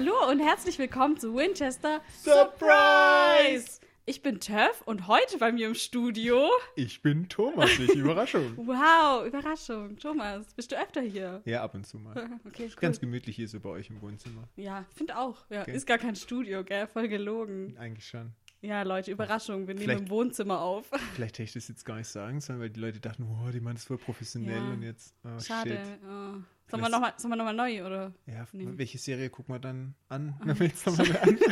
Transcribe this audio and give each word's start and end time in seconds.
Hallo 0.00 0.30
und 0.30 0.38
herzlich 0.38 0.78
willkommen 0.78 1.18
zu 1.18 1.34
Winchester 1.34 2.00
Surprise! 2.22 3.80
Ich 4.06 4.22
bin 4.22 4.38
Töff 4.38 4.80
und 4.86 5.08
heute 5.08 5.38
bei 5.38 5.50
mir 5.50 5.66
im 5.66 5.74
Studio. 5.74 6.48
Ich 6.76 7.02
bin 7.02 7.28
Thomas, 7.28 7.76
nicht 7.80 7.96
Überraschung. 7.96 8.52
Wow, 8.58 9.26
Überraschung. 9.26 9.96
Thomas, 9.98 10.54
bist 10.54 10.70
du 10.70 10.80
öfter 10.80 11.00
hier? 11.00 11.42
Ja, 11.46 11.64
ab 11.64 11.74
und 11.74 11.84
zu 11.84 11.98
mal. 11.98 12.14
Okay, 12.46 12.66
cool. 12.68 12.76
Ganz 12.80 13.00
gemütlich 13.00 13.34
hier 13.34 13.48
so 13.48 13.58
bei 13.58 13.70
euch 13.70 13.90
im 13.90 14.00
Wohnzimmer. 14.00 14.44
Ja, 14.54 14.84
finde 14.94 15.18
auch. 15.18 15.44
Ja, 15.50 15.62
Okay. 15.62 15.74
Ist 15.74 15.84
gar 15.88 15.98
kein 15.98 16.14
Studio, 16.14 16.62
gell? 16.62 16.86
Voll 16.86 17.08
gelogen. 17.08 17.76
Eigentlich 17.76 18.06
schon. 18.06 18.30
Ja, 18.60 18.82
Leute, 18.84 19.10
Überraschung. 19.10 19.66
Wir 19.66 19.74
nehmen 19.74 19.82
Vielleicht- 19.84 20.02
im 20.02 20.10
Wohnzimmer 20.10 20.60
auf. 20.60 20.86
Vielleicht 21.16 21.34
hätte 21.40 21.42
ich 21.42 21.54
das 21.54 21.66
jetzt 21.66 21.84
gar 21.84 21.96
nicht 21.96 22.06
sagen 22.08 22.40
sollen, 22.40 22.60
weil 22.60 22.70
die 22.70 22.78
Leute 22.78 23.00
dachten, 23.00 23.24
oh, 23.24 23.50
die 23.50 23.58
Mann 23.60 23.74
ist 23.74 23.88
voll 23.88 23.98
professionell 23.98 24.58
Ja. 24.62 24.70
und 24.74 24.82
jetzt, 24.82 25.16
oh, 25.24 25.40
Schade. 25.40 25.70
shit. 25.70 25.98
Oh. 26.08 26.36
Sollen 26.70 26.82
wir 26.82 26.88
nochmal 26.90 27.12
noch 27.36 27.44
mal 27.44 27.52
neu, 27.54 27.84
oder? 27.84 28.12
Ja, 28.26 28.46
Nee. 28.52 28.66
welche 28.76 28.98
Serie 28.98 29.30
gucken 29.30 29.54
wir 29.54 29.58
dann 29.58 29.94
an? 30.08 30.34
Wenn 30.44 30.58
wir 30.60 30.66
jetzt 30.66 30.86
nochmal 30.86 31.16
an. 31.22 31.38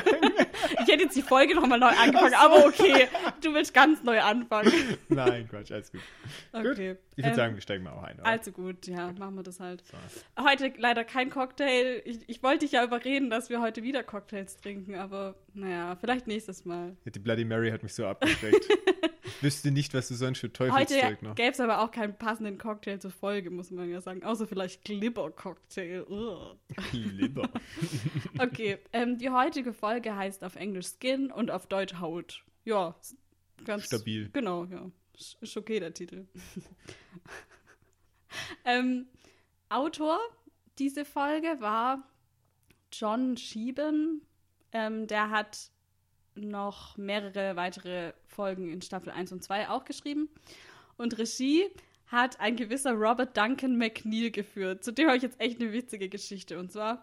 Ich 0.83 0.93
hätte 0.93 1.05
jetzt 1.05 1.17
die 1.17 1.23
Folge 1.23 1.55
nochmal 1.55 1.79
neu 1.79 1.87
angefangen, 1.89 2.35
aber 2.35 2.67
okay. 2.67 3.09
Du 3.43 3.55
willst 3.55 3.73
ganz 3.73 4.03
neu 4.03 4.21
anfangen. 4.21 4.73
Nein, 5.09 5.49
Quatsch, 5.49 5.71
alles 5.71 5.93
gut. 5.93 6.01
Okay. 6.53 6.97
Ich 7.13 7.19
würde 7.19 7.31
Ähm, 7.31 7.35
sagen, 7.35 7.55
wir 7.55 7.61
steigen 7.63 7.85
mal 7.85 7.93
auch 7.93 8.03
ein. 8.03 8.17
oder? 8.19 8.27
Also 8.27 8.53
gut, 8.53 8.87
ja, 8.87 9.13
machen 9.13 9.37
wir 9.37 9.43
das 9.43 9.61
halt. 9.61 9.85
So. 9.87 10.45
Heute 10.45 10.73
leider 10.79 11.05
kein 11.05 11.31
Cocktail. 11.31 12.03
Ich, 12.05 12.29
ich 12.29 12.43
wollte 12.43 12.61
dich 12.61 12.73
ja 12.73 12.85
überreden, 12.85 13.31
dass 13.31 13.49
wir 13.49 13.61
heute 13.61 13.83
wieder 13.83 14.03
Cocktails 14.03 14.57
trinken, 14.57 14.97
aber 14.97 15.37
naja, 15.55 15.97
vielleicht 16.01 16.27
nächstes 16.27 16.65
Mal. 16.65 16.97
Ja, 17.05 17.11
Die 17.13 17.19
Bloody 17.21 17.45
Mary 17.45 17.71
hat 17.71 17.83
mich 17.83 17.95
so 17.95 18.07
abgeschreckt. 18.07 18.67
ich 19.25 19.43
wüsste 19.43 19.71
nicht, 19.71 19.95
was 19.95 20.09
du 20.09 20.15
sonst 20.15 20.41
für 20.41 20.49
Heute 20.49 20.53
Teufelszeug 20.57 21.23
noch. 21.23 21.35
gäbe 21.37 21.51
es 21.53 21.61
aber 21.61 21.81
auch 21.83 21.91
keinen 21.91 22.17
passenden 22.17 22.59
Cocktail 22.59 22.99
zur 22.99 23.11
Folge, 23.13 23.51
muss 23.51 23.71
man 23.71 23.89
ja 23.91 24.01
sagen. 24.01 24.25
Außer 24.25 24.47
vielleicht 24.47 24.85
Glibber-Cocktail. 24.85 25.06
Ugh. 26.09 26.57
Lieber. 26.93 27.49
Okay, 28.39 28.79
ähm, 28.93 29.19
die 29.19 29.31
heutige 29.31 29.73
Folge 29.73 30.15
heißt 30.15 30.45
auf 30.45 30.57
Englisch 30.57 30.89
Skin 30.99 31.31
und 31.31 31.51
auf 31.51 31.67
Deutsch 31.67 31.95
Haut. 32.01 32.45
Ja, 32.65 32.95
ganz 33.65 33.87
Stabil. 33.87 34.31
Genau, 34.33 34.65
ja. 34.65 34.91
Ist 35.17 35.39
ist 35.41 35.57
okay, 35.57 35.81
der 35.81 35.95
Titel. 35.95 36.27
ähm, 38.65 39.07
Autor 39.69 40.19
diese 40.79 41.05
Folge 41.05 41.57
war 41.61 42.07
John 42.93 43.37
Schieben. 43.37 44.23
Ähm, 44.73 45.07
der 45.07 45.31
hat 45.31 45.71
noch 46.35 46.97
mehrere 46.99 47.57
weitere 47.57 48.13
Folgen 48.27 48.71
in 48.71 48.83
Staffel 48.83 49.11
1 49.11 49.33
und 49.33 49.43
2 49.43 49.71
auch 49.71 49.85
geschrieben. 49.85 50.29
Und 50.99 51.19
Regie 51.19 51.71
hat 52.07 52.41
ein 52.41 52.57
gewisser 52.57 52.93
Robert 52.93 53.37
Duncan 53.37 53.77
McNeil 53.77 54.31
geführt. 54.31 54.85
Zu 54.85 54.93
dem 54.93 55.09
habe 55.09 55.17
ich 55.17 55.23
jetzt 55.23 55.41
echt 55.41 55.61
eine 55.61 55.73
witzige 55.73 56.09
Geschichte. 56.09 56.59
Und 56.59 56.71
zwar, 56.71 57.03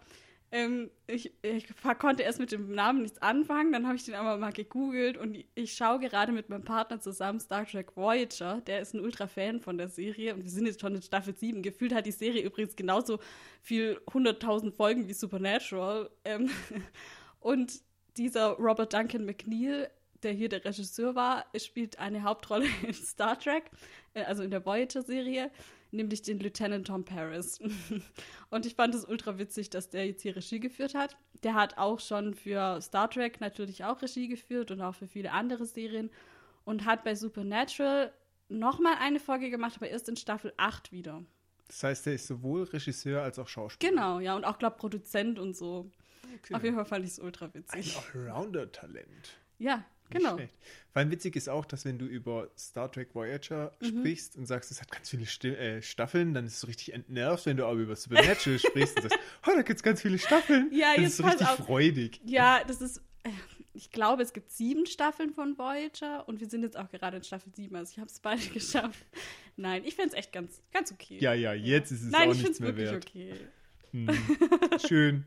ähm, 0.52 0.92
ich, 1.08 1.34
ich 1.42 1.68
konnte 2.00 2.23
erst 2.23 2.40
mit 2.40 2.52
dem 2.52 2.73
Namen 2.73 3.02
nichts 3.02 3.22
anfangen, 3.22 3.72
dann 3.74 3.88
habe 3.88 3.96
ich 3.96 4.06
den 4.06 4.14
aber 4.14 4.38
mal 4.38 4.54
gegoogelt 4.54 5.18
und 5.18 5.44
ich 5.56 5.74
schaue 5.74 6.00
gerade 6.00 6.31
mit 6.31 6.48
meinem 6.50 6.64
Partner 6.64 7.02
zusammen 7.02 7.40
Star 7.40 7.66
Trek 7.66 7.98
Voyager. 7.98 8.62
Der 8.68 8.80
ist 8.80 8.94
ein 8.94 9.02
Ultra-Fan 9.02 9.59
von 9.62 9.78
der 9.78 9.90
Serie 9.90 10.36
und 10.36 10.44
wir 10.44 10.52
sind 10.52 10.68
jetzt 10.68 10.80
schon 10.80 10.96
in 10.96 11.02
Staffel 11.02 11.36
7. 11.36 11.64
Gefühlt 11.64 11.94
hat 11.94 12.06
die 12.06 12.12
Serie 12.12 12.44
übrigens 12.44 12.76
genauso 12.76 13.20
viel 13.62 14.00
100.000 14.08 14.72
Folgen 14.72 15.08
wie 15.08 15.14
Supernatural. 15.14 16.09
Ähm, 16.24 16.50
und 17.40 17.81
dieser 18.16 18.52
Robert 18.52 18.94
Duncan 18.94 19.26
McNeil, 19.26 19.90
der 20.24 20.34
hier 20.34 20.50
der 20.50 20.64
Regisseur 20.64 21.16
war, 21.16 21.46
spielt 21.58 22.00
eine 22.00 22.24
Hauptrolle 22.24 22.66
in 22.88 22.94
Star 22.94 23.38
Trek, 23.38 23.70
äh, 24.14 24.24
also 24.24 24.44
in 24.44 24.52
der 24.52 24.66
Voyager-Serie, 24.66 25.52
nämlich 25.92 26.22
den 26.22 26.40
Lieutenant 26.40 26.88
Tom 26.88 27.06
Paris. 27.06 27.60
Und 28.50 28.66
ich 28.66 28.75
fand 28.75 28.96
es 28.96 29.06
ultra 29.06 29.38
witzig, 29.38 29.70
dass 29.70 29.90
der 29.90 30.08
jetzt 30.08 30.22
hier 30.22 30.36
Regie 30.36 30.59
geführt 30.59 30.96
hat. 30.96 31.18
Der 31.44 31.53
hat 31.56 31.78
auch 31.78 32.00
schon 32.00 32.34
für 32.34 32.81
Star 32.81 33.09
Trek 33.09 33.42
natürlich 33.42 33.84
auch 33.84 34.02
Regie 34.02 34.28
geführt 34.28 34.72
und 34.72 34.81
auch 34.81 34.96
für 34.96 35.08
viele 35.08 35.31
andere 35.31 35.66
Serien 35.66 36.09
und 36.64 36.86
hat 36.86 37.03
bei 37.03 37.16
Supernatural 37.16 38.14
nochmal 38.47 38.96
eine 39.00 39.20
Folge 39.20 39.50
gemacht, 39.50 39.74
aber 39.76 39.90
erst 39.90 40.08
in 40.08 40.16
Staffel 40.16 40.53
8 40.56 40.92
wieder. 40.92 41.24
Das 41.68 41.84
heißt, 41.84 42.08
er 42.08 42.14
ist 42.14 42.28
sowohl 42.28 42.64
Regisseur 42.64 43.24
als 43.24 43.40
auch 43.40 43.47
Schauspieler. 43.47 43.92
Genau, 43.92 44.20
ja, 44.20 44.36
und 44.36 44.46
auch, 44.46 44.59
glaube 44.59 44.78
Produzent 44.78 45.40
und 45.40 45.56
so. 45.56 45.90
Okay. 46.36 46.56
Auf 46.56 46.64
jeden 46.64 46.76
Fall 46.76 46.86
fand 46.86 47.06
ich 47.06 47.12
es 47.12 47.20
ultra 47.20 47.46
Ein 47.46 47.53
witzig. 47.53 47.97
Allrounder-Talent. 48.14 49.38
Ja, 49.58 49.84
genau. 50.13 50.35
schlecht. 50.38 50.53
Vor 50.91 51.00
allem 51.00 51.12
witzig 51.12 51.35
ist 51.35 51.50
auch, 51.50 51.66
dass 51.66 51.85
wenn 51.85 51.97
du 52.00 52.06
über 52.06 52.50
Star 52.57 52.91
Trek 52.91 53.13
Voyager 53.16 53.72
Mhm. 53.81 53.85
sprichst 54.00 54.35
und 54.38 54.46
sagst, 54.46 54.72
es 54.72 54.79
hat 54.81 54.91
ganz 54.91 55.09
viele 55.09 55.25
Sti 55.25 55.50
äh, 55.50 55.81
Staffeln, 55.81 56.34
dann 56.34 56.46
ist 56.46 56.53
es 56.53 56.59
so 56.62 56.68
richtig 56.68 56.94
entnervt, 56.94 57.46
wenn 57.46 57.57
du 57.57 57.66
aber 57.66 57.79
über 57.79 57.96
Supernatural 57.96 58.59
sprichst 58.59 58.97
und 58.97 59.09
sagst, 59.09 59.19
oh, 59.47 59.52
da 59.56 59.62
gibt 59.62 59.78
es 59.78 59.84
ganz 59.84 60.02
viele 60.02 60.18
Staffeln. 60.19 60.69
Ja, 60.72 60.94
dann 60.94 61.03
jetzt 61.03 61.19
ist 61.19 61.19
es 61.19 61.25
richtig 61.25 61.47
auf. 61.47 61.57
freudig. 61.66 62.19
Ja, 62.25 62.63
das 62.66 62.81
ist. 62.81 62.97
äh, 63.23 63.29
Ich 63.75 63.90
glaube, 63.91 64.22
es 64.22 64.34
gibt 64.34 64.52
sieben 64.52 64.85
Staffeln 64.85 65.34
von 65.34 65.57
Voyager 65.57 66.28
und 66.28 66.40
wir 66.40 66.47
sind 66.47 66.62
jetzt 66.62 66.78
auch 66.78 66.90
gerade 66.90 67.18
in 67.18 67.23
Staffel 67.23 67.52
sieben. 67.56 67.75
Also 67.75 67.91
ich 67.94 67.97
habe 68.00 68.07
es 68.09 68.19
beide 68.19 68.41
geschafft. 68.53 69.03
Nein, 69.56 69.84
ich 69.85 69.96
finde 69.96 70.09
es 70.09 70.13
echt 70.16 70.31
ganz, 70.31 70.62
ganz 70.72 70.91
okay. 70.91 71.18
Ja, 71.19 71.34
ja, 71.34 71.53
jetzt 71.53 71.91
ist 71.91 72.03
es 72.03 72.12
Nein, 72.12 72.29
auch 72.29 72.34
ich 72.35 72.41
finde 72.44 72.50
nichts 72.52 72.59
es 72.59 72.59
mehr 72.59 72.78
wirklich 72.78 73.29
wert. 73.29 73.41
okay. 73.41 73.47
Hm. 73.91 74.79
Schön. 74.88 75.25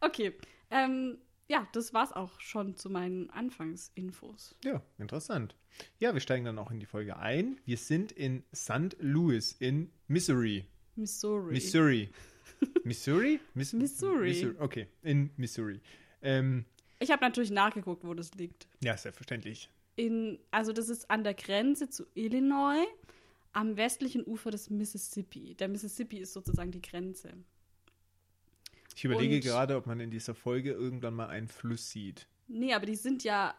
Okay. 0.00 0.32
Ähm, 0.70 1.18
ja, 1.48 1.66
das 1.72 1.92
war's 1.94 2.12
auch 2.12 2.40
schon 2.40 2.76
zu 2.76 2.90
meinen 2.90 3.30
Anfangsinfos. 3.30 4.54
Ja, 4.64 4.82
interessant. 4.98 5.54
Ja, 5.98 6.12
wir 6.14 6.20
steigen 6.20 6.44
dann 6.44 6.58
auch 6.58 6.70
in 6.70 6.80
die 6.80 6.86
Folge 6.86 7.16
ein. 7.18 7.58
Wir 7.64 7.76
sind 7.76 8.12
in 8.12 8.42
St. 8.54 8.96
Louis 8.98 9.52
in 9.58 9.90
Missouri. 10.08 10.64
Missouri. 10.96 11.52
Missouri. 11.52 12.10
Missouri? 12.84 13.40
Miss 13.54 13.72
Missouri. 13.74 14.54
Okay, 14.58 14.86
in 15.02 15.30
Missouri. 15.36 15.80
Ähm, 16.22 16.64
Ich 16.98 17.10
habe 17.10 17.22
natürlich 17.22 17.50
nachgeguckt, 17.50 18.04
wo 18.04 18.14
das 18.14 18.32
liegt. 18.34 18.66
ja, 18.82 18.96
selbstverständlich. 18.96 19.68
In, 19.96 20.38
also 20.50 20.72
das 20.72 20.88
ist 20.88 21.10
an 21.10 21.24
der 21.24 21.34
Grenze 21.34 21.88
zu 21.90 22.06
Illinois, 22.14 22.84
am 23.52 23.76
westlichen 23.76 24.24
Ufer 24.26 24.50
des 24.50 24.68
Mississippi. 24.70 25.54
Der 25.54 25.68
Mississippi 25.68 26.18
ist 26.18 26.32
sozusagen 26.34 26.70
die 26.70 26.82
Grenze. 26.82 27.32
Ich 28.96 29.04
überlege 29.04 29.36
Und- 29.36 29.40
gerade, 29.42 29.76
ob 29.76 29.86
man 29.86 30.00
in 30.00 30.10
dieser 30.10 30.34
Folge 30.34 30.72
irgendwann 30.72 31.14
mal 31.14 31.28
einen 31.28 31.46
Fluss 31.48 31.90
sieht. 31.90 32.26
Nee, 32.48 32.72
aber 32.74 32.86
die 32.86 32.96
sind 32.96 33.22
ja. 33.24 33.54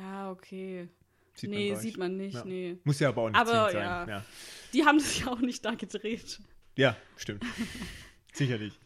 Ja, 0.00 0.30
okay. 0.30 0.88
Sieht 1.34 1.50
nee, 1.50 1.70
gar 1.70 1.78
sieht 1.78 1.98
man 1.98 2.16
nicht, 2.16 2.34
Ja. 2.34 2.44
nee. 2.44 2.78
Muss 2.84 2.98
ja 2.98 3.10
aber 3.10 3.22
auch 3.22 3.28
nicht 3.28 3.38
Aber, 3.38 3.70
sein. 3.70 3.74
ja. 3.82 4.08
Ja, 4.08 4.24
Die 4.72 4.84
haben 4.84 4.98
das 4.98 5.20
ja 5.20 5.28
auch 5.28 5.38
nicht 5.40 5.64
da 5.64 5.74
gedreht. 5.74 6.40
ja 6.76 6.96
stimmt. 7.16 7.44
Sicherlich. 8.32 8.78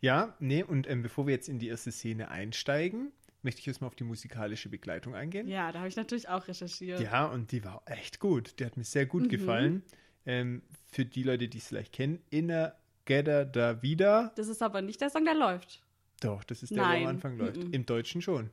Ja, 0.00 0.36
nee, 0.40 0.62
und 0.62 0.86
ähm, 0.88 1.02
bevor 1.02 1.26
wir 1.26 1.34
jetzt 1.34 1.48
in 1.48 1.58
die 1.58 1.68
erste 1.68 1.90
Szene 1.90 2.28
einsteigen, 2.30 3.12
möchte 3.42 3.60
ich 3.60 3.66
jetzt 3.66 3.80
mal 3.80 3.86
auf 3.86 3.94
die 3.96 4.04
musikalische 4.04 4.68
Begleitung 4.68 5.14
eingehen. 5.14 5.48
Ja, 5.48 5.72
da 5.72 5.78
habe 5.78 5.88
ich 5.88 5.96
natürlich 5.96 6.28
auch 6.28 6.46
recherchiert. 6.48 7.00
Ja, 7.00 7.26
und 7.26 7.50
die 7.52 7.64
war 7.64 7.82
echt 7.86 8.20
gut. 8.20 8.58
Die 8.60 8.64
hat 8.66 8.76
mir 8.76 8.84
sehr 8.84 9.06
gut 9.06 9.24
Mhm. 9.24 9.28
gefallen. 9.28 9.82
Ähm, 10.26 10.62
für 10.90 11.04
die 11.06 11.22
Leute, 11.22 11.48
die 11.48 11.58
es 11.58 11.68
vielleicht 11.68 11.92
kennen, 11.94 12.20
Inner 12.30 12.76
Gedda 13.06 13.44
da 13.46 13.80
Vida. 13.82 14.32
Das 14.36 14.48
ist 14.48 14.62
aber 14.62 14.82
nicht 14.82 15.00
der 15.00 15.08
Song, 15.10 15.24
der 15.24 15.34
läuft. 15.34 15.82
Doch, 16.20 16.44
das 16.44 16.62
ist 16.62 16.70
der, 16.70 16.76
der 16.78 16.86
Nein. 16.86 17.02
am 17.04 17.08
Anfang 17.08 17.38
läuft. 17.38 17.56
Mhm. 17.56 17.72
Im 17.72 17.86
Deutschen 17.86 18.20
schon. 18.22 18.50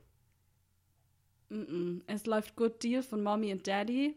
Mm-mm. 1.50 2.02
Es 2.06 2.26
läuft 2.26 2.56
Good 2.56 2.82
Deal 2.82 3.02
von 3.02 3.22
Mommy 3.22 3.52
and 3.52 3.66
Daddy. 3.66 4.16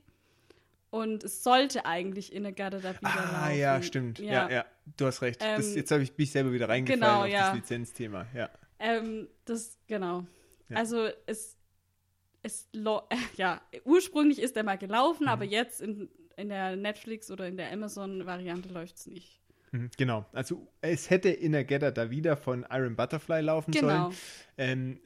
Und 0.89 1.23
es 1.25 1.43
sollte 1.43 1.85
eigentlich 1.85 2.31
in 2.31 2.45
a 2.45 2.51
Gotta 2.51 2.79
Da 2.79 2.95
wieder 2.97 2.99
Ah, 3.03 3.47
laufen. 3.49 3.59
ja, 3.59 3.81
stimmt. 3.81 4.19
Ja, 4.19 4.49
ja, 4.49 4.65
du 4.95 5.05
hast 5.05 5.21
recht. 5.21 5.41
das, 5.41 5.67
Ähm, 5.71 5.75
jetzt 5.75 5.91
habe 5.91 6.01
ich 6.03 6.17
mich 6.17 6.31
selber 6.31 6.53
wieder 6.53 6.69
reingefallen 6.69 7.01
genau, 7.01 7.21
auf 7.23 7.27
ja. 7.27 7.47
das 7.47 7.55
Lizenzthema. 7.55 8.25
Ja. 8.33 8.49
Ähm, 8.79 9.27
das, 9.43 9.77
genau. 9.87 10.25
Ja. 10.69 10.77
Also 10.77 11.09
es, 11.25 11.57
es 12.41 12.69
ja, 13.35 13.61
ursprünglich 13.83 14.41
ist 14.41 14.55
der 14.55 14.63
mal 14.63 14.77
gelaufen, 14.77 15.23
Mhm. 15.23 15.29
aber 15.29 15.43
jetzt 15.43 15.81
in, 15.81 16.09
in 16.37 16.47
der 16.49 16.77
Netflix 16.77 17.29
oder 17.31 17.47
in 17.47 17.57
der 17.57 17.71
Amazon-Variante 17.73 18.69
läuft 18.69 18.95
es 18.95 19.07
nicht. 19.07 19.41
Mhm, 19.81 19.89
Genau. 19.97 20.25
Also 20.33 20.67
es 20.81 21.09
hätte 21.09 21.29
Inner 21.29 21.63
Gedda 21.63 21.91
da 21.91 22.09
wieder 22.09 22.37
von 22.37 22.65
Iron 22.71 22.95
Butterfly 22.95 23.41
laufen 23.41 23.71
Genau. 23.71 23.87
sollen. 24.11 24.15
Ähm, 24.57 24.99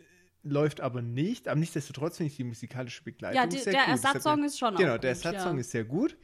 läuft 0.44 0.82
aber 0.82 1.02
nicht. 1.02 1.48
Aber 1.48 1.60
nichtsdestotrotz 1.60 2.18
finde 2.18 2.32
ich 2.32 2.38
die 2.38 2.44
musikalische 2.44 3.04
Begleitung 3.04 3.36
Ja, 3.36 3.48
die, 3.48 3.58
sehr 3.58 3.74
der 3.74 3.82
gut. 3.84 3.92
Ersatzsong 3.92 4.44
ist 4.44 4.58
schon 4.58 4.76
Genau, 4.76 4.98
der 4.98 5.12
Ersatzsong 5.12 5.54
ja. 5.56 5.60
ist 5.62 5.72
sehr 5.72 5.84
gut. 5.84 6.18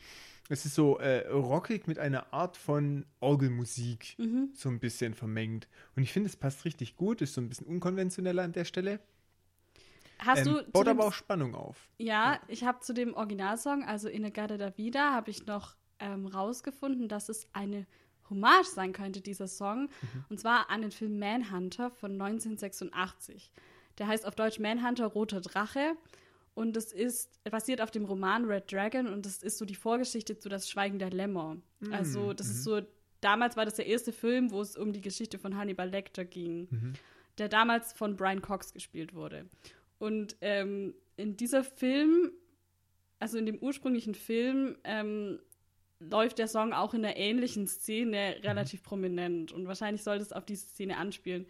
Es 0.50 0.66
ist 0.66 0.76
so 0.76 0.98
äh, 1.00 1.28
rockig 1.28 1.88
mit 1.88 2.00
einer 2.00 2.34
Art 2.34 2.56
von 2.58 3.06
Orgelmusik 3.20 4.16
Mhm. 4.18 4.50
so 4.54 4.70
ein 4.70 4.80
bisschen 4.80 5.14
vermengt. 5.14 5.68
Und 5.96 6.04
ich 6.04 6.14
finde, 6.14 6.30
es 6.30 6.36
passt 6.38 6.64
richtig 6.66 6.96
gut. 6.96 7.22
Ist 7.22 7.34
so 7.34 7.42
ein 7.42 7.50
bisschen 7.50 7.68
unkonventioneller 7.68 8.44
an 8.44 8.54
der 8.54 8.64
Stelle. 8.66 9.00
Hast 10.20 10.48
Ähm, 10.48 10.56
du 10.56 10.72
baut 10.72 10.88
dem, 10.88 10.98
aber 10.98 11.08
auch 11.10 11.14
Spannung 11.14 11.54
auf. 11.54 11.90
Ja, 12.00 12.40
ich 12.48 12.64
habe 12.64 12.80
zu 12.80 12.94
dem 12.94 13.14
Originalsong, 13.14 13.84
also 13.84 14.08
In 14.10 14.26
a 14.26 14.30
Gotta 14.30 14.58
Da 14.58 14.76
Vida, 14.78 15.12
habe 15.14 15.30
ich 15.30 15.46
noch 15.46 15.76
ähm, 16.00 16.26
rausgefunden, 16.26 17.08
dass 17.08 17.30
es 17.30 17.48
eine 17.54 17.86
Hommage 18.30 18.68
sein 18.68 18.94
könnte, 18.94 19.22
dieser 19.22 19.48
Song. 19.48 19.84
Mhm. 19.84 20.26
Und 20.30 20.40
zwar 20.40 20.70
an 20.70 20.82
den 20.82 20.92
Film 20.92 21.20
Manhunter 21.20 21.90
von 21.92 22.12
1986. 22.14 23.52
Der 23.98 24.08
heißt 24.08 24.26
auf 24.26 24.36
Deutsch 24.36 24.60
Manhunter 24.60 25.08
Roter 25.08 25.42
Drache. 25.42 25.96
Und 26.54 26.76
es 26.76 26.92
ist 26.92 27.30
basiert 27.44 27.82
auf 27.82 27.92
dem 27.92 28.06
Roman 28.06 28.46
Red 28.46 28.72
Dragon 28.72 29.08
und 29.08 29.26
das 29.28 29.44
ist 29.44 29.60
so 29.60 29.66
die 29.66 29.76
Vorgeschichte 29.76 30.40
zu 30.40 30.50
Das 30.50 30.68
Schweigen 30.70 30.98
der 30.98 31.12
Lämmer. 31.12 31.58
Also, 31.92 32.34
das 32.34 32.48
ist 32.48 32.64
so 32.64 32.82
damals 33.22 33.56
war 33.58 33.66
das 33.66 33.76
der 33.76 33.86
erste 33.86 34.12
Film, 34.12 34.50
wo 34.52 34.62
es 34.62 34.76
um 34.76 34.92
die 34.92 35.02
Geschichte 35.02 35.38
von 35.38 35.56
Hannibal 35.56 35.90
Lecter 35.90 36.26
ging, 36.26 36.68
Mhm. 36.72 36.94
der 37.38 37.48
damals 37.50 37.94
von 37.94 38.16
Brian 38.16 38.42
Cox 38.42 38.74
gespielt 38.74 39.14
wurde. 39.14 39.46
Und 40.00 40.36
ähm, 40.42 40.96
in 41.16 41.38
dieser 41.38 41.64
Film, 41.64 42.32
also 43.20 43.38
in 43.38 43.46
dem 43.46 43.58
ursprünglichen 43.60 44.16
Film, 44.16 44.78
ähm, 44.84 45.40
läuft 46.00 46.38
der 46.38 46.48
Song 46.48 46.74
auch 46.74 46.94
in 46.94 47.04
einer 47.04 47.18
ähnlichen 47.18 47.68
Szene 47.68 48.38
relativ 48.44 48.84
prominent. 48.84 49.52
Und 49.52 49.68
wahrscheinlich 49.68 50.04
sollte 50.04 50.24
es 50.24 50.32
auf 50.32 50.46
diese 50.46 50.66
Szene 50.68 50.98
anspielen. 50.98 51.46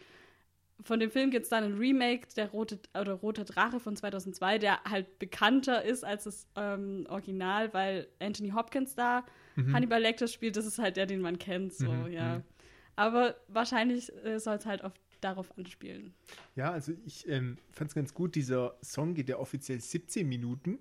Von 0.83 0.99
dem 0.99 1.09
Film 1.09 1.31
gibt 1.31 1.44
es 1.45 1.49
dann 1.49 1.63
ein 1.63 1.73
Remake, 1.77 2.27
der 2.35 2.49
Rote, 2.49 2.79
oder 2.99 3.13
Roter 3.13 3.45
Drache 3.45 3.79
von 3.79 3.95
2002, 3.95 4.59
der 4.59 4.83
halt 4.83 5.17
bekannter 5.19 5.83
ist 5.83 6.03
als 6.05 6.25
das 6.25 6.47
ähm, 6.55 7.07
Original, 7.09 7.73
weil 7.73 8.07
Anthony 8.19 8.51
Hopkins 8.51 8.94
da 8.95 9.25
Hannibal 9.73 9.99
Lecter 9.99 10.27
spielt. 10.27 10.55
Das 10.55 10.67
ist 10.67 10.77
halt 10.77 10.97
der, 10.97 11.07
den 11.07 11.19
man 11.19 11.39
kennt. 11.39 11.73
So, 11.73 11.91
Mhm, 11.91 12.11
ja. 12.11 12.35
mhm. 12.38 12.44
Aber 12.95 13.35
wahrscheinlich 13.47 14.11
äh, 14.23 14.39
soll 14.39 14.57
es 14.57 14.67
halt 14.67 14.83
auf, 14.83 14.94
darauf 15.19 15.57
anspielen. 15.57 16.13
Ja, 16.55 16.71
also 16.71 16.94
ich 17.05 17.27
ähm, 17.27 17.57
fand 17.71 17.89
es 17.89 17.95
ganz 17.95 18.13
gut. 18.13 18.35
Dieser 18.35 18.75
Song 18.83 19.15
geht 19.15 19.29
ja 19.29 19.38
offiziell 19.39 19.81
17 19.81 20.29
Minuten. 20.29 20.77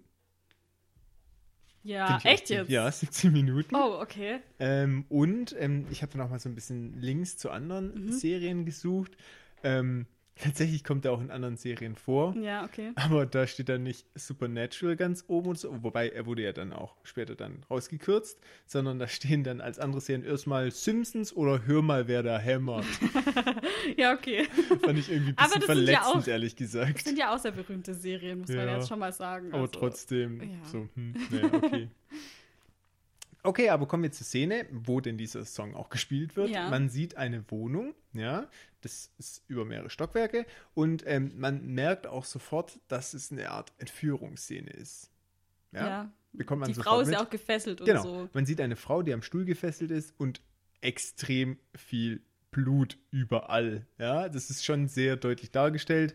Ja, 1.86 2.18
echt 2.24 2.50
jetzt? 2.50 2.68
Ja, 2.68 2.90
17 2.90 3.32
Minuten. 3.32 3.74
Oh, 3.74 4.00
okay. 4.00 4.40
Ähm, 4.58 5.04
und 5.08 5.54
ähm, 5.58 5.86
ich 5.90 6.02
habe 6.02 6.12
dann 6.12 6.20
auch 6.22 6.30
mal 6.30 6.38
so 6.40 6.48
ein 6.48 6.54
bisschen 6.54 7.00
Links 7.00 7.36
zu 7.36 7.50
anderen 7.50 8.06
Mhm. 8.06 8.12
Serien 8.12 8.64
gesucht. 8.64 9.16
Ähm, 9.62 10.06
tatsächlich 10.38 10.84
kommt 10.84 11.04
er 11.04 11.12
auch 11.12 11.20
in 11.20 11.30
anderen 11.30 11.56
Serien 11.56 11.94
vor. 11.96 12.34
Ja, 12.36 12.64
okay. 12.64 12.92
Aber 12.94 13.26
da 13.26 13.46
steht 13.46 13.68
dann 13.68 13.82
nicht 13.82 14.06
Supernatural 14.14 14.96
ganz 14.96 15.24
oben 15.28 15.50
und 15.50 15.58
so, 15.58 15.82
wobei 15.82 16.08
er 16.10 16.26
wurde 16.26 16.42
ja 16.42 16.52
dann 16.52 16.72
auch 16.72 16.96
später 17.04 17.34
dann 17.34 17.64
rausgekürzt, 17.70 18.38
sondern 18.66 18.98
da 18.98 19.08
stehen 19.08 19.44
dann 19.44 19.60
als 19.60 19.78
andere 19.78 20.00
Serien 20.00 20.24
erstmal 20.24 20.70
Simpsons 20.70 21.34
oder 21.34 21.66
Hör 21.66 21.82
mal, 21.82 22.06
wer 22.08 22.22
da 22.22 22.38
hämmert. 22.38 22.84
Ja, 23.96 24.12
okay. 24.14 24.44
Fand 24.84 24.98
ich 24.98 25.10
irgendwie 25.10 25.30
ein 25.30 25.38
Aber 25.38 25.54
bisschen 25.54 25.60
das 25.66 25.76
sind 25.76 25.88
ja 25.88 26.00
verletzend, 26.00 26.24
auch- 26.24 26.26
ehrlich 26.28 26.54
Das 26.54 26.58
gesagt. 26.58 27.04
sind 27.04 27.18
ja 27.18 27.34
auch 27.34 27.38
sehr 27.38 27.52
berühmte 27.52 27.94
Serien, 27.94 28.40
muss 28.40 28.48
man 28.48 28.58
Ja. 28.66 28.76
jetzt 28.76 28.88
schon 28.88 28.98
mal 28.98 29.12
sagen. 29.12 29.48
Aber 29.52 29.62
Also, 29.62 29.72
trotzdem, 29.72 30.40
ja. 30.40 30.48
so, 30.64 30.88
hm, 30.94 31.14
nee, 31.30 31.42
okay. 31.52 31.88
Okay, 33.46 33.70
aber 33.70 33.86
kommen 33.86 34.02
wir 34.02 34.12
zur 34.12 34.26
Szene, 34.26 34.66
wo 34.72 35.00
denn 35.00 35.16
dieser 35.16 35.44
Song 35.44 35.74
auch 35.74 35.88
gespielt 35.88 36.36
wird. 36.36 36.50
Ja. 36.50 36.68
Man 36.70 36.88
sieht 36.88 37.16
eine 37.16 37.50
Wohnung, 37.50 37.94
ja, 38.12 38.48
das 38.80 39.10
ist 39.18 39.42
über 39.48 39.64
mehrere 39.64 39.90
Stockwerke 39.90 40.46
und 40.74 41.04
ähm, 41.06 41.32
man 41.36 41.66
merkt 41.66 42.06
auch 42.06 42.24
sofort, 42.24 42.78
dass 42.88 43.14
es 43.14 43.32
eine 43.32 43.50
Art 43.50 43.72
Entführungsszene 43.78 44.70
ist. 44.70 45.10
Ja, 45.72 45.86
Ja. 45.86 46.12
bekommt 46.32 46.60
man 46.60 46.72
Die 46.72 46.74
Frau 46.80 47.00
ist 47.00 47.10
ja 47.10 47.22
auch 47.22 47.30
gefesselt 47.30 47.80
und 47.80 47.86
Genau, 47.86 48.02
so. 48.02 48.28
man 48.32 48.46
sieht 48.46 48.60
eine 48.60 48.76
Frau, 48.76 49.02
die 49.02 49.12
am 49.12 49.22
Stuhl 49.22 49.44
gefesselt 49.44 49.90
ist 49.90 50.14
und 50.18 50.40
extrem 50.80 51.58
viel 51.74 52.22
Blut 52.50 52.96
überall. 53.10 53.86
Ja, 53.98 54.28
das 54.28 54.50
ist 54.50 54.64
schon 54.64 54.88
sehr 54.88 55.16
deutlich 55.16 55.50
dargestellt. 55.50 56.14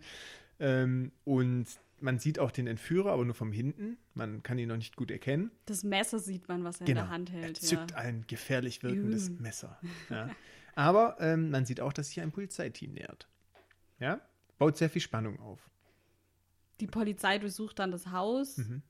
Ähm, 0.60 1.12
und 1.24 1.68
man 2.02 2.20
sieht 2.20 2.40
auch 2.40 2.52
den 2.52 2.68
Entführer, 2.68 3.12
aber 3.12 3.26
nur 3.26 3.36
vom 3.36 3.52
Hinten. 3.52 3.98
Man 4.14 4.44
kann 4.44 4.58
ihn 4.58 4.68
noch 4.70 4.78
nicht 4.78 4.96
gut 4.96 5.12
erkennen. 5.12 5.52
Das 5.66 5.84
Messer 5.84 6.20
sieht 6.20 6.48
man, 6.48 6.64
was 6.64 6.82
er 6.82 6.86
Genau. 6.88 7.02
in 7.02 7.06
der 7.06 7.10
Hand 7.14 7.30
Er 7.34 7.42
hält. 7.42 7.62
Ja. 7.62 7.68
zückt 7.68 7.94
ein 7.94 8.26
gefährlich 8.28 8.84
wirkendes 8.84 9.28
Juh. 9.30 9.36
Messer. 9.40 9.80
Ja. 10.10 10.30
Aber 10.76 11.18
ähm, 11.20 11.50
man 11.52 11.66
sieht 11.66 11.82
auch, 11.82 11.94
dass 11.94 12.08
sich 12.08 12.22
ein 12.22 12.32
Polizeiteam 12.32 12.94
nähert. 12.94 13.28
Ja, 14.00 14.22
baut 14.58 14.78
sehr 14.78 14.90
viel 14.90 15.02
Spannung 15.02 15.40
auf. 15.40 15.70
Die 16.80 16.88
Polizei 16.88 17.38
durchsucht 17.38 17.78
dann 17.80 17.92
das 17.92 18.08
Haus 18.12 18.58
Mhm. 18.58 18.82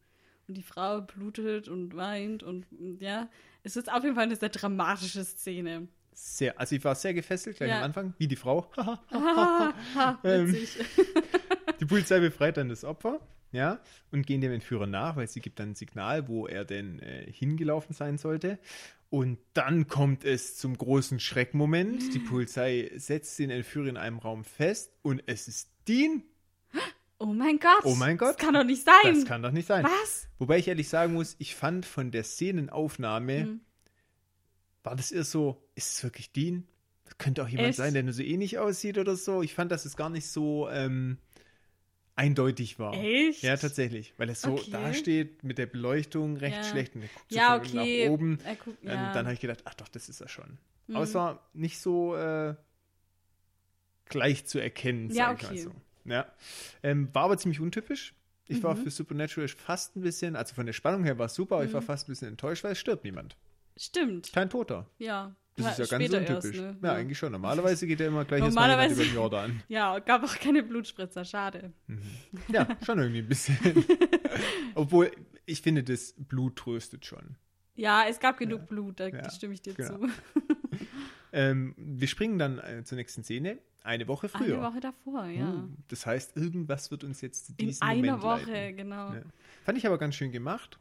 und 0.48 0.54
die 0.58 0.64
Frau 0.64 1.02
blutet 1.02 1.68
und 1.68 1.96
weint 1.96 2.44
und 2.44 2.66
ja. 3.00 3.30
Es 3.64 3.76
ist 3.76 3.92
auf 3.92 4.04
jeden 4.04 4.16
Fall 4.16 4.24
eine 4.26 4.36
sehr 4.36 4.50
dramatische 4.50 5.24
Szene. 5.26 5.88
Sehr, 6.14 6.60
also 6.60 6.76
ich 6.76 6.84
war 6.84 6.96
sehr 6.96 7.14
gefesselt 7.14 7.58
gleich 7.58 7.70
Ja. 7.70 7.78
am 7.78 7.84
Anfang, 7.84 8.14
wie 8.18 8.28
die 8.28 8.36
Frau. 8.36 8.70
Ähm. 10.24 10.56
Die 11.80 11.86
Polizei 11.86 12.20
befreit 12.20 12.58
dann 12.58 12.70
das 12.70 12.84
Opfer, 12.84 13.20
ja, 13.52 13.80
und 14.12 14.28
gehen 14.28 14.40
dem 14.40 14.52
Entführer 14.52 14.86
nach, 14.86 15.16
weil 15.16 15.28
sie 15.28 15.40
gibt 15.40 15.60
dann 15.60 15.72
ein 15.72 15.76
Signal, 15.76 16.28
wo 16.28 16.46
er 16.46 16.64
denn 16.64 17.00
äh, 17.00 17.26
hingelaufen 17.32 17.96
sein 17.96 18.20
sollte. 18.20 18.60
Und 19.10 19.40
dann 19.54 19.88
kommt 19.88 20.24
es 20.24 20.58
zum 20.58 20.78
großen 20.78 21.20
Schreckmoment. 21.20 22.14
Die 22.14 22.20
Polizei 22.30 22.92
setzt 22.98 23.40
den 23.40 23.50
Entführer 23.50 23.88
in 23.88 23.98
einem 23.98 24.20
Raum 24.20 24.44
fest 24.44 24.94
und 25.02 25.24
es 25.26 25.48
ist 25.48 25.72
Dean. 25.88 26.24
oh 27.18 27.26
mein 27.34 27.58
Gott. 27.58 27.84
Oh 27.84 27.96
mein 27.96 28.18
Gott. 28.18 28.30
Das 28.30 28.38
kann 28.38 28.54
doch 28.54 28.64
nicht 28.64 28.86
sein. 28.86 29.16
Das 29.16 29.26
kann 29.26 29.42
doch 29.42 29.52
nicht 29.52 29.68
sein. 29.68 29.84
Was? 29.84 30.28
Wobei 30.38 30.60
ich 30.60 30.68
ehrlich 30.68 30.88
sagen 30.88 31.14
muss, 31.14 31.36
ich 31.40 31.56
fand 31.56 31.88
von 31.88 32.12
der 32.12 32.24
Szenenaufnahme, 32.24 33.46
Mhm. 33.46 33.62
War 34.84 34.96
das 34.96 35.12
eher 35.12 35.24
so, 35.24 35.64
ist 35.76 35.94
es 35.96 36.04
wirklich 36.04 36.32
Dean? 36.32 36.68
Das 37.06 37.18
könnte 37.18 37.44
auch 37.44 37.48
jemand 37.48 37.70
Echt? 37.70 37.78
sein, 37.78 37.94
der 37.94 38.04
nur 38.04 38.14
so 38.14 38.24
ähnlich 38.24 38.58
aussieht 38.58 38.98
oder 38.98 39.16
so. 39.16 39.42
Ich 39.42 39.54
fand, 39.54 39.72
dass 39.72 39.86
es 39.86 39.96
gar 39.98 40.10
nicht 40.10 40.28
so 40.28 40.70
ähm, 40.70 41.18
eindeutig 42.16 42.80
war. 42.80 42.94
Echt? 42.94 43.44
Ja, 43.44 43.58
tatsächlich. 43.58 44.14
Weil 44.18 44.30
es 44.30 44.42
so 44.42 44.56
Okay. 44.56 44.72
dasteht 44.72 45.44
mit 45.44 45.58
der 45.58 45.66
Beleuchtung 45.66 46.38
recht 46.38 46.58
Ja. 46.58 46.64
schlecht 46.64 46.96
und 46.96 47.04
er 47.04 47.10
Ja, 47.30 47.58
okay. 47.58 48.06
nach 48.06 48.12
oben. 48.12 48.38
Guckt, 48.64 48.78
Ähm, 48.84 48.88
ja. 48.90 49.12
dann 49.14 49.26
habe 49.26 49.34
ich 49.34 49.40
gedacht, 49.40 49.62
ach 49.66 49.74
doch, 49.74 49.88
das 49.88 50.10
ist 50.10 50.22
er 50.22 50.30
schon. 50.30 50.58
Mhm. 50.88 50.96
Aber 50.96 51.04
es 51.04 51.14
war 51.14 51.48
nicht 51.54 51.80
so 51.80 52.16
äh, 52.16 52.56
gleich 54.06 54.46
zu 54.46 54.60
erkennen, 54.60 55.10
Ja, 55.12 55.32
okay. 55.32 55.46
mal 55.46 55.58
so. 55.58 55.72
Ja. 56.06 56.26
Ähm, 56.84 57.10
war 57.14 57.24
aber 57.26 57.38
ziemlich 57.38 57.60
untypisch. 57.60 58.14
Ich 58.48 58.64
war 58.64 58.76
Mhm. 58.76 58.80
für 58.80 58.92
Supernatural 58.92 59.48
fast 59.48 59.96
ein 59.96 60.02
bisschen, 60.02 60.36
also 60.36 60.56
von 60.56 60.66
der 60.66 60.74
Spannung 60.74 61.04
her 61.04 61.18
war 61.18 61.28
es 61.28 61.36
super, 61.36 61.56
aber 61.56 61.66
ich 61.66 61.74
war 61.74 61.82
Mhm. 61.82 61.86
fast 61.86 62.08
ein 62.08 62.12
bisschen 62.12 62.28
enttäuscht, 62.30 62.64
weil 62.64 62.74
es 62.74 62.80
stirbt 62.80 63.04
niemand. 63.06 63.38
Stimmt. 63.78 64.32
Kein 64.34 64.50
Toter. 64.50 64.90
Ja. 64.98 65.36
Das 65.58 65.78
ist 65.78 65.92
ja 65.92 65.98
ganz 65.98 66.14
untypisch. 66.14 66.46
erst, 66.46 66.54
ne? 66.56 66.78
ja, 66.82 66.94
eigentlich 66.94 67.18
schon. 67.18 67.32
Normalerweise 67.34 67.86
geht 67.86 68.00
er 68.00 68.08
immer 68.08 68.24
gleich 68.26 68.42
erstmal 68.42 68.70
Normalerweise- 68.70 69.04
jemand 69.04 69.12
über 69.14 69.30
den 69.40 69.50
Jordan. 69.50 69.64
Ja, 69.68 70.00
gab 70.00 70.24
auch 70.24 70.36
keine 70.36 70.64
Blutspritzer, 70.64 71.26
schade. 71.26 71.74
Ja, 72.48 72.68
schon 72.86 73.00
irgendwie 73.00 73.20
ein 73.20 73.28
bisschen. 73.28 73.58
Obwohl, 74.76 75.12
ich 75.46 75.62
finde, 75.62 75.84
das 75.84 76.16
Blut 76.18 76.56
tröstet 76.56 77.06
schon. 77.06 77.36
Ja, 77.76 78.06
es 78.08 78.20
gab 78.20 78.38
genug 78.38 78.68
Blut, 78.68 79.00
da 79.00 79.08
Ja, 79.08 79.30
stimme 79.30 79.54
ich 79.54 79.62
dir 79.62 79.74
genau. 79.74 79.98
zu. 79.98 80.08
Ähm, 81.34 81.74
wir 81.78 82.08
springen 82.10 82.38
dann 82.38 82.60
äh, 82.60 82.84
zur 82.84 82.98
nächsten 82.98 83.24
Szene. 83.24 83.60
Eine 83.84 84.08
Woche 84.10 84.28
früher. 84.28 84.58
Eine 84.58 84.68
Woche 84.70 84.80
davor, 84.82 85.26
ja. 85.28 85.50
Uh, 85.50 85.70
das 85.88 86.06
heißt, 86.06 86.36
irgendwas 86.36 86.92
wird 86.92 87.06
uns 87.06 87.22
jetzt 87.22 87.46
zu 87.48 87.54
In 87.58 87.74
einer 87.80 88.18
Moment 88.18 88.24
Woche, 88.24 88.52
leiten. 88.52 88.76
genau. 88.78 89.14
Ja. 89.14 89.22
Fand 89.64 89.78
ich 89.78 89.88
aber 89.88 89.98
ganz 89.98 90.16
schön 90.16 90.34
gemacht. 90.34 90.78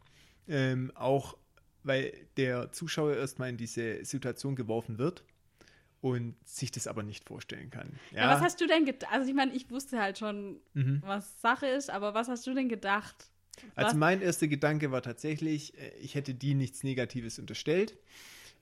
Ähm, 0.49 0.91
auch 0.97 1.37
weil 1.83 2.13
der 2.37 2.73
Zuschauer 2.73 3.17
erstmal 3.17 3.49
in 3.51 3.57
diese 3.57 4.05
Situation 4.05 4.57
geworfen 4.57 4.99
wird 4.99 5.25
und 6.01 6.35
sich 6.49 6.71
das 6.71 6.87
aber 6.87 7.03
nicht 7.03 7.25
vorstellen 7.27 7.71
kann. 7.71 7.91
Ja. 8.13 8.29
was 8.31 8.41
hast 8.41 8.61
du 8.61 8.67
denn 8.67 8.85
gedacht? 8.87 9.13
Also 9.13 9.29
ich 9.29 9.35
meine, 9.35 9.53
ich 9.55 9.71
wusste 9.71 10.01
halt 10.01 10.19
schon, 10.19 10.61
Mhm. 10.75 11.03
was 11.05 11.41
Sache 11.41 11.67
ist, 11.67 11.91
aber 11.91 12.15
was 12.15 12.29
hast 12.29 12.47
du 12.47 12.55
denn 12.55 12.69
gedacht? 12.69 13.31
Also 13.75 13.89
Was- 13.89 13.95
mein 13.97 14.23
erster 14.23 14.49
Gedanke 14.49 14.91
war 14.93 15.03
tatsächlich, 15.03 15.77
äh, 15.79 15.91
ich 16.01 16.15
hätte 16.15 16.33
die 16.35 16.55
nichts 16.55 16.83
Negatives 16.83 17.39
unterstellt. 17.39 17.97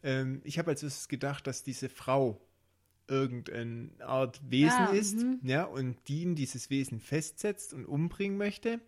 Ähm, 0.02 0.40
ich 0.44 0.58
habe 0.58 0.70
als 0.70 0.82
erstes 0.82 1.08
gedacht, 1.08 1.46
dass 1.46 1.62
diese 1.62 1.88
Frau 1.88 2.40
irgendeine 3.06 3.90
Art 4.00 4.40
Wesen 4.50 4.78
Ah, 4.86 4.92
ist, 4.92 5.16
mhm. 5.16 5.40
ja, 5.42 5.64
und 5.64 5.96
Dean 6.08 6.34
dieses 6.34 6.70
Wesen 6.70 7.00
festsetzt 7.00 7.72
und 7.72 7.84
umbringen 7.86 8.36
möchte. 8.36 8.80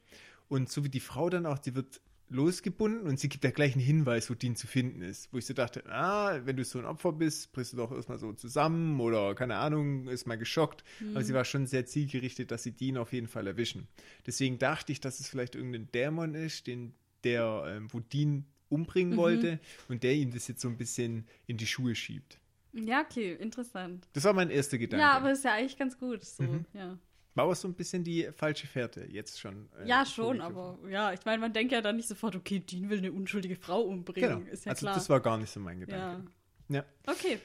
Und 0.49 0.69
so 0.71 0.85
wie 0.85 0.89
die 0.89 1.01
Frau 1.01 1.31
dann 1.31 1.47
auch, 1.47 1.59
die 1.59 1.75
wird 1.75 2.01
losgebunden 2.31 3.07
und 3.07 3.19
sie 3.21 3.29
gibt 3.29 3.45
ja 3.45 3.51
gleich 3.51 3.73
einen 3.75 3.85
Hinweis, 3.85 4.31
wo 4.31 4.35
Dean 4.35 4.57
zu 4.57 4.67
finden 4.67 5.03
ist. 5.03 5.33
Wo 5.33 5.39
ich 5.39 5.47
so 5.47 5.53
dachte, 5.55 5.85
ah, 5.91 6.41
wenn 6.45 6.57
du 6.57 6.65
so 6.65 6.79
ein 6.79 6.85
Opfer 6.85 7.13
bist, 7.13 7.53
brichst 7.53 7.73
du 7.73 7.77
doch 7.77 7.93
erstmal 7.93 8.19
so 8.19 8.33
zusammen 8.33 8.99
oder 9.01 9.35
keine 9.35 9.57
Ahnung, 9.57 10.07
ist 10.09 10.27
mal 10.27 10.39
geschockt. 10.39 10.85
Aber 11.11 11.21
Mhm. 11.21 11.25
sie 11.25 11.35
war 11.35 11.45
schon 11.45 11.67
sehr 11.67 11.87
zielgerichtet, 11.87 12.51
dass 12.51 12.63
sie 12.63 12.73
Dean 12.73 12.97
auf 12.97 13.13
jeden 13.13 13.27
Fall 13.29 13.47
erwischen. 13.47 13.89
Deswegen 14.27 14.59
dachte 14.59 14.93
ich, 14.93 15.01
dass 15.01 15.21
es 15.21 15.29
vielleicht 15.29 15.55
irgendein 15.57 15.91
Dämon 15.93 16.35
ist, 16.35 16.67
den, 16.67 16.95
der, 17.25 17.65
ähm, 17.67 17.89
wo 17.93 18.01
Dean 18.01 18.47
umbringen 18.69 19.15
Mhm. 19.15 19.17
wollte 19.19 19.61
und 19.89 20.03
der 20.05 20.15
ihm 20.15 20.31
das 20.31 20.47
jetzt 20.49 20.61
so 20.63 20.69
ein 20.69 20.77
bisschen 20.79 21.27
in 21.47 21.57
die 21.57 21.67
Schuhe 21.67 21.95
schiebt. 21.97 22.39
Ja, 22.73 23.01
okay, 23.01 23.33
interessant. 23.35 24.07
Das 24.13 24.23
war 24.23 24.33
mein 24.33 24.49
erster 24.49 24.79
Gedanke. 24.79 25.03
Ja, 25.05 25.17
aber 25.17 25.33
ist 25.33 25.45
ja 25.45 25.55
eigentlich 25.55 25.77
ganz 25.77 25.99
gut. 25.99 26.25
So, 26.25 26.45
Mhm. 26.45 26.65
ja. 26.73 26.97
War 27.35 27.45
aber 27.45 27.55
so 27.55 27.69
ein 27.69 27.75
bisschen 27.75 28.05
die 28.05 28.29
falsche 28.37 28.67
Fährte 28.67 29.05
jetzt 29.09 29.41
schon. 29.41 29.69
äh, 29.81 29.87
ja, 29.89 30.05
schon, 30.05 30.41
aber 30.41 30.79
ja, 30.89 31.13
ich 31.13 31.25
meine, 31.25 31.39
man 31.39 31.53
denkt 31.53 31.73
ja 31.73 31.81
dann 31.81 31.97
nicht 31.97 32.09
sofort, 32.09 32.35
okay, 32.37 32.59
Dean 32.61 32.91
will 32.91 32.99
eine 32.99 33.13
unschuldige 33.13 33.57
Frau 33.57 33.83
umbringen. 33.83 34.41
Genau. 34.41 34.51
Ist 34.51 34.65
ja 34.67 34.71
also 34.71 34.87
klar. 34.87 34.95
das 34.95 35.09
war 35.09 35.21
gar 35.21 35.39
nicht 35.39 35.51
so 35.51 35.61
mein 35.61 35.79
ja. 35.81 35.87
Gedanke. 35.87 36.33
Ja. 36.69 36.85
Okay. 37.07 37.39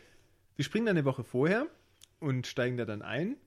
Wir 0.56 0.65
springen 0.65 0.86
dann 0.86 0.98
eine 0.98 1.06
Woche 1.06 1.24
vorher 1.24 1.68
und 2.20 2.48
steigen 2.48 2.77
da 2.77 2.86
dann 2.86 3.01
ein. 3.01 3.38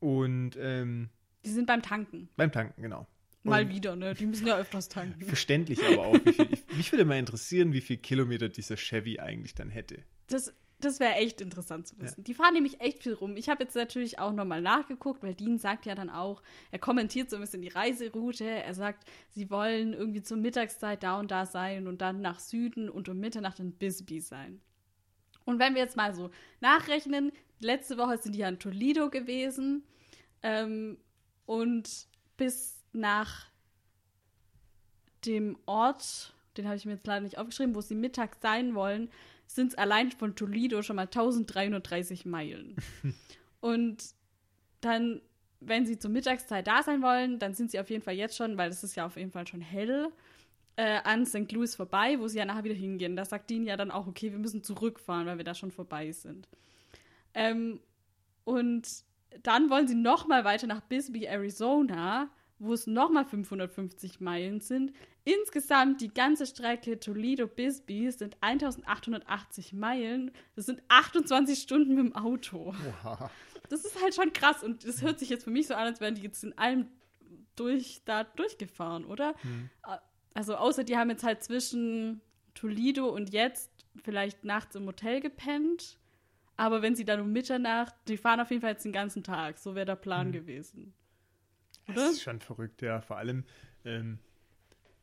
Und 0.00 0.56
ähm, 0.58 1.08
Die 1.44 1.50
sind 1.50 1.66
beim 1.66 1.82
Tanken. 1.82 2.28
beim 2.36 2.52
Tanken, 2.52 2.82
genau. 2.82 3.06
Mal 3.42 3.62
Und 3.62 3.70
wieder, 3.70 3.94
ne? 3.94 4.14
Die 4.14 4.26
müssen 4.26 4.46
ja 4.46 4.56
öfters 4.58 4.88
tanken. 4.88 5.22
Verständlich 5.26 5.82
aber 5.84 6.06
auch. 6.06 6.14
Wie 6.24 6.32
viel, 6.32 6.48
ich, 6.52 6.76
mich 6.76 6.92
würde 6.92 7.04
mal 7.04 7.18
interessieren, 7.18 7.72
wie 7.72 7.80
viel 7.80 7.96
Kilometer 7.96 8.48
dieser 8.48 8.76
Chevy 8.76 9.20
eigentlich 9.20 9.54
dann 9.54 9.70
hätte. 9.70 10.02
Das, 10.26 10.52
das 10.80 11.00
wäre 11.00 11.14
echt 11.14 11.40
interessant 11.40 11.86
zu 11.86 11.98
wissen. 11.98 12.22
Die 12.24 12.34
fahren 12.34 12.52
nämlich 12.52 12.80
echt 12.80 13.02
viel 13.02 13.14
rum. 13.14 13.36
Ich 13.36 13.48
habe 13.48 13.64
jetzt 13.64 13.74
natürlich 13.74 14.18
auch 14.18 14.32
nochmal 14.32 14.60
nachgeguckt, 14.60 15.22
weil 15.22 15.34
Dean 15.34 15.58
sagt 15.58 15.86
ja 15.86 15.94
dann 15.94 16.10
auch, 16.10 16.42
er 16.70 16.78
kommentiert 16.78 17.30
so 17.30 17.36
ein 17.36 17.42
bisschen 17.42 17.62
die 17.62 17.68
Reiseroute. 17.68 18.44
Er 18.44 18.74
sagt, 18.74 19.08
sie 19.30 19.50
wollen 19.50 19.94
irgendwie 19.94 20.22
zur 20.22 20.36
Mittagszeit 20.36 21.02
da 21.02 21.18
und 21.18 21.30
da 21.30 21.46
sein 21.46 21.86
und 21.86 22.02
dann 22.02 22.20
nach 22.20 22.40
Süden 22.40 22.90
und 22.90 23.08
um 23.08 23.18
Mitternacht 23.18 23.58
in 23.58 23.72
Bisbee 23.72 24.20
sein. 24.20 24.60
Und 25.46 25.58
wenn 25.58 25.74
wir 25.74 25.82
jetzt 25.82 25.96
mal 25.96 26.14
so 26.14 26.30
nachrechnen, 26.60 27.32
letzte 27.58 27.96
Woche 27.96 28.18
sind 28.18 28.34
die 28.34 28.40
ja 28.40 28.48
in 28.48 28.58
Toledo 28.58 29.08
gewesen 29.08 29.82
ähm, 30.42 30.98
und 31.46 32.06
bis 32.36 32.84
nach 32.92 33.46
dem 35.24 35.56
Ort, 35.64 36.34
den 36.56 36.66
habe 36.66 36.76
ich 36.76 36.84
mir 36.84 36.92
jetzt 36.92 37.06
leider 37.06 37.22
nicht 37.22 37.38
aufgeschrieben, 37.38 37.74
wo 37.74 37.80
sie 37.80 37.94
mittags 37.94 38.40
sein 38.42 38.74
wollen, 38.74 39.08
sind 39.46 39.72
es 39.72 39.78
allein 39.78 40.10
von 40.10 40.34
Toledo 40.34 40.82
schon 40.82 40.96
mal 40.96 41.02
1330 41.02 42.26
Meilen. 42.26 42.76
und 43.60 44.04
dann, 44.80 45.20
wenn 45.60 45.86
sie 45.86 45.98
zur 45.98 46.10
Mittagszeit 46.10 46.66
da 46.66 46.82
sein 46.82 47.02
wollen, 47.02 47.38
dann 47.38 47.54
sind 47.54 47.70
sie 47.70 47.80
auf 47.80 47.90
jeden 47.90 48.02
Fall 48.02 48.14
jetzt 48.14 48.36
schon, 48.36 48.56
weil 48.56 48.70
es 48.70 48.84
ist 48.84 48.96
ja 48.96 49.06
auf 49.06 49.16
jeden 49.16 49.30
Fall 49.30 49.46
schon 49.46 49.60
hell, 49.60 50.10
äh, 50.76 51.00
an 51.04 51.24
St. 51.24 51.50
Louis 51.52 51.74
vorbei, 51.74 52.18
wo 52.20 52.28
sie 52.28 52.38
ja 52.38 52.44
nachher 52.44 52.64
wieder 52.64 52.74
hingehen. 52.74 53.16
Da 53.16 53.24
sagt 53.24 53.50
Dean 53.50 53.64
ja 53.64 53.76
dann 53.76 53.90
auch, 53.90 54.06
okay, 54.06 54.30
wir 54.30 54.38
müssen 54.38 54.62
zurückfahren, 54.62 55.26
weil 55.26 55.38
wir 55.38 55.44
da 55.44 55.54
schon 55.54 55.70
vorbei 55.70 56.12
sind. 56.12 56.48
Ähm, 57.34 57.80
und 58.44 58.86
dann 59.42 59.70
wollen 59.70 59.88
sie 59.88 59.94
noch 59.94 60.26
mal 60.26 60.44
weiter 60.44 60.66
nach 60.66 60.80
Bisbee, 60.82 61.26
Arizona, 61.26 62.30
wo 62.58 62.72
es 62.72 62.86
noch 62.86 63.10
mal 63.10 63.24
550 63.24 64.20
Meilen 64.20 64.60
sind. 64.60 64.92
Insgesamt 65.24 66.00
die 66.00 66.12
ganze 66.12 66.46
Strecke 66.46 66.98
Toledo-Bisbee 66.98 68.10
sind 68.10 68.36
1880 68.40 69.72
Meilen. 69.72 70.30
Das 70.54 70.66
sind 70.66 70.82
28 70.88 71.58
Stunden 71.58 71.94
mit 71.96 72.04
dem 72.06 72.14
Auto. 72.16 72.74
Wow. 73.02 73.30
Das 73.68 73.84
ist 73.84 74.00
halt 74.00 74.14
schon 74.14 74.32
krass 74.32 74.62
und 74.62 74.86
das 74.86 75.02
hört 75.02 75.18
sich 75.18 75.28
jetzt 75.28 75.44
für 75.44 75.50
mich 75.50 75.66
so 75.66 75.74
an, 75.74 75.86
als 75.86 76.00
wären 76.00 76.14
die 76.14 76.22
jetzt 76.22 76.44
in 76.44 76.56
allem 76.56 76.86
durch 77.56 78.02
da 78.04 78.22
durchgefahren, 78.24 79.04
oder? 79.04 79.34
Hm. 79.42 79.68
Also 80.34 80.56
außer 80.56 80.84
die 80.84 80.96
haben 80.96 81.10
jetzt 81.10 81.24
halt 81.24 81.42
zwischen 81.42 82.20
Toledo 82.54 83.08
und 83.08 83.32
jetzt 83.32 83.70
vielleicht 84.04 84.44
nachts 84.44 84.76
im 84.76 84.86
Hotel 84.86 85.20
gepennt. 85.20 85.98
Aber 86.56 86.80
wenn 86.80 86.94
sie 86.94 87.04
dann 87.04 87.20
um 87.20 87.32
Mitternacht, 87.32 87.94
die 88.08 88.16
fahren 88.16 88.40
auf 88.40 88.50
jeden 88.50 88.62
Fall 88.62 88.72
jetzt 88.72 88.84
den 88.84 88.92
ganzen 88.92 89.22
Tag. 89.24 89.58
So 89.58 89.74
wäre 89.74 89.86
der 89.86 89.96
Plan 89.96 90.26
Hm. 90.26 90.32
gewesen. 90.32 90.94
Das 91.86 91.96
Oder? 91.96 92.10
ist 92.10 92.22
schon 92.22 92.40
verrückt, 92.40 92.82
ja. 92.82 93.00
Vor 93.00 93.16
allem 93.16 93.44
ähm, 93.84 94.18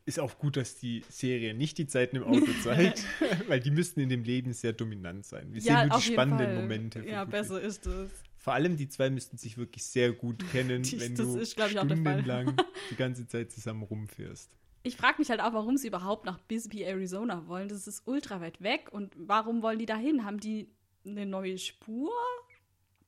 ist 0.06 0.20
auch 0.20 0.38
gut, 0.38 0.56
dass 0.56 0.76
die 0.76 1.02
Serie 1.08 1.54
nicht 1.54 1.78
die 1.78 1.86
Zeiten 1.86 2.16
im 2.16 2.24
Auto 2.24 2.46
zeigt, 2.62 3.04
weil 3.48 3.60
die 3.60 3.70
müssten 3.70 4.00
in 4.00 4.08
dem 4.10 4.22
Leben 4.24 4.52
sehr 4.52 4.72
dominant 4.72 5.24
sein. 5.24 5.52
Wir 5.52 5.60
sehen 5.62 5.88
nur 5.88 5.98
die 5.98 6.02
spannenden 6.04 6.46
Fall. 6.46 6.60
Momente. 6.62 7.04
Ja, 7.08 7.24
besser 7.24 7.60
ist 7.60 7.86
es. 7.86 8.10
Vor 8.36 8.52
allem 8.52 8.76
die 8.76 8.88
zwei 8.90 9.08
müssten 9.08 9.38
sich 9.38 9.56
wirklich 9.56 9.84
sehr 9.84 10.12
gut 10.12 10.44
kennen, 10.52 10.82
Die- 10.82 11.00
wenn 11.00 11.14
du 11.14 11.38
ist, 11.38 11.52
stundenlang 11.58 12.54
die 12.90 12.96
ganze 12.96 13.26
Zeit 13.26 13.50
zusammen 13.50 13.82
rumfährst. 13.82 14.50
Ich 14.82 14.98
frage 14.98 15.14
mich 15.18 15.30
halt 15.30 15.40
auch, 15.40 15.54
warum 15.54 15.78
sie 15.78 15.88
überhaupt 15.88 16.26
nach 16.26 16.38
Bisbee, 16.40 16.82
Arizona 16.82 17.46
wollen. 17.48 17.68
Das 17.70 17.86
ist 17.86 18.06
ultra 18.06 18.42
weit 18.42 18.60
weg. 18.60 18.88
Und 18.92 19.14
warum 19.16 19.62
wollen 19.62 19.78
die 19.78 19.86
dahin? 19.86 20.26
Haben 20.26 20.40
die 20.40 20.68
eine 21.06 21.24
neue 21.24 21.56
Spur? 21.56 22.10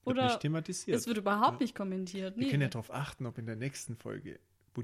Oder 0.06 0.24
nicht 0.26 0.40
thematisiert. 0.40 0.96
es 0.96 1.06
wird 1.06 1.18
überhaupt 1.18 1.60
Ja. 1.60 1.64
nicht 1.64 1.74
kommentiert. 1.74 2.36
Wir 2.36 2.44
Nee. 2.44 2.50
können 2.50 2.62
ja 2.62 2.68
darauf 2.68 2.92
achten, 2.92 3.26
ob 3.26 3.38
in 3.38 3.46
der 3.46 3.56
nächsten 3.56 3.96
Folge, 3.96 4.38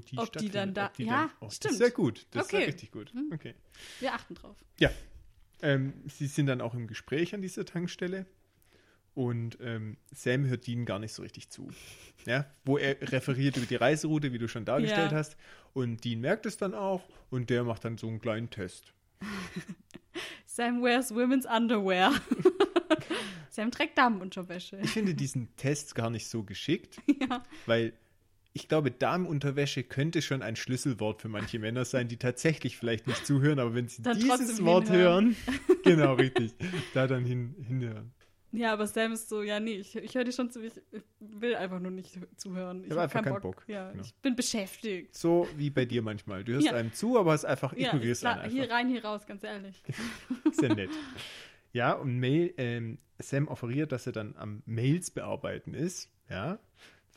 die 0.09 0.17
Ob 0.17 0.31
die 0.37 0.49
dann 0.49 0.73
da- 0.73 0.89
die 0.97 1.03
ja, 1.05 1.21
dann, 1.23 1.29
oh, 1.39 1.45
Das 1.45 1.55
stimmt. 1.57 1.71
ist 1.73 1.77
sehr 1.77 1.91
gut. 1.91 2.25
Das 2.31 2.47
ist 2.47 2.53
Okay. 2.53 2.61
ja 2.61 2.65
richtig 2.67 2.91
gut. 2.91 3.13
Hm. 3.13 3.29
Okay. 3.33 3.53
Wir 3.99 4.13
achten 4.13 4.33
drauf. 4.35 4.57
Ja. 4.79 4.89
Ähm, 5.61 5.93
sie 6.07 6.27
sind 6.27 6.47
dann 6.47 6.61
auch 6.61 6.73
im 6.73 6.87
Gespräch 6.87 7.33
an 7.35 7.41
dieser 7.41 7.63
Tankstelle 7.63 8.25
und 9.13 9.57
ähm, 9.61 9.97
Sam 10.11 10.45
hört 10.47 10.65
Dean 10.67 10.85
gar 10.85 10.97
nicht 10.99 11.13
so 11.13 11.21
richtig 11.21 11.49
zu. 11.49 11.69
Ja, 12.25 12.45
wo 12.65 12.77
er 12.77 12.99
referiert 13.11 13.55
über 13.57 13.65
die 13.67 13.75
Reiseroute, 13.75 14.33
wie 14.33 14.39
du 14.39 14.47
schon 14.47 14.65
dargestellt 14.65 15.11
Ja. 15.11 15.17
hast. 15.17 15.37
Und 15.73 16.03
Dean 16.03 16.19
merkt 16.21 16.45
es 16.47 16.57
dann 16.57 16.73
auch 16.73 17.03
und 17.29 17.49
der 17.49 17.63
macht 17.63 17.85
dann 17.85 17.97
so 17.97 18.07
einen 18.07 18.19
kleinen 18.19 18.49
Test. 18.49 18.93
Sam 20.45 20.81
wears 20.83 21.13
women's 21.13 21.45
underwear. 21.45 22.13
Sam 23.53 23.69
trägt 23.69 23.97
Damenunterwäsche. 23.99 24.79
Ich 24.81 24.89
finde 24.89 25.13
diesen 25.13 25.55
Test 25.57 25.93
gar 25.93 26.09
nicht 26.09 26.27
so 26.27 26.41
geschickt, 26.43 26.97
ja. 27.29 27.43
weil 27.67 27.93
ich 28.55 28.67
glaube, 28.67 28.89
Damenunterwäsche 28.91 29.83
könnte 29.83 30.21
schon 30.23 30.41
ein 30.41 30.55
Schlüsselwort 30.55 31.21
für 31.21 31.29
manche 31.29 31.59
Männer 31.59 31.85
sein, 31.85 32.07
die 32.07 32.17
tatsächlich 32.17 32.77
vielleicht 32.77 33.05
nicht 33.07 33.25
zuhören, 33.27 33.59
aber 33.59 33.75
wenn 33.75 33.87
sie 33.87 34.01
Dann 34.01 34.17
dieses 34.19 34.63
Wort 34.63 34.89
hören, 34.89 35.35
genau 35.83 36.13
richtig, 36.15 36.53
da 36.95 37.05
dann 37.07 37.25
hin, 37.25 37.55
hinhören. 37.67 38.11
ja, 38.51 38.73
aber 38.73 38.87
Sam 38.87 39.11
ist 39.13 39.29
so, 39.29 39.41
ja, 39.43 39.59
nee, 39.59 39.73
ich, 39.75 39.95
ich 39.95 40.15
höre 40.15 40.23
dir 40.23 40.31
schon 40.31 40.49
zu, 40.51 40.59
ich, 40.63 40.73
ich 40.91 41.03
will 41.19 41.55
einfach 41.55 41.79
nur 41.79 41.91
nicht 41.91 42.17
zuhören. 42.37 42.83
Ich 42.83 42.89
hab 42.91 42.97
hab 42.97 43.03
einfach 43.03 43.21
keinen 43.23 43.33
keinen 43.33 43.41
Bock. 43.41 43.63
Ja, 43.67 43.91
Genau. 43.91 44.03
ich 44.03 44.13
bin 44.15 44.35
beschäftigt. 44.35 45.15
So 45.15 45.47
wie 45.57 45.69
bei 45.69 45.85
dir 45.85 46.01
manchmal. 46.01 46.43
Du 46.43 46.53
hörst 46.53 46.65
Ja. 46.67 46.73
einem 46.73 46.91
zu, 46.93 47.19
aber 47.19 47.33
hast 47.33 47.45
einfach 47.45 47.73
Ja, 47.77 47.87
ignorierst 47.89 48.25
einen 48.25 48.49
hier 48.51 48.63
einfach. 48.63 48.75
rein, 48.75 48.89
hier 48.89 49.03
raus, 49.05 49.25
ganz 49.27 49.43
ehrlich. 49.43 49.81
Sehr 50.51 50.73
nett. 50.75 50.89
Ja, 51.71 51.93
und 51.93 52.19
Mail, 52.19 52.53
ähm, 52.57 52.99
Sam 53.29 53.47
offeriert, 53.47 53.91
dass 53.91 54.05
er 54.05 54.13
dann 54.13 54.35
am 54.37 54.61
Mails 54.65 55.11
bearbeiten 55.11 55.73
ist. 55.73 56.09
Ja. 56.29 56.59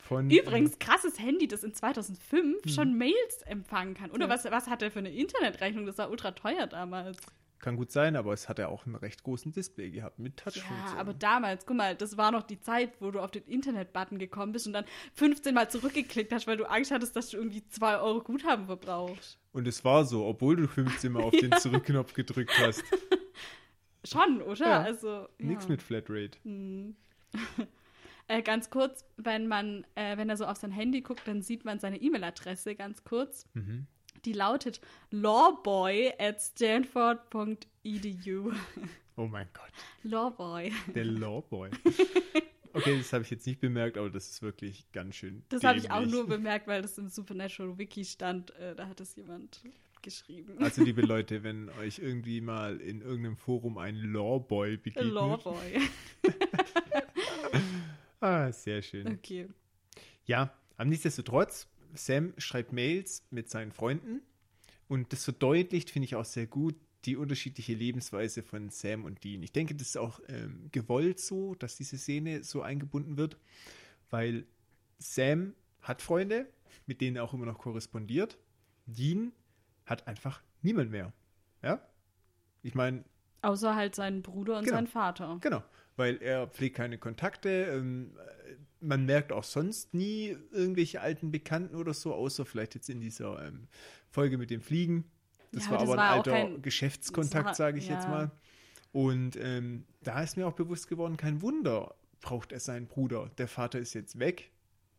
Von, 0.01 0.29
Übrigens, 0.29 0.79
krasses 0.79 1.19
Handy, 1.19 1.47
das 1.47 1.63
in 1.63 1.73
2005 1.73 2.71
schon 2.73 2.97
Mails 2.97 3.41
empfangen 3.45 3.93
kann. 3.93 4.11
Oder. 4.11 4.25
Ja. 4.27 4.29
was, 4.29 4.45
was 4.45 4.67
hat 4.67 4.81
er 4.81 4.91
für 4.91 4.99
eine 4.99 5.11
Internetrechnung? 5.11 5.85
Das 5.85 5.97
war 5.97 6.09
ultra 6.09 6.31
teuer 6.31 6.67
damals. 6.67 7.17
Kann 7.59 7.75
gut 7.75 7.91
sein, 7.91 8.15
aber 8.15 8.33
es 8.33 8.47
hat 8.47 8.59
ja 8.59 8.67
auch 8.67 8.85
einen 8.85 8.93
recht 8.95 9.23
großen 9.23 9.51
Display 9.51 9.89
gehabt 9.89 10.19
mit 10.19 10.39
Ja, 10.39 10.43
Touchfunktion. 10.51 10.97
aber 10.99 11.15
damals, 11.15 11.65
guck 11.65 11.75
mal, 11.75 11.95
das 11.95 12.15
war 12.15 12.31
noch 12.31 12.43
die 12.43 12.59
Zeit, 12.61 12.91
wo 13.01 13.09
du 13.09 13.19
auf 13.19 13.31
den 13.31 13.43
Internet-Button 13.45 14.19
gekommen 14.19 14.51
bist 14.51 14.67
und 14.67 14.73
dann 14.73 14.85
15 15.15 15.55
Mal 15.55 15.67
zurückgeklickt 15.67 16.31
hast, 16.31 16.45
weil 16.45 16.57
du 16.57 16.65
Angst 16.69 16.91
hattest, 16.91 17.15
dass 17.15 17.31
du 17.31 17.37
irgendwie 17.37 17.67
2 17.67 17.97
Euro 17.99 18.21
Guthaben 18.21 18.67
verbrauchst. 18.67 19.39
Und 19.53 19.67
es 19.67 19.83
war 19.83 20.05
so, 20.05 20.25
obwohl 20.27 20.55
du 20.55 20.67
15 20.67 21.11
Mal 21.11 21.23
auf 21.23 21.31
den 21.31 21.51
Zurückknopf 21.59 22.13
gedrückt 22.13 22.53
hast. 22.59 22.83
Schon, 24.09 24.41
oder? 24.41 24.65
Ja, 24.65 24.81
Also, 24.81 25.27
Nichts 25.37 25.65
ja. 25.65 25.71
mit 25.71 25.81
Flatrate. 25.81 26.37
Hm. 26.43 26.95
äh, 28.27 28.41
ganz 28.41 28.69
kurz, 28.69 29.05
wenn 29.17 29.47
man, 29.47 29.85
äh, 29.95 30.17
wenn 30.17 30.29
er 30.29 30.37
so 30.37 30.45
auf 30.45 30.57
sein 30.57 30.71
Handy 30.71 31.01
guckt, 31.01 31.21
dann 31.25 31.41
sieht 31.41 31.65
man 31.65 31.79
seine 31.79 31.97
E-Mail-Adresse 32.01 32.75
ganz 32.75 33.03
kurz. 33.03 33.47
Mhm. 33.53 33.87
Die 34.25 34.33
lautet 34.33 34.81
lawboy 35.11 36.11
at 36.19 36.41
stanford.edu. 36.41 38.51
Oh 39.15 39.27
mein 39.27 39.47
Gott, 39.53 39.71
Lawboy. 40.03 40.71
der 40.93 41.05
Lawboy. 41.05 41.69
Okay, 42.73 42.95
das 42.95 43.11
habe 43.11 43.23
ich 43.23 43.31
jetzt 43.31 43.47
nicht 43.47 43.59
bemerkt, 43.59 43.97
aber 43.97 44.11
das 44.11 44.29
ist 44.29 44.43
wirklich 44.43 44.85
ganz 44.91 45.15
schön. 45.15 45.41
Das 45.49 45.63
habe 45.63 45.79
ich 45.79 45.89
auch 45.89 46.05
nur 46.05 46.27
bemerkt, 46.27 46.67
weil 46.67 46.83
das 46.83 46.95
im 46.99 47.07
Supernatural 47.09 47.75
Wiki 47.79 48.05
stand. 48.05 48.51
Äh, 48.51 48.75
da 48.75 48.87
hat 48.87 49.01
es 49.01 49.15
jemand 49.15 49.63
geschrieben. 50.01 50.57
Also, 50.59 50.83
liebe 50.83 51.01
Leute, 51.01 51.43
wenn 51.43 51.69
euch 51.79 51.99
irgendwie 51.99 52.41
mal 52.41 52.79
in 52.79 53.01
irgendeinem 53.01 53.37
Forum 53.37 53.77
ein 53.77 53.95
Lawboy 53.95 54.77
begegnet. 54.77 55.13
Lawboy. 55.13 55.81
Ah, 58.19 58.51
sehr 58.51 58.81
schön. 58.81 59.07
Okay. 59.07 59.47
Ja, 60.25 60.53
aber 60.75 60.89
nichtsdestotrotz, 60.89 61.67
Sam 61.93 62.33
schreibt 62.37 62.73
Mails 62.73 63.23
mit 63.29 63.49
seinen 63.49 63.71
Freunden 63.71 64.21
und 64.87 65.13
das 65.13 65.23
verdeutlicht, 65.23 65.89
finde 65.89 66.05
ich 66.05 66.15
auch 66.15 66.25
sehr 66.25 66.47
gut, 66.47 66.75
die 67.05 67.15
unterschiedliche 67.15 67.73
Lebensweise 67.73 68.43
von 68.43 68.69
Sam 68.69 69.05
und 69.05 69.23
Dean. 69.23 69.43
Ich 69.43 69.51
denke, 69.51 69.75
das 69.75 69.89
ist 69.89 69.97
auch 69.97 70.19
ähm, 70.27 70.67
gewollt 70.71 71.19
so, 71.19 71.55
dass 71.55 71.77
diese 71.77 71.97
Szene 71.97 72.43
so 72.43 72.61
eingebunden 72.61 73.17
wird, 73.17 73.37
weil 74.09 74.45
Sam 74.97 75.53
hat 75.81 76.01
Freunde, 76.01 76.47
mit 76.85 77.01
denen 77.01 77.17
er 77.17 77.23
auch 77.23 77.33
immer 77.33 77.45
noch 77.45 77.59
korrespondiert. 77.59 78.37
Dean 78.87 79.31
hat 79.87 80.07
einfach 80.07 80.41
niemand 80.61 80.91
mehr. 80.91 81.11
Ja? 81.63 81.81
Ich 82.61 82.75
meine, 82.75 83.03
Außer 83.41 83.75
halt 83.75 83.95
seinen 83.95 84.21
Bruder 84.23 84.57
und 84.57 84.65
Genau. 84.65 84.75
seinen 84.77 84.87
Vater. 84.87 85.37
Genau, 85.41 85.63
weil 85.95 86.17
er 86.21 86.47
pflegt 86.47 86.75
keine 86.75 86.97
Kontakte. 86.97 87.49
Ähm, 87.49 88.11
äh, 88.17 88.55
man 88.79 89.05
merkt 89.05 89.31
auch 89.31 89.43
sonst 89.43 89.93
nie 89.93 90.35
irgendwelche 90.51 91.01
alten 91.01 91.31
Bekannten 91.31 91.75
oder 91.75 91.93
so, 91.93 92.13
außer 92.13 92.45
vielleicht 92.45 92.75
jetzt 92.75 92.89
in 92.89 92.99
dieser 92.99 93.43
ähm, 93.47 93.67
Folge 94.09 94.37
mit 94.37 94.49
dem 94.49 94.61
Fliegen. 94.61 95.05
Das 95.51 95.65
Ja, 95.65 95.71
war 95.71 95.77
das 95.79 95.87
aber 95.89 95.97
war 95.97 96.09
ein 96.11 96.17
alter 96.17 96.31
kein- 96.31 96.61
Geschäftskontakt, 96.61 97.49
das 97.49 97.57
sage 97.57 97.77
ich 97.77 97.87
jetzt 97.87 98.03
ja. 98.05 98.09
mal. 98.09 98.31
Und 98.91 99.35
ähm, 99.37 99.85
da 100.01 100.21
ist 100.23 100.35
mir 100.35 100.47
auch 100.47 100.53
bewusst 100.53 100.87
geworden, 100.87 101.15
kein 101.15 101.41
Wunder 101.41 101.95
braucht 102.21 102.51
er 102.51 102.59
seinen 102.59 102.87
Bruder. 102.87 103.29
Der 103.37 103.47
Vater 103.47 103.79
ist 103.79 103.93
jetzt 103.93 104.17
weg. 104.19 104.51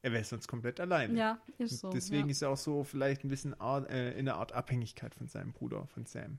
Er 0.09 0.13
wäre 0.13 0.25
sonst 0.25 0.49
komplett 0.49 0.81
allein. 0.81 1.15
Ja, 1.19 1.39
ist 1.59 1.81
so. 1.81 1.91
Deswegen 1.91 2.29
ja. 2.29 2.31
ist 2.31 2.41
er 2.41 2.49
auch 2.49 2.57
so 2.57 2.83
vielleicht 2.83 3.25
ein 3.25 3.29
bisschen 3.29 3.53
Art, 3.61 3.91
äh, 3.91 4.13
in 4.13 4.27
einer 4.27 4.39
Art 4.39 4.53
Abhängigkeit 4.53 5.15
von 5.15 5.29
seinem 5.29 5.53
Bruder, 5.53 5.87
von 5.89 6.07
Sam. 6.07 6.39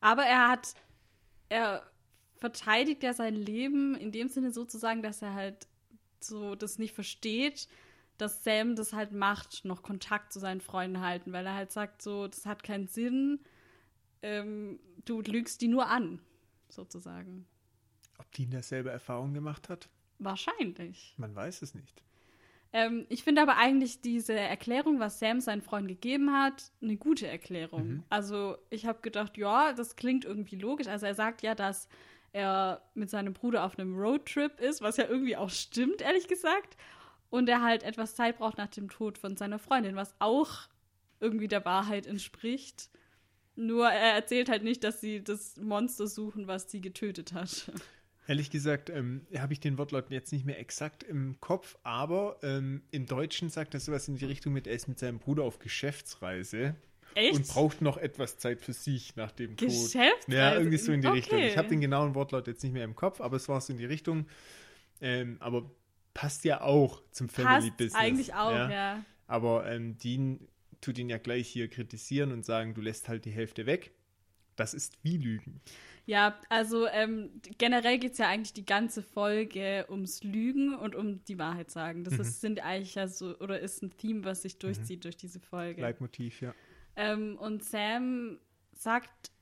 Aber 0.00 0.24
er 0.24 0.48
hat, 0.48 0.74
er 1.48 1.88
verteidigt 2.34 3.04
ja 3.04 3.12
sein 3.12 3.36
Leben 3.36 3.94
in 3.94 4.10
dem 4.10 4.28
Sinne 4.28 4.50
sozusagen, 4.50 5.00
dass 5.00 5.22
er 5.22 5.34
halt 5.34 5.68
so 6.18 6.56
das 6.56 6.80
nicht 6.80 6.92
versteht, 6.92 7.68
dass 8.18 8.42
Sam 8.42 8.74
das 8.74 8.92
halt 8.92 9.12
macht, 9.12 9.64
noch 9.64 9.84
Kontakt 9.84 10.32
zu 10.32 10.40
seinen 10.40 10.60
Freunden 10.60 11.00
halten, 11.00 11.32
weil 11.32 11.46
er 11.46 11.54
halt 11.54 11.70
sagt 11.70 12.02
so, 12.02 12.26
das 12.26 12.46
hat 12.46 12.64
keinen 12.64 12.88
Sinn, 12.88 13.38
ähm, 14.22 14.80
du 15.04 15.20
lügst 15.20 15.60
die 15.60 15.68
nur 15.68 15.86
an, 15.86 16.18
sozusagen. 16.68 17.46
Ob 18.18 18.32
Dean 18.32 18.50
dasselbe 18.50 18.90
Erfahrung 18.90 19.34
gemacht 19.34 19.68
hat? 19.68 19.88
Wahrscheinlich. 20.18 21.14
Man 21.16 21.32
weiß 21.32 21.62
es 21.62 21.72
nicht. 21.72 22.02
Ähm, 22.76 23.06
ich 23.08 23.24
finde 23.24 23.40
aber 23.40 23.56
eigentlich 23.56 24.02
diese 24.02 24.34
Erklärung, 24.34 25.00
was 25.00 25.18
Sam 25.18 25.40
seinen 25.40 25.62
Freunden 25.62 25.88
gegeben 25.88 26.30
hat, 26.34 26.70
eine 26.82 26.98
gute 26.98 27.26
Erklärung. 27.26 27.88
Mhm. 27.88 28.02
Also 28.10 28.58
ich 28.68 28.84
habe 28.84 29.00
gedacht, 29.00 29.38
ja, 29.38 29.72
das 29.72 29.96
klingt 29.96 30.26
irgendwie 30.26 30.56
logisch. 30.56 30.86
Also 30.86 31.06
er 31.06 31.14
sagt 31.14 31.40
ja, 31.40 31.54
dass 31.54 31.88
er 32.34 32.82
mit 32.92 33.08
seinem 33.08 33.32
Bruder 33.32 33.64
auf 33.64 33.78
einem 33.78 33.96
Roadtrip 33.98 34.60
ist, 34.60 34.82
was 34.82 34.98
ja 34.98 35.08
irgendwie 35.08 35.38
auch 35.38 35.48
stimmt, 35.48 36.02
ehrlich 36.02 36.28
gesagt. 36.28 36.76
Und 37.30 37.48
er 37.48 37.62
halt 37.62 37.82
etwas 37.82 38.14
Zeit 38.14 38.36
braucht 38.36 38.58
nach 38.58 38.68
dem 38.68 38.90
Tod 38.90 39.16
von 39.16 39.38
seiner 39.38 39.58
Freundin, 39.58 39.96
was 39.96 40.14
auch 40.18 40.68
irgendwie 41.18 41.48
der 41.48 41.64
Wahrheit 41.64 42.06
entspricht. 42.06 42.90
Nur 43.54 43.88
er 43.88 44.12
erzählt 44.12 44.50
halt 44.50 44.64
nicht, 44.64 44.84
dass 44.84 45.00
sie 45.00 45.24
das 45.24 45.56
Monster 45.56 46.06
suchen, 46.06 46.46
was 46.46 46.70
sie 46.70 46.82
getötet 46.82 47.32
hat. 47.32 47.72
Ehrlich 48.28 48.50
gesagt 48.50 48.90
ähm, 48.90 49.24
habe 49.38 49.52
ich 49.52 49.60
den 49.60 49.78
Wortlaut 49.78 50.10
jetzt 50.10 50.32
nicht 50.32 50.44
mehr 50.44 50.58
exakt 50.58 51.04
im 51.04 51.40
Kopf, 51.40 51.76
aber 51.84 52.38
ähm, 52.42 52.82
im 52.90 53.06
Deutschen 53.06 53.50
sagt 53.50 53.74
er 53.74 53.80
sowas 53.80 54.08
in 54.08 54.16
die 54.16 54.24
Richtung 54.24 54.52
mit, 54.52 54.66
er 54.66 54.74
ist 54.74 54.88
mit 54.88 54.98
seinem 54.98 55.18
Bruder 55.18 55.44
auf 55.44 55.58
Geschäftsreise. 55.60 56.74
Echt? 57.14 57.34
Und 57.34 57.48
braucht 57.48 57.80
noch 57.80 57.96
etwas 57.96 58.36
Zeit 58.36 58.60
für 58.60 58.72
sich 58.72 59.16
nach 59.16 59.32
dem 59.32 59.56
Tod. 59.56 59.68
Geschäftsreise? 59.68 60.36
Ja, 60.36 60.54
irgendwie 60.56 60.76
so 60.76 60.92
in 60.92 61.00
die 61.00 61.06
Okay. 61.06 61.16
Richtung. 61.16 61.38
Ich 61.38 61.56
habe 61.56 61.68
den 61.68 61.80
genauen 61.80 62.14
Wortlaut 62.14 62.46
jetzt 62.46 62.62
nicht 62.62 62.72
mehr 62.72 62.84
im 62.84 62.94
Kopf, 62.96 63.20
aber 63.20 63.36
es 63.36 63.48
war 63.48 63.60
so 63.60 63.72
in 63.72 63.78
die 63.78 63.86
Richtung. 63.86 64.26
Ähm, 65.00 65.36
aber 65.40 65.70
passt 66.12 66.44
ja 66.44 66.62
auch 66.62 67.02
zum 67.12 67.28
Family 67.28 67.68
Passt 67.68 67.76
Business. 67.76 67.94
eigentlich 67.94 68.34
auch, 68.34 68.50
ja. 68.52 69.04
Aber 69.28 69.70
ähm, 69.70 69.96
Dean 69.98 70.48
tut 70.80 70.98
ihn 70.98 71.08
ja 71.08 71.18
gleich 71.18 71.48
hier 71.48 71.68
kritisieren 71.68 72.32
und 72.32 72.44
sagen, 72.44 72.74
du 72.74 72.80
lässt 72.80 73.08
halt 73.08 73.24
die 73.24 73.30
Hälfte 73.30 73.66
weg. 73.66 73.92
Das 74.56 74.74
ist 74.74 74.98
wie 75.02 75.16
Lügen. 75.16 75.60
Ja, 76.06 76.38
also 76.48 76.86
ähm, 76.86 77.30
generell 77.58 77.98
geht 77.98 78.12
es 78.12 78.18
ja 78.18 78.28
eigentlich 78.28 78.52
die 78.52 78.64
ganze 78.64 79.02
Folge 79.02 79.86
ums 79.90 80.22
Lügen 80.22 80.76
und 80.76 80.94
um 80.94 81.24
die 81.24 81.36
Wahrheit 81.36 81.70
sagen. 81.72 82.04
Das 82.04 82.14
ist, 82.14 82.40
sind 82.40 82.60
eigentlich 82.64 82.94
ja 82.94 83.08
so, 83.08 83.36
oder 83.40 83.58
ist 83.58 83.82
ein 83.82 83.96
Theme, 83.96 84.24
was 84.24 84.42
sich 84.42 84.58
durchzieht 84.58 85.04
durch 85.04 85.16
diese 85.16 85.40
Folge. 85.40 85.82
Leitmotiv, 85.82 86.40
ja. 86.40 86.54
Ähm, 86.94 87.36
und 87.38 87.64
Sam 87.64 88.38
sagt 88.72 89.32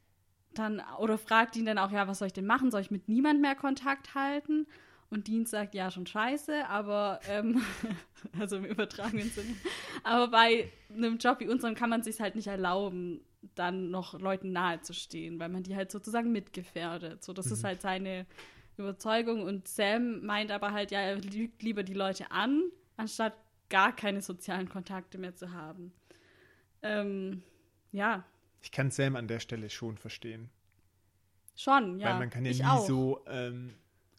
dann 0.55 0.83
oder 0.99 1.19
fragt 1.19 1.57
ihn 1.57 1.67
dann 1.67 1.79
auch, 1.79 1.91
ja, 1.91 2.09
was 2.09 2.21
soll 2.21 2.27
ich 2.27 2.33
denn 2.33 2.47
machen? 2.47 2.71
Soll 2.71 2.81
ich 2.81 2.91
mit 2.91 3.09
niemand 3.09 3.43
mehr 3.43 3.55
Kontakt 3.55 4.15
halten? 4.15 4.67
Und 5.11 5.29
Dean 5.29 5.45
sagt, 5.45 5.75
ja, 5.75 5.91
schon 5.91 6.07
scheiße, 6.07 6.67
aber, 6.67 7.21
ähm, 7.29 7.63
also 8.39 8.57
im 8.57 8.65
übertragenen 8.65 9.29
Sinne. 9.29 9.55
Aber 10.03 10.29
bei 10.29 10.73
einem 10.93 11.19
Job 11.19 11.41
wie 11.41 11.49
unserem 11.49 11.75
kann 11.75 11.91
man 11.91 12.03
sich 12.03 12.21
halt 12.21 12.35
nicht 12.35 12.49
erlauben, 12.49 13.21
dann 13.55 13.91
noch 13.91 14.19
Leuten 14.19 14.53
nahe 14.53 14.81
zu 14.81 14.93
stehen, 14.93 15.39
weil 15.41 15.49
man 15.49 15.63
die 15.63 15.77
halt 15.77 15.91
sozusagen 15.91 16.33
mitgefährdet. 16.33 17.23
So, 17.25 17.33
das 17.33 17.47
ist 17.51 17.65
halt 17.65 17.81
seine 17.83 18.27
Überzeugung. 18.77 19.43
Und 19.43 19.69
Sam 19.69 20.25
meint 20.25 20.51
aber 20.51 20.73
halt, 20.73 20.91
ja, 20.91 21.01
er 21.01 21.17
lügt 21.17 21.63
lieber 21.63 21.83
die 21.83 21.95
Leute 21.95 22.31
an, 22.31 22.63
anstatt 22.97 23.35
gar 23.69 23.95
keine 23.95 24.21
sozialen 24.23 24.69
Kontakte 24.69 25.19
mehr 25.19 25.35
zu 25.35 25.53
haben. 25.53 25.93
Ähm, 26.83 27.43
ja, 27.93 28.25
Ich 28.63 28.71
kann 28.73 28.91
Sam 28.91 29.17
an 29.17 29.29
der 29.29 29.41
Stelle 29.41 29.71
schon 29.71 29.97
verstehen. 29.97 30.51
schon, 31.57 31.99
ja. 31.99 32.11
weil 32.11 32.19
man 32.19 32.31
kann 32.31 32.45
ja 32.45 32.51
ich 32.51 32.59
nie 32.61 32.67
auch. 32.67 32.87
so 32.87 33.25
ähm, 33.27 33.75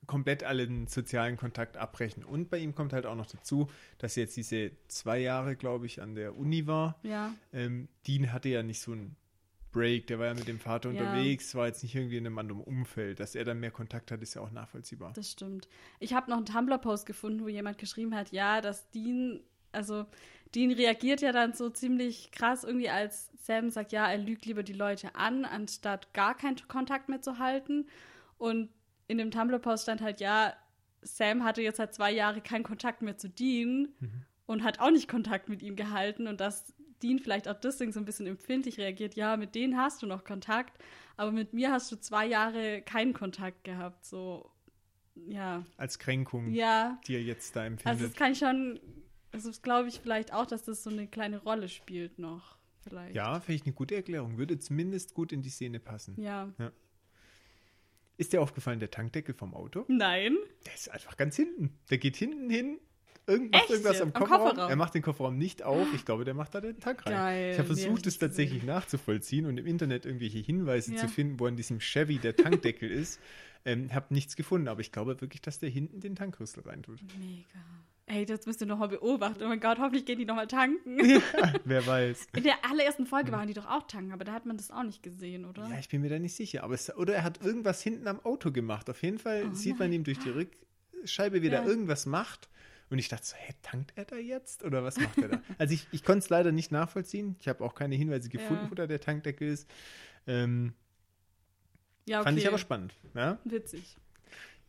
komplett 0.08 0.44
allen 0.44 0.88
sozialen 0.88 1.38
Kontakt 1.38 1.78
abbrechen. 1.78 2.24
Und 2.24 2.50
bei 2.50 2.58
ihm 2.60 2.76
kommt 2.76 2.94
halt 2.94 3.06
auch 3.06 3.16
noch 3.16 3.26
dazu, 3.28 3.70
dass 3.98 4.16
jetzt 4.16 4.36
diese 4.38 4.72
zwei 4.88 5.20
Jahre, 5.20 5.56
glaube 5.56 5.86
ich, 5.86 6.02
an 6.02 6.16
der 6.16 6.38
Uni 6.38 6.68
war. 6.68 7.00
Ja, 7.04 7.34
Ähm, 7.54 7.88
Dean 8.08 8.32
hatte 8.34 8.50
ja 8.50 8.64
nicht 8.64 8.80
so 8.82 8.92
einen 8.92 9.16
Break, 9.72 10.08
der 10.08 10.20
war 10.20 10.28
ja 10.28 10.34
mit 10.34 10.48
dem 10.48 10.60
Vater 10.60 10.92
Ja. 10.92 11.02
unterwegs, 11.02 11.54
war 11.54 11.68
jetzt 11.68 11.84
nicht 11.84 11.94
irgendwie 11.96 12.16
in 12.18 12.26
einem 12.26 12.38
anderen 12.38 12.62
Umfeld. 12.62 13.20
Dass 13.20 13.36
er 13.36 13.44
dann 13.44 13.60
mehr 13.60 13.72
Kontakt 13.72 14.10
hat, 14.12 14.22
ist 14.22 14.34
ja 14.36 14.42
auch 14.42 14.52
nachvollziehbar. 14.52 15.12
das 15.14 15.32
stimmt. 15.32 15.68
Ich 16.00 16.14
habe 16.14 16.30
noch 16.30 16.38
einen 16.38 16.46
Tumblr-Post 16.46 17.06
gefunden, 17.06 17.44
wo 17.44 17.50
jemand 17.50 17.78
geschrieben 17.78 18.16
hat, 18.16 18.32
ja, 18.32 18.62
dass 18.62 18.90
Dean, 18.92 19.42
also 19.74 20.06
Dean 20.54 20.72
reagiert 20.72 21.20
ja 21.20 21.34
dann 21.34 21.52
so 21.54 21.70
ziemlich 21.70 22.32
krass 22.32 22.64
irgendwie, 22.64 22.88
als 22.90 23.30
Sam 23.42 23.70
sagt, 23.70 23.92
ja, 23.92 24.10
er 24.10 24.18
lügt 24.18 24.46
lieber 24.46 24.64
die 24.64 24.72
Leute 24.74 25.14
an, 25.16 25.44
anstatt 25.44 26.14
gar 26.14 26.38
keinen 26.38 26.56
Kontakt 26.70 27.10
mehr 27.10 27.22
zu 27.22 27.38
halten. 27.40 27.86
Und 28.38 28.70
in 29.08 29.18
dem 29.18 29.32
Tumblr-Post 29.32 29.84
stand 29.84 30.02
halt, 30.02 30.20
ja, 30.20 30.54
Sam 31.02 31.44
hatte 31.44 31.62
jetzt 31.62 31.78
seit 31.78 31.94
zwei 31.94 32.12
Jahren 32.12 32.42
keinen 32.44 32.64
Kontakt 32.64 33.02
mehr 33.02 33.18
zu 33.18 33.30
Dean 33.30 33.90
und 34.48 34.64
hat 34.64 34.80
auch 34.80 34.92
nicht 34.92 35.08
Kontakt 35.08 35.50
mit 35.50 35.62
ihm 35.62 35.76
gehalten 35.76 36.28
und 36.28 36.40
dass 36.40 36.74
Dean 37.04 37.20
vielleicht 37.20 37.48
auch 37.48 37.60
deswegen 37.60 37.92
so 37.92 38.00
ein 38.00 38.06
bisschen 38.06 38.26
empfindlich 38.26 38.78
reagiert, 38.80 39.16
ja, 39.16 39.38
mit 39.38 39.54
denen 39.54 39.78
hast 39.78 40.02
du 40.02 40.08
noch 40.08 40.24
Kontakt, 40.24 40.78
aber 41.18 41.32
mit 41.32 41.54
mir 41.54 41.72
hast 41.72 41.92
du 41.92 41.98
zwei 41.98 42.26
Jahre 42.26 42.82
keinen 42.82 43.14
Kontakt 43.14 43.64
gehabt, 43.64 44.06
so, 44.06 44.50
ja. 45.28 45.64
Als 45.78 46.00
Kränkung, 46.00 46.52
Ja, 46.52 47.00
die 47.08 47.16
er 47.16 47.22
jetzt 47.22 47.56
da 47.56 47.62
also 47.62 47.74
empfindet. 47.74 48.02
das 48.10 48.14
kann 48.16 48.32
ich 48.32 48.40
schon, 48.40 48.80
also 49.32 49.50
das 49.50 49.62
glaube 49.62 49.90
ich 49.90 50.00
vielleicht 50.00 50.34
auch, 50.34 50.48
dass 50.48 50.64
das 50.64 50.84
so 50.84 50.90
eine 50.90 51.08
kleine 51.08 51.38
Rolle 51.38 51.70
spielt 51.70 52.18
noch, 52.18 52.58
vielleicht. 52.82 53.14
ja, 53.14 53.40
finde 53.40 53.54
ich 53.56 53.66
eine 53.66 53.74
gute 53.74 53.96
Erklärung. 53.96 54.38
Würde 54.38 54.58
zumindest 54.58 55.14
gut 55.14 55.32
in 55.32 55.42
die 55.44 55.50
Szene 55.50 55.80
passen. 55.80 56.20
Ja. 56.20 56.50
Ist 58.18 58.34
dir 58.34 58.42
aufgefallen, 58.42 58.80
der 58.80 58.92
Tankdeckel 58.92 59.34
vom 59.36 59.54
Auto? 59.54 59.86
Nein? 59.88 60.36
Der 60.66 60.74
ist 60.74 60.90
einfach 60.90 61.18
ganz 61.18 61.36
hinten. 61.36 61.78
Der 61.90 61.98
geht 61.98 62.16
hinten 62.16 62.50
hin, 62.50 62.80
irgend, 63.28 63.52
macht 63.52 63.64
Echt 63.64 63.72
irgendwas 63.72 64.00
am 64.02 64.08
Am 64.10 64.14
Kofferraum. 64.14 64.48
Kofferraum? 64.50 64.70
Er 64.70 64.76
macht 64.78 64.94
den 64.96 65.02
Kofferraum 65.02 65.38
nicht 65.38 65.64
auf. 65.64 65.88
Ich 65.94 66.06
glaube, 66.06 66.24
der 66.24 66.34
macht 66.34 66.56
da 66.56 66.62
den 66.62 66.80
Tank 66.80 67.06
rein. 67.06 67.14
Geil. 67.14 67.52
Ich 67.52 67.58
habe 67.58 67.68
versucht, 67.68 68.08
es 68.08 68.18
tatsächlich 68.18 68.62
gesehen. 68.62 68.74
nachzuvollziehen 68.74 69.46
und 69.46 69.58
im 69.58 69.66
Internet 69.66 70.06
irgendwelche 70.06 70.40
Hinweise 70.40 70.94
Ja. 70.94 71.00
zu 71.02 71.08
finden, 71.10 71.40
wo 71.40 71.46
an 71.48 71.56
diesem 71.58 71.80
Chevy 71.80 72.18
der 72.20 72.36
Tankdeckel 72.36 72.90
ist. 72.92 73.20
Ähm, 73.66 73.92
habe 73.94 74.14
nichts 74.14 74.36
gefunden, 74.36 74.68
aber 74.68 74.82
ich 74.82 74.92
glaube 74.92 75.20
wirklich, 75.22 75.42
dass 75.42 75.58
der 75.60 75.70
hinten 75.70 76.00
den 76.00 76.16
Tankrüssel 76.16 76.62
reintut. 76.64 77.00
Mega. 77.20 77.46
Ey, 78.08 78.24
das 78.26 78.46
müsst 78.46 78.62
ihr 78.62 78.68
nochmal 78.68 78.90
beobachten. 78.90 79.42
Oh 79.44 79.48
mein 79.48 79.60
Gott, 79.60 79.80
hoffentlich 79.80 80.06
gehen 80.06 80.20
die 80.20 80.26
nochmal 80.26 80.46
tanken. 80.48 81.00
Wer 81.66 81.88
weiß. 81.88 82.28
In 82.36 82.44
der 82.44 82.64
allerersten 82.64 83.08
Folge 83.08 83.32
waren 83.32 83.48
die 83.48 83.56
doch 83.56 83.66
auch 83.66 83.88
tanken, 83.88 84.12
aber 84.12 84.24
da 84.24 84.32
hat 84.34 84.46
man 84.46 84.58
das 84.58 84.70
auch 84.70 84.84
nicht 84.84 85.02
gesehen, 85.02 85.44
oder? 85.44 85.68
Ja, 85.68 85.80
ich 85.80 85.90
bin 85.90 86.02
mir 86.02 86.10
da 86.10 86.20
nicht 86.20 86.36
sicher. 86.36 86.64
Aber 86.64 86.76
es, 86.76 86.96
oder 86.96 87.16
er 87.16 87.24
hat 87.24 87.44
irgendwas 87.44 87.82
hinten 87.82 88.08
am 88.08 88.20
Auto 88.24 88.52
gemacht. 88.52 88.90
Auf 88.92 89.02
jeden 89.02 89.18
Fall 89.18 89.48
Oh 89.50 89.54
sieht 89.56 89.80
man 89.80 89.92
ihm 89.92 90.04
durch 90.04 90.20
die 90.20 90.30
Rückscheibe, 90.30 91.42
wie 91.42 91.48
er 91.48 91.64
Ja. 91.64 91.66
irgendwas 91.66 92.06
macht. 92.06 92.48
Und 92.92 93.00
ich 93.00 93.08
dachte 93.08 93.26
so, 93.26 93.36
hä, 93.38 93.54
tankt 93.64 93.94
er 93.96 94.06
da 94.06 94.18
jetzt? 94.18 94.64
Oder 94.64 94.84
was 94.84 95.00
macht 95.00 95.18
er 95.18 95.28
da? 95.30 95.42
also 95.58 95.74
ich, 95.74 95.88
ich 95.92 96.04
konnte 96.04 96.20
es 96.20 96.30
leider 96.30 96.52
nicht 96.52 96.72
nachvollziehen. 96.72 97.36
Ich 97.40 97.48
habe 97.48 97.64
auch 97.64 97.74
keine 97.74 97.96
Hinweise 97.96 98.30
gefunden, 98.30 98.66
Ja. 98.66 98.72
wo 98.72 98.76
da 98.76 98.86
der 98.86 99.02
Tankdeckel 99.02 99.48
ist. 99.48 99.68
Ähm, 100.28 100.74
Ja, 102.08 102.22
Fand 102.22 102.38
ich 102.38 102.48
aber 102.48 102.60
spannend. 102.60 102.94
Ja, 103.16 103.40
Witzig. 103.46 103.98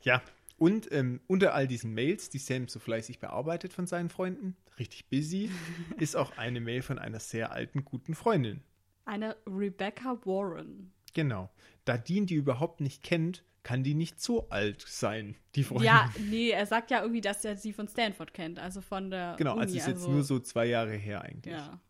ja. 0.02 0.22
Und 0.56 0.90
ähm, 0.92 1.20
unter 1.26 1.54
all 1.54 1.66
diesen 1.66 1.92
Mails, 1.94 2.30
die 2.30 2.38
Sam 2.38 2.68
so 2.68 2.78
fleißig 2.78 3.18
bearbeitet 3.18 3.72
von 3.72 3.86
seinen 3.86 4.08
Freunden, 4.08 4.56
richtig 4.78 5.08
busy, 5.08 5.50
ist 5.98 6.16
auch 6.16 6.36
eine 6.38 6.60
Mail 6.60 6.82
von 6.82 6.98
einer 6.98 7.20
sehr 7.20 7.52
alten, 7.52 7.84
guten 7.84 8.14
Freundin. 8.14 8.62
Eine 9.04 9.36
Rebecca 9.46 10.18
Warren. 10.24 10.92
Genau. 11.14 11.50
Da 11.84 11.96
Dean 11.96 12.26
die 12.26 12.34
überhaupt 12.34 12.80
nicht 12.80 13.02
kennt, 13.02 13.44
kann 13.62 13.82
die 13.82 13.94
nicht 13.94 14.20
so 14.20 14.48
alt 14.48 14.84
sein, 14.86 15.34
die 15.54 15.64
Freundin. 15.64 15.86
Ja, 15.86 16.12
nee, 16.30 16.50
er 16.50 16.66
sagt 16.66 16.90
ja 16.90 17.00
irgendwie, 17.00 17.20
dass 17.20 17.44
er 17.44 17.56
sie 17.56 17.72
von 17.72 17.88
Stanford 17.88 18.32
kennt, 18.32 18.58
also 18.58 18.80
von 18.80 19.10
der 19.10 19.34
Genau, 19.38 19.52
Uni. 19.52 19.62
also 19.62 19.76
ist 19.76 19.86
jetzt 19.88 20.08
nur 20.08 20.22
so 20.22 20.38
zwei 20.38 20.66
Jahre 20.66 20.94
her 20.94 21.22
eigentlich. 21.22 21.54
Ja. 21.54 21.80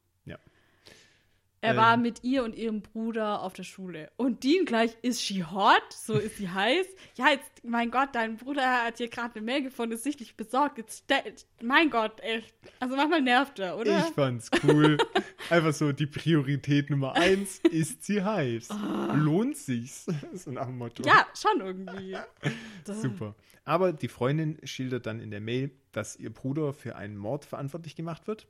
Er 1.66 1.72
Ähm. 1.72 1.76
war 1.78 1.96
mit 1.96 2.22
ihr 2.22 2.44
und 2.44 2.54
ihrem 2.54 2.80
Bruder 2.80 3.42
auf 3.42 3.52
der 3.52 3.64
Schule. 3.64 4.08
Und 4.16 4.44
Dean 4.44 4.64
gleich, 4.66 4.96
ist 5.02 5.20
she 5.20 5.42
hot? 5.42 5.82
So 5.92 6.14
ist 6.14 6.36
sie 6.36 6.48
heiß? 6.54 6.86
Ja, 7.16 7.30
jetzt, 7.30 7.64
mein 7.64 7.90
Gott, 7.90 8.10
dein 8.12 8.36
Bruder 8.36 8.84
hat 8.84 8.98
hier 8.98 9.08
gerade 9.08 9.34
eine 9.34 9.44
Mail 9.44 9.62
gefunden, 9.64 9.94
ist 9.96 10.04
sichtlich 10.04 10.36
besorgt. 10.36 10.78
Jetzt, 10.78 11.04
mein 11.60 11.90
Gott, 11.90 12.20
echt. 12.20 12.54
Also 12.78 12.94
manchmal 12.94 13.20
nervt 13.22 13.58
er, 13.58 13.76
oder? 13.78 13.98
Ich 14.06 14.14
fand's 14.14 14.48
cool. 14.62 14.96
Einfach 15.50 15.72
so 15.72 15.90
die 15.90 16.06
Priorität 16.06 16.88
Nummer 16.88 17.14
eins, 17.16 17.58
ist 17.70 18.04
sie 18.04 18.22
heiß. 18.22 18.68
Lohnt 19.14 19.56
sich's? 19.56 20.06
So 20.34 20.52
nach 20.52 20.66
dem 20.66 20.78
Motto. 20.78 21.02
Ah. 21.04 21.08
ja, 21.08 21.26
schon 21.34 21.60
irgendwie. 21.66 22.16
Super. 22.84 23.34
Aber 23.64 23.92
die 23.92 24.06
Freundin 24.08 24.58
schildert 24.62 25.06
dann 25.06 25.18
in 25.18 25.32
der 25.32 25.40
Mail, 25.40 25.72
dass 25.90 26.14
ihr 26.16 26.32
Bruder 26.32 26.72
für 26.72 26.94
einen 26.94 27.16
Mord 27.16 27.44
verantwortlich 27.44 27.96
gemacht 27.96 28.28
wird. 28.28 28.46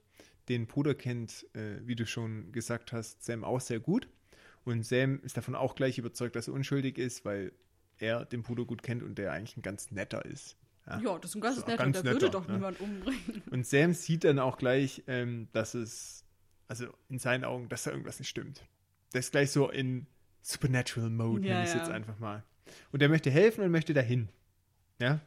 Den 0.48 0.66
Bruder 0.66 0.94
kennt, 0.94 1.46
äh, 1.54 1.80
wie 1.84 1.96
du 1.96 2.06
schon 2.06 2.52
gesagt 2.52 2.92
hast, 2.92 3.24
Sam 3.24 3.44
auch 3.44 3.60
sehr 3.60 3.80
gut. 3.80 4.08
Und 4.64 4.84
Sam 4.84 5.20
ist 5.22 5.36
davon 5.36 5.54
auch 5.54 5.74
gleich 5.74 5.98
überzeugt, 5.98 6.36
dass 6.36 6.48
er 6.48 6.54
unschuldig 6.54 6.98
ist, 6.98 7.24
weil 7.24 7.52
er 7.98 8.24
den 8.24 8.42
Bruder 8.42 8.64
gut 8.64 8.82
kennt 8.82 9.02
und 9.02 9.16
der 9.16 9.32
eigentlich 9.32 9.56
ein 9.56 9.62
ganz 9.62 9.90
netter 9.90 10.24
ist. 10.24 10.56
Ja, 10.86 11.18
das 11.18 11.30
ist 11.30 11.36
ein 11.36 11.40
ganz 11.40 11.58
Ist 11.58 11.66
netter, 11.66 11.82
ganz 11.82 11.96
der 11.96 12.04
würde 12.12 12.26
netter, 12.26 12.40
doch 12.40 12.46
ne? 12.46 12.54
niemand 12.54 12.80
umbringen. 12.80 13.42
Und 13.50 13.66
Sam 13.66 13.92
sieht 13.92 14.22
dann 14.24 14.38
auch 14.38 14.56
gleich, 14.56 15.02
ähm, 15.08 15.48
dass 15.52 15.74
es, 15.74 16.24
also 16.68 16.86
in 17.08 17.18
seinen 17.18 17.44
Augen, 17.44 17.68
dass 17.68 17.84
da 17.84 17.90
irgendwas 17.90 18.18
nicht 18.20 18.28
stimmt. 18.28 18.62
Der 19.12 19.20
ist 19.20 19.32
gleich 19.32 19.50
so 19.50 19.68
in 19.70 20.06
Supernatural 20.42 21.10
Mode, 21.10 21.46
Ja, 21.46 21.54
nenne 21.54 21.64
ich 21.64 21.70
es 21.70 21.74
ja. 21.74 21.80
jetzt 21.80 21.90
einfach 21.90 22.18
mal. 22.20 22.44
Und 22.92 23.02
er 23.02 23.08
möchte 23.08 23.30
helfen 23.30 23.64
und 23.64 23.72
möchte 23.72 23.94
dahin. 23.94 24.28
Ja? 25.00 25.20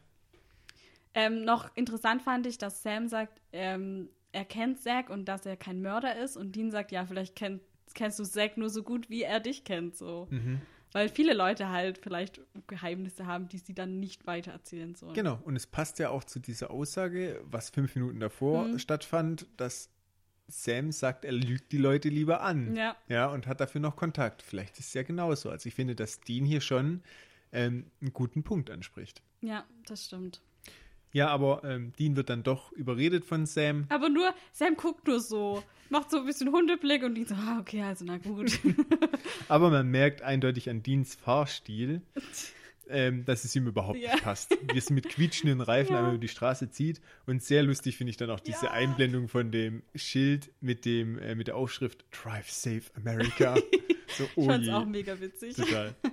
Ähm, 1.12 1.44
noch 1.44 1.74
interessant 1.76 2.22
fand 2.22 2.46
ich, 2.46 2.56
dass 2.56 2.82
Sam 2.82 3.08
sagt, 3.08 3.40
ähm, 3.52 4.08
er 4.32 4.44
kennt 4.44 4.80
Zack 4.80 5.10
und 5.10 5.24
dass 5.26 5.46
er 5.46 5.56
kein 5.56 5.82
Mörder 5.82 6.16
ist. 6.16 6.36
Und 6.36 6.54
Dean 6.56 6.70
sagt, 6.70 6.92
ja, 6.92 7.04
vielleicht 7.06 7.34
kenn, 7.36 7.60
kennst 7.94 8.18
du 8.18 8.24
Zack 8.24 8.56
nur 8.56 8.70
so 8.70 8.82
gut, 8.82 9.10
wie 9.10 9.22
er 9.22 9.40
dich 9.40 9.64
kennt. 9.64 9.96
So. 9.96 10.28
Mhm. 10.30 10.60
Weil 10.92 11.08
viele 11.08 11.34
Leute 11.34 11.68
halt 11.68 11.98
vielleicht 11.98 12.40
Geheimnisse 12.66 13.26
haben, 13.26 13.48
die 13.48 13.58
sie 13.58 13.74
dann 13.74 14.00
nicht 14.00 14.26
weitererzählen 14.26 14.94
sollen. 14.94 15.14
Genau. 15.14 15.38
Und 15.44 15.54
es 15.56 15.66
passt 15.66 15.98
ja 16.00 16.10
auch 16.10 16.24
zu 16.24 16.38
dieser 16.40 16.70
Aussage, 16.70 17.40
was 17.44 17.70
fünf 17.70 17.94
Minuten 17.94 18.18
davor 18.20 18.64
Mhm. 18.66 18.78
stattfand, 18.78 19.46
dass 19.56 19.88
Sam 20.48 20.90
sagt, 20.90 21.24
er 21.24 21.30
lügt 21.32 21.70
die 21.70 21.78
Leute 21.78 22.08
lieber 22.08 22.40
an. 22.42 22.74
Ja. 22.74 22.96
Ja, 23.08 23.26
und 23.28 23.46
hat 23.46 23.60
dafür 23.60 23.80
noch 23.80 23.94
Kontakt. 23.94 24.42
Vielleicht 24.42 24.80
ist 24.80 24.88
es 24.88 24.94
ja 24.94 25.04
genauso. 25.04 25.48
Also 25.48 25.68
ich 25.68 25.74
finde, 25.76 25.94
dass 25.94 26.20
Dean 26.20 26.44
hier 26.44 26.60
schon 26.60 27.02
ähm, 27.52 27.86
einen 28.00 28.12
guten 28.12 28.42
Punkt 28.42 28.68
anspricht. 28.70 29.22
Ja, 29.42 29.64
das 29.86 30.06
stimmt. 30.06 30.40
Ja, 31.12 31.28
aber 31.28 31.62
ähm, 31.64 31.92
Dean 31.98 32.14
wird 32.16 32.30
dann 32.30 32.42
doch 32.42 32.70
überredet 32.72 33.24
von 33.24 33.44
Sam. 33.46 33.84
Aber 33.88 34.08
nur, 34.08 34.32
Sam 34.52 34.76
guckt 34.76 35.06
nur 35.08 35.20
so, 35.20 35.62
macht 35.88 36.10
so 36.10 36.18
ein 36.18 36.26
bisschen 36.26 36.52
Hundeblick 36.52 37.02
und 37.02 37.14
Dean 37.16 37.26
so, 37.26 37.34
ah, 37.34 37.58
okay, 37.60 37.82
also 37.82 38.04
na 38.04 38.18
gut. 38.18 38.58
Aber 39.48 39.70
man 39.70 39.88
merkt 39.88 40.22
eindeutig 40.22 40.70
an 40.70 40.82
Deans 40.84 41.16
Fahrstil, 41.16 42.02
ähm, 42.88 43.24
dass 43.24 43.44
es 43.44 43.56
ihm 43.56 43.66
überhaupt 43.66 43.98
Ja. 43.98 44.12
nicht 44.12 44.22
passt. 44.22 44.56
Wie 44.72 44.78
es 44.78 44.90
mit 44.90 45.08
quietschenden 45.08 45.60
Reifen 45.60 45.92
Ja. 45.92 45.98
einmal 45.98 46.14
über 46.14 46.20
die 46.20 46.28
Straße 46.28 46.70
zieht. 46.70 47.00
Und 47.26 47.42
sehr 47.42 47.62
lustig 47.64 47.96
finde 47.96 48.10
ich 48.10 48.16
dann 48.16 48.30
auch 48.30 48.40
diese 48.40 48.66
Ja. 48.66 48.72
Einblendung 48.72 49.26
von 49.28 49.50
dem 49.50 49.82
Schild 49.96 50.50
mit, 50.60 50.84
dem, 50.84 51.18
äh, 51.18 51.34
mit 51.34 51.48
der 51.48 51.56
Aufschrift 51.56 52.04
Drive 52.12 52.50
Safe 52.50 52.82
America. 52.94 53.54
so, 54.16 54.24
ich 54.24 54.30
oh 54.36 54.44
fand's 54.46 54.66
je. 54.68 54.72
auch 54.72 54.86
mega 54.86 55.20
witzig. 55.20 55.56
Total. 55.56 55.94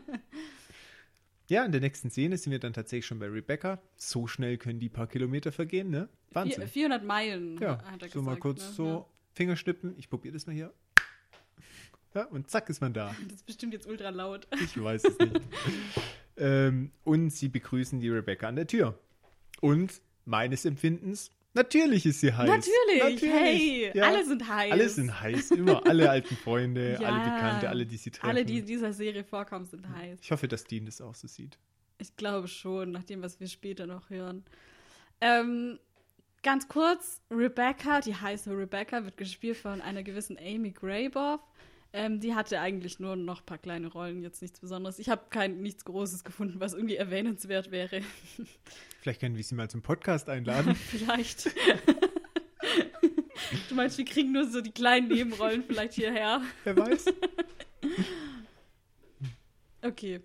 Ja, 1.49 1.63
in 1.63 1.71
der 1.71 1.79
nächsten 1.81 2.09
Szene 2.09 2.37
sind 2.37 2.51
wir 2.51 2.59
dann 2.59 2.73
tatsächlich 2.73 3.05
schon 3.05 3.19
bei 3.19 3.27
Rebecca. 3.27 3.81
So 3.95 4.27
schnell 4.27 4.57
können 4.57 4.79
die 4.79 4.89
paar 4.89 5.07
Kilometer 5.07 5.51
vergehen, 5.51 5.89
ne? 5.89 6.09
Wahnsinn. 6.31 6.61
Vier- 6.63 6.67
400 6.89 7.03
Meilen, 7.05 7.57
Ja, 7.59 7.81
hat 7.85 8.01
er 8.01 8.09
so 8.09 8.19
gesagt. 8.19 8.25
mal 8.25 8.37
kurz 8.37 8.67
ne? 8.67 8.73
so 8.73 9.07
Fingerschnippen. 9.33 9.95
Ich 9.97 10.09
probiere 10.09 10.33
das 10.33 10.45
mal 10.45 10.53
hier. 10.53 10.73
Ja, 12.13 12.25
und 12.25 12.49
zack 12.49 12.69
ist 12.69 12.81
man 12.81 12.93
da. 12.93 13.09
Ja. 13.09 13.15
Das 13.25 13.35
ist 13.35 13.45
bestimmt 13.45 13.73
jetzt 13.73 13.87
ultra 13.87 14.09
laut. 14.09 14.47
Ich 14.61 14.81
weiß 14.81 15.03
es 15.05 15.19
nicht. 15.19 15.39
ähm, 16.37 16.91
und 17.03 17.29
sie 17.29 17.47
begrüßen 17.47 17.99
die 17.99 18.09
Rebecca 18.09 18.47
an 18.47 18.55
der 18.55 18.67
Tür. 18.67 18.99
Und 19.61 20.01
meines 20.25 20.65
Empfindens, 20.65 21.31
natürlich 21.57 22.05
ist 22.05 22.21
sie 22.21 22.31
heiß. 22.33 22.47
Natürlich, 22.47 23.21
hey, 23.21 23.91
Ja. 23.93 24.05
alle 24.05 24.23
sind 24.25 24.47
heiß. 24.47 24.71
Alle 24.71 24.89
sind 24.89 25.21
heiß, 25.21 25.51
immer. 25.51 25.85
Alle 25.85 26.09
alten 26.09 26.35
Freunde, 26.37 26.93
Ja. 27.01 27.09
alle 27.09 27.19
Bekannte, 27.31 27.69
alle, 27.69 27.85
die 27.85 27.97
sie 27.97 28.11
treffen. 28.11 28.29
Alle, 28.29 28.45
die 28.45 28.59
in 28.59 28.65
dieser 28.65 28.93
Serie 28.93 29.23
vorkommen, 29.23 29.65
sind 29.65 29.87
heiß. 29.89 30.19
ich 30.21 30.31
hoffe, 30.31 30.47
dass 30.47 30.63
Dean 30.63 30.85
das 30.85 31.01
auch 31.01 31.15
so 31.15 31.27
sieht. 31.27 31.57
Ich 31.99 32.15
glaube 32.15 32.47
schon, 32.47 32.91
nach 32.91 33.03
dem, 33.03 33.21
was 33.21 33.39
wir 33.39 33.47
später 33.47 33.87
noch 33.87 34.09
hören. 34.09 34.43
Ähm, 35.19 35.79
ganz 36.43 36.67
kurz, 36.67 37.21
Rebecca, 37.31 38.01
die 38.01 38.15
heiße 38.15 38.51
Rebecca, 38.55 39.03
wird 39.03 39.17
gespielt 39.17 39.57
von 39.57 39.81
einer 39.81 40.03
gewissen 40.03 40.37
Amy 40.37 40.71
Greyboff. 40.71 41.41
Ähm, 41.97 42.19
die 42.19 42.35
hatte 42.35 42.59
eigentlich 42.59 42.99
nur 42.99 43.15
noch 43.15 43.39
ein 43.39 43.45
paar 43.47 43.57
kleine 43.57 43.87
Rollen, 43.87 44.21
jetzt 44.21 44.43
nichts 44.43 44.59
Besonderes. 44.59 44.99
Ich 44.99 45.09
habe 45.09 45.23
kein 45.31 45.63
nichts 45.63 45.83
Großes 45.83 46.23
gefunden, 46.23 46.59
was 46.59 46.75
irgendwie 46.75 46.95
erwähnenswert 46.95 47.71
wäre. 47.71 48.01
Vielleicht 49.01 49.19
können 49.19 49.35
wir 49.35 49.43
sie 49.43 49.55
mal 49.55 49.67
zum 49.67 49.81
Podcast 49.81 50.29
einladen. 50.29 50.75
vielleicht. 50.91 51.47
du 53.69 53.73
meinst, 53.73 53.97
wir 53.97 54.05
kriegen 54.05 54.31
nur 54.31 54.45
so 54.45 54.61
die 54.61 54.71
kleinen 54.71 55.07
Nebenrollen 55.07 55.63
vielleicht 55.63 55.93
hierher. 55.93 56.43
Wer 56.65 56.77
weiß. 56.77 57.05
Okay. 59.81 60.19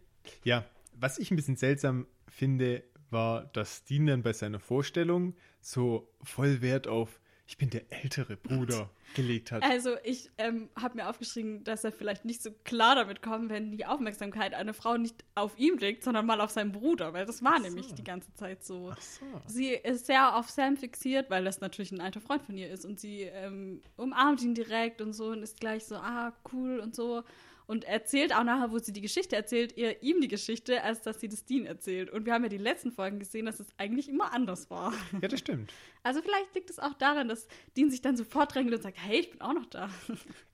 Ja, 0.45 0.67
was 0.93 1.19
ich 1.19 1.31
ein 1.31 1.37
bisschen 1.37 1.57
seltsam 1.57 2.07
finde, 2.29 2.83
war, 3.09 3.47
dass 3.47 3.85
Dean 3.85 4.07
dann 4.07 4.23
bei 4.23 4.35
seiner 4.35 4.61
Vorstellung 4.61 5.37
so 5.63 6.13
voll 6.23 6.61
Wert 6.61 6.87
auf 6.87 7.22
ich 7.53 7.59
bin 7.59 7.69
der 7.69 7.83
ältere 7.91 8.39
Bruder 8.39 8.89
gelegt 9.15 9.53
hat. 9.53 9.63
Also 9.63 9.97
ich 10.05 10.31
ähm, 10.39 10.71
habe 10.75 10.97
mir 10.97 11.07
aufgeschrieben, 11.11 11.65
dass 11.65 11.85
er 11.85 11.93
vielleicht 11.93 12.25
nicht 12.25 12.43
so 12.43 12.51
klar 12.65 12.95
damit 12.95 13.21
kommt, 13.21 13.51
wenn 13.51 13.77
die 13.77 13.85
Aufmerksamkeit 13.85 14.55
einer 14.55 14.73
Frau 14.73 14.97
nicht 14.97 15.23
auf 15.35 15.59
ihm 15.59 15.77
liegt, 15.77 16.03
sondern 16.03 16.25
mal 16.25 16.41
auf 16.41 16.51
seinen 16.51 16.73
Bruder, 16.73 17.13
weil 17.13 17.27
das 17.27 17.45
war 17.45 17.59
so. 17.59 17.65
nämlich 17.65 17.93
die 17.93 18.05
ganze 18.05 18.33
Zeit 18.33 18.65
so. 18.65 18.91
Ach 18.91 19.01
so. 19.03 19.27
Sie 19.49 19.69
ist 19.69 20.07
sehr 20.07 20.35
auf 20.35 20.49
Sam 20.49 20.79
fixiert, 20.79 21.29
weil 21.29 21.45
das 21.45 21.61
natürlich 21.61 21.93
ein 21.93 22.01
alter 22.01 22.23
Freund 22.23 22.43
von 22.43 22.57
ihr 22.57 22.71
ist 22.71 22.87
und 22.87 22.99
sie 22.99 23.25
ähm, 23.25 23.83
umarmt 23.99 24.41
ihn 24.41 24.55
direkt 24.55 25.03
und 25.03 25.13
so 25.13 25.27
und 25.27 25.43
ist 25.43 25.61
gleich 25.61 25.85
so, 25.85 25.97
ah, 25.97 26.33
cool 26.55 26.79
und 26.79 26.97
so. 26.97 27.23
Und 27.67 27.85
erzählt 27.85 28.35
auch 28.35 28.45
nachher, 28.45 28.71
wo 28.71 28.79
sie 28.79 28.93
die 28.93 29.01
Geschichte 29.01 29.37
erzählt, 29.37 29.77
ihr 29.77 30.03
ihm 30.03 30.21
die 30.21 30.29
Geschichte, 30.29 30.83
als 30.83 31.03
dass 31.03 31.21
sie 31.21 31.29
das 31.29 31.45
Dean 31.45 31.65
erzählt. 31.67 32.11
Und 32.11 32.27
wir 32.27 32.33
haben 32.33 32.43
ja 32.43 32.49
die 32.49 32.59
letzten 32.59 32.93
Folgen 32.93 33.19
gesehen, 33.19 33.47
dass 33.47 33.61
es 33.61 33.69
eigentlich 33.79 34.09
immer 34.09 34.33
anders 34.33 34.71
war. 34.71 34.93
Ja, 35.21 35.29
das 35.29 35.41
stimmt. 35.41 35.73
Also 36.03 36.21
vielleicht 36.21 36.55
liegt 36.55 36.71
es 36.71 36.79
auch 36.79 36.95
daran, 36.95 37.29
dass 37.29 37.47
Dean 37.77 37.91
sich 37.91 38.03
dann 38.03 38.17
sofort 38.17 38.55
drängelt 38.55 38.75
und 38.75 38.83
sagt, 38.83 38.99
hey, 39.01 39.21
ich 39.21 39.31
bin 39.31 39.41
auch 39.41 39.55
noch 39.55 39.67
da. 39.67 39.89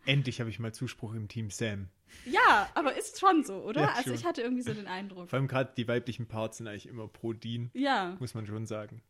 Endlich 0.04 0.40
habe 0.40 0.50
ich 0.50 0.58
mal 0.58 0.72
Zuspruch 0.72 1.14
im 1.14 1.28
Team 1.28 1.50
Sam. 1.50 1.88
Ja, 2.24 2.68
aber 2.74 2.96
ist 2.96 3.18
schon 3.18 3.44
so, 3.44 3.62
oder? 3.62 3.82
Ja, 3.82 3.92
also 3.94 4.12
ich 4.12 4.24
hatte 4.24 4.42
irgendwie 4.42 4.62
so 4.62 4.72
den 4.72 4.86
Eindruck. 4.86 5.30
Vor 5.30 5.38
allem 5.38 5.48
gerade 5.48 5.72
die 5.76 5.88
weiblichen 5.88 6.26
Parts 6.26 6.58
sind 6.58 6.66
eigentlich 6.66 6.86
immer 6.86 7.08
pro 7.08 7.32
Dean, 7.32 7.70
Ja, 7.74 8.16
muss 8.18 8.34
man 8.34 8.46
schon 8.46 8.66
sagen. 8.66 9.02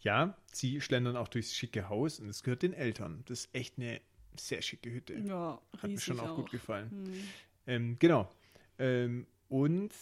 Ja, 0.00 0.36
sie 0.52 0.80
schlendern 0.80 1.16
auch 1.16 1.28
durchs 1.28 1.54
schicke 1.54 1.88
Haus 1.88 2.20
und 2.20 2.28
es 2.28 2.42
gehört 2.42 2.62
den 2.62 2.74
Eltern. 2.74 3.22
Das 3.26 3.46
ist 3.46 3.54
echt 3.54 3.78
eine 3.78 4.00
sehr 4.36 4.62
schicke 4.62 4.90
Hütte. 4.90 5.14
ja, 5.14 5.60
Hat 5.78 5.90
mir 5.90 5.98
schon 5.98 6.20
auch, 6.20 6.30
auch. 6.30 6.36
gut 6.36 6.50
gefallen. 6.50 6.90
Hm. 6.90 7.24
Ähm, 7.66 7.96
genau. 7.98 8.30
Ähm, 8.78 9.26
und 9.48 9.92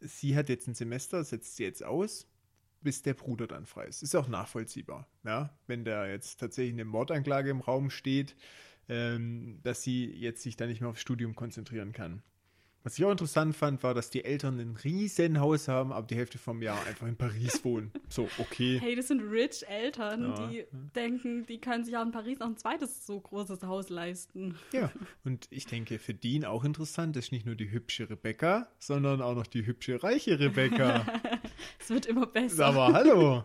sie 0.00 0.36
hat 0.36 0.48
jetzt 0.48 0.68
ein 0.68 0.74
Semester, 0.74 1.24
setzt 1.24 1.56
sie 1.56 1.64
jetzt 1.64 1.84
aus, 1.84 2.26
bis 2.80 3.02
der 3.02 3.14
Bruder 3.14 3.46
dann 3.46 3.66
frei 3.66 3.86
ist. 3.86 4.02
Ist 4.02 4.14
auch 4.14 4.28
nachvollziehbar, 4.28 5.08
ja, 5.24 5.56
wenn 5.66 5.84
da 5.84 6.06
jetzt 6.06 6.40
tatsächlich 6.40 6.74
eine 6.74 6.84
Mordanklage 6.84 7.50
im 7.50 7.60
Raum 7.60 7.90
steht, 7.90 8.34
ähm, 8.88 9.60
dass 9.62 9.82
sie 9.82 10.06
jetzt 10.06 10.42
sich 10.42 10.56
da 10.56 10.66
nicht 10.66 10.80
mehr 10.80 10.90
aufs 10.90 11.00
Studium 11.00 11.34
konzentrieren 11.34 11.92
kann. 11.92 12.22
Was 12.84 12.98
ich 12.98 13.04
auch 13.04 13.10
interessant 13.12 13.54
fand, 13.54 13.82
war, 13.84 13.94
dass 13.94 14.10
die 14.10 14.24
Eltern 14.24 14.58
ein 14.58 14.76
riesen 14.82 15.38
Haus 15.40 15.68
haben, 15.68 15.92
aber 15.92 16.06
die 16.06 16.16
Hälfte 16.16 16.38
vom 16.38 16.62
Jahr 16.62 16.84
einfach 16.86 17.06
in 17.06 17.16
Paris 17.16 17.64
wohnen. 17.64 17.92
So, 18.08 18.28
okay. 18.38 18.78
Hey, 18.80 18.96
das 18.96 19.08
sind 19.08 19.20
rich 19.20 19.64
Eltern, 19.68 20.34
Ja. 20.36 20.46
die 20.48 20.64
denken, 20.94 21.46
die 21.46 21.60
können 21.60 21.84
sich 21.84 21.96
auch 21.96 22.02
in 22.02 22.10
Paris 22.10 22.40
noch 22.40 22.48
ein 22.48 22.56
zweites 22.56 23.06
so 23.06 23.20
großes 23.20 23.62
Haus 23.62 23.88
leisten. 23.88 24.56
Ja, 24.72 24.90
und 25.24 25.46
ich 25.50 25.66
denke, 25.66 25.98
für 26.00 26.12
Dean 26.14 26.44
auch 26.44 26.64
interessant 26.64 27.16
ist 27.16 27.30
nicht 27.30 27.46
nur 27.46 27.54
die 27.54 27.70
hübsche 27.70 28.10
Rebecca, 28.10 28.68
sondern 28.80 29.22
auch 29.22 29.34
noch 29.36 29.46
die 29.46 29.64
hübsche, 29.64 30.02
reiche 30.02 30.38
Rebecca. 30.40 31.04
Es 31.78 31.90
wird 31.90 32.06
immer 32.06 32.26
besser. 32.26 32.66
Aber 32.66 32.92
hallo. 32.92 33.44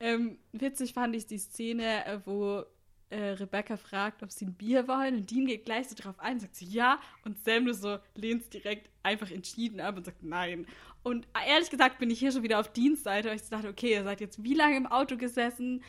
Ähm, 0.00 0.38
witzig 0.52 0.92
fand 0.94 1.14
ich 1.14 1.26
die 1.26 1.38
Szene, 1.38 2.04
äh, 2.06 2.18
wo 2.24 2.64
äh, 3.12 3.32
Rebecca 3.32 3.76
fragt, 3.76 4.22
ob 4.22 4.32
sie 4.32 4.46
ein 4.46 4.54
Bier 4.54 4.88
wollen 4.88 5.16
und 5.16 5.30
Dean 5.30 5.46
geht 5.46 5.64
gleich 5.64 5.88
so 5.88 5.94
drauf 5.94 6.18
ein, 6.18 6.40
sagt 6.40 6.56
sie 6.56 6.64
ja 6.64 6.98
und 7.24 7.38
Sam 7.44 7.64
nur 7.64 7.74
so 7.74 7.98
lehnt 8.14 8.42
es 8.42 8.50
direkt 8.50 8.88
einfach 9.02 9.30
entschieden 9.30 9.80
ab 9.80 9.96
und 9.96 10.06
sagt 10.06 10.22
nein. 10.22 10.66
Und 11.02 11.26
ehrlich 11.46 11.68
gesagt 11.68 11.98
bin 11.98 12.10
ich 12.10 12.20
hier 12.20 12.32
schon 12.32 12.42
wieder 12.42 12.60
auf 12.60 12.72
Deans 12.72 13.02
Seite, 13.02 13.28
weil 13.28 13.36
ich 13.36 13.42
dachte, 13.42 13.68
okay, 13.68 13.92
ihr 13.92 14.04
seid 14.04 14.20
jetzt 14.20 14.42
wie 14.42 14.54
lange 14.54 14.76
im 14.76 14.86
Auto 14.86 15.16
gesessen, 15.16 15.82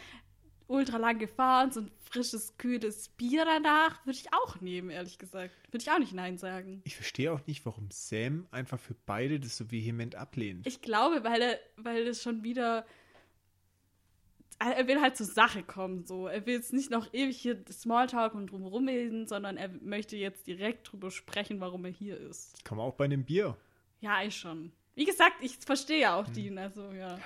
ultra 0.67 0.97
lang 0.97 1.19
gefahren, 1.19 1.71
so 1.71 1.81
ein 1.81 1.91
frisches, 2.01 2.57
kühles 2.57 3.09
Bier 3.09 3.45
danach, 3.45 4.05
würde 4.05 4.17
ich 4.17 4.33
auch 4.33 4.59
nehmen, 4.59 4.89
ehrlich 4.89 5.17
gesagt. 5.17 5.53
Würde 5.71 5.83
ich 5.83 5.91
auch 5.91 5.99
nicht 5.99 6.13
nein 6.13 6.37
sagen. 6.37 6.81
Ich 6.83 6.95
verstehe 6.95 7.31
auch 7.31 7.45
nicht, 7.47 7.65
warum 7.65 7.89
Sam 7.91 8.47
einfach 8.51 8.79
für 8.79 8.95
beide 9.05 9.39
das 9.39 9.57
so 9.57 9.71
vehement 9.71 10.15
ablehnt. 10.15 10.65
Ich 10.67 10.81
glaube, 10.81 11.23
weil 11.23 11.41
er, 11.41 11.59
weil 11.77 12.07
es 12.07 12.21
schon 12.21 12.43
wieder. 12.43 12.85
Er 14.71 14.87
will 14.87 15.01
halt 15.01 15.17
zur 15.17 15.25
Sache 15.25 15.63
kommen, 15.63 16.05
so. 16.05 16.27
Er 16.27 16.45
will 16.45 16.55
jetzt 16.55 16.73
nicht 16.73 16.89
noch 16.89 17.13
ewig 17.13 17.37
hier 17.37 17.63
Smalltalk 17.71 18.33
und 18.35 18.47
drumherum 18.47 18.87
reden, 18.87 19.27
sondern 19.27 19.57
er 19.57 19.69
möchte 19.81 20.15
jetzt 20.15 20.47
direkt 20.47 20.91
drüber 20.91 21.11
sprechen, 21.11 21.59
warum 21.59 21.85
er 21.85 21.91
hier 21.91 22.17
ist. 22.17 22.63
Kann 22.63 22.77
man 22.77 22.87
auch 22.87 22.95
bei 22.95 23.05
einem 23.05 23.23
Bier. 23.23 23.57
Ja, 23.99 24.23
ich 24.23 24.35
schon. 24.35 24.71
Wie 24.95 25.05
gesagt, 25.05 25.35
ich 25.41 25.57
verstehe 25.57 26.01
ja 26.01 26.19
auch 26.19 26.27
Dean, 26.27 26.57
also 26.57 26.91
ja. 26.91 27.17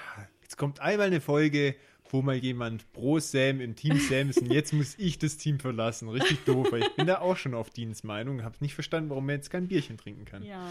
Jetzt 0.41 0.57
kommt 0.57 0.79
einmal 0.79 1.07
eine 1.07 1.19
Folge, 1.19 1.75
wo 2.09 2.21
mal 2.21 2.35
jemand 2.35 2.91
pro 2.93 3.19
Sam 3.19 3.59
im 3.59 3.75
Team 3.75 3.99
Sam 3.99 4.29
ist 4.29 4.39
und 4.39 4.51
jetzt 4.51 4.71
muss 4.73 4.95
ich 4.97 5.19
das 5.19 5.37
Team 5.37 5.59
verlassen. 5.59 6.07
Richtig 6.07 6.45
doof, 6.45 6.71
weil 6.71 6.83
ich 6.83 6.95
bin 6.95 7.07
da 7.07 7.19
auch 7.19 7.35
schon 7.35 7.53
auf 7.53 7.69
Deans 7.69 8.03
Meinung. 8.03 8.43
Habe 8.43 8.55
nicht 8.61 8.73
verstanden, 8.73 9.09
warum 9.09 9.27
er 9.29 9.35
jetzt 9.35 9.49
kein 9.49 9.67
Bierchen 9.67 9.97
trinken 9.97 10.23
kann. 10.23 10.43
Ja. 10.43 10.65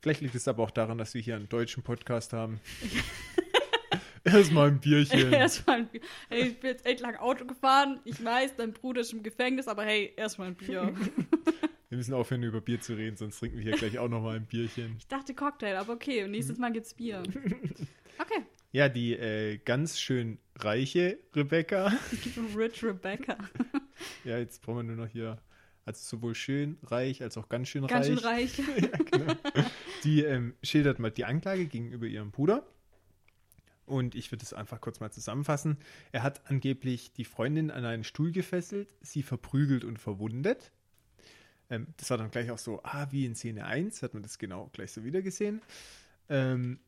Vielleicht 0.00 0.22
liegt 0.22 0.34
es 0.34 0.48
aber 0.48 0.62
auch 0.62 0.70
daran, 0.70 0.96
dass 0.96 1.12
wir 1.14 1.20
hier 1.20 1.36
einen 1.36 1.48
deutschen 1.48 1.82
Podcast 1.82 2.32
haben. 2.32 2.60
Erstmal 4.32 4.68
ein 4.68 4.80
Bierchen. 4.80 5.32
erstmal 5.32 5.78
ein 5.78 5.88
Bier. 5.88 6.00
Hey, 6.28 6.48
ich 6.48 6.60
bin 6.60 6.70
jetzt 6.70 6.86
echt 6.86 7.00
lang 7.00 7.16
Auto 7.16 7.44
gefahren. 7.44 8.00
Ich 8.04 8.22
weiß, 8.24 8.56
dein 8.56 8.72
Bruder 8.72 9.00
ist 9.00 9.12
im 9.12 9.22
Gefängnis, 9.22 9.68
aber 9.68 9.84
hey, 9.84 10.12
erstmal 10.16 10.48
ein 10.48 10.54
Bier. 10.54 10.92
Wir 11.88 11.96
müssen 11.96 12.12
aufhören, 12.12 12.42
über 12.42 12.60
Bier 12.60 12.80
zu 12.80 12.94
reden, 12.94 13.16
sonst 13.16 13.38
trinken 13.38 13.56
wir 13.56 13.64
hier 13.64 13.72
gleich 13.72 13.98
auch 13.98 14.10
nochmal 14.10 14.36
ein 14.36 14.44
Bierchen. 14.44 14.96
Ich 14.98 15.06
dachte 15.06 15.32
Cocktail, 15.34 15.74
aber 15.78 15.94
okay, 15.94 16.28
nächstes 16.28 16.58
Mal 16.58 16.70
gibt's 16.72 16.94
Bier. 16.94 17.22
Okay. 18.20 18.42
Ja, 18.72 18.88
die 18.88 19.12
äh, 19.12 19.58
ganz 19.58 20.00
schön 20.00 20.38
reiche 20.56 21.20
Rebecca. 21.36 21.92
Rich 22.56 22.82
Rebecca. 22.82 23.38
Ja, 24.24 24.38
jetzt 24.38 24.60
brauchen 24.60 24.78
wir 24.78 24.82
nur 24.82 25.06
noch 25.06 25.12
hier, 25.12 25.38
also 25.84 26.16
sowohl 26.16 26.34
schön 26.34 26.78
reich 26.82 27.22
als 27.22 27.38
auch 27.38 27.48
ganz 27.48 27.68
schön 27.68 27.86
Ganz 27.86 28.08
reich. 28.24 28.54
schön 28.54 28.74
reich. 28.74 29.68
Die 30.02 30.24
ähm, 30.24 30.54
schildert 30.64 30.98
mal 30.98 31.12
die 31.12 31.24
Anklage 31.26 31.66
gegenüber 31.66 32.06
ihrem 32.06 32.32
Bruder. 32.32 32.66
Und 33.88 34.14
ich 34.14 34.30
würde 34.30 34.44
es 34.44 34.52
einfach 34.52 34.80
kurz 34.80 35.00
mal 35.00 35.10
zusammenfassen. 35.10 35.78
Er 36.12 36.22
hat 36.22 36.48
angeblich 36.50 37.12
die 37.12 37.24
Freundin 37.24 37.70
an 37.70 37.84
einen 37.84 38.04
Stuhl 38.04 38.32
gefesselt, 38.32 38.94
sie 39.00 39.22
verprügelt 39.22 39.84
und 39.84 39.98
verwundet. 39.98 40.70
Ähm, 41.70 41.88
das 41.96 42.10
war 42.10 42.18
dann 42.18 42.30
gleich 42.30 42.50
auch 42.50 42.58
so, 42.58 42.80
ah, 42.84 43.08
wie 43.10 43.26
in 43.26 43.34
Szene 43.34 43.66
1, 43.66 44.02
hat 44.02 44.14
man 44.14 44.22
das 44.22 44.38
genau 44.38 44.70
gleich 44.72 44.92
so 44.92 45.04
wieder 45.04 45.22
gesehen. 45.22 45.62
Ähm, 46.28 46.80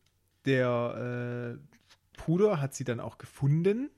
der 0.45 1.59
äh, 1.59 2.19
Bruder 2.19 2.61
hat 2.61 2.75
sie 2.75 2.85
dann 2.85 3.01
auch 3.01 3.19
gefunden, 3.19 3.91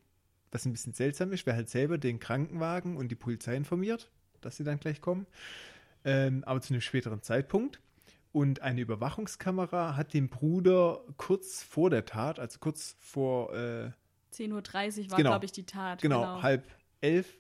was 0.51 0.65
ein 0.65 0.73
bisschen 0.73 0.93
seltsam 0.93 1.33
ist, 1.33 1.47
weil 1.47 1.55
halt 1.55 1.71
selber 1.71 1.99
den 1.99 2.19
Krankenwagen 2.19 2.97
und 2.97 3.09
die 3.09 3.17
Polizei 3.17 3.57
informiert, 3.57 4.11
dass 4.41 4.57
sie 4.57 4.65
dann 4.65 4.79
gleich 4.79 5.01
kommen. 5.01 5.27
Ähm, 6.05 6.45
aber 6.45 6.61
zu 6.61 6.73
einem 6.73 6.81
späteren 6.81 7.23
Zeitpunkt. 7.23 7.81
Und 8.33 8.61
eine 8.63 8.81
Überwachungskamera 8.81 9.97
hat 9.97 10.15
den 10.15 10.29
Bruder 10.29 11.05
kurz 11.17 11.63
vor 11.63 11.91
der 11.91 12.05
Tat, 12.05 12.39
also 12.39 12.59
kurz 12.59 12.97
vor 13.01 13.53
äh, 13.55 13.91
10.30 14.35 14.49
Uhr 14.51 15.11
war, 15.11 15.17
Genau. 15.19 15.31
glaube 15.31 15.45
ich, 15.45 15.53
die 15.53 15.65
Tat. 15.67 16.01
genau, 16.03 16.43
halb 16.43 16.67
elf 17.01 17.39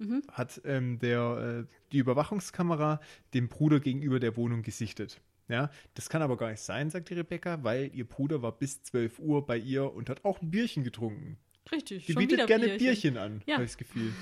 Mhm. 0.00 0.22
hat 0.30 0.60
ähm, 0.64 1.00
der, 1.00 1.66
äh, 1.68 1.74
die 1.92 1.98
Überwachungskamera 1.98 3.00
dem 3.34 3.48
Bruder 3.48 3.80
gegenüber 3.80 4.20
der 4.20 4.36
Wohnung 4.36 4.62
gesichtet. 4.62 5.20
Ja, 5.48 5.70
das 5.94 6.08
kann 6.08 6.22
aber 6.22 6.36
gar 6.36 6.50
nicht 6.50 6.60
sein, 6.60 6.88
sagt 6.90 7.08
die 7.10 7.14
Rebecca, 7.14 7.64
weil 7.64 7.90
ihr 7.94 8.06
Bruder 8.06 8.40
war 8.42 8.52
bis 8.52 8.82
12 8.84 9.18
Uhr 9.18 9.44
bei 9.44 9.56
ihr 9.58 9.92
und 9.92 10.08
hat 10.08 10.24
auch 10.24 10.40
ein 10.40 10.50
Bierchen 10.52 10.84
getrunken. 10.84 11.36
Richtig, 11.72 12.06
Die 12.06 12.12
bietet 12.14 12.46
gerne 12.46 12.66
Bierchen. 12.66 12.78
Bierchen, 12.78 13.16
an, 13.18 13.42
Ja. 13.46 13.54
habe 13.54 13.64
ich 13.64 13.70
das 13.72 13.78
Gefühl. 13.78 14.12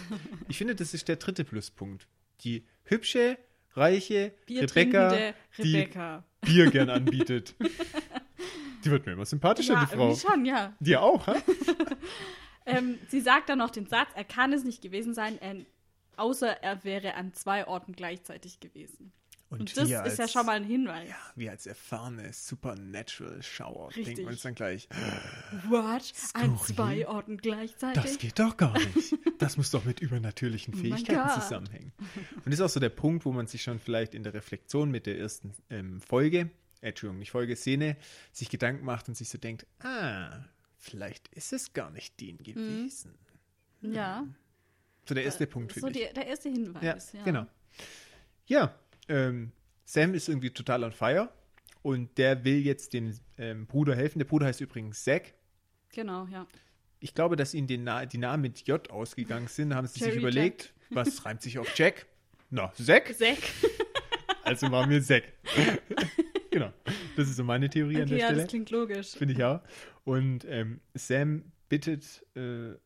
Ich 0.48 0.56
finde, 0.56 0.74
das 0.76 0.94
ist 0.94 1.08
der 1.08 1.16
dritte 1.16 1.44
Pluspunkt. 1.44 2.06
Die 2.40 2.64
hübsche, 2.84 3.36
reiche 3.76 4.32
Rebecca, 4.48 4.66
trinkende 4.66 5.34
die 5.58 5.76
Rebecca. 5.76 6.24
Bier 6.40 6.70
gern 6.70 6.90
anbietet. 6.90 7.54
die 8.84 8.90
wird 8.90 9.06
mir 9.06 9.12
immer 9.12 9.24
sympathischer, 9.24 9.74
Ja, 9.74 9.80
die 9.80 9.86
Frau. 9.86 10.08
irgendwie 10.08 10.20
schon, 10.20 10.44
ja. 10.44 10.74
Dir 10.80 11.02
auch, 11.02 11.26
ha? 11.26 11.36
Ähm, 12.68 12.98
sie 13.06 13.20
sagt 13.20 13.48
dann 13.48 13.58
noch 13.58 13.70
den 13.70 13.86
Satz, 13.86 14.08
er 14.16 14.24
kann 14.24 14.52
es 14.52 14.64
nicht 14.64 14.82
gewesen 14.82 15.14
sein, 15.14 15.40
äh, 15.40 15.64
außer 16.16 16.48
er 16.64 16.82
wäre 16.82 17.14
an 17.14 17.32
zwei 17.32 17.64
Orten 17.68 17.92
gleichzeitig 17.92 18.58
gewesen. 18.58 19.12
Und, 19.48 19.76
das 19.76 19.88
wir 19.88 20.04
ist 20.04 20.18
ja 20.18 20.26
schon 20.26 20.44
mal 20.46 20.56
ein 20.56 20.64
Hinweis. 20.64 21.08
Ja, 21.08 21.16
wir 21.36 21.50
als 21.52 21.66
erfahrene 21.66 22.32
Supernatural-Schauer 22.32 23.90
denken 23.92 24.26
uns 24.26 24.42
dann 24.42 24.54
gleich, 24.54 24.88
What? 25.68 26.12
An 26.34 26.58
zwei 26.58 27.06
Orten 27.06 27.36
gleichzeitig? 27.36 28.02
das 28.02 28.18
geht 28.18 28.38
doch 28.38 28.56
gar 28.56 28.76
nicht. 28.78 29.14
Das 29.38 29.56
muss 29.56 29.70
doch 29.70 29.84
mit 29.84 30.00
übernatürlichen 30.00 30.74
Oh 30.76 30.78
Fähigkeiten 30.78 31.40
zusammenhängen. 31.40 31.92
Und 32.36 32.46
das 32.46 32.54
ist 32.54 32.60
auch 32.60 32.68
so 32.68 32.80
der 32.80 32.88
Punkt, 32.88 33.24
wo 33.24 33.32
man 33.32 33.46
sich 33.46 33.62
schon 33.62 33.78
vielleicht 33.78 34.14
in 34.14 34.22
der 34.24 34.34
Reflexion 34.34 34.90
mit 34.90 35.06
der 35.06 35.18
ersten 35.18 35.54
ähm, 35.70 36.00
Folge, 36.00 36.50
äh, 36.80 36.88
Entschuldigung, 36.88 37.18
nicht 37.20 37.30
Folge, 37.30 37.54
Szene, 37.56 37.96
sich 38.32 38.50
Gedanken 38.50 38.84
macht 38.84 39.08
und 39.08 39.14
sich 39.16 39.28
so 39.28 39.38
denkt, 39.38 39.66
ah, 39.80 40.44
vielleicht 40.76 41.28
ist 41.28 41.52
es 41.52 41.72
gar 41.72 41.90
nicht 41.90 42.20
Mhm. 42.20 42.26
den 42.26 42.38
gewesen. 42.38 43.14
ja. 43.82 44.26
So 45.08 45.14
der 45.14 45.22
erste 45.22 45.46
Punkt, 45.46 45.72
So 45.72 45.80
finde 45.86 46.00
ich. 46.00 46.08
die, 46.08 46.14
der 46.14 46.26
erste 46.26 46.48
Hinweis, 46.48 47.12
Ja, 47.12 47.18
ja. 47.20 47.24
genau. 47.24 47.46
Ja, 48.46 48.74
ähm, 49.08 49.52
Sam 49.84 50.14
ist 50.14 50.28
irgendwie 50.28 50.50
total 50.50 50.84
on 50.84 50.92
fire 50.92 51.28
und 51.82 52.18
der 52.18 52.44
will 52.44 52.58
jetzt 52.58 52.92
dem 52.92 53.12
ähm, 53.38 53.66
Bruder 53.66 53.94
helfen. 53.94 54.18
Der 54.18 54.26
Bruder 54.26 54.46
heißt 54.46 54.60
übrigens 54.60 55.02
Zack. 55.04 55.34
Genau, 55.92 56.26
ja. 56.26 56.46
Ich 56.98 57.14
glaube, 57.14 57.36
dass 57.36 57.54
ihnen 57.54 57.68
den 57.68 57.84
Na 57.84 58.06
die 58.06 58.18
Namen 58.18 58.42
mit 58.42 58.66
J 58.66 58.90
ausgegangen 58.90 59.48
sind. 59.48 59.74
Haben 59.74 59.86
sie 59.86 60.02
sich 60.02 60.16
überlegt, 60.16 60.74
was 60.90 61.24
reimt 61.24 61.42
sich 61.42 61.58
auf 61.58 61.76
Jack? 61.76 62.06
Na, 62.50 62.72
Zack? 62.74 63.14
Zack. 63.16 63.38
Also 64.42 64.68
machen 64.68 64.90
wir 64.90 65.02
Zack. 65.02 65.24
genau. 66.52 66.72
Das 67.16 67.28
ist 67.28 67.34
so 67.34 67.42
meine 67.42 67.68
Theorie 67.68 67.96
an 67.96 68.02
Okay, 68.02 68.10
der 68.10 68.18
ja, 68.18 68.26
Stelle. 68.26 68.42
das 68.42 68.50
klingt 68.50 68.70
logisch. 68.70 69.10
Finde 69.10 69.34
ich 69.34 69.42
auch. 69.42 69.60
Und 70.04 70.44
ähm, 70.44 70.80
Sam 70.94 71.50
bittet, 71.68 72.24
äh, 72.36 72.76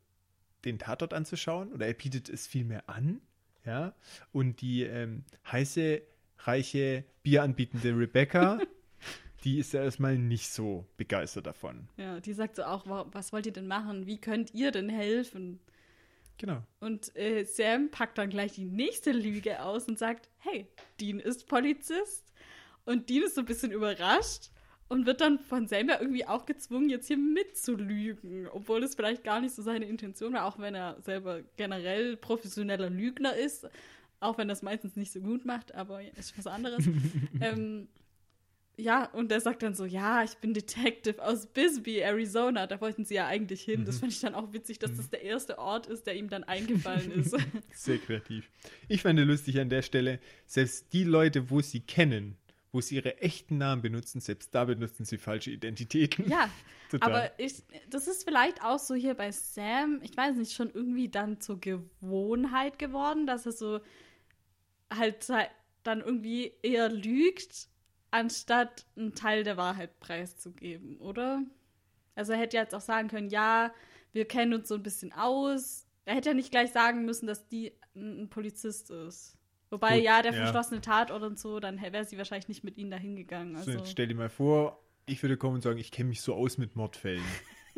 den 0.64 0.78
Tatort 0.78 1.12
anzuschauen, 1.12 1.70
oder 1.72 1.86
er 1.86 1.92
bietet 1.92 2.30
es 2.30 2.46
vielmehr 2.46 2.88
an, 2.88 3.20
ja. 3.66 3.94
Und 4.32 4.62
die 4.62 4.84
ähm, 4.84 5.24
heiße, 5.52 6.00
reiche, 6.46 7.04
bieranbietende 7.22 7.96
Rebecca, 7.96 8.58
die 9.44 9.58
ist 9.58 9.72
ja 9.72 9.82
erstmal 9.82 10.18
nicht 10.18 10.50
so 10.50 10.86
begeistert 10.96 11.46
davon. 11.46 11.88
Ja, 11.96 12.20
die 12.20 12.32
sagt 12.32 12.56
so 12.56 12.64
auch, 12.64 12.86
wa- 12.86 13.06
was 13.12 13.32
wollt 13.32 13.46
ihr 13.46 13.52
denn 13.52 13.66
machen? 13.66 14.06
Wie 14.06 14.18
könnt 14.18 14.52
ihr 14.54 14.70
denn 14.70 14.88
helfen? 14.88 15.60
Genau. 16.38 16.62
Und 16.80 17.14
äh, 17.16 17.44
Sam 17.44 17.90
packt 17.90 18.16
dann 18.18 18.30
gleich 18.30 18.52
die 18.52 18.64
nächste 18.64 19.12
Lüge 19.12 19.62
aus 19.62 19.86
und 19.88 19.98
sagt, 19.98 20.28
hey, 20.38 20.66
Dean 21.00 21.20
ist 21.20 21.46
Polizist. 21.46 22.32
Und 22.86 23.10
Dean 23.10 23.22
ist 23.24 23.34
so 23.34 23.42
ein 23.42 23.46
bisschen 23.46 23.72
überrascht 23.72 24.50
und 24.88 25.04
wird 25.06 25.20
dann 25.20 25.38
von 25.38 25.68
Sam 25.68 25.88
ja 25.90 26.00
irgendwie 26.00 26.24
auch 26.26 26.46
gezwungen, 26.46 26.88
jetzt 26.88 27.08
hier 27.08 27.18
mitzulügen. 27.18 28.48
Obwohl 28.48 28.82
es 28.82 28.94
vielleicht 28.94 29.22
gar 29.22 29.40
nicht 29.40 29.54
so 29.54 29.62
seine 29.62 29.84
Intention 29.84 30.32
war, 30.32 30.46
auch 30.46 30.58
wenn 30.58 30.74
er 30.74 31.00
selber 31.02 31.42
generell 31.56 32.16
professioneller 32.16 32.88
Lügner 32.90 33.36
ist. 33.36 33.68
Auch 34.20 34.38
wenn 34.38 34.48
das 34.48 34.62
meistens 34.62 34.96
nicht 34.96 35.12
so 35.12 35.20
gut 35.20 35.44
macht, 35.44 35.74
aber 35.74 36.02
ist 36.16 36.36
was 36.36 36.46
anderes. 36.46 36.86
ähm, 37.40 37.88
ja, 38.80 39.04
und 39.12 39.30
er 39.30 39.40
sagt 39.40 39.62
dann 39.62 39.74
so, 39.74 39.84
ja, 39.84 40.24
ich 40.24 40.36
bin 40.38 40.54
Detective 40.54 41.22
aus 41.22 41.46
Bisbee, 41.46 42.00
Arizona. 42.00 42.66
Da 42.66 42.80
wollten 42.80 43.04
sie 43.04 43.14
ja 43.14 43.26
eigentlich 43.26 43.62
hin. 43.62 43.84
Das 43.84 43.98
fand 43.98 44.12
ich 44.12 44.20
dann 44.20 44.34
auch 44.34 44.52
witzig, 44.52 44.78
dass 44.78 44.96
das 44.96 45.10
der 45.10 45.22
erste 45.22 45.58
Ort 45.58 45.86
ist, 45.86 46.06
der 46.06 46.16
ihm 46.16 46.28
dann 46.30 46.44
eingefallen 46.44 47.10
ist. 47.20 47.36
Sehr 47.72 47.98
kreativ. 47.98 48.50
Ich 48.88 49.02
fand 49.02 49.18
lustig 49.18 49.60
an 49.60 49.68
der 49.68 49.82
Stelle, 49.82 50.18
selbst 50.46 50.92
die 50.92 51.04
Leute, 51.04 51.50
wo 51.50 51.60
sie 51.60 51.80
kennen, 51.80 52.36
wo 52.72 52.80
sie 52.80 52.96
ihre 52.96 53.18
echten 53.20 53.58
Namen 53.58 53.82
benutzen, 53.82 54.20
selbst 54.20 54.54
da 54.54 54.64
benutzen 54.64 55.04
sie 55.04 55.18
falsche 55.18 55.50
Identitäten. 55.50 56.28
ja, 56.28 56.48
Total. 56.90 57.12
aber 57.12 57.38
ich, 57.38 57.54
das 57.88 58.08
ist 58.08 58.24
vielleicht 58.24 58.64
auch 58.64 58.78
so 58.78 58.94
hier 58.94 59.14
bei 59.14 59.30
Sam, 59.30 60.00
ich 60.02 60.16
weiß 60.16 60.36
nicht, 60.36 60.52
schon 60.52 60.70
irgendwie 60.72 61.08
dann 61.08 61.40
zur 61.40 61.60
Gewohnheit 61.60 62.78
geworden, 62.78 63.26
dass 63.26 63.46
er 63.46 63.52
so 63.52 63.80
halt 64.92 65.28
dann 65.82 66.00
irgendwie 66.00 66.52
eher 66.62 66.88
lügt, 66.88 67.68
anstatt 68.10 68.86
einen 68.96 69.14
Teil 69.14 69.44
der 69.44 69.56
Wahrheit 69.56 69.98
preiszugeben, 70.00 70.98
oder? 70.98 71.42
Also 72.14 72.32
er 72.32 72.38
hätte 72.38 72.56
jetzt 72.56 72.74
auch 72.74 72.80
sagen 72.80 73.08
können, 73.08 73.30
ja, 73.30 73.72
wir 74.12 74.26
kennen 74.26 74.54
uns 74.54 74.68
so 74.68 74.74
ein 74.74 74.82
bisschen 74.82 75.12
aus. 75.12 75.86
Er 76.04 76.16
hätte 76.16 76.30
ja 76.30 76.34
nicht 76.34 76.50
gleich 76.50 76.72
sagen 76.72 77.04
müssen, 77.04 77.26
dass 77.26 77.46
die 77.48 77.72
ein 77.94 78.28
Polizist 78.28 78.90
ist. 78.90 79.36
Wobei, 79.70 79.96
Gut, 79.96 80.04
ja, 80.04 80.22
der 80.22 80.32
ja. 80.32 80.38
verschlossene 80.38 80.80
Tatort 80.80 81.22
und 81.22 81.38
so, 81.38 81.60
dann 81.60 81.80
wäre 81.80 82.04
sie 82.04 82.18
wahrscheinlich 82.18 82.48
nicht 82.48 82.64
mit 82.64 82.76
ihnen 82.76 82.90
dahin 82.90 83.14
gegangen. 83.14 83.56
So, 83.56 83.70
Also, 83.70 83.84
stell 83.84 84.08
dir 84.08 84.16
mal 84.16 84.28
vor, 84.28 84.82
ich 85.06 85.22
würde 85.22 85.36
kommen 85.36 85.56
und 85.56 85.62
sagen, 85.62 85.78
ich 85.78 85.92
kenne 85.92 86.08
mich 86.08 86.20
so 86.22 86.34
aus 86.34 86.58
mit 86.58 86.74
Mordfällen. 86.76 87.24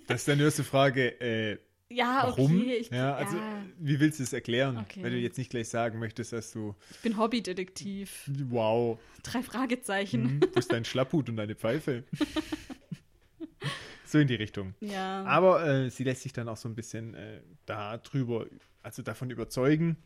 Das 0.07 0.23
ist 0.23 0.29
deine 0.29 0.43
erste 0.43 0.65
Frage, 0.65 1.21
äh, 1.21 1.59
ja, 1.93 2.23
warum? 2.25 2.61
okay. 2.61 2.75
Ich, 2.77 2.91
ja, 2.91 3.15
also, 3.15 3.37
ja, 3.37 3.63
wie 3.79 4.01
willst 4.01 4.19
du 4.19 4.23
es 4.25 4.33
erklären? 4.33 4.79
Okay. 4.79 5.03
Wenn 5.03 5.13
du 5.13 5.19
jetzt 5.19 5.39
nicht 5.39 5.51
gleich 5.51 5.69
sagen 5.69 5.99
möchtest, 5.99 6.33
dass 6.33 6.53
du, 6.53 6.75
ich 6.91 6.99
bin 7.01 7.17
Hobbydetektiv. 7.17 8.31
wow, 8.49 8.99
Drei 9.23 9.43
Fragezeichen. 9.43 10.25
hm, 10.25 10.41
wo 10.53 10.59
ist 10.59 10.73
dein 10.73 10.85
Schlapphut 10.85 11.29
und 11.29 11.37
deine 11.37 11.55
Pfeife? 11.55 12.05
so 14.07 14.19
in 14.19 14.29
die 14.29 14.35
Richtung. 14.35 14.75
Ja. 14.81 15.25
Aber 15.25 15.67
äh, 15.67 15.91
sie 15.91 16.05
lässt 16.05 16.23
sich 16.23 16.33
dann 16.33 16.49
auch 16.49 16.57
so 16.57 16.69
ein 16.69 16.75
bisschen 16.75 17.15
äh, 17.15 17.41
da 17.67 17.99
drüber, 17.99 18.47
also 18.83 19.03
davon 19.03 19.31
überzeugen. 19.31 19.97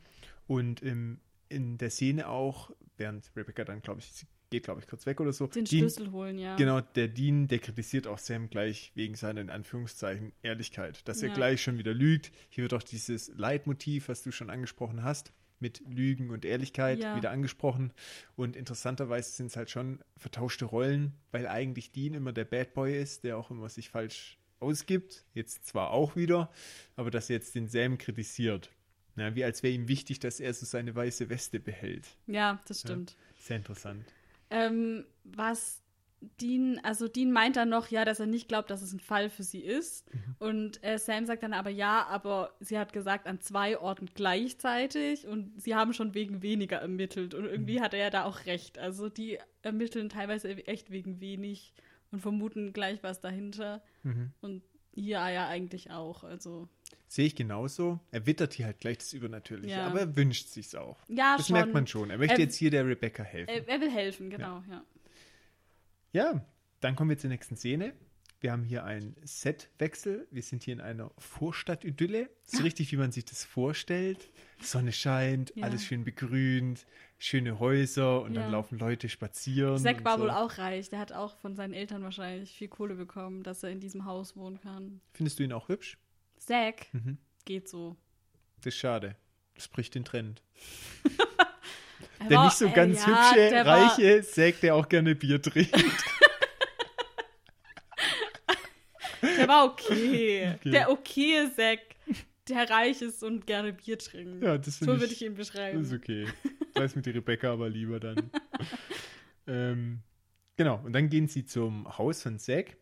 Und 0.46 0.81
im, 0.83 1.20
in 1.49 1.79
der 1.79 1.90
Szene 1.90 2.29
auch, 2.29 2.70
während 2.96 3.31
Rebecca 3.35 3.64
dann, 3.64 3.83
glaube 3.83 4.01
ich, 4.01 4.07
sie 4.12 4.27
geht, 4.51 4.65
glaube 4.65 4.81
ich, 4.81 4.87
kurz 4.87 5.07
weg 5.07 5.21
oder 5.21 5.33
so. 5.33 5.47
den 5.47 5.65
Dean- 5.65 5.81
Schlüssel 5.81 6.13
holen, 6.13 6.39
ja. 6.39 6.57
Genau, 6.57 6.81
der 6.81 7.09
Dean, 7.09 7.49
der 7.49 7.59
kritisiert 7.59 8.07
auch 8.07 8.19
Sam 8.19 8.49
gleich 8.49 8.93
wegen 8.95 9.15
seiner, 9.15 9.41
in 9.41 9.51
Anführungszeichen, 9.51 10.33
Ehrlichkeit. 10.43 11.07
Dass 11.09 11.23
er 11.23 11.29
Ja. 11.31 11.35
gleich 11.35 11.63
schon 11.63 11.79
wieder 11.79 11.95
lügt. 11.95 12.31
Hier 12.49 12.63
wird 12.63 12.75
auch 12.75 12.83
dieses 12.83 13.29
Leitmotiv, 13.37 14.09
was 14.09 14.23
du 14.23 14.31
schon 14.31 14.51
angesprochen 14.51 15.03
hast, 15.03 15.33
mit 15.59 15.83
Lügen 15.89 16.31
und 16.31 16.45
Ehrlichkeit 16.45 17.01
Ja. 17.03 17.17
wieder 17.17 17.31
angesprochen. 17.31 17.93
Und 18.37 18.57
interessanterweise 18.57 19.31
sind 19.31 19.47
es 19.47 19.57
halt 19.57 19.71
schon 19.71 20.01
vertauschte 20.17 20.67
Rollen, 20.67 21.15
weil 21.33 21.47
eigentlich 21.49 21.93
Dean 21.93 22.15
immer 22.15 22.33
der 22.33 22.45
Bad 22.45 22.75
Boy 22.75 23.01
ist, 23.01 23.25
der 23.25 23.39
auch 23.39 23.51
immer 23.51 23.69
sich 23.69 23.89
falsch 23.89 24.39
ausgibt. 24.61 25.25
Jetzt 25.35 25.67
zwar 25.67 25.91
auch 25.91 26.15
wieder, 26.17 26.51
aber 26.95 27.11
dass 27.11 27.31
er 27.31 27.37
jetzt 27.37 27.55
den 27.55 27.69
Sam 27.69 27.99
kritisiert. 27.99 28.71
Ja, 29.17 29.35
wie 29.35 29.45
als 29.45 29.63
wäre 29.63 29.73
ihm 29.73 29.89
wichtig, 29.89 30.19
dass 30.19 30.41
er 30.41 30.53
so 30.53 30.67
seine 30.67 30.95
weiße 30.95 31.31
Weste 31.31 31.59
behält. 31.59 32.07
Ja, 32.27 32.61
das 32.69 32.81
stimmt. 32.81 33.17
Sehr 33.39 33.57
interessant. 33.57 34.05
Ähm, 34.51 35.05
was 35.25 35.83
Dean, 36.41 36.81
also 36.83 37.09
Dean 37.09 37.31
meint 37.31 37.57
dann 37.57 37.69
noch, 37.69 37.89
ja, 37.89 38.05
dass 38.05 38.21
er 38.21 38.27
nicht 38.27 38.49
glaubt, 38.49 38.71
dass 38.71 38.83
es 38.83 38.93
ein 38.93 39.01
Fall 39.01 39.29
für 39.29 39.43
sie 39.43 39.61
ist. 39.61 40.13
Mhm. 40.13 40.37
Und 40.39 40.85
äh, 40.85 40.99
Sam 40.99 41.27
sagt 41.27 41.43
dann 41.43 41.53
aber 41.53 41.71
ja, 41.71 42.07
aber 42.07 42.53
sie 42.59 42.79
hat 42.79 42.93
gesagt, 42.93 43.27
an 43.27 43.41
zwei 43.41 43.79
Orten 43.79 44.07
gleichzeitig 44.15 45.27
und 45.27 45.61
sie 45.61 45.75
haben 45.75 45.93
schon 45.93 46.15
wegen 46.15 46.43
weniger 46.43 46.79
ermittelt. 46.79 47.35
Und 47.35 47.45
Mhm. 47.45 47.51
irgendwie 47.51 47.81
hat 47.81 47.93
er 47.95 48.01
ja 48.01 48.11
da 48.11 48.25
auch 48.25 48.47
recht. 48.47 48.79
Also 48.79 49.09
die 49.09 49.39
ermitteln 49.63 50.09
teilweise 50.09 50.49
echt 50.67 50.91
wegen 50.91 51.21
wenig 51.21 51.75
und 52.11 52.21
vermuten 52.21 52.73
gleich 52.73 53.03
was 53.03 53.21
dahinter. 53.21 53.83
Mhm. 54.03 54.33
Und 54.41 54.63
ja, 54.95 55.29
ja, 55.29 55.47
eigentlich 55.49 55.91
auch. 55.91 56.25
Also 56.25 56.69
Sehe 57.09 57.27
ich 57.27 57.37
genauso. 57.37 58.01
Er 58.11 58.27
wittert 58.27 58.53
hier 58.55 58.66
halt 58.66 58.81
gleich 58.81 58.99
das 58.99 59.12
Übernatürliche, 59.12 59.77
Ja. 59.77 59.87
aber 59.87 60.01
er 60.01 60.16
wünscht 60.16 60.49
sich's 60.49 60.75
auch. 60.75 60.99
ja, 61.09 61.37
das 61.37 61.46
schon. 61.46 61.55
merkt 61.55 61.72
man 61.72 61.87
schon. 61.87 62.11
Er 62.11 62.18
möchte 62.18 62.35
Er- 62.35 62.40
jetzt 62.40 62.57
hier 62.57 62.70
der 62.70 62.87
Rebecca 62.87 63.22
helfen. 63.22 63.49
Er, 63.49 63.68
er 63.68 63.81
will 63.81 63.90
helfen, 63.90 64.29
genau, 64.31 64.62
ja. 64.70 64.85
ja, 66.12 66.44
dann 66.81 66.96
kommen 66.96 67.11
wir 67.11 67.18
zur 67.18 67.31
nächsten 67.31 67.57
Szene. 67.57 67.92
Wir 68.40 68.53
haben 68.53 68.64
hier 68.64 68.85
einen 68.85 69.16
Setwechsel. 69.25 70.29
Wir 70.31 70.42
sind 70.42 70.62
hier 70.62 70.75
in 70.75 70.81
einer 70.83 71.11
Vorstadt-Idylle. 71.16 72.29
So 72.44 72.62
richtig, 72.62 72.92
wie 72.92 72.96
man 72.99 73.11
sich 73.11 73.25
das 73.25 73.44
vorstellt. 73.44 74.29
Sonne 74.61 74.92
scheint, 74.92 75.53
Ja. 75.57 75.64
alles 75.64 75.85
schön 75.87 76.05
begrünt, 76.05 76.87
schöne 77.18 77.59
Häuser 77.61 78.20
und 78.22 78.35
Ja. 78.35 78.42
dann 78.42 78.53
laufen 78.53 78.79
Leute 78.79 79.09
spazieren. 79.09 79.79
Zack 79.79 80.05
war 80.05 80.18
so. 80.18 80.25
wohl 80.25 80.31
auch 80.31 80.59
reich. 80.59 80.90
Der 80.90 80.99
hat 80.99 81.12
auch 81.12 81.38
von 81.38 81.57
seinen 81.57 81.72
Eltern 81.72 82.03
wahrscheinlich 82.03 82.53
viel 82.53 82.68
Kohle 82.68 82.94
bekommen, 82.94 83.42
dass 83.42 83.62
er 83.62 83.70
in 83.70 83.81
diesem 83.81 84.05
Haus 84.05 84.37
wohnen 84.37 84.61
kann. 84.61 85.01
Findest 85.14 85.38
du 85.38 85.42
ihn 85.42 85.53
auch 85.53 85.68
hübsch? 85.68 85.96
Zack 86.47 86.87
Mhm. 86.93 87.19
geht 87.45 87.69
so. 87.69 87.97
Das 88.59 88.75
ist 88.75 88.79
schade. 88.81 89.17
Das 89.55 89.69
bricht 89.69 89.95
den 89.95 90.05
Trend. 90.05 90.43
Er 92.19 92.29
Der 92.29 92.39
war- 92.39 92.45
nicht 92.47 92.57
so 92.57 92.67
äh, 92.67 92.73
ganz 92.73 93.05
ja, 93.07 93.07
hübsche, 93.35 93.55
war- 93.67 93.91
reiche 93.99 94.23
Zack, 94.23 94.61
der 94.61 94.75
auch 94.75 94.89
gerne 94.89 95.15
Bier 95.15 95.41
trinkt. 95.43 95.75
Der 99.23 99.49
war 99.49 99.65
okay. 99.67 100.55
Okay. 100.57 100.71
Der 100.71 100.91
okaye 100.91 101.51
Zack, 101.55 101.81
der 102.49 102.71
reich 102.71 103.03
ist 103.03 103.23
und 103.23 103.47
gerne 103.47 103.73
Bier 103.73 103.99
trinkt. 103.99 104.43
ja, 104.43 104.57
das 104.59 104.79
so 104.79 104.87
würde 104.87 105.07
ich, 105.07 105.23
ihn 105.23 105.35
beschreiben. 105.35 105.79
das 105.79 105.89
ist 105.89 105.95
okay. 105.99 106.27
Ich 106.77 106.83
weiß 106.83 106.95
mit 106.97 107.07
die 107.07 107.11
Rebecca 107.11 107.51
aber 107.55 107.71
lieber 107.71 107.99
dann. 107.99 108.31
ähm, 109.47 110.01
genau, 110.57 110.79
und 110.85 110.93
dann 110.93 111.09
gehen 111.09 111.27
sie 111.27 111.47
zum 111.47 111.87
Haus 111.97 112.23
von 112.23 112.39
Zack 112.39 112.77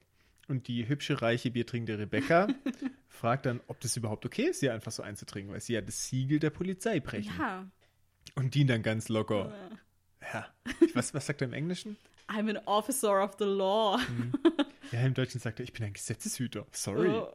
und 0.49 0.69
die 0.69 0.89
hübsche, 0.89 1.23
reiche, 1.23 1.51
biertrinkende 1.51 1.99
Rebecca 1.99 2.49
fragt 3.09 3.47
dann, 3.47 3.61
ob 3.67 3.81
das 3.81 3.97
überhaupt 3.97 4.27
okay 4.27 4.45
ist, 4.45 4.61
sie 4.61 4.71
einfach 4.71 4.93
so 4.93 5.03
einzutrinken, 5.03 5.53
weil 5.53 5.61
sie 5.61 5.75
ja 5.75 5.81
das 5.81 6.09
Siegel 6.09 6.39
der 6.39 6.51
Polizei 6.51 7.01
brechen. 7.01 7.33
Ja. 7.39 7.71
Und 8.35 8.55
die 8.55 8.67
dann 8.67 8.83
ganz 8.83 9.09
locker. 9.09 9.55
Ja. 10.33 10.47
Was, 10.95 11.15
was 11.15 11.27
sagt 11.27 11.43
er 11.43 11.49
im 11.49 11.55
Englischen? 11.55 11.97
I'm 12.29 12.49
an 12.49 12.59
officer 12.67 13.23
of 13.23 13.37
the 13.39 13.45
law. 13.45 13.99
Ja, 14.93 15.01
im 15.01 15.15
Deutschen 15.15 15.41
sagt 15.41 15.61
er, 15.61 15.65
ich 15.65 15.73
bin 15.73 15.85
ein 15.85 15.93
Gesetzeshüter. 15.93 16.67
Sorry. 16.73 17.09
Oh. 17.09 17.35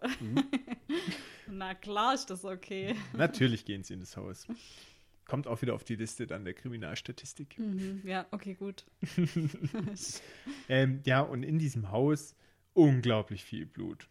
Na 1.47 1.75
klar 1.75 2.13
ist 2.13 2.27
das 2.29 2.45
okay. 2.45 2.95
Natürlich 3.13 3.65
gehen 3.65 3.83
sie 3.83 3.93
in 3.93 3.99
das 3.99 4.17
Haus. 4.17 4.47
Kommt 5.25 5.45
auch 5.45 5.61
wieder 5.61 5.75
auf 5.75 5.83
die 5.83 5.95
Liste 5.95 6.25
dann 6.25 6.43
der 6.43 6.53
Kriminalstatistik. 6.53 7.59
Mhm. 7.59 8.01
Ja, 8.03 8.27
okay, 8.31 8.55
gut. 8.55 8.85
Ähm, 10.69 11.01
ja, 11.03 11.21
und 11.21 11.41
in 11.41 11.57
diesem 11.57 11.91
Haus 11.91 12.35
unglaublich 12.73 13.43
viel 13.43 13.65
Blut. 13.65 14.07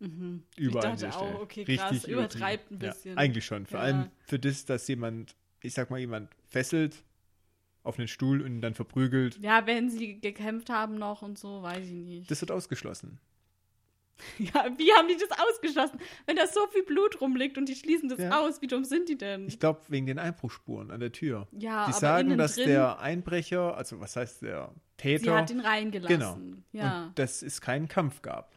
Mhm. 0.00 0.42
Überall 0.56 0.94
ich 0.94 1.00
dachte 1.00 1.18
auch, 1.18 1.40
okay, 1.40 1.64
krass, 1.64 1.92
Richtig 1.92 2.12
übertreibt 2.12 2.70
ein 2.70 2.78
bisschen. 2.78 3.12
Ja, 3.12 3.18
eigentlich 3.18 3.44
schon. 3.44 3.66
Vor 3.66 3.80
Ja. 3.80 3.84
allem 3.86 4.10
für 4.26 4.38
das, 4.38 4.64
dass 4.64 4.86
jemand, 4.88 5.36
ich 5.60 5.74
sag 5.74 5.90
mal, 5.90 5.98
jemand 5.98 6.30
fesselt 6.48 7.04
auf 7.82 7.98
einen 7.98 8.08
Stuhl 8.08 8.42
und 8.42 8.60
dann 8.60 8.74
verprügelt. 8.74 9.38
Ja, 9.42 9.66
wenn 9.66 9.90
sie 9.90 10.20
gekämpft 10.20 10.70
haben 10.70 10.98
noch 10.98 11.22
und 11.22 11.38
so, 11.38 11.62
weiß 11.62 11.86
ich 11.86 11.92
nicht. 11.92 12.30
Das 12.30 12.40
wird 12.40 12.50
ausgeschlossen. 12.50 13.18
Ja, 14.38 14.66
wie 14.78 14.92
haben 14.92 15.08
die 15.08 15.16
das 15.16 15.36
ausgeschlossen? 15.38 15.98
Wenn 16.26 16.36
da 16.36 16.46
so 16.46 16.66
viel 16.68 16.82
Blut 16.84 17.20
rumliegt 17.20 17.58
und 17.58 17.68
die 17.68 17.74
schließen 17.74 18.08
das 18.08 18.18
Ja. 18.20 18.40
aus, 18.40 18.62
wie 18.62 18.66
dumm 18.66 18.84
sind 18.84 19.08
die 19.08 19.18
denn? 19.18 19.46
Ich 19.48 19.58
glaube, 19.60 19.80
wegen 19.88 20.06
den 20.06 20.18
Einbruchspuren 20.18 20.90
an 20.90 21.00
der 21.00 21.12
Tür. 21.12 21.48
ja, 21.52 21.86
Die 21.86 21.92
sagen, 21.92 22.36
dass 22.38 22.54
drin, 22.56 22.68
der 22.68 22.98
Einbrecher, 23.00 23.76
also 23.76 24.00
was 24.00 24.16
heißt 24.16 24.42
der 24.42 24.72
Täter, 24.96 25.24
sie 25.24 25.30
hat 25.30 25.50
ihn 25.50 25.60
reingelassen. 25.60 26.16
Genau. 26.16 26.38
Ja. 26.72 27.04
und 27.06 27.18
dass 27.18 27.42
es 27.42 27.60
keinen 27.60 27.88
Kampf 27.88 28.22
gab. 28.22 28.56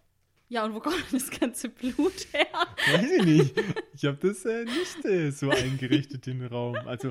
ja, 0.50 0.64
und 0.64 0.74
wo 0.76 0.80
kommt 0.80 1.04
das 1.12 1.30
ganze 1.32 1.70
Blut 1.70 2.28
her? 2.32 2.48
Weiß 2.94 3.12
ich 3.12 3.26
nicht. 3.26 3.64
Ich 3.96 4.06
habe 4.06 4.18
das 4.18 4.46
äh, 4.46 4.64
nicht 4.64 5.06
äh, 5.06 5.32
so 5.32 5.50
eingerichtet, 5.50 6.26
den 6.28 6.46
Raum. 6.46 6.76
Also, 6.86 7.10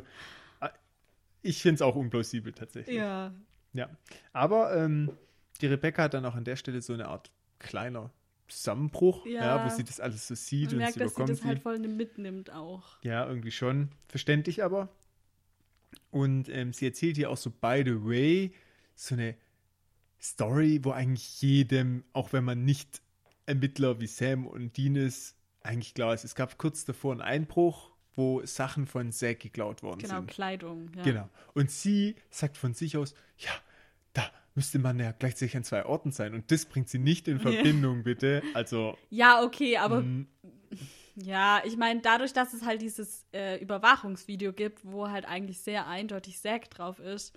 äh, 0.61 0.69
ich 1.43 1.61
finde 1.63 1.75
es 1.77 1.83
auch 1.83 1.97
unplausibel 1.97 2.53
tatsächlich. 2.53 2.97
Ja. 2.97 3.35
Ja. 3.73 3.91
Aber 4.33 4.75
ähm, 4.77 5.11
die 5.61 5.67
Rebecca 5.67 6.05
hat 6.05 6.15
dann 6.15 6.25
auch 6.25 6.35
an 6.37 6.45
der 6.45 6.57
Stelle 6.57 6.81
so 6.81 6.93
eine 6.95 7.09
Art 7.09 7.31
kleiner 7.59 8.11
Zusammenbruch, 8.49 9.27
ja. 9.27 9.45
Ja. 9.57 9.65
wo 9.65 9.75
sie 9.75 9.85
das 9.85 10.01
alles 10.01 10.29
so 10.29 10.35
sieht 10.35 10.67
Man 10.67 10.73
und 10.75 10.79
merkt, 10.79 10.97
es 10.97 11.15
dass 11.15 11.15
sie 11.15 11.33
das 11.33 11.45
halt 11.45 11.59
sie. 11.59 11.63
voll 11.63 11.79
mitnimmt 11.79 12.51
auch. 12.51 12.97
Ja, 13.03 13.27
irgendwie 13.27 13.51
schon. 13.51 13.91
Verständlich 14.09 14.63
aber. 14.63 14.89
Und 16.11 16.49
ähm, 16.49 16.73
sie 16.73 16.87
erzählt 16.87 17.17
hier 17.17 17.31
auch 17.31 17.37
so, 17.37 17.51
by 17.51 17.83
the 17.85 17.95
way, 18.05 18.53
so 18.95 19.15
eine 19.15 19.37
Story, 20.21 20.81
wo 20.83 20.91
eigentlich 20.93 21.41
jedem, 21.43 22.05
auch 22.13 22.33
wenn 22.33 22.45
man 22.45 22.65
nicht 22.65 23.03
Ermittler 23.47 24.01
wie 24.01 24.07
Sam 24.07 24.47
und 24.47 24.77
Dean 24.77 24.97
ist, 24.97 25.37
eigentlich 25.63 25.95
klar 25.95 26.15
ist. 26.15 26.25
Es 26.25 26.35
gab 26.35 26.59
kurz 26.59 26.85
davor 26.85 27.13
einen 27.13 27.21
Einbruch, 27.21 27.91
wo 28.15 28.45
Sachen 28.47 28.87
von 28.87 29.13
Zack 29.13 29.41
geklaut 29.41 29.83
worden 29.83 29.99
Genau, 30.01 30.17
sind. 30.17 30.31
Kleidung. 30.31 30.91
Ja. 30.97 31.03
Genau. 31.03 31.29
Und 31.55 31.71
sie 31.71 32.17
sagt 32.31 32.57
von 32.57 32.73
sich 32.73 32.97
aus, 32.97 33.15
ja, 33.39 33.51
müsste 34.57 34.79
man 34.79 34.99
ja 34.99 35.13
gleichzeitig 35.13 35.57
an 35.57 35.65
zwei 35.65 35.85
Orten 35.87 36.11
sein. 36.11 36.35
Und 36.35 36.51
das 36.51 36.65
bringt 36.67 36.89
sie 36.89 36.99
nicht 36.99 37.29
in. 37.29 37.39
Verbindung, 37.39 38.03
bitte. 38.03 38.43
Also, 38.55 38.97
Ja, 39.11 39.45
okay, 39.45 39.77
aber 39.77 40.01
mm, 40.01 40.27
ja, 41.17 41.63
ich 41.65 41.77
meine, 41.77 42.01
dadurch, 42.01 42.33
dass 42.33 42.53
es 42.55 42.65
halt 42.65 42.83
dieses 42.83 43.27
äh, 43.33 43.63
Überwachungsvideo 43.63 44.53
gibt, 44.53 44.85
wo 44.85 45.09
halt 45.09 45.27
eigentlich 45.27 45.61
sehr 45.61 45.87
eindeutig 45.87 46.41
Zack 46.41 46.71
drauf 46.71 46.99
ist, 46.99 47.37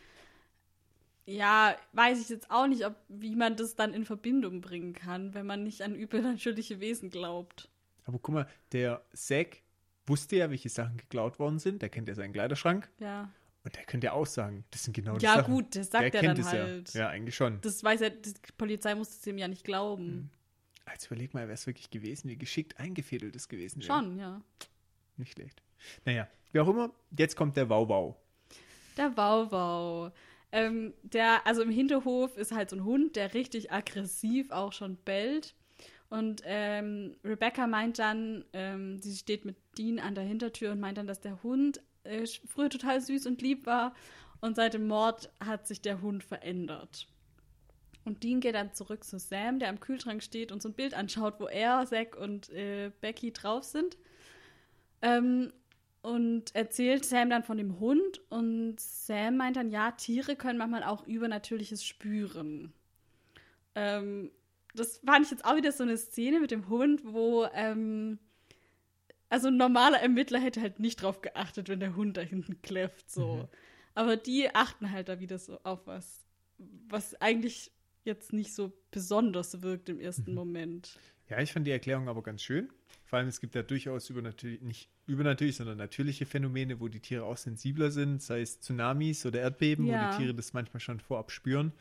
ja, 1.25 1.75
weiß 1.93 2.19
ich 2.21 2.29
jetzt 2.29 2.49
auch 2.49 2.67
nicht, 2.67 2.85
ob, 2.85 2.95
wie 3.07 3.35
man 3.35 3.55
das 3.55 3.75
dann 3.75 3.93
in 3.93 4.03
Verbindung 4.03 4.61
bringen 4.61 4.93
kann, 4.93 5.33
wenn 5.35 5.45
man 5.45 5.63
nicht 5.63 5.81
an 5.83 5.93
übernatürliche 5.95 6.79
Wesen 6.79 7.09
glaubt. 7.09 7.69
aber 8.05 8.17
guck 8.19 8.33
mal, 8.33 8.47
der 8.71 9.03
Zack 9.13 9.61
wusste 10.07 10.37
ja, 10.37 10.49
welche 10.49 10.69
Sachen 10.69 10.97
geklaut 10.97 11.37
worden 11.37 11.59
sind. 11.59 11.81
Der 11.81 11.89
kennt 11.89 12.07
ja 12.09 12.15
seinen 12.15 12.33
Kleiderschrank. 12.33 12.89
Ja. 12.99 13.29
Und 13.63 13.75
der 13.75 13.83
könnte 13.83 14.05
ja 14.05 14.13
auch 14.13 14.25
sagen, 14.25 14.63
das 14.71 14.83
sind 14.85 14.93
genau 14.93 15.17
die 15.17 15.25
Ja, 15.25 15.35
Sachen. 15.35 15.53
gut, 15.53 15.75
das 15.75 15.91
sagt 15.91 16.01
der 16.01 16.13
er 16.13 16.21
kennt 16.21 16.39
dann 16.39 16.45
es 16.45 16.51
halt. 16.51 16.93
ja. 16.93 17.01
Ja, 17.01 17.09
eigentlich 17.09 17.35
schon. 17.35 17.59
Das 17.61 17.83
weiß 17.83 18.01
er, 18.01 18.09
die 18.11 18.33
Polizei 18.57 18.95
muss 18.95 19.09
es 19.09 19.27
ihm 19.27 19.37
ja 19.37 19.47
nicht 19.47 19.63
glauben. 19.63 20.29
Jetzt 20.91 21.05
überleg 21.07 21.33
mal, 21.33 21.41
wäre 21.43 21.53
es 21.53 21.67
wirklich 21.67 21.91
gewesen, 21.91 22.29
wie 22.29 22.37
geschickt 22.37 22.79
eingefädelt 22.79 23.35
es 23.35 23.47
gewesen 23.47 23.81
wäre. 23.83 23.87
Schon, 23.93 24.17
ja. 24.17 24.41
Nicht 25.17 25.33
schlecht. 25.33 25.61
Naja, 26.05 26.27
wie 26.51 26.59
auch 26.61 26.67
immer, 26.67 26.91
jetzt 27.15 27.35
kommt 27.35 27.57
der 27.57 27.69
Wow-Wow. 27.69 28.15
Der 28.97 29.15
Wauwau. 29.15 30.11
Ähm, 30.51 30.93
der, 31.03 31.45
also 31.45 31.61
im 31.61 31.69
Hinterhof 31.69 32.35
ist 32.37 32.51
halt 32.51 32.71
so 32.71 32.75
ein 32.77 32.83
Hund, 32.85 33.15
der 33.15 33.33
richtig 33.35 33.71
aggressiv 33.71 34.49
auch 34.51 34.73
schon 34.73 34.95
bellt. 34.97 35.53
Und 36.09 36.41
ähm, 36.45 37.15
Rebecca 37.23 37.67
meint 37.67 37.99
dann, 37.99 38.43
ähm, 38.53 38.99
sie 38.99 39.15
steht 39.15 39.45
mit 39.45 39.57
Dean 39.77 39.99
an 39.99 40.15
der 40.15 40.23
Hintertür 40.23 40.71
und 40.71 40.79
meint 40.79 40.97
dann, 40.97 41.05
dass 41.05 41.21
der 41.21 41.43
Hund 41.43 41.81
äh, 42.09 42.25
früher 42.47 42.69
total 42.69 42.99
süß 42.99 43.25
und 43.27 43.41
lieb 43.41 43.65
war. 43.65 43.93
Und 44.41 44.55
seit 44.55 44.73
dem 44.73 44.87
Mord 44.87 45.31
hat 45.39 45.67
sich 45.67 45.81
der 45.81 46.01
Hund 46.01 46.23
verändert. 46.23 47.07
Und 48.05 48.23
Dean 48.23 48.39
geht 48.39 48.55
dann 48.55 48.73
zurück 48.73 49.03
zu 49.03 49.19
Sam, 49.19 49.59
der 49.59 49.69
am 49.69 49.79
Kühlschrank 49.79 50.23
steht 50.23 50.51
und 50.51 50.61
so 50.61 50.69
ein 50.69 50.73
Bild 50.73 50.93
anschaut, 50.93 51.35
wo 51.39 51.47
er, 51.47 51.85
Zack 51.85 52.15
und 52.15 52.49
äh, 52.49 52.91
Becky 53.01 53.31
drauf 53.31 53.63
sind. 53.63 53.97
Ähm, 55.01 55.51
und 56.01 56.55
erzählt 56.55 57.05
Sam 57.05 57.29
dann 57.29 57.43
von 57.43 57.57
dem 57.57 57.79
Hund 57.79 58.21
und 58.29 58.79
Sam 58.79 59.37
meint 59.37 59.57
dann, 59.57 59.69
ja, 59.69 59.91
Tiere 59.91 60.35
können 60.35 60.57
manchmal 60.57 60.83
auch 60.83 61.05
Übernatürliches 61.05 61.83
spüren. 61.83 62.73
Ähm, 63.75 64.31
das 64.73 65.01
fand 65.05 65.25
ich 65.25 65.31
jetzt 65.31 65.45
auch 65.45 65.57
wieder 65.57 65.71
so 65.71 65.83
eine 65.83 65.97
Szene 65.97 66.39
mit 66.39 66.51
dem 66.51 66.69
Hund, 66.69 67.01
wo, 67.03 67.47
ähm, 67.53 68.17
also 69.29 69.47
ein 69.47 69.57
normaler 69.57 69.99
Ermittler 70.01 70.39
hätte 70.39 70.61
halt 70.61 70.79
nicht 70.79 71.01
drauf 71.01 71.21
geachtet, 71.21 71.69
wenn 71.69 71.79
der 71.79 71.95
Hund 71.95 72.17
da 72.17 72.21
hinten 72.21 72.61
kläfft, 72.61 73.09
so. 73.09 73.35
Mhm. 73.35 73.47
Aber 73.95 74.17
die 74.17 74.53
achten 74.53 74.91
halt 74.91 75.09
da 75.09 75.19
wieder 75.19 75.37
so 75.39 75.59
auf 75.63 75.85
was, 75.87 76.25
was 76.87 77.15
eigentlich 77.21 77.71
jetzt 78.05 78.33
nicht 78.33 78.53
so 78.53 78.71
besonders 78.91 79.61
wirkt 79.61 79.89
im 79.89 79.99
ersten 79.99 80.31
Mhm. 80.31 80.35
Moment. 80.35 80.99
Ja, 81.29 81.39
ich 81.39 81.53
fand 81.53 81.67
die 81.67 81.71
Erklärung 81.71 82.07
aber 82.09 82.23
ganz 82.23 82.41
schön. 82.41 82.69
Vor 83.05 83.19
allem, 83.19 83.27
es 83.27 83.39
gibt 83.39 83.53
ja 83.55 83.61
durchaus 83.61 84.09
übernatürlich, 84.09 84.61
nicht 84.61 84.89
übernatürlich, 85.05 85.55
sondern 85.57 85.77
natürliche 85.77 86.25
Phänomene, 86.25 86.79
wo 86.79 86.87
die 86.87 86.99
Tiere 86.99 87.23
auch 87.25 87.37
sensibler 87.37 87.91
sind, 87.91 88.21
sei 88.21 88.41
es 88.41 88.59
Tsunamis 88.61 89.25
oder 89.25 89.39
Erdbeben, 89.41 89.85
wo 89.87 89.91
Ja. 89.91 90.09
die 90.09 90.17
Tiere 90.17 90.33
das 90.33 90.53
manchmal 90.53 90.79
schon 90.79 90.99
vorab 90.99 91.31
spüren. 91.31 91.71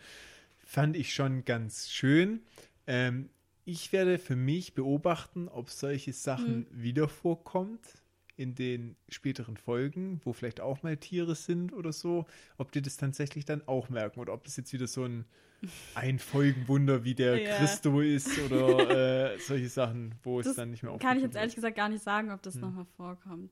Fand 0.58 0.96
ich 0.96 1.14
schon 1.14 1.44
ganz 1.44 1.88
schön. 1.90 2.42
Ähm, 2.86 3.30
ich 3.68 3.92
werde 3.92 4.18
für 4.18 4.34
mich 4.34 4.72
beobachten, 4.72 5.46
ob 5.46 5.68
solche 5.68 6.14
Sachen 6.14 6.66
wieder 6.70 7.06
vorkommt 7.06 8.02
in 8.34 8.54
den 8.54 8.96
späteren 9.10 9.58
Folgen, 9.58 10.22
wo 10.24 10.32
vielleicht 10.32 10.60
auch 10.62 10.82
mal 10.82 10.96
Tiere 10.96 11.34
sind 11.34 11.74
oder 11.74 11.92
so, 11.92 12.24
ob 12.56 12.72
die 12.72 12.80
das 12.80 12.96
tatsächlich 12.96 13.44
dann 13.44 13.60
auch 13.68 13.90
merken 13.90 14.20
oder 14.20 14.32
ob 14.32 14.44
das 14.44 14.56
jetzt 14.56 14.72
wieder 14.72 14.86
so 14.86 15.04
ein 15.04 15.26
Einfolgenwunder 15.94 17.04
wie 17.04 17.14
der 17.14 17.40
Ja. 17.40 17.44
Christo 17.44 18.00
ist 18.00 18.38
oder 18.38 19.34
äh, 19.34 19.38
solche 19.38 19.68
Sachen, 19.68 20.14
wo 20.22 20.40
es 20.40 20.46
Das 20.46 20.56
dann 20.56 20.70
nicht 20.70 20.82
mehr 20.82 20.96
Kann 20.98 21.18
ich 21.18 21.24
jetzt 21.24 21.36
ehrlich 21.36 21.54
gesagt 21.54 21.76
gar 21.76 21.90
nicht 21.90 22.02
sagen, 22.02 22.30
ob 22.30 22.40
das 22.40 22.54
Hm. 22.54 22.62
nochmal 22.62 22.86
vorkommt. 22.96 23.50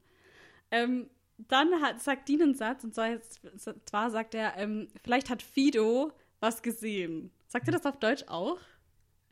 Ähm, 0.71 1.11
dann 1.37 1.83
hat, 1.83 2.01
sagt 2.01 2.27
Dean 2.31 2.41
einen 2.41 2.55
Satz, 2.55 2.85
und 2.85 2.95
zwar, 2.95 3.21
zwar 3.85 4.11
sagt 4.11 4.35
er, 4.35 4.57
ähm, 4.57 4.89
vielleicht 5.05 5.29
hat 5.29 5.43
Fido 5.43 6.11
was 6.41 6.63
gesehen. 6.63 7.31
Sagt 7.49 7.69
er 7.69 7.73
Hm. 7.73 7.81
das 7.83 7.85
auf 7.87 7.99
Deutsch 7.99 8.25
auch? 8.29 8.59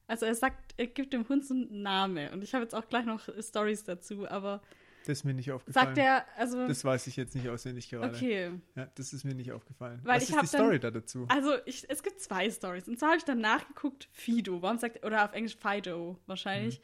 Also 0.07 0.27
er 0.27 0.35
sagt, 0.35 0.75
er 0.77 0.87
gibt 0.87 1.13
dem 1.13 1.29
Hund 1.29 1.45
so 1.47 1.55
einen 1.55 1.83
Namen. 1.83 2.31
Und 2.33 2.43
ich 2.43 2.53
habe 2.55 2.63
jetzt 2.63 2.75
auch 2.75 2.89
gleich 2.89 3.07
noch 3.07 3.27
Stories 3.41 3.85
dazu, 3.85 4.29
aber 4.29 4.61
Das 5.07 5.19
ist 5.19 5.25
mir 5.25 5.33
nicht 5.35 5.51
aufgefallen. 5.51 5.87
sagt 5.87 5.99
er, 5.99 6.27
also, 6.37 6.67
das 6.69 6.85
weiß 6.85 7.07
ich 7.07 7.17
jetzt 7.17 7.35
nicht 7.35 7.49
auswendig 7.49 7.89
gerade. 7.89 8.15
okay. 8.15 8.51
Ja, 8.77 8.87
das 8.95 9.13
ist 9.15 9.25
mir 9.25 9.35
nicht 9.35 9.53
aufgefallen. 9.53 10.01
Weil 10.05 10.17
Was 10.17 10.29
ich 10.29 10.35
ist 10.35 10.43
die 10.43 10.47
Story 10.47 10.79
da 10.79 10.91
dann- 10.91 11.01
dazu? 11.03 11.27
Also 11.29 11.55
ich, 11.65 11.89
es 11.89 12.03
gibt 12.03 12.21
zwei 12.21 12.51
Stories. 12.51 12.87
Und 12.89 12.99
zwar 12.99 13.11
habe 13.11 13.19
ich 13.19 13.25
dann 13.25 13.41
nachgeguckt, 13.41 14.09
Fido, 14.13 14.61
warum 14.61 14.77
sagt 14.79 15.05
oder 15.05 15.25
auf 15.25 15.33
Englisch 15.33 15.57
Fido 15.57 16.19
wahrscheinlich. 16.27 16.81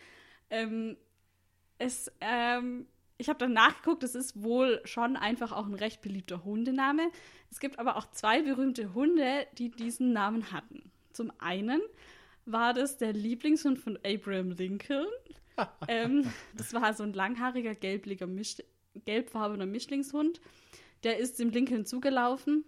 Ähm, 0.48 0.96
es, 1.78 2.10
ähm, 2.20 2.86
ich 3.18 3.28
habe 3.28 3.38
dann 3.38 3.52
nachgeguckt, 3.52 4.02
es 4.02 4.14
ist 4.14 4.42
wohl 4.42 4.80
schon 4.84 5.16
einfach 5.16 5.52
auch 5.52 5.66
ein 5.66 5.74
recht 5.74 6.00
beliebter 6.00 6.42
Hundename. 6.44 7.10
Es 7.50 7.60
gibt 7.60 7.78
aber 7.78 7.96
auch 7.96 8.10
zwei 8.12 8.42
berühmte 8.42 8.94
Hunde, 8.94 9.46
die 9.58 9.70
diesen 9.70 10.12
Namen 10.14 10.52
hatten. 10.52 10.90
Zum 11.12 11.30
einen 11.38 11.80
war 12.52 12.74
das 12.74 12.98
der 12.98 13.12
Lieblingshund 13.12 13.78
von 13.78 13.98
Abraham 14.04 14.52
Lincoln. 14.52 15.06
ähm, 15.88 16.30
das 16.54 16.72
war 16.74 16.94
so 16.94 17.02
ein 17.02 17.12
langhaariger, 17.12 17.74
gelbliger 17.74 18.26
Misch 18.26 18.56
gelbfarbener 19.04 19.66
Mischlingshund. 19.66 20.40
Der 21.04 21.18
ist 21.18 21.38
dem 21.38 21.50
Lincoln 21.50 21.86
zugelaufen 21.86 22.64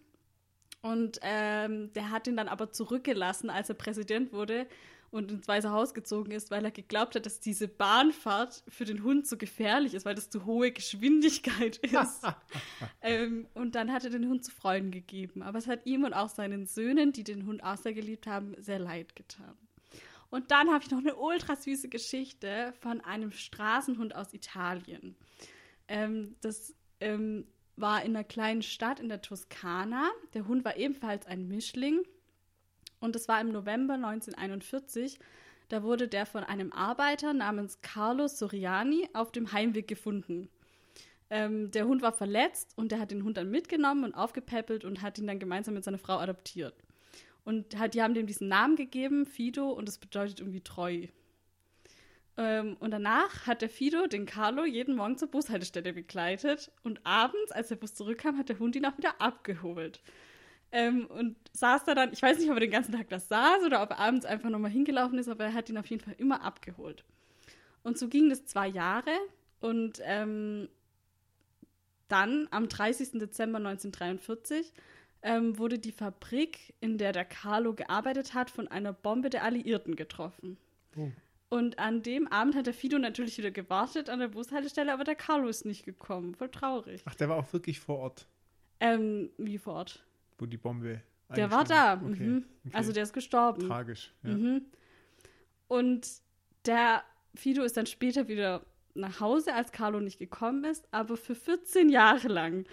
Und 0.82 1.18
ähm, 1.22 1.92
der 1.94 2.10
hat 2.10 2.26
ihn 2.26 2.36
dann 2.36 2.48
aber 2.48 2.72
zurückgelassen, 2.72 3.50
als 3.50 3.68
er 3.68 3.74
Präsident 3.76 4.32
wurde 4.32 4.66
und 5.12 5.30
ins 5.30 5.46
Weiße 5.46 5.70
Haus 5.70 5.94
gezogen 5.94 6.32
ist, 6.32 6.50
weil 6.50 6.64
er 6.64 6.70
geglaubt 6.70 7.14
hat, 7.14 7.26
dass 7.26 7.38
diese 7.38 7.68
Bahnfahrt 7.68 8.64
für 8.68 8.86
den 8.86 9.02
Hund 9.04 9.26
zu 9.26 9.36
gefährlich 9.36 9.94
ist, 9.94 10.06
weil 10.06 10.14
das 10.14 10.30
zu 10.30 10.46
hohe 10.46 10.72
Geschwindigkeit 10.72 11.76
ist. 11.82 12.22
ähm, 13.02 13.46
und 13.54 13.74
dann 13.74 13.92
hat 13.92 14.04
er 14.04 14.10
den 14.10 14.28
Hund 14.28 14.44
zu 14.44 14.50
Freunden 14.50 14.90
gegeben. 14.90 15.42
Aber 15.42 15.58
es 15.58 15.66
hat 15.66 15.86
ihm 15.86 16.04
und 16.04 16.14
auch 16.14 16.30
seinen 16.30 16.66
Söhnen, 16.66 17.12
die 17.12 17.24
den 17.24 17.46
Hund 17.46 17.62
auch 17.62 17.76
sehr 17.76 17.92
geliebt 17.92 18.26
haben, 18.26 18.54
sehr 18.58 18.78
leid 18.78 19.14
getan. 19.14 19.56
Und 20.32 20.50
dann 20.50 20.70
habe 20.70 20.82
ich 20.82 20.90
noch 20.90 21.00
eine 21.00 21.14
ultra 21.14 21.56
süße 21.56 21.90
Geschichte 21.90 22.72
von 22.80 23.02
einem 23.02 23.32
Straßenhund 23.32 24.16
aus 24.16 24.32
Italien. 24.32 25.14
Ähm, 25.88 26.36
das 26.40 26.74
ähm, 27.00 27.46
war 27.76 28.02
in 28.02 28.16
einer 28.16 28.24
kleinen 28.24 28.62
Stadt 28.62 28.98
in 28.98 29.10
der 29.10 29.20
Toskana. 29.20 30.10
Der 30.32 30.48
Hund 30.48 30.64
war 30.64 30.78
ebenfalls 30.78 31.26
ein 31.26 31.48
Mischling. 31.48 32.00
Und 32.98 33.14
es 33.14 33.28
war 33.28 33.42
im 33.42 33.52
November 33.52 33.92
1941. 33.92 35.18
Da 35.68 35.82
wurde 35.82 36.08
der 36.08 36.24
von 36.24 36.44
einem 36.44 36.72
Arbeiter 36.72 37.34
namens 37.34 37.82
Carlo 37.82 38.26
Soriani 38.26 39.10
auf 39.12 39.32
dem 39.32 39.52
Heimweg 39.52 39.86
gefunden. 39.86 40.48
Ähm, 41.28 41.70
der 41.72 41.86
Hund 41.86 42.00
war 42.00 42.14
verletzt 42.14 42.72
und 42.76 42.90
der 42.90 43.00
hat 43.00 43.10
den 43.10 43.24
Hund 43.24 43.36
dann 43.36 43.50
mitgenommen 43.50 44.04
und 44.04 44.14
aufgepäppelt 44.14 44.86
und 44.86 45.02
hat 45.02 45.18
ihn 45.18 45.26
dann 45.26 45.38
gemeinsam 45.38 45.74
mit 45.74 45.84
seiner 45.84 45.98
Frau 45.98 46.16
adoptiert. 46.16 46.74
Und 47.44 47.78
halt, 47.78 47.94
die 47.94 48.02
haben 48.02 48.14
dem 48.14 48.26
diesen 48.26 48.48
Namen 48.48 48.76
gegeben, 48.76 49.26
Fido, 49.26 49.70
und 49.70 49.88
das 49.88 49.98
bedeutet 49.98 50.40
irgendwie 50.40 50.60
treu. 50.60 51.06
Ähm, 52.36 52.76
und 52.80 52.92
danach 52.92 53.46
hat 53.46 53.62
der 53.62 53.68
Fido 53.68 54.06
den 54.06 54.26
Carlo 54.26 54.64
jeden 54.64 54.96
Morgen 54.96 55.18
zur 55.18 55.28
Bushaltestelle 55.28 55.92
begleitet 55.92 56.70
und 56.82 57.04
abends, 57.04 57.52
als 57.52 57.68
der 57.68 57.76
Bus 57.76 57.94
zurückkam, 57.94 58.38
hat 58.38 58.48
der 58.48 58.58
Hund 58.58 58.74
ihn 58.74 58.86
auch 58.86 58.96
wieder 58.96 59.20
abgeholt. 59.20 60.00
Ähm, 60.70 61.06
und 61.06 61.36
saß 61.52 61.84
da 61.84 61.94
dann, 61.94 62.12
ich 62.12 62.22
weiß 62.22 62.38
nicht, 62.38 62.48
ob 62.48 62.56
er 62.56 62.60
den 62.60 62.70
ganzen 62.70 62.92
Tag 62.92 63.10
da 63.10 63.18
saß 63.18 63.64
oder 63.66 63.82
ob 63.82 63.90
er 63.90 63.98
abends 63.98 64.24
einfach 64.24 64.48
nochmal 64.48 64.70
hingelaufen 64.70 65.18
ist, 65.18 65.28
aber 65.28 65.44
er 65.44 65.54
hat 65.54 65.68
ihn 65.68 65.76
auf 65.76 65.86
jeden 65.86 66.02
Fall 66.02 66.14
immer 66.16 66.42
abgeholt. 66.42 67.04
Und 67.82 67.98
so 67.98 68.08
ging 68.08 68.30
das 68.30 68.46
zwei 68.46 68.68
Jahre 68.68 69.10
und 69.60 70.00
ähm, 70.02 70.68
dann 72.08 72.48
am 72.50 72.68
30. 72.68 73.12
Dezember 73.18 73.58
1943 73.58 74.72
ähm, 75.22 75.58
wurde 75.58 75.78
die 75.78 75.92
Fabrik, 75.92 76.74
in 76.80 76.98
der 76.98 77.12
der 77.12 77.24
Carlo 77.24 77.74
gearbeitet 77.74 78.34
hat, 78.34 78.50
von 78.50 78.68
einer 78.68 78.92
Bombe 78.92 79.30
der 79.30 79.44
Alliierten 79.44 79.96
getroffen. 79.96 80.58
Oh. 80.96 81.10
Und 81.48 81.78
an 81.78 82.02
dem 82.02 82.26
Abend 82.28 82.54
hat 82.54 82.66
der 82.66 82.74
Fido 82.74 82.98
natürlich 82.98 83.36
wieder 83.38 83.50
gewartet 83.50 84.08
an 84.08 84.18
der 84.18 84.28
Bushaltestelle, 84.28 84.92
aber 84.92 85.04
der 85.04 85.14
Carlo 85.14 85.48
ist 85.48 85.66
nicht 85.66 85.84
gekommen. 85.84 86.34
Voll 86.34 86.48
traurig. 86.48 87.02
Ach, 87.04 87.14
der 87.14 87.28
war 87.28 87.36
auch 87.36 87.52
wirklich 87.52 87.78
vor 87.78 87.98
Ort. 87.98 88.26
Ähm, 88.80 89.30
wie 89.36 89.58
vor 89.58 89.74
Ort? 89.74 90.04
Wo 90.38 90.46
die 90.46 90.56
Bombe. 90.56 91.02
Der 91.36 91.50
war 91.50 91.64
da. 91.64 91.94
Okay. 91.94 92.22
Mhm. 92.22 92.44
Okay. 92.64 92.76
Also 92.76 92.92
der 92.92 93.02
ist 93.02 93.12
gestorben. 93.12 93.66
Tragisch. 93.66 94.12
Ja. 94.22 94.30
Mhm. 94.30 94.62
Und 95.68 96.08
der 96.66 97.04
Fido 97.34 97.62
ist 97.62 97.76
dann 97.76 97.86
später 97.86 98.28
wieder 98.28 98.64
nach 98.94 99.20
Hause, 99.20 99.54
als 99.54 99.72
Carlo 99.72 100.00
nicht 100.00 100.18
gekommen 100.18 100.64
ist, 100.64 100.86
aber 100.90 101.16
für 101.16 101.34
14 101.34 101.88
Jahre 101.88 102.28
lang 102.28 102.66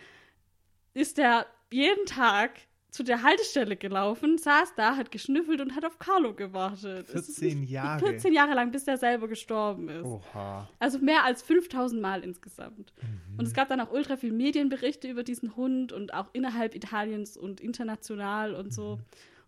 ist 0.93 1.19
er 1.19 1.45
jeden 1.71 2.05
Tag 2.05 2.51
zu 2.91 3.03
der 3.03 3.21
Haltestelle 3.21 3.75
gelaufen, 3.75 4.37
saß 4.37 4.73
da, 4.75 4.95
hat 4.95 5.11
geschnüffelt 5.11 5.61
und 5.61 5.75
hat 5.75 5.85
auf 5.85 5.99
Carlo 5.99 6.33
gewartet. 6.33 7.07
14 7.07 7.63
Jahre? 7.63 7.99
14 7.99 8.33
Jahre 8.33 8.55
lang, 8.55 8.71
bis 8.71 8.87
er 8.87 8.97
selber 8.97 9.27
gestorben 9.27 9.89
ist. 9.89 10.05
Oha. 10.05 10.67
Also 10.79 10.97
mehr 10.97 11.23
als 11.23 11.43
5000 11.43 12.01
Mal 12.01 12.23
insgesamt. 12.23 12.93
Mhm. 13.01 13.39
Und 13.39 13.45
es 13.45 13.53
gab 13.53 13.69
dann 13.69 13.79
auch 13.79 13.91
ultra 13.91 14.17
viel 14.17 14.31
Medienberichte 14.31 15.07
über 15.07 15.23
diesen 15.23 15.55
Hund 15.55 15.93
und 15.93 16.13
auch 16.15 16.29
innerhalb 16.33 16.73
Italiens 16.73 17.37
und 17.37 17.61
international 17.61 18.55
und 18.55 18.73
so. 18.73 18.95
Mhm. 18.95 19.01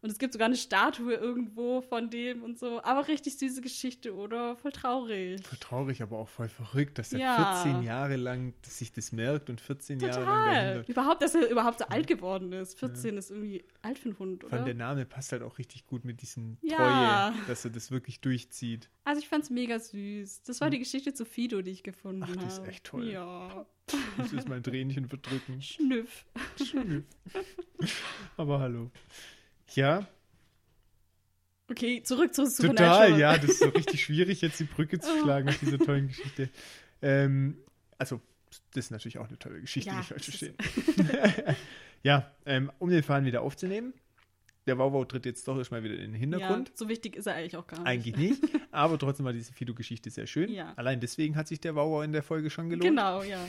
Und 0.03 0.09
es 0.09 0.17
gibt 0.17 0.33
sogar 0.33 0.47
eine 0.47 0.55
Statue 0.55 1.13
irgendwo 1.13 1.81
von 1.81 2.09
dem 2.09 2.41
und 2.41 2.57
so. 2.57 2.81
Aber 2.83 3.07
richtig 3.07 3.37
süße 3.37 3.61
Geschichte, 3.61 4.15
oder? 4.15 4.55
Voll 4.55 4.71
traurig. 4.71 5.45
Voll 5.45 5.59
traurig, 5.59 6.01
aber 6.01 6.17
auch 6.17 6.27
voll 6.27 6.49
verrückt, 6.49 6.97
dass 6.97 7.13
er 7.13 7.19
ja. 7.19 7.61
14 7.63 7.83
Jahre 7.83 8.15
lang 8.15 8.55
sich 8.63 8.91
das 8.91 9.11
merkt 9.11 9.51
und 9.51 9.61
14 9.61 9.99
Total. 9.99 10.23
Jahre 10.23 10.75
lang. 10.77 10.85
Überhaupt, 10.87 11.21
dass 11.21 11.35
er 11.35 11.47
überhaupt 11.47 11.79
so 11.79 11.85
ja. 11.85 11.91
alt 11.91 12.07
geworden 12.07 12.51
ist. 12.51 12.79
14 12.79 13.13
ja. 13.13 13.19
ist 13.19 13.29
irgendwie 13.29 13.63
alt 13.83 13.99
für 13.99 14.09
einen 14.09 14.17
Hund, 14.17 14.43
oder? 14.43 14.57
Vor 14.57 14.65
der 14.65 14.73
Name 14.73 15.05
passt 15.05 15.33
halt 15.33 15.43
auch 15.43 15.59
richtig 15.59 15.85
gut 15.85 16.03
mit 16.03 16.23
diesem 16.23 16.57
Treue, 16.67 17.33
dass 17.47 17.63
er 17.63 17.69
das 17.69 17.91
wirklich 17.91 18.21
durchzieht. 18.21 18.89
Also 19.03 19.21
ich 19.21 19.27
fand's 19.27 19.51
mega 19.51 19.77
süß. 19.77 20.41
Das 20.43 20.61
war 20.61 20.67
hm. 20.67 20.71
die 20.71 20.79
Geschichte 20.79 21.13
zu 21.13 21.25
Fido, 21.25 21.61
die 21.61 21.71
ich 21.71 21.83
gefunden 21.83 22.23
habe. 22.23 22.33
Ach, 22.39 22.43
das 22.43 22.57
ist 22.57 22.67
echt 22.67 22.85
toll. 22.85 23.07
Ja. 23.07 23.67
Ich 24.25 24.31
muss 24.31 24.47
mein 24.47 24.63
Tränchen 24.63 25.07
verdrücken. 25.07 25.61
Schnüff. 25.61 26.25
Schnüff. 26.63 27.05
aber 28.37 28.59
hallo. 28.59 28.89
Ja. 29.75 30.07
Okay, 31.69 32.03
zurück 32.03 32.33
zu 32.33 32.45
Supernatural. 32.45 33.11
Total, 33.11 33.19
ja, 33.19 33.37
das 33.37 33.51
ist 33.51 33.59
so 33.59 33.69
richtig 33.75 34.03
schwierig, 34.03 34.41
jetzt 34.41 34.59
die 34.59 34.65
Brücke 34.65 34.99
zu 34.99 35.09
schlagen 35.21 35.47
auf 35.49 35.57
diese 35.59 35.77
tollen 35.77 36.09
Geschichte. 36.09 36.49
Ähm, 37.01 37.57
also, 37.97 38.19
das 38.73 38.85
ist 38.85 38.91
natürlich 38.91 39.17
auch 39.19 39.27
eine 39.27 39.39
tolle 39.39 39.61
Geschichte, 39.61 39.89
ja, 39.89 39.97
nicht 39.97 40.09
falsch 40.09 40.25
verstehen. 40.25 40.55
ja, 42.03 42.29
ähm, 42.45 42.71
um 42.79 42.89
den 42.89 43.03
Faden 43.03 43.25
wieder 43.25 43.41
aufzunehmen. 43.41 43.93
Der 44.67 44.77
Wauwau 44.77 45.05
tritt 45.05 45.25
jetzt 45.25 45.47
doch 45.47 45.57
erstmal 45.57 45.83
wieder 45.83 45.95
in 45.95 46.11
den 46.11 46.13
Hintergrund. 46.13 46.69
Ja, 46.69 46.75
so 46.75 46.87
wichtig 46.87 47.15
ist 47.15 47.25
er 47.25 47.35
eigentlich 47.35 47.57
auch 47.57 47.65
gar 47.65 47.79
nicht. 47.79 47.87
Eigentlich 47.87 48.17
nicht, 48.17 48.43
aber 48.71 48.99
trotzdem 48.99 49.25
war 49.25 49.33
diese 49.33 49.53
Fido-Geschichte 49.53 50.11
sehr 50.11 50.27
schön. 50.27 50.51
Ja. 50.51 50.73
Allein 50.75 50.99
deswegen 50.99 51.35
hat 51.35 51.47
sich 51.47 51.59
der 51.59 51.75
Wauwau 51.75 52.03
in 52.03 52.11
der 52.11 52.21
Folge 52.21 52.49
schon 52.49 52.69
gelohnt. 52.69 52.87
Genau, 52.87 53.23
ja. 53.23 53.39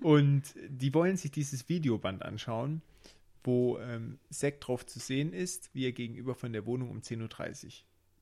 Und 0.00 0.42
die 0.68 0.92
wollen 0.92 1.16
sich 1.16 1.30
dieses 1.30 1.68
Videoband 1.68 2.22
anschauen 2.22 2.82
wo 3.44 3.78
ähm, 3.78 4.18
Zack 4.30 4.60
drauf 4.60 4.86
zu 4.86 4.98
sehen 4.98 5.32
ist, 5.32 5.70
wie 5.74 5.86
er 5.86 5.92
gegenüber 5.92 6.34
von 6.34 6.52
der 6.52 6.66
Wohnung 6.66 6.90
um 6.90 7.00
10.30 7.00 7.66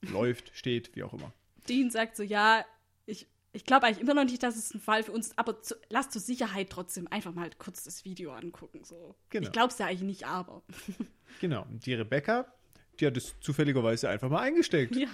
Uhr 0.05 0.11
läuft, 0.13 0.57
steht, 0.57 0.95
wie 0.95 1.03
auch 1.03 1.15
immer. 1.15 1.33
Dean 1.69 1.91
sagt 1.91 2.17
so, 2.17 2.23
ja, 2.23 2.65
ich, 3.07 3.27
ich 3.53 3.65
glaube 3.65 3.87
eigentlich 3.87 4.01
immer 4.01 4.15
noch 4.15 4.25
nicht, 4.25 4.43
dass 4.43 4.57
es 4.57 4.73
ein 4.75 4.81
Fall 4.81 5.03
für 5.03 5.13
uns 5.13 5.29
ist, 5.29 5.39
aber 5.39 5.63
zu, 5.63 5.75
lass 5.89 6.11
zur 6.11 6.21
Sicherheit 6.21 6.71
trotzdem 6.71 7.09
einfach 7.09 7.35
mal 7.35 7.51
kurz 7.59 7.85
das 7.85 8.05
Video 8.05 8.33
angucken. 8.33 8.85
So. 8.85 9.17
Genau. 9.31 9.47
Ich 9.47 9.53
glaube 9.53 9.69
es 9.73 9.79
ja 9.79 9.87
eigentlich 9.87 10.03
nicht, 10.03 10.27
aber. 10.27 10.63
genau, 11.41 11.63
und 11.63 11.85
die 11.85 11.95
Rebecca, 11.95 12.53
die 13.01 13.07
hat 13.07 13.17
es 13.17 13.39
zufälligerweise 13.41 14.09
einfach 14.09 14.29
mal 14.29 14.41
eingesteckt. 14.41 14.97
Ja, 14.97 15.09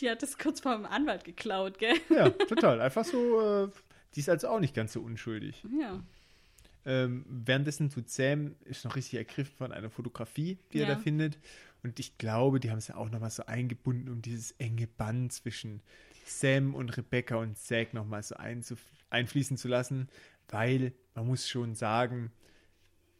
die 0.00 0.10
hat 0.10 0.22
es 0.22 0.38
kurz 0.38 0.60
vor 0.60 0.74
dem 0.74 0.86
Anwalt 0.86 1.24
geklaut, 1.24 1.78
gell? 1.78 1.96
Ja, 2.08 2.30
total. 2.48 2.80
Einfach 2.80 3.04
so, 3.04 3.40
äh, 3.40 3.68
die 4.14 4.20
ist 4.20 4.28
also 4.28 4.48
auch 4.48 4.60
nicht 4.60 4.74
ganz 4.74 4.92
so 4.92 5.00
unschuldig. 5.00 5.64
Ja. 5.78 6.02
Ähm, 6.86 7.26
währenddessen 7.28 7.90
tut 7.90 8.08
Sam, 8.08 8.54
ist 8.64 8.84
noch 8.84 8.94
richtig 8.94 9.18
ergriffen 9.18 9.56
von 9.56 9.72
einer 9.72 9.90
Fotografie, 9.90 10.58
die 10.72 10.78
ja. 10.78 10.86
er 10.86 10.94
da 10.94 11.00
findet. 11.00 11.38
Und 11.82 11.98
ich 11.98 12.16
glaube, 12.16 12.60
die 12.60 12.70
haben 12.70 12.78
es 12.78 12.88
ja 12.88 12.96
auch 12.96 13.10
nochmal 13.10 13.30
so 13.30 13.44
eingebunden, 13.46 14.08
um 14.08 14.22
dieses 14.22 14.52
enge 14.52 14.86
Band 14.86 15.32
zwischen 15.32 15.82
Sam 16.24 16.74
und 16.74 16.96
Rebecca 16.96 17.36
und 17.36 17.58
Zack 17.58 17.92
nochmal 17.92 18.22
so 18.22 18.36
einfließen 19.10 19.56
zu 19.56 19.68
lassen, 19.68 20.08
weil 20.48 20.92
man 21.14 21.26
muss 21.26 21.48
schon 21.48 21.74
sagen, 21.74 22.30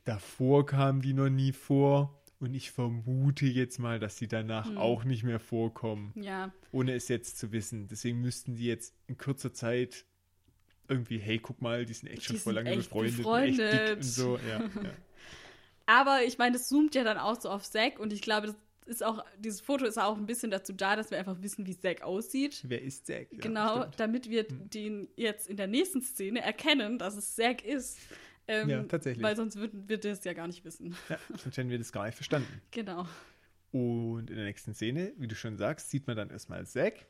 davor 0.04 0.64
kamen 0.64 1.02
die 1.02 1.12
noch 1.12 1.28
nie 1.28 1.52
vor. 1.52 2.22
Und 2.38 2.54
ich 2.54 2.70
vermute 2.70 3.46
jetzt 3.46 3.78
mal, 3.78 3.98
dass 3.98 4.18
sie 4.18 4.28
danach 4.28 4.68
hm. 4.68 4.76
auch 4.76 5.04
nicht 5.04 5.22
mehr 5.22 5.40
vorkommen. 5.40 6.12
Ja. 6.14 6.52
Ohne 6.70 6.92
es 6.92 7.08
jetzt 7.08 7.38
zu 7.38 7.50
wissen. 7.50 7.88
Deswegen 7.88 8.20
müssten 8.20 8.56
die 8.56 8.66
jetzt 8.66 8.94
in 9.06 9.16
kurzer 9.16 9.54
Zeit 9.54 10.04
irgendwie, 10.88 11.18
hey, 11.18 11.38
guck 11.38 11.60
mal, 11.62 11.84
die 11.84 11.94
sind 11.94 12.08
echt 12.08 12.24
schon 12.24 12.36
voll 12.36 12.54
lange 12.54 12.76
befreundet, 12.76 13.16
befreundet. 13.16 13.72
Echt 13.72 13.88
dick 13.88 13.96
und 13.96 14.02
so. 14.02 14.38
Ja, 14.48 14.60
ja. 14.60 14.90
Aber 15.86 16.22
ich 16.24 16.38
meine, 16.38 16.52
das 16.52 16.68
zoomt 16.68 16.94
ja 16.94 17.04
dann 17.04 17.18
auch 17.18 17.40
so 17.40 17.48
auf 17.48 17.62
Zack 17.62 18.00
und 18.00 18.12
ich 18.12 18.20
glaube, 18.20 18.48
das 18.48 18.56
ist 18.86 19.04
auch, 19.04 19.24
dieses 19.38 19.60
Foto 19.60 19.84
ist 19.84 19.98
auch 19.98 20.16
ein 20.16 20.26
bisschen 20.26 20.50
dazu 20.50 20.72
da, 20.72 20.96
dass 20.96 21.10
wir 21.10 21.18
einfach 21.18 21.40
wissen, 21.42 21.66
wie 21.66 21.78
Zack 21.78 22.02
aussieht. 22.02 22.62
Wer 22.66 22.82
ist 22.82 23.06
Zack? 23.06 23.28
Ja, 23.32 23.38
genau, 23.40 23.78
stimmt. 23.78 24.00
damit 24.00 24.30
wir 24.30 24.44
hm. 24.44 24.70
den 24.70 25.08
jetzt 25.16 25.48
in 25.48 25.56
der 25.56 25.66
nächsten 25.66 26.02
Szene 26.02 26.40
erkennen, 26.40 26.98
dass 26.98 27.16
es 27.16 27.34
Zack 27.34 27.64
ist. 27.64 27.98
Ähm, 28.48 28.68
ja, 28.68 28.82
tatsächlich. 28.84 29.24
Weil 29.24 29.36
sonst 29.36 29.56
würden 29.56 29.88
wir 29.88 29.98
das 29.98 30.24
ja 30.24 30.32
gar 30.32 30.46
nicht 30.46 30.64
wissen. 30.64 30.96
Ja, 31.08 31.18
sonst 31.30 31.56
hätten 31.56 31.70
wir 31.70 31.78
das 31.78 31.92
gar 31.92 32.06
nicht 32.06 32.14
verstanden. 32.14 32.62
Genau. 32.70 33.06
Und 33.72 34.30
in 34.30 34.36
der 34.36 34.46
nächsten 34.46 34.74
Szene, 34.74 35.12
wie 35.18 35.26
du 35.26 35.34
schon 35.34 35.56
sagst, 35.56 35.90
sieht 35.90 36.06
man 36.06 36.16
dann 36.16 36.30
erstmal 36.30 36.66
Zack, 36.66 37.06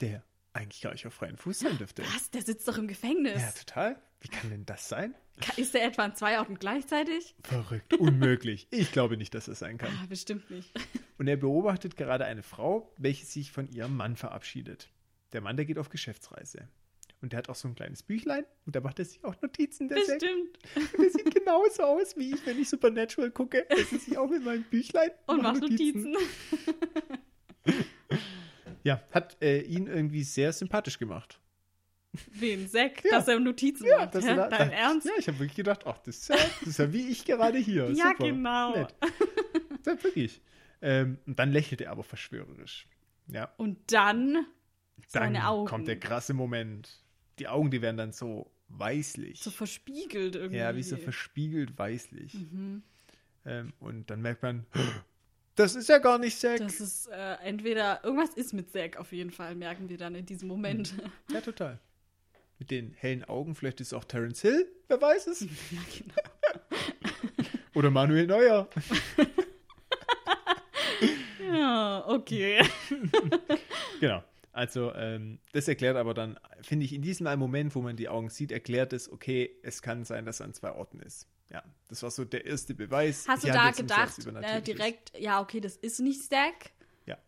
der 0.00 0.22
eigentlich 0.56 0.80
gar 0.80 0.92
nicht 0.92 1.06
auf 1.06 1.14
freien 1.14 1.36
Fuß 1.36 1.60
sein 1.60 1.78
dürfte. 1.78 2.02
Was? 2.14 2.30
Der 2.30 2.42
sitzt 2.42 2.66
doch 2.66 2.78
im 2.78 2.88
Gefängnis. 2.88 3.40
Ja, 3.40 3.50
total. 3.52 4.00
Wie 4.20 4.28
kann 4.28 4.50
denn 4.50 4.66
das 4.66 4.88
sein? 4.88 5.14
Ist 5.56 5.74
der 5.74 5.84
etwa 5.84 6.04
an 6.04 6.16
zwei 6.16 6.38
Orten 6.38 6.58
gleichzeitig? 6.58 7.34
Verrückt, 7.42 7.94
unmöglich. 7.94 8.68
Ich 8.76 8.92
glaube 8.92 9.16
nicht, 9.16 9.34
dass 9.34 9.46
das 9.46 9.58
sein 9.58 9.78
kann. 9.78 9.90
Ah, 10.02 10.06
bestimmt 10.08 10.50
nicht. 10.50 10.72
Und 11.18 11.28
er 11.28 11.36
beobachtet 11.36 11.96
gerade 11.96 12.24
eine 12.24 12.42
Frau, 12.42 12.92
welche 12.96 13.26
sich 13.26 13.52
von 13.52 13.68
ihrem 13.68 13.96
Mann 13.96 14.16
verabschiedet. 14.16 14.90
Der 15.32 15.40
Mann, 15.40 15.56
der 15.56 15.66
geht 15.66 15.78
auf 15.78 15.90
Geschäftsreise. 15.90 16.68
Und 17.20 17.32
der 17.32 17.38
hat 17.38 17.48
auch 17.48 17.54
so 17.54 17.68
ein 17.68 17.74
kleines 17.74 18.02
Büchlein 18.02 18.44
und 18.66 18.76
da 18.76 18.80
macht 18.80 18.98
er 18.98 19.04
sich 19.06 19.24
auch 19.24 19.40
Notizen. 19.40 19.88
Der 19.88 19.96
Bestimmt. 19.96 20.58
Und 20.74 21.02
der 21.02 21.10
sieht 21.10 21.34
genauso 21.34 21.82
aus 21.82 22.16
wie 22.16 22.34
ich, 22.34 22.44
wenn 22.44 22.60
ich 22.60 22.68
Supernatural 22.68 23.30
gucke. 23.30 23.68
Er 23.70 23.84
sitzt 23.84 24.04
sich 24.04 24.18
auch 24.18 24.28
mit 24.28 24.44
meinem 24.44 24.64
Büchlein 24.64 25.10
und, 25.26 25.36
und 25.36 25.42
macht 25.42 25.60
Notizen. 25.62 26.12
Notizen. 26.12 27.18
Ja, 28.86 29.02
hat 29.10 29.36
äh, 29.42 29.60
ihn 29.62 29.86
irgendwie 29.88 30.22
sehr 30.22 30.52
sympathisch 30.52 30.98
gemacht. 30.98 31.40
Wen? 32.32 32.68
Zack, 32.68 33.04
Ja. 33.04 33.18
dass 33.18 33.28
er 33.28 33.40
Notizen 33.40 33.84
Ja, 33.86 33.98
macht. 33.98 34.14
dass 34.14 34.24
er 34.24 34.36
da, 34.36 34.48
Dein 34.48 34.70
da, 34.70 34.76
Ernst? 34.76 35.06
Ja, 35.06 35.12
ich 35.18 35.26
habe 35.28 35.38
wirklich 35.40 35.56
gedacht, 35.56 35.86
ach, 35.86 35.98
das 35.98 36.16
ist, 36.18 36.28
ja, 36.28 36.36
das 36.60 36.68
ist 36.68 36.78
ja 36.78 36.92
wie 36.92 37.08
ich 37.08 37.24
gerade 37.24 37.58
hier. 37.58 37.90
Ja, 37.90 38.10
Super. 38.12 38.24
genau. 38.28 38.76
Nett. 38.76 38.94
Ja, 39.84 40.02
wirklich. 40.02 40.40
Ähm, 40.82 41.18
und 41.26 41.38
dann 41.38 41.50
lächelt 41.52 41.80
er 41.80 41.90
aber 41.90 42.04
verschwörerisch. 42.04 42.86
Ja, 43.28 43.52
Und 43.56 43.92
dann 43.92 44.34
dann 44.34 44.44
seine 45.08 45.46
Augen. 45.48 45.66
kommt 45.68 45.88
der 45.88 45.98
krasse 45.98 46.32
Moment. 46.32 47.02
Die 47.38 47.48
Augen, 47.48 47.70
die 47.70 47.82
werden 47.82 47.96
dann 47.96 48.12
so 48.12 48.50
weißlich. 48.68 49.40
so 49.40 49.50
verspiegelt 49.50 50.36
irgendwie. 50.36 50.58
ja, 50.58 50.74
wie 50.76 50.82
so 50.82 50.96
verspiegelt 50.96 51.76
weißlich. 51.78 52.34
Mhm. 52.34 52.82
Ähm, 53.44 53.72
und 53.80 54.10
dann 54.10 54.22
merkt 54.22 54.42
man, 54.42 54.64
das 55.56 55.74
ist 55.74 55.88
ja 55.88 55.98
gar 55.98 56.18
nicht 56.18 56.38
Zack. 56.38 56.58
Das 56.58 56.80
ist 56.80 57.08
äh, 57.08 57.34
entweder, 57.42 58.04
irgendwas 58.04 58.34
ist 58.34 58.52
mit 58.52 58.70
Zack 58.70 58.96
auf 58.96 59.12
jeden 59.12 59.30
Fall, 59.30 59.54
merken 59.54 59.88
wir 59.88 59.98
dann 59.98 60.14
in 60.14 60.24
diesem 60.26 60.48
Moment. 60.48 60.94
Ja, 61.32 61.40
total. 61.40 61.78
Mit 62.58 62.70
den 62.70 62.92
hellen 62.92 63.24
Augen, 63.24 63.54
vielleicht 63.54 63.80
ist 63.80 63.88
es 63.88 63.92
auch 63.92 64.04
Terence 64.04 64.40
Hill, 64.40 64.70
wer 64.88 65.00
weiß 65.00 65.26
es. 65.26 65.40
ja, 65.70 65.80
genau. 65.98 67.48
Oder 67.74 67.90
Manuel 67.90 68.26
Neuer. 68.26 68.68
Ja, 71.52 72.04
okay. 72.08 72.60
Genau. 74.00 74.22
Also, 74.56 74.94
ähm, 74.94 75.38
das 75.52 75.68
erklärt 75.68 75.98
aber 75.98 76.14
dann, 76.14 76.40
finde 76.62 76.86
ich, 76.86 76.94
in 76.94 77.02
diesem 77.02 77.26
einen 77.26 77.38
Moment, 77.38 77.74
wo 77.74 77.82
man 77.82 77.94
die 77.94 78.08
Augen 78.08 78.30
sieht, 78.30 78.50
erklärt 78.50 78.94
es, 78.94 79.12
okay, 79.12 79.50
es 79.62 79.82
kann 79.82 80.04
sein, 80.04 80.24
dass 80.24 80.40
er 80.40 80.46
an 80.46 80.54
zwei 80.54 80.72
Orten 80.72 80.98
ist. 81.00 81.28
Ja, 81.50 81.62
das 81.88 82.02
war 82.02 82.10
so 82.10 82.24
der 82.24 82.46
erste 82.46 82.74
Beweis. 82.74 83.26
Hast 83.28 83.42
du 83.42 83.48
Die 83.48 83.52
da 83.52 83.70
gedacht, 83.70 84.18
äh, 84.42 84.62
direkt, 84.62 85.12
ja, 85.18 85.42
okay, 85.42 85.60
das 85.60 85.76
ist 85.76 86.00
nicht 86.00 86.22
Zack? 86.22 86.70
Ja. 87.04 87.18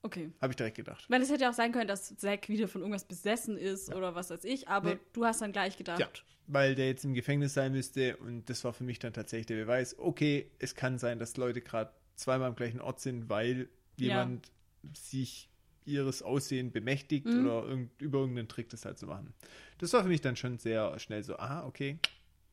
Okay. 0.00 0.32
Habe 0.40 0.52
ich 0.52 0.56
direkt 0.56 0.78
gedacht. 0.78 1.04
Weil 1.10 1.20
es 1.20 1.30
hätte 1.30 1.42
ja 1.42 1.50
auch 1.50 1.54
sein 1.54 1.72
können, 1.72 1.88
dass 1.88 2.16
Zack 2.16 2.48
wieder 2.48 2.66
von 2.68 2.80
irgendwas 2.80 3.04
besessen 3.04 3.58
ist 3.58 3.94
oder 3.94 4.14
was 4.14 4.30
weiß 4.30 4.44
ich, 4.44 4.66
aber 4.66 4.94
Nee. 4.94 5.00
du 5.12 5.26
hast 5.26 5.42
dann 5.42 5.52
gleich 5.52 5.76
gedacht. 5.76 6.00
Ja, 6.00 6.08
weil 6.46 6.74
der 6.74 6.86
jetzt 6.86 7.04
im 7.04 7.12
Gefängnis 7.12 7.52
sein 7.52 7.72
müsste 7.72 8.16
und 8.16 8.48
das 8.48 8.64
war 8.64 8.72
für 8.72 8.84
mich 8.84 8.98
dann 8.98 9.12
tatsächlich 9.12 9.46
der 9.46 9.56
Beweis, 9.56 9.98
okay, 9.98 10.50
es 10.58 10.74
kann 10.74 10.98
sein, 10.98 11.18
dass 11.18 11.36
Leute 11.36 11.60
gerade 11.60 11.92
zweimal 12.16 12.48
am 12.48 12.56
gleichen 12.56 12.80
Ort 12.80 13.00
sind, 13.00 13.28
weil 13.28 13.68
Ja. 13.98 14.06
jemand 14.06 14.50
sich 14.94 15.50
ihres 15.84 16.22
Aussehen 16.22 16.72
bemächtigt 16.72 17.26
Mhm. 17.26 17.40
oder 17.40 17.64
irgend, 17.66 18.00
über 18.02 18.18
irgendeinen 18.20 18.48
Trick 18.48 18.68
das 18.70 18.84
halt 18.84 18.98
zu 18.98 19.06
machen. 19.06 19.32
Das 19.78 19.92
war 19.92 20.02
für 20.02 20.08
mich 20.08 20.20
dann 20.20 20.36
schon 20.36 20.58
sehr 20.58 20.98
schnell 20.98 21.22
so, 21.22 21.36
aha, 21.38 21.64
okay, 21.66 21.98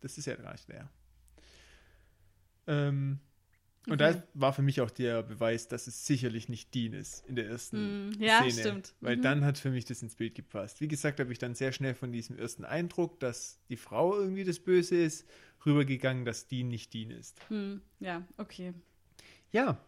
das 0.02 0.18
ist 0.18 0.26
ja 0.26 0.36
gar 0.36 0.52
nicht 0.54 0.68
der. 0.70 0.90
Ähm, 2.68 3.20
und 3.88 4.02
Okay. 4.02 4.14
da 4.16 4.24
war 4.36 4.54
für 4.54 4.62
mich 4.62 4.82
auch 4.82 4.92
der 4.92 5.24
Beweis, 5.24 5.68
dass 5.68 5.88
es 5.88 6.06
sicherlich 6.06 6.48
nicht 6.50 6.76
Dean 6.76 6.94
ist 6.94 7.26
in 7.26 7.36
der 7.36 7.48
ersten 7.48 7.98
Mm, 8.20 8.22
ja, 8.22 8.36
Szene. 8.36 8.52
stimmt. 8.52 8.94
Weil 9.02 9.18
Mhm. 9.18 9.22
dann 9.22 9.46
hat 9.46 9.58
für 9.58 9.72
mich 9.72 9.86
das 9.86 10.02
ins 10.04 10.16
Bild 10.16 10.36
gepasst. 10.36 10.80
Wie 10.82 10.88
gesagt, 10.88 11.20
habe 11.20 11.32
ich 11.32 11.40
dann 11.40 11.56
sehr 11.56 11.72
schnell 11.72 11.96
von 11.96 12.12
diesem 12.12 12.38
ersten 12.38 12.66
Eindruck, 12.66 13.20
dass 13.20 13.60
die 13.70 13.78
Frau 13.78 14.16
irgendwie 14.16 14.44
das 14.44 14.60
Böse 14.60 14.96
ist, 14.96 15.28
rübergegangen, 15.66 16.26
dass 16.26 16.48
Dean 16.48 16.68
nicht 16.68 16.94
Dean 16.94 17.10
ist. 17.10 17.42
Hm, 17.48 17.82
ja, 18.00 18.24
okay. 18.38 18.74
Ja, 19.52 19.84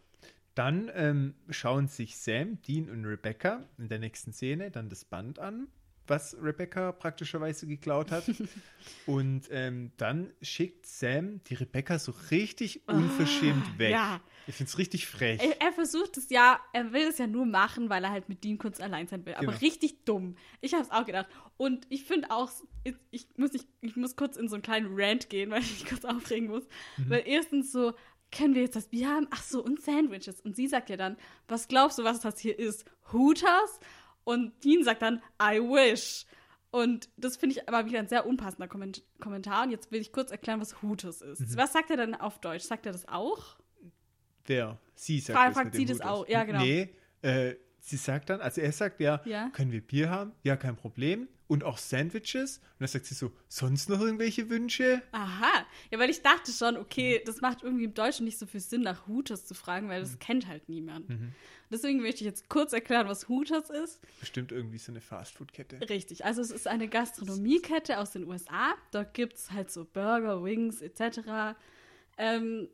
dann 0.62 0.92
ähm, 0.94 1.34
schauen 1.50 1.88
sich 1.88 2.18
Sam, 2.18 2.62
Dean 2.62 2.88
und 2.88 3.04
Rebecca 3.04 3.64
in 3.80 3.90
der 3.90 3.98
nächsten 3.98 4.32
Szene 4.32 4.70
dann 4.70 4.90
das 4.90 5.06
Band 5.06 5.40
an, 5.40 5.68
was 6.06 6.38
Rebecca 6.40 6.92
praktischerweise 6.92 7.66
geklaut 7.66 8.12
hat. 8.12 8.26
und 9.08 9.48
ähm, 9.50 9.92
dann 9.98 10.32
schickt 10.44 10.86
Sam 10.86 11.44
die 11.46 11.56
Rebecca 11.56 11.98
so 11.98 12.14
richtig 12.30 12.88
unverschämt 12.88 13.80
weg. 13.80 13.96
Ah, 13.96 14.16
ja. 14.16 14.22
Ich 14.46 14.54
finde 14.54 14.70
es 14.70 14.78
richtig 14.78 15.08
frech. 15.08 15.42
Er, 15.42 15.60
er 15.62 15.72
versucht 15.72 16.18
es 16.18 16.30
ja, 16.30 16.60
er 16.74 16.94
will 16.94 17.08
es 17.08 17.18
ja 17.18 17.26
nur 17.26 17.48
machen, 17.48 17.90
weil 17.90 18.04
er 18.04 18.12
halt 18.12 18.30
mit 18.30 18.44
Dean 18.44 18.60
kurz 18.60 18.80
allein 18.80 19.08
sein 19.08 19.26
will. 19.26 19.34
Aber 19.34 19.48
Genau. 19.48 19.58
richtig 19.60 20.06
dumm. 20.06 20.36
Ich 20.60 20.74
habe 20.74 20.84
es 20.84 20.92
auch 20.92 21.06
gedacht. 21.08 21.28
Und 21.58 21.88
ich 21.90 22.04
finde 22.04 22.30
auch, 22.30 22.52
ich, 22.84 22.96
ich, 23.10 23.28
muss, 23.38 23.54
ich, 23.56 23.68
ich 23.82 23.96
muss 23.96 24.16
kurz 24.16 24.38
in 24.38 24.48
so 24.48 24.56
einen 24.56 24.64
kleinen 24.64 24.90
Rant 24.92 25.30
gehen, 25.30 25.50
weil 25.50 25.62
ich 25.62 25.72
mich 25.72 25.86
kurz 25.90 26.06
aufregen 26.06 26.50
muss. 26.50 26.68
Mhm. 26.98 27.10
Weil 27.10 27.24
erstens 27.26 27.72
so, 27.72 27.94
können 28.32 28.56
wir 28.56 28.62
jetzt 28.64 28.76
das 28.76 28.88
Bier 28.88 29.10
haben? 29.10 29.28
Ach 29.32 29.44
so, 29.44 29.64
und 29.64 29.82
Sandwiches. 29.82 30.40
Und 30.42 30.56
sie 30.56 30.68
sagt 30.68 30.90
ja 30.90 30.98
dann, 30.98 31.18
was 31.48 31.68
glaubst 31.68 31.98
du, 32.00 32.04
was 32.04 32.20
das 32.22 32.40
hier 32.40 32.58
ist? 32.58 32.86
Hooters? 33.12 33.80
Und 34.24 34.54
Dean 34.64 34.84
sagt 34.84 35.02
dann, 35.02 35.22
I 35.42 35.60
wish. 35.60 36.26
Und 36.70 37.10
das 37.18 37.36
finde 37.36 37.56
ich 37.58 37.68
aber 37.68 37.86
wieder 37.86 38.00
ein 38.00 38.08
sehr 38.08 38.26
unpassender 38.26 38.68
Komment 38.68 39.04
Kommentar. 39.20 39.64
Und 39.64 39.72
jetzt 39.72 39.92
will 39.92 40.00
ich 40.00 40.14
kurz 40.14 40.32
erklären, 40.32 40.62
was 40.62 40.82
Hooters 40.82 41.22
ist. 41.22 41.42
Mhm. 41.42 41.58
Was 41.58 41.74
sagt 41.74 41.90
er 41.90 41.98
denn 41.98 42.16
auf 42.16 42.40
Deutsch? 42.40 42.64
Sagt 42.64 42.86
er 42.86 42.94
das 42.94 43.08
auch? 43.08 43.58
Wer? 44.46 44.80
Sie 44.96 45.20
sagt 45.20 45.38
Frag- 45.38 45.48
das 45.50 45.54
fragt 45.62 45.76
sie 45.76 45.86
das 45.86 46.02
auch. 46.02 46.28
Ja, 46.28 46.44
genau. 46.44 46.62
Nee, 46.62 46.90
äh, 47.22 47.56
sie 47.80 47.98
sagt 47.98 48.30
dann, 48.30 48.40
also 48.42 48.62
er 48.62 48.72
sagt 48.72 49.00
ja, 49.02 49.22
Ja. 49.26 49.50
können 49.50 49.72
wir 49.72 49.82
Bier 49.82 50.10
haben? 50.10 50.32
Ja, 50.44 50.56
kein 50.56 50.76
Problem. 50.76 51.28
Und 51.52 51.66
auch 51.66 51.78
Sandwiches. 51.78 52.58
Und 52.60 52.80
dann 52.80 52.88
sagt 52.88 53.06
sie 53.08 53.14
so, 53.14 53.32
sonst 53.50 53.90
noch 53.90 54.00
irgendwelche 54.00 54.50
Wünsche? 54.50 55.02
Aha. 55.12 55.66
Ja, 55.92 56.00
weil 56.00 56.10
ich 56.10 56.22
dachte 56.22 56.50
schon, 56.52 56.78
okay, 56.78 57.22
das 57.26 57.42
macht 57.42 57.62
irgendwie 57.62 57.84
im 57.84 57.94
Deutschen 57.94 58.24
nicht 58.26 58.40
so 58.40 58.46
viel 58.46 58.62
Sinn, 58.62 58.82
nach 58.84 59.06
Hooters 59.08 59.46
zu 59.46 59.54
fragen, 59.54 59.90
weil 59.90 60.00
Mhm. 60.00 60.06
das 60.06 60.20
kennt 60.20 60.48
halt 60.48 60.70
niemand. 60.70 61.08
Deswegen 61.70 62.02
möchte 62.02 62.22
ich 62.22 62.26
jetzt 62.26 62.48
kurz 62.48 62.72
erklären, 62.72 63.08
was 63.10 63.28
Hooters 63.28 63.70
ist. 63.70 64.00
Bestimmt 64.22 64.54
irgendwie 64.54 64.78
so 64.78 64.94
eine 64.94 65.02
Fastfood-Kette. 65.02 65.90
Richtig, 65.90 66.24
also 66.24 66.42
es 66.42 66.52
ist 66.52 66.68
eine 66.68 66.88
Gastronomiekette 66.88 68.00
aus 68.00 68.12
den 68.12 68.26
USA. 68.28 68.74
Dort 68.92 69.14
gibt 69.14 69.34
es 69.36 69.52
halt 69.52 69.70
so 69.72 69.84
Burger, 69.84 70.44
Wings 70.44 70.82
etc. 70.82 71.56
Ähm, 72.18 72.70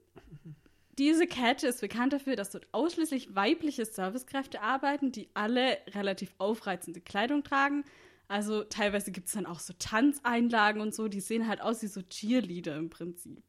diese 0.99 1.28
Kette 1.28 1.67
ist 1.67 1.82
bekannt 1.82 2.13
dafür, 2.13 2.36
dass 2.36 2.51
dort 2.51 2.67
ausschließlich 2.71 3.36
weibliche 3.36 3.86
Servicekräfte 3.86 4.61
arbeiten, 4.61 5.11
die 5.11 5.30
alle 5.34 5.78
relativ 5.95 6.34
aufreizende 6.38 7.01
Kleidung 7.01 7.43
tragen. 7.43 7.84
Also 8.28 8.63
teilweise 8.63 9.11
gibt 9.11 9.28
es 9.28 9.34
dann 9.34 9.45
auch 9.45 9.59
so 9.59 9.73
Tanzeinlagen 9.80 10.82
und 10.82 10.93
so, 10.93 11.07
die 11.07 11.21
sehen 11.21 11.47
halt 11.47 11.61
aus 11.61 11.82
wie 11.82 11.88
so 11.88 12.01
Cheerleader 12.01 12.75
im 12.75 12.89
Prinzip. 12.89 13.41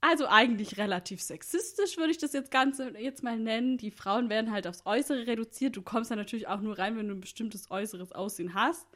Also 0.00 0.26
eigentlich 0.28 0.78
relativ 0.78 1.20
sexistisch, 1.20 1.96
würde 1.96 2.10
ich 2.10 2.18
das 2.18 2.32
jetzt 2.32 2.50
Ganze 2.50 2.96
jetzt 2.98 3.22
mal 3.22 3.38
nennen. 3.38 3.76
Die 3.76 3.90
Frauen 3.90 4.30
werden 4.30 4.52
halt 4.52 4.66
aufs 4.66 4.86
Äußere 4.86 5.26
reduziert. 5.26 5.76
Du 5.76 5.82
kommst 5.82 6.10
da 6.10 6.16
natürlich 6.16 6.48
auch 6.48 6.60
nur 6.60 6.78
rein, 6.78 6.96
wenn 6.96 7.08
du 7.08 7.14
ein 7.14 7.20
bestimmtes 7.20 7.70
äußeres 7.70 8.12
Aussehen 8.12 8.54
hast. 8.54 8.86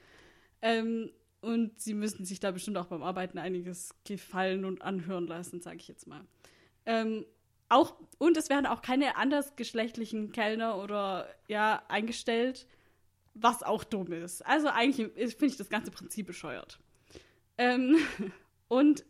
Ähm, 0.62 1.10
und 1.40 1.80
sie 1.80 1.94
müssen 1.94 2.24
sich 2.24 2.38
da 2.38 2.50
bestimmt 2.50 2.76
auch 2.76 2.86
beim 2.86 3.02
Arbeiten 3.02 3.38
einiges 3.38 3.94
gefallen 4.04 4.64
und 4.64 4.82
anhören 4.82 5.26
lassen, 5.26 5.60
sage 5.60 5.78
ich 5.78 5.88
jetzt 5.88 6.06
mal. 6.06 6.20
Ähm, 6.86 7.24
auch, 7.70 7.94
und 8.18 8.36
es 8.36 8.50
werden 8.50 8.66
auch 8.66 8.82
keine 8.82 9.16
andersgeschlechtlichen 9.16 10.32
Kellner 10.32 10.76
oder 10.82 11.28
ja 11.48 11.82
eingestellt, 11.88 12.66
was 13.34 13.62
auch 13.62 13.84
dumm 13.84 14.12
ist. 14.12 14.44
Also 14.46 14.68
eigentlich 14.68 15.12
finde 15.14 15.46
ich 15.46 15.56
das 15.56 15.68
ganze 15.68 15.90
Prinzip 15.90 16.26
bescheuert. 16.26 16.78
Ähm, 17.58 17.96
und 18.68 19.04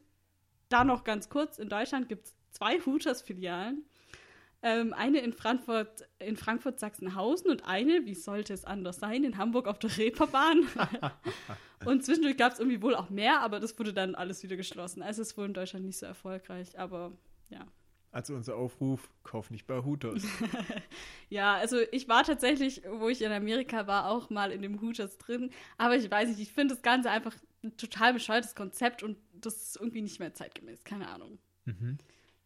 da 0.69 0.85
noch 0.85 1.05
ganz 1.05 1.29
kurz, 1.29 1.59
in 1.59 1.69
Deutschland 1.69 2.09
gibt 2.09 2.27
es 2.27 2.35
zwei 2.53 2.81
Hooters-Filialen. 2.81 3.85
Ähm, 4.63 4.93
eine 4.93 5.21
in 5.21 5.33
Frankfurt, 5.33 6.07
in 6.19 6.37
Frankfurt 6.37 6.79
Sachsenhausen 6.79 7.51
und 7.51 7.65
eine, 7.65 8.05
wie 8.05 8.15
sollte 8.15 8.53
es 8.53 8.67
anders 8.67 8.99
sein, 8.99 9.25
in 9.25 9.39
Hamburg 9.39 9.67
auf 9.67 9.79
der 9.79 9.97
Reeperbahn. 9.97 10.69
und 11.87 12.05
zwischendurch 12.05 12.37
gab 12.37 12.53
es 12.53 12.59
irgendwie 12.59 12.83
wohl 12.83 12.95
auch 12.95 13.09
mehr, 13.09 13.41
aber 13.41 13.59
das 13.59 13.79
wurde 13.79 13.95
dann 13.95 14.15
alles 14.15 14.43
wieder 14.43 14.57
geschlossen. 14.57 15.03
Also 15.03 15.23
es 15.23 15.37
wurde 15.39 15.47
in 15.49 15.55
Deutschland 15.55 15.87
nicht 15.87 15.99
so 15.99 16.05
erfolgreich, 16.05 16.79
aber 16.79 17.13
ja. 17.49 17.67
Also 18.13 18.35
unser 18.35 18.57
Aufruf, 18.57 19.09
kauf 19.23 19.51
nicht 19.51 19.67
bei 19.67 19.83
Hooters. 19.83 20.23
Ja, 21.29 21.55
also 21.55 21.77
ich 21.93 22.09
war 22.09 22.25
tatsächlich, 22.25 22.83
wo 22.91 23.09
ich 23.09 23.23
in 23.23 23.31
Amerika 23.31 23.87
war, 23.87 24.11
auch 24.11 24.31
mal 24.31 24.51
in 24.51 24.63
dem 24.63 24.81
Hooters 24.81 25.17
drin. 25.17 25.51
Aber 25.79 25.95
ich 25.95 26.11
weiß 26.11 26.29
nicht, 26.29 26.41
ich 26.41 26.51
finde 26.53 26.75
das 26.75 26.83
Ganze 26.83 27.09
einfach 27.09 27.37
ein 27.63 27.77
total 27.77 28.13
bescheuertes 28.15 28.57
Konzept 28.57 29.05
und 29.05 29.17
das 29.35 29.55
ist 29.63 29.77
irgendwie 29.77 30.03
nicht 30.03 30.19
mehr 30.19 30.35
zeitgemäß. 30.35 30.83
Keine 30.83 31.09
Ahnung. 31.09 31.39
Mhm. 31.67 31.99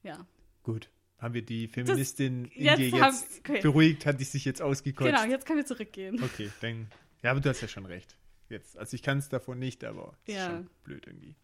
Ja. 0.02 0.26
Gut. 0.64 0.90
Haben 1.18 1.32
wir 1.32 1.40
die 1.40 1.66
Feministin 1.68 2.44
in 2.46 2.64
jetzt 2.64 2.78
dir 2.78 3.00
haben- 3.00 3.14
jetzt 3.14 3.38
okay. 3.40 3.60
beruhigt? 3.62 4.04
Hat 4.04 4.20
die 4.20 4.24
sich 4.24 4.44
jetzt 4.44 4.60
ausgekotzt? 4.60 5.08
Genau, 5.10 5.24
jetzt 5.24 5.46
können 5.46 5.60
wir 5.60 5.66
zurückgehen. 5.66 6.22
Okay, 6.22 6.50
dann. 6.60 6.88
Ja, 7.22 7.30
aber 7.30 7.40
du 7.40 7.48
hast 7.48 7.62
ja 7.62 7.68
schon 7.68 7.86
recht. 7.86 8.18
Jetzt. 8.50 8.76
Also 8.76 8.94
ich 8.96 9.02
kann 9.02 9.16
es 9.16 9.30
davon 9.30 9.58
nicht, 9.58 9.82
aber 9.84 10.12
es 10.26 10.34
Ja. 10.34 10.46
ist 10.46 10.52
schon 10.52 10.70
blöd 10.82 11.06
irgendwie. 11.06 11.36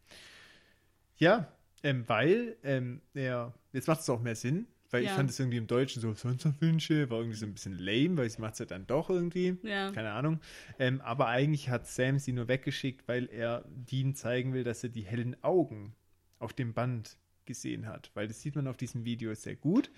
Ja, 1.17 1.51
ähm, 1.83 2.05
weil 2.07 2.57
ähm, 2.63 3.01
ja, 3.15 3.53
jetzt 3.73 3.89
macht 3.89 4.01
es 4.01 4.11
auch 4.11 4.21
mehr 4.21 4.35
Sinn, 4.37 4.67
weil 4.91 5.03
ich 5.03 5.09
Ja. 5.11 5.15
fand 5.17 5.31
es 5.31 5.39
irgendwie 5.39 5.59
im 5.59 5.67
Deutschen 5.67 6.01
so, 6.03 6.13
sonst 6.15 6.45
noch 6.45 6.61
Wünsche, 6.61 7.09
war 7.11 7.19
irgendwie 7.19 7.37
so 7.39 7.47
ein 7.47 7.53
bisschen 7.55 7.79
lame, 7.79 8.17
weil 8.17 8.29
sie 8.31 8.41
macht 8.41 8.55
es 8.55 8.59
ja 8.61 8.67
dann 8.67 8.87
doch 8.87 9.09
irgendwie. 9.11 9.57
Ja. 9.63 9.91
Keine 9.93 10.11
Ahnung. 10.13 10.41
Ähm, 10.79 11.01
aber 11.01 11.29
eigentlich 11.29 11.69
hat 11.69 11.87
Sam 11.87 12.19
sie 12.19 12.33
nur 12.33 12.49
weggeschickt, 12.49 13.07
weil 13.09 13.27
er 13.27 13.65
Dean 13.69 14.15
zeigen 14.15 14.53
will, 14.53 14.65
dass 14.65 14.83
er 14.83 14.91
die 14.91 15.03
hellen 15.03 15.43
Augen 15.43 15.95
auf 16.39 16.53
dem 16.53 16.73
Band 16.75 17.17
gesehen 17.47 17.87
hat. 17.87 18.11
Weil 18.15 18.29
das 18.29 18.41
sieht 18.41 18.57
man 18.57 18.67
auf 18.67 18.77
diesem 18.77 19.05
Video 19.05 19.33
sehr 19.35 19.57
gut. 19.57 19.91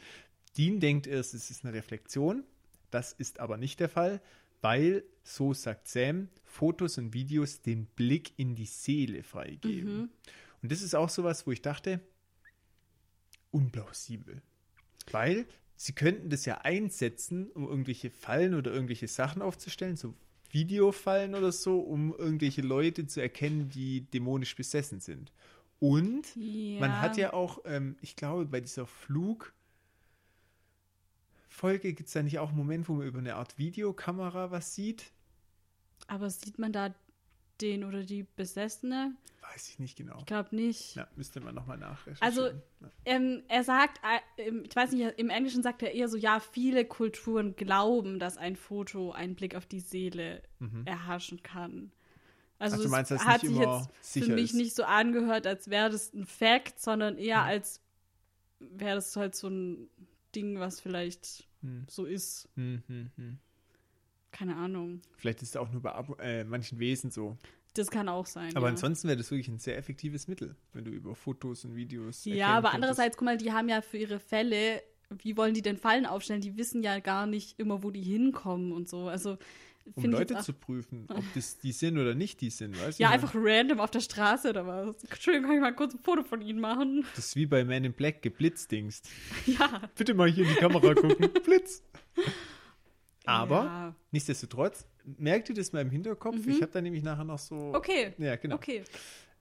Dean 0.57 0.80
denkt 0.80 1.07
erst, 1.07 1.35
es 1.35 1.51
ist 1.51 1.64
eine 1.64 1.74
Reflexion. 1.74 2.45
Das 2.91 3.12
ist 3.12 3.41
aber 3.41 3.57
nicht 3.57 3.80
der 3.80 3.89
Fall, 3.89 4.20
weil, 4.61 5.03
so 5.22 5.55
sagt 5.55 5.89
Sam, 5.89 6.28
Fotos 6.45 6.99
und 6.99 7.14
Videos 7.14 7.62
den 7.62 7.87
Blick 7.87 8.33
in 8.37 8.55
die 8.55 8.66
Seele 8.66 9.22
freigeben. 9.22 10.11
Und 10.63 10.71
das 10.73 10.83
ist 10.83 10.95
auch 10.95 11.09
sowas, 11.09 11.47
wo 11.47 11.53
ich 11.53 11.63
dachte, 11.63 12.01
unplausibel. 13.51 14.43
Weil 15.11 15.47
sie 15.77 15.93
könnten 15.93 16.31
das 16.31 16.45
ja 16.45 16.59
einsetzen, 16.59 17.51
um 17.51 17.65
irgendwelche 17.69 18.11
Fallen 18.11 18.55
oder 18.55 18.73
irgendwelche 18.73 19.09
Sachen 19.09 19.43
aufzustellen, 19.43 19.97
so 19.97 20.15
Video 20.51 20.93
fallen 20.93 21.35
oder 21.35 21.51
so, 21.51 21.81
um 21.81 22.15
irgendwelche 22.15 22.63
Leute 22.63 23.07
zu 23.07 23.21
erkennen, 23.21 23.71
die 23.71 24.03
dämonisch 24.03 24.55
besessen 24.55 25.01
sind. 25.01 25.33
Und 25.81 26.37
Ja. 26.37 26.81
man 26.81 27.01
hat 27.01 27.17
ja 27.17 27.33
auch, 27.33 27.61
ähm, 27.65 27.97
ich 28.03 28.15
glaube, 28.15 28.45
bei 28.47 28.61
dieser 28.61 28.87
Flugfolge 28.87 29.53
gibt 31.83 32.07
es 32.07 32.13
da 32.13 32.23
nicht 32.23 32.39
auch 32.39 32.51
einen 32.51 32.59
Moment, 32.59 32.89
wo 32.89 32.95
man 32.95 33.07
über 33.07 33.19
eine 33.19 33.35
Art 33.35 33.59
Videokamera 33.59 34.51
was 34.51 34.75
sieht? 34.75 35.11
Aber 36.07 36.31
sieht 36.31 36.59
man 36.59 36.73
da 36.73 36.95
den 37.61 37.84
oder 37.84 38.03
die 38.03 38.24
Besessene? 38.36 39.14
Weiß 39.40 39.68
ich 39.68 39.78
nicht 39.78 39.96
genau. 39.96 40.16
Ich 40.18 40.26
glaube 40.26 40.55
nicht. 40.55 40.94
Ja, 40.94 41.07
müsste 41.16 41.40
man 41.40 41.55
nochmal 41.55 41.76
nachrecherchieren. 41.76 42.20
Also, 42.22 42.46
ja. 42.46 42.90
Ähm, 43.05 43.42
er 43.48 43.64
sagt, 43.64 44.00
äh, 44.38 44.50
ich 44.62 44.74
weiß 44.74 44.92
nicht, 44.92 45.18
im 45.18 45.30
Englischen 45.30 45.62
sagt 45.62 45.82
er 45.82 45.92
eher 45.92 46.09
so, 46.09 46.16
ja, 46.16 46.40
viele 46.40 46.84
Kulturen 46.84 47.55
glauben, 47.57 48.18
dass 48.18 48.36
ein 48.38 48.57
Foto 48.57 49.12
einen 49.12 49.34
Blick 49.34 49.55
auf 49.55 49.66
die 49.66 49.80
Seele 49.80 50.42
erhaschen 50.84 51.42
kann. 51.42 51.92
Also, 52.59 52.84
Ach, 52.84 52.90
meinst, 52.90 53.11
es 53.11 53.24
hat 53.24 53.40
sich 53.40 53.57
jetzt 53.57 53.90
für 54.03 54.32
mich 54.32 54.50
ist. 54.50 54.55
nicht 54.55 54.74
so 54.74 54.84
angehört, 54.84 55.46
als 55.46 55.68
wäre 55.68 55.90
das 55.90 56.14
ein 56.14 56.24
Fact, 56.24 56.80
sondern 56.80 57.18
eher 57.18 57.42
als 57.42 57.80
wäre 58.61 58.94
das 58.94 59.16
halt 59.16 59.34
so 59.34 59.48
ein 59.48 59.90
Ding, 60.34 60.61
was 60.61 60.80
vielleicht 60.80 61.48
Hm. 61.62 61.84
so 61.88 62.05
ist. 62.05 62.48
Hm, 62.55 62.82
hm, 62.86 63.11
hm. 63.16 63.38
Keine 64.33 64.57
Ahnung. 64.57 65.01
Vielleicht 65.16 65.43
ist 65.43 65.51
es 65.51 65.57
auch 65.57 65.70
nur 65.70 65.83
bei 65.83 65.93
äh, 66.18 66.45
manchen 66.45 66.78
Wesen 66.78 67.11
so. 67.11 67.37
Das 67.74 67.91
kann 67.91 68.09
auch 68.09 68.26
sein. 68.26 68.55
Aber 68.57 68.66
ja. 68.66 68.72
ansonsten 68.72 69.09
wäre 69.09 69.16
das 69.16 69.30
wirklich 69.30 69.49
ein 69.49 69.59
sehr 69.59 69.78
effektives 69.78 70.28
Mittel, 70.28 70.57
wenn 70.72 70.85
du 70.85 70.91
über 70.91 71.14
Fotos 71.14 71.64
und 71.64 71.74
Videos. 71.74 72.24
Ja, 72.24 72.49
aber 72.49 72.55
könntest. 72.55 72.74
andererseits, 72.74 73.16
guck 73.16 73.24
mal, 73.26 73.39
die 73.39 73.53
haben 73.53 73.68
ja 73.68 73.80
für 73.80 73.97
ihre 73.99 74.18
Fälle, 74.18 74.83
wie 75.22 75.37
wollen 75.37 75.55
die 75.55 75.62
denn 75.62 75.78
Fallen 75.78 76.05
aufstellen? 76.07 76.41
Die 76.41 76.57
wissen 76.57 76.83
ja 76.83 76.99
gar 77.01 77.26
nicht 77.26 77.59
immer, 77.59 77.83
wo 77.83 77.91
die 77.91 78.03
hinkommen 78.03 78.72
und 78.72 78.89
so. 78.89 79.09
Also, 79.09 79.39
Um 79.85 80.03
finde 80.03 80.22
ich 80.22 80.28
Leute 80.30 80.43
zu 80.43 80.53
prüfen, 80.53 81.07
ob 81.09 81.24
das 81.35 81.59
die 81.59 81.72
sind 81.72 81.99
oder 81.99 82.14
nicht 82.14 82.43
die 82.43 82.51
sind, 82.51 82.78
weißt 82.78 82.99
du? 82.99 83.03
Ja, 83.03 83.11
einfach 83.11 83.33
random 83.35 83.80
auf 83.80 83.91
der 83.91 84.01
Straße 84.01 84.51
oder 84.51 84.66
was. 84.66 85.03
Entschuldigung, 85.05 85.49
kann 85.49 85.57
ich 85.57 85.62
mal 85.62 85.74
kurz 85.74 85.95
ein 85.95 86.01
Foto 86.01 86.24
von 86.24 86.43
Ihnen 86.43 86.61
machen? 86.61 87.07
Das 87.16 87.26
ist 87.28 87.37
wie 87.37 87.47
bei 87.47 87.64
Man 87.64 87.85
in 87.85 87.93
Black 87.93 88.22
geblitzdingst. 88.22 89.09
Ja. 89.47 89.83
Bitte 89.97 90.12
mal 90.14 90.30
hier 90.30 90.45
in 90.45 90.51
die 90.51 90.57
Kamera 90.57 90.95
gucken. 90.95 91.30
Blitz. 91.45 91.83
Aber 93.25 93.64
Ja. 93.64 93.95
nichtsdestotrotz, 94.11 94.87
merkt 95.05 95.49
ihr 95.49 95.55
das 95.55 95.73
mal 95.73 95.81
im 95.81 95.91
Hinterkopf? 95.91 96.47
Ich 96.47 96.61
habe 96.62 96.73
da 96.73 96.81
nämlich 96.81 97.03
nachher 97.03 97.25
noch 97.25 97.39
so. 97.39 97.55
Mhm. 97.55 97.75
Okay. 97.75 98.14
Ja, 98.18 98.37
genau. 98.37 98.57
Okay. 98.57 98.83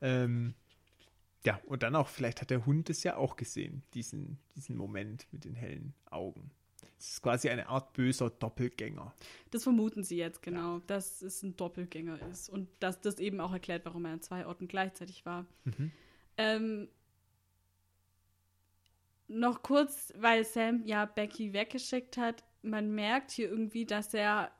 Ähm, 0.01 0.53
ja, 1.43 1.59
und 1.65 1.83
dann 1.83 1.95
auch, 1.95 2.07
vielleicht 2.07 2.41
hat 2.41 2.49
der 2.51 2.65
Hund 2.65 2.89
das 2.89 3.03
ja 3.03 3.17
auch 3.17 3.35
gesehen, 3.35 3.83
diesen, 3.93 4.37
diesen 4.55 4.75
Moment 4.77 5.27
mit 5.31 5.43
den 5.45 5.55
hellen 5.55 5.93
Augen. 6.09 6.51
Es 6.99 7.13
ist 7.13 7.21
quasi 7.23 7.49
eine 7.49 7.67
Art 7.67 7.93
böser 7.93 8.29
Doppelgänger. 8.29 9.13
Das 9.49 9.63
vermuten 9.63 10.03
sie 10.03 10.17
jetzt, 10.17 10.43
genau, 10.43 10.79
dass 10.85 11.23
es 11.23 11.41
ein 11.41 11.55
Doppelgänger 11.57 12.19
ist. 12.31 12.47
Und 12.49 12.69
dass 12.79 13.01
das 13.01 13.17
eben 13.17 13.39
auch 13.39 13.51
erklärt, 13.53 13.85
warum 13.85 14.05
er 14.05 14.13
an 14.13 14.21
zwei 14.21 14.45
Orten 14.45 14.67
gleichzeitig 14.67 15.25
war. 15.25 15.47
Mhm. 15.63 15.91
Ähm, 16.37 16.87
noch 19.27 19.63
kurz, 19.63 20.13
weil 20.17 20.45
Sam 20.45 20.83
ja 20.85 21.05
Becky 21.05 21.53
weggeschickt 21.53 22.17
hat, 22.17 22.43
man 22.61 22.91
merkt 22.93 23.31
hier 23.31 23.49
irgendwie, 23.49 23.85
dass 23.85 24.13
er 24.13 24.51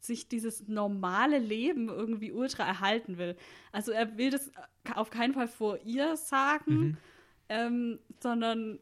sich 0.00 0.28
dieses 0.28 0.68
normale 0.68 1.38
Leben 1.38 1.88
irgendwie 1.88 2.32
ultra 2.32 2.64
erhalten 2.66 3.18
will. 3.18 3.36
Also 3.72 3.92
er 3.92 4.16
will 4.16 4.30
das 4.30 4.50
auf 4.94 5.10
keinen 5.10 5.34
Fall 5.34 5.48
vor 5.48 5.78
ihr 5.84 6.16
sagen, 6.16 6.78
Mhm. 6.80 6.96
ähm, 7.48 7.98
sondern 8.20 8.78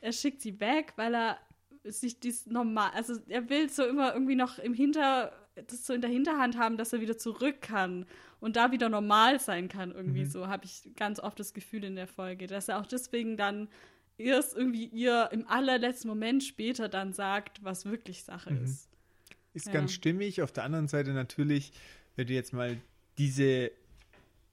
er 0.00 0.12
schickt 0.12 0.40
sie 0.42 0.60
weg, 0.60 0.92
weil 0.96 1.14
er 1.14 1.38
sich 1.84 2.20
dies 2.20 2.46
normal, 2.46 2.90
also 2.94 3.14
er 3.28 3.48
will 3.50 3.68
so 3.68 3.84
immer 3.84 4.14
irgendwie 4.14 4.36
noch 4.36 4.58
im 4.58 4.72
Hinter, 4.74 5.32
das 5.66 5.84
so 5.86 5.92
in 5.92 6.00
der 6.00 6.10
Hinterhand 6.10 6.56
haben, 6.56 6.76
dass 6.76 6.92
er 6.92 7.00
wieder 7.00 7.18
zurück 7.18 7.60
kann 7.60 8.06
und 8.40 8.56
da 8.56 8.72
wieder 8.72 8.88
normal 8.88 9.38
sein 9.40 9.68
kann, 9.68 9.90
irgendwie 9.90 10.20
Mhm. 10.24 10.30
so, 10.30 10.48
habe 10.48 10.64
ich 10.64 10.90
ganz 10.96 11.20
oft 11.20 11.38
das 11.38 11.52
Gefühl 11.52 11.84
in 11.84 11.96
der 11.96 12.06
Folge, 12.06 12.46
dass 12.46 12.68
er 12.68 12.78
auch 12.80 12.86
deswegen 12.86 13.36
dann 13.36 13.68
erst 14.18 14.56
irgendwie 14.56 14.86
ihr 14.86 15.28
im 15.32 15.46
allerletzten 15.48 16.08
Moment 16.08 16.42
später 16.44 16.88
dann 16.88 17.12
sagt, 17.12 17.62
was 17.64 17.84
wirklich 17.84 18.24
Sache 18.24 18.52
Mhm. 18.52 18.64
ist. 18.64 18.88
Ist 19.52 19.66
Ja. 19.66 19.72
ganz 19.72 19.92
stimmig. 19.92 20.42
Auf 20.42 20.52
der 20.52 20.64
anderen 20.64 20.88
Seite 20.88 21.12
natürlich, 21.12 21.72
wenn 22.16 22.26
du 22.26 22.32
jetzt 22.32 22.52
mal 22.52 22.76
diese, 23.18 23.70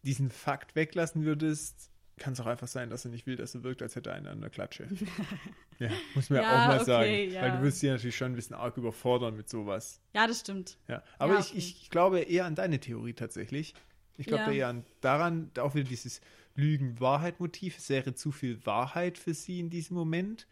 diesen 0.03 0.29
Fakt 0.29 0.75
weglassen 0.75 1.25
würdest, 1.25 1.89
kann 2.17 2.33
es 2.33 2.39
auch 2.39 2.45
einfach 2.45 2.67
sein, 2.67 2.91
dass 2.91 3.03
er 3.05 3.09
nicht 3.11 3.25
will, 3.25 3.35
dass 3.35 3.55
er 3.55 3.63
wirkt, 3.63 3.81
als 3.81 3.95
hätte 3.95 4.11
er 4.11 4.15
einen 4.15 4.27
an 4.27 4.41
der 4.41 4.51
Klatsche. 4.51 4.87
ja, 5.79 5.89
muss 6.13 6.29
man 6.29 6.41
ja, 6.43 6.49
auch 6.63 6.67
mal 6.67 6.75
okay, 6.77 6.85
sagen. 6.85 7.31
ja. 7.31 7.41
Weil 7.41 7.51
du 7.57 7.63
wirst 7.63 7.79
sie 7.79 7.87
natürlich 7.89 8.15
schon 8.15 8.33
ein 8.33 8.35
bisschen 8.35 8.55
arg 8.55 8.77
überfordern 8.77 9.35
mit 9.35 9.49
sowas. 9.49 9.99
Ja, 10.13 10.27
das 10.27 10.41
stimmt. 10.41 10.77
Ja. 10.87 11.01
Aber 11.17 11.33
Ja, 11.33 11.39
ich, 11.39 11.47
okay. 11.49 11.57
ich 11.57 11.89
glaube 11.89 12.19
eher 12.19 12.45
an 12.45 12.53
deine 12.53 12.79
Theorie 12.79 13.13
tatsächlich. 13.13 13.73
Ich 14.17 14.27
glaube 14.27 14.53
eher 14.53 14.67
an, 14.67 14.85
daran, 14.99 15.49
auch 15.57 15.73
wieder 15.73 15.89
dieses 15.89 16.21
Lügen-Wahrheit-Motiv. 16.55 17.77
Es 17.77 17.89
wäre 17.89 18.13
zu 18.13 18.31
viel 18.31 18.65
Wahrheit 18.65 19.17
für 19.17 19.33
sie 19.33 19.59
in 19.59 19.69
diesem 19.69 19.95
Moment. 19.97 20.47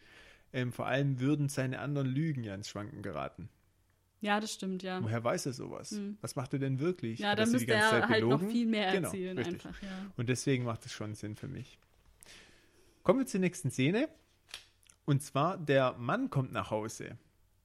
Ähm, 0.52 0.72
vor 0.72 0.86
allem 0.86 1.20
würden 1.20 1.48
seine 1.48 1.78
anderen 1.78 2.08
Lügen 2.08 2.42
ja 2.44 2.54
ins 2.54 2.68
Schwanken 2.68 3.02
geraten. 3.02 3.48
Ja, 4.20 4.38
das 4.40 4.52
stimmt, 4.52 4.82
ja. 4.82 5.02
Woher 5.02 5.22
weiß 5.24 5.46
er 5.46 5.52
sowas? 5.54 5.98
Was 6.20 6.36
macht 6.36 6.52
er 6.52 6.58
denn 6.58 6.78
wirklich? 6.78 7.20
Ja, 7.20 7.34
die 7.34 7.50
müsste 7.50 7.72
er 7.72 7.88
Zeit 7.88 8.08
halt 8.08 8.24
noch 8.24 8.42
viel 8.42 8.66
mehr 8.66 8.92
Genau, 8.92 9.08
erzählen, 9.08 9.38
richtig. 9.38 9.64
einfach, 9.64 9.82
ja. 9.82 9.88
Und 10.16 10.28
deswegen 10.28 10.64
macht 10.64 10.84
es 10.84 10.92
schon 10.92 11.14
Sinn 11.14 11.36
für 11.36 11.48
mich. 11.48 11.78
Kommen 13.02 13.20
wir 13.20 13.26
zur 13.26 13.40
nächsten 13.40 13.70
Szene. 13.70 14.08
Und 15.06 15.22
zwar, 15.22 15.56
der 15.56 15.94
Mann 15.94 16.28
kommt 16.28 16.52
nach 16.52 16.70
Hause. 16.70 17.16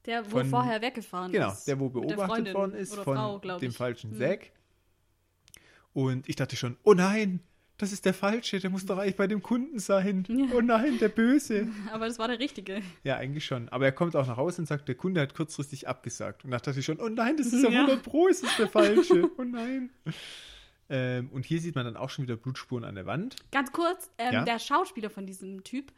Der, 0.05 0.25
wo 0.27 0.37
Von- 0.37 0.49
vorher 0.49 0.81
weggefahren 0.81 1.31
Genau, 1.31 1.51
ist. 1.51 1.65
der, 1.65 1.79
wo 1.79 1.89
beobachtet 1.89 2.53
worden 2.53 2.73
ist 2.75 2.95
von 2.95 3.15
Frau, 3.15 3.39
dem 3.59 3.71
falschen 3.73 4.11
Hm. 4.11 4.17
Zack. 4.17 4.51
Und 5.93 6.29
ich 6.29 6.35
dachte 6.35 6.55
schon, 6.55 6.77
oh 6.83 6.93
nein, 6.93 7.39
das 7.77 7.91
ist 7.91 8.05
der 8.05 8.13
Falsche, 8.13 8.59
der 8.59 8.69
muss 8.69 8.85
doch 8.85 8.97
eigentlich 8.97 9.15
bei 9.17 9.27
dem 9.27 9.41
Kunden 9.43 9.79
sein. 9.79 10.25
Ja. 10.29 10.45
Oh 10.55 10.61
nein, 10.61 10.97
der 10.99 11.09
Böse. 11.09 11.67
Aber 11.91 12.07
das 12.07 12.17
war 12.19 12.27
der 12.27 12.39
Richtige. 12.39 12.81
Ja, 13.03 13.17
eigentlich 13.17 13.45
schon. 13.45 13.67
Aber 13.69 13.85
er 13.85 13.91
kommt 13.91 14.15
auch 14.15 14.25
nach 14.27 14.37
Hause 14.37 14.61
und 14.61 14.65
sagt, 14.67 14.87
der 14.87 14.95
Kunde 14.95 15.21
hat 15.21 15.33
kurzfristig 15.35 15.87
abgesagt. 15.87 16.45
Und 16.45 16.51
da 16.51 16.57
dachte 16.59 16.79
ich 16.79 16.85
schon, 16.85 16.99
oh 16.99 17.09
nein, 17.09 17.35
das 17.37 17.47
ist 17.47 17.63
ja 17.63 17.69
Ja. 17.69 17.81
100 17.81 18.03
Pro, 18.03 18.27
es 18.27 18.41
ist 18.43 18.57
der 18.59 18.67
Falsche. 18.69 19.29
Oh 19.37 19.43
nein. 19.43 19.89
Ähm, 20.87 21.29
und 21.33 21.45
hier 21.45 21.59
sieht 21.59 21.75
man 21.75 21.83
dann 21.85 21.97
auch 21.97 22.09
schon 22.11 22.25
wieder 22.25 22.35
Blutspuren 22.37 22.83
an 22.83 22.95
der 22.95 23.05
Wand. 23.07 23.35
Ganz 23.51 23.71
kurz, 23.71 24.09
ähm, 24.19 24.33
Ja? 24.33 24.43
der 24.45 24.59
Schauspieler 24.59 25.09
von 25.09 25.25
diesem 25.25 25.63
Typ 25.63 25.91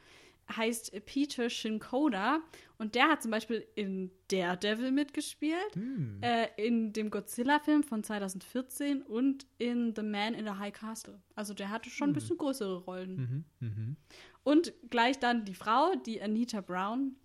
heißt 0.56 0.94
Peter 1.06 1.50
Shinkoda 1.50 2.40
und 2.78 2.96
der 2.96 3.10
hat 3.10 3.22
zum 3.22 3.32
Beispiel 3.32 3.66
in 3.76 4.12
Daredevil 4.30 4.92
mitgespielt, 4.92 5.74
Hm. 5.76 6.20
äh, 6.22 6.48
in 6.58 6.94
dem 6.94 7.10
Godzilla-Film 7.10 7.84
von 7.84 8.04
2014 8.04 9.02
und 9.02 9.46
in 9.58 9.94
The 9.96 10.04
Man 10.04 10.34
in 10.34 10.46
the 10.46 10.54
High 10.54 10.74
Castle. 10.74 11.20
Also 11.36 11.54
der 11.54 11.70
hatte 11.70 11.90
schon 11.90 12.12
ein 12.12 12.14
bisschen 12.14 12.38
größere 12.38 12.78
Rollen. 12.78 13.46
Mhm, 13.60 13.68
mhm. 13.68 13.96
Und 14.44 14.74
gleich 14.90 15.20
dann 15.20 15.44
die 15.44 15.56
Frau, 15.56 15.96
die 16.06 16.22
Anita 16.22 16.62
Brown, 16.62 17.16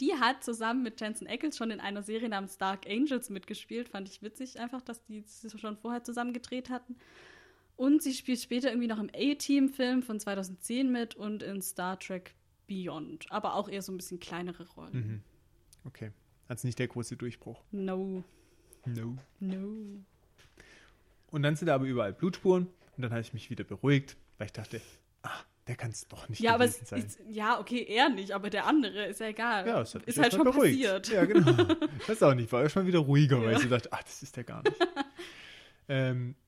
die 0.00 0.12
hat 0.14 0.42
zusammen 0.42 0.82
mit 0.82 1.00
Jensen 1.00 1.26
Ackles 1.28 1.56
schon 1.56 1.70
in 1.70 1.80
einer 1.80 2.02
Serie 2.02 2.28
namens 2.28 2.58
Dark 2.58 2.86
Angels 2.88 3.30
mitgespielt. 3.30 3.88
Fand 3.88 4.08
ich 4.08 4.20
witzig 4.20 4.58
einfach, 4.58 4.82
dass 4.82 5.02
die 5.04 5.22
das 5.22 5.58
schon 5.60 5.76
vorher 5.76 6.02
zusammen 6.02 6.32
gedreht 6.32 6.70
hatten. 6.70 6.96
Und 7.76 8.02
sie 8.02 8.12
spielt 8.12 8.40
später 8.40 8.68
irgendwie 8.68 8.88
noch 8.88 8.98
im 8.98 9.10
A-Team-Film 9.14 10.02
von 10.02 10.20
2010 10.20 10.90
mit 10.90 11.14
und 11.14 11.42
in 11.42 11.62
Star 11.62 11.98
Trek 11.98 12.34
Beyond. 12.66 13.30
Aber 13.30 13.54
auch 13.54 13.68
eher 13.68 13.82
so 13.82 13.92
ein 13.92 13.96
bisschen 13.96 14.20
kleinere 14.20 14.68
Rollen. 14.70 14.92
Mhm. 14.94 15.22
Okay. 15.84 16.10
Also 16.48 16.66
nicht 16.68 16.78
der 16.78 16.88
große 16.88 17.16
Durchbruch. 17.16 17.62
No, 17.70 18.22
No. 18.84 19.16
no. 19.40 20.04
Und 21.30 21.42
dann 21.42 21.56
sind 21.56 21.66
da 21.68 21.74
aber 21.76 21.84
überall 21.86 22.12
Blutspuren. 22.12 22.66
Und 22.96 23.02
dann 23.02 23.10
habe 23.10 23.20
ich 23.22 23.32
mich 23.32 23.48
wieder 23.48 23.64
beruhigt, 23.64 24.16
weil 24.38 24.46
ich 24.46 24.52
dachte, 24.52 24.80
ah, 25.22 25.30
der 25.66 25.76
kann 25.76 25.90
es 25.92 26.06
doch 26.08 26.28
nicht 26.28 26.40
Ja, 26.40 26.54
aber 26.54 26.64
es 26.64 26.80
sein. 26.88 27.02
ist, 27.04 27.20
ja, 27.30 27.58
okay, 27.60 27.84
er 27.88 28.08
nicht, 28.10 28.32
aber 28.32 28.50
der 28.50 28.66
andere 28.66 29.06
ist 29.06 29.20
ja 29.20 29.28
egal. 29.28 29.66
Ja, 29.66 29.80
es 29.80 29.94
hat 29.94 30.02
ist 30.02 30.18
halt 30.18 30.32
schon 30.34 30.44
beruhigt. 30.44 30.82
passiert. 30.82 31.08
Ja, 31.08 31.24
genau. 31.24 31.74
Ich 32.00 32.08
weiß 32.08 32.22
auch 32.24 32.34
nicht, 32.34 32.50
war 32.52 32.62
erstmal 32.62 32.86
wieder 32.86 32.98
ruhiger, 32.98 33.38
weil 33.40 33.52
Ja. 33.52 33.56
ich 33.56 33.62
so 33.62 33.68
dachte, 33.68 33.88
ach, 33.92 34.02
das 34.02 34.22
ist 34.22 34.36
der 34.36 34.44
gar 34.44 34.62
nicht. 34.62 34.76
ähm, 35.88 36.34
ja, 36.34 36.41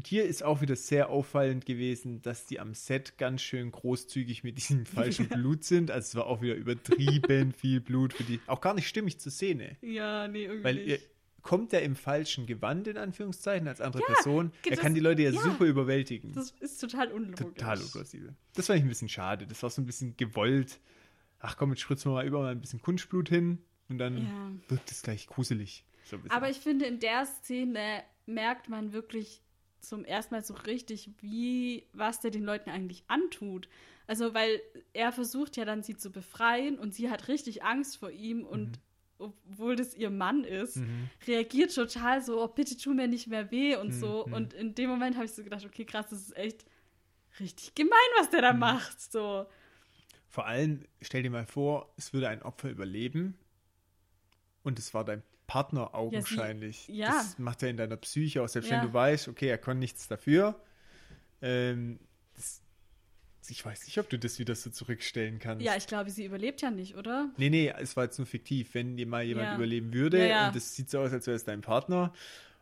und 0.00 0.06
hier 0.06 0.24
ist 0.24 0.42
auch 0.42 0.62
wieder 0.62 0.76
sehr 0.76 1.10
auffallend 1.10 1.66
gewesen, 1.66 2.22
dass 2.22 2.46
die 2.46 2.58
am 2.58 2.72
Set 2.72 3.18
ganz 3.18 3.42
schön 3.42 3.70
großzügig 3.70 4.42
mit 4.44 4.56
diesem 4.56 4.86
falschen 4.86 5.28
Blut 5.28 5.62
sind. 5.62 5.90
Also 5.90 6.06
es 6.06 6.14
war 6.14 6.24
auch 6.26 6.40
wieder 6.40 6.54
übertrieben 6.54 7.52
viel 7.52 7.82
Blut 7.82 8.14
für 8.14 8.24
die, 8.24 8.40
auch 8.46 8.62
gar 8.62 8.72
nicht 8.72 8.88
stimmig 8.88 9.18
zur 9.20 9.30
Szene. 9.30 9.76
Ja, 9.82 10.26
nee, 10.26 10.44
irgendwie 10.44 10.64
Weil 10.64 10.78
ihr, 10.78 10.98
kommt 11.42 11.74
er 11.74 11.82
im 11.82 11.96
falschen 11.96 12.46
Gewand, 12.46 12.88
in 12.88 12.96
Anführungszeichen, 12.96 13.68
als 13.68 13.82
andere 13.82 14.02
Person. 14.04 14.52
Er 14.64 14.70
das- 14.70 14.80
kann 14.80 14.94
die 14.94 15.00
Leute 15.00 15.20
ja, 15.20 15.32
ja. 15.32 15.40
super 15.42 15.66
überwältigen. 15.66 16.32
Das 16.32 16.52
ist 16.60 16.80
total 16.80 17.12
unlogisch. 17.12 17.38
Total 17.40 17.78
unplausibel. 17.78 18.34
Das 18.54 18.68
fand 18.68 18.78
ich 18.78 18.84
ein 18.86 18.88
bisschen 18.88 19.10
schade. 19.10 19.46
Das 19.46 19.62
war 19.62 19.68
so 19.68 19.82
ein 19.82 19.86
bisschen 19.86 20.16
gewollt. 20.16 20.80
Ach 21.40 21.58
komm, 21.58 21.72
jetzt 21.72 21.80
spritzen 21.82 22.10
wir 22.10 22.14
mal 22.14 22.26
überall 22.26 22.52
ein 22.52 22.60
bisschen 22.62 22.80
Kunstblut 22.80 23.28
hin 23.28 23.58
und 23.90 23.98
dann 23.98 24.16
Ja. 24.16 24.50
wirkt 24.68 24.90
es 24.90 25.02
gleich 25.02 25.26
gruselig. 25.26 25.84
So. 26.04 26.16
Aber 26.30 26.48
ich 26.48 26.56
finde, 26.56 26.86
in 26.86 27.00
der 27.00 27.26
Szene 27.26 28.02
merkt 28.24 28.70
man 28.70 28.94
wirklich 28.94 29.42
zum 29.80 30.04
ersten 30.04 30.34
Mal 30.34 30.44
so 30.44 30.54
richtig, 30.54 31.10
wie, 31.20 31.86
was 31.92 32.20
der 32.20 32.30
den 32.30 32.44
Leuten 32.44 32.70
eigentlich 32.70 33.04
antut. 33.08 33.68
Also, 34.06 34.34
weil 34.34 34.60
er 34.92 35.12
versucht 35.12 35.56
ja 35.56 35.64
dann, 35.64 35.82
sie 35.82 35.96
zu 35.96 36.10
befreien 36.10 36.78
und 36.78 36.94
sie 36.94 37.10
hat 37.10 37.28
richtig 37.28 37.62
Angst 37.62 37.96
vor 37.98 38.10
ihm 38.10 38.44
und 38.44 38.78
obwohl 39.18 39.76
das 39.76 39.94
ihr 39.94 40.10
Mann 40.10 40.44
ist, 40.44 40.76
Mhm. 40.76 41.08
reagiert 41.26 41.74
total 41.74 42.22
so, 42.22 42.42
oh, 42.42 42.48
bitte 42.48 42.76
tu 42.76 42.94
mir 42.94 43.06
nicht 43.06 43.26
mehr 43.26 43.50
weh 43.50 43.76
und 43.76 43.92
so. 43.92 44.24
Mhm. 44.26 44.32
Und 44.32 44.54
in 44.54 44.74
dem 44.74 44.88
Moment 44.88 45.16
habe 45.16 45.26
ich 45.26 45.32
so 45.32 45.44
gedacht, 45.44 45.64
okay, 45.64 45.84
krass, 45.84 46.06
das 46.08 46.22
ist 46.22 46.36
echt 46.36 46.64
richtig 47.38 47.74
gemein, 47.74 47.92
was 48.18 48.30
der 48.30 48.40
Mhm. 48.40 48.44
da 48.44 48.52
macht. 48.54 49.00
So. 49.00 49.46
Vor 50.28 50.46
allem, 50.46 50.84
stell 51.02 51.22
dir 51.22 51.30
mal 51.30 51.46
vor, 51.46 51.92
es 51.96 52.12
würde 52.12 52.28
ein 52.28 52.42
Opfer 52.42 52.70
überleben 52.70 53.36
und 54.62 54.78
es 54.78 54.94
war 54.94 55.04
dein 55.04 55.22
Partner 55.50 55.94
augenscheinlich. 55.96 56.86
ja. 56.86 57.08
Das 57.08 57.36
macht 57.40 57.62
ja 57.62 57.68
in 57.68 57.76
deiner 57.76 57.96
Psyche 57.96 58.40
auch, 58.40 58.48
selbst 58.48 58.70
Ja. 58.70 58.76
wenn 58.80 58.86
du 58.86 58.92
weißt, 58.94 59.26
okay, 59.26 59.48
er 59.48 59.58
konnte 59.58 59.80
nichts 59.80 60.06
dafür. 60.06 60.54
Ähm, 61.42 61.98
das, 62.36 62.62
ich 63.48 63.64
weiß 63.64 63.84
nicht, 63.86 63.98
ob 63.98 64.08
du 64.08 64.16
das 64.16 64.38
wieder 64.38 64.54
so 64.54 64.70
zurückstellen 64.70 65.40
kannst. 65.40 65.64
Ja, 65.66 65.74
ich 65.76 65.88
glaube, 65.88 66.10
sie 66.10 66.24
überlebt 66.24 66.62
ja 66.62 66.70
nicht, 66.70 66.94
oder? 66.94 67.30
Nee, 67.36 67.50
nee, 67.50 67.68
es 67.80 67.96
war 67.96 68.04
jetzt 68.04 68.18
nur 68.18 68.26
fiktiv. 68.28 68.74
Wenn 68.74 68.96
dir 68.96 69.08
mal 69.08 69.24
jemand 69.24 69.48
Ja. 69.48 69.54
überleben 69.56 69.92
würde 69.92 70.18
Ja, 70.20 70.24
ja. 70.26 70.48
und 70.48 70.54
es 70.56 70.76
sieht 70.76 70.88
so 70.88 71.00
aus, 71.00 71.12
als 71.12 71.26
wäre 71.26 71.34
es 71.34 71.44
dein 71.44 71.62
Partner 71.62 72.12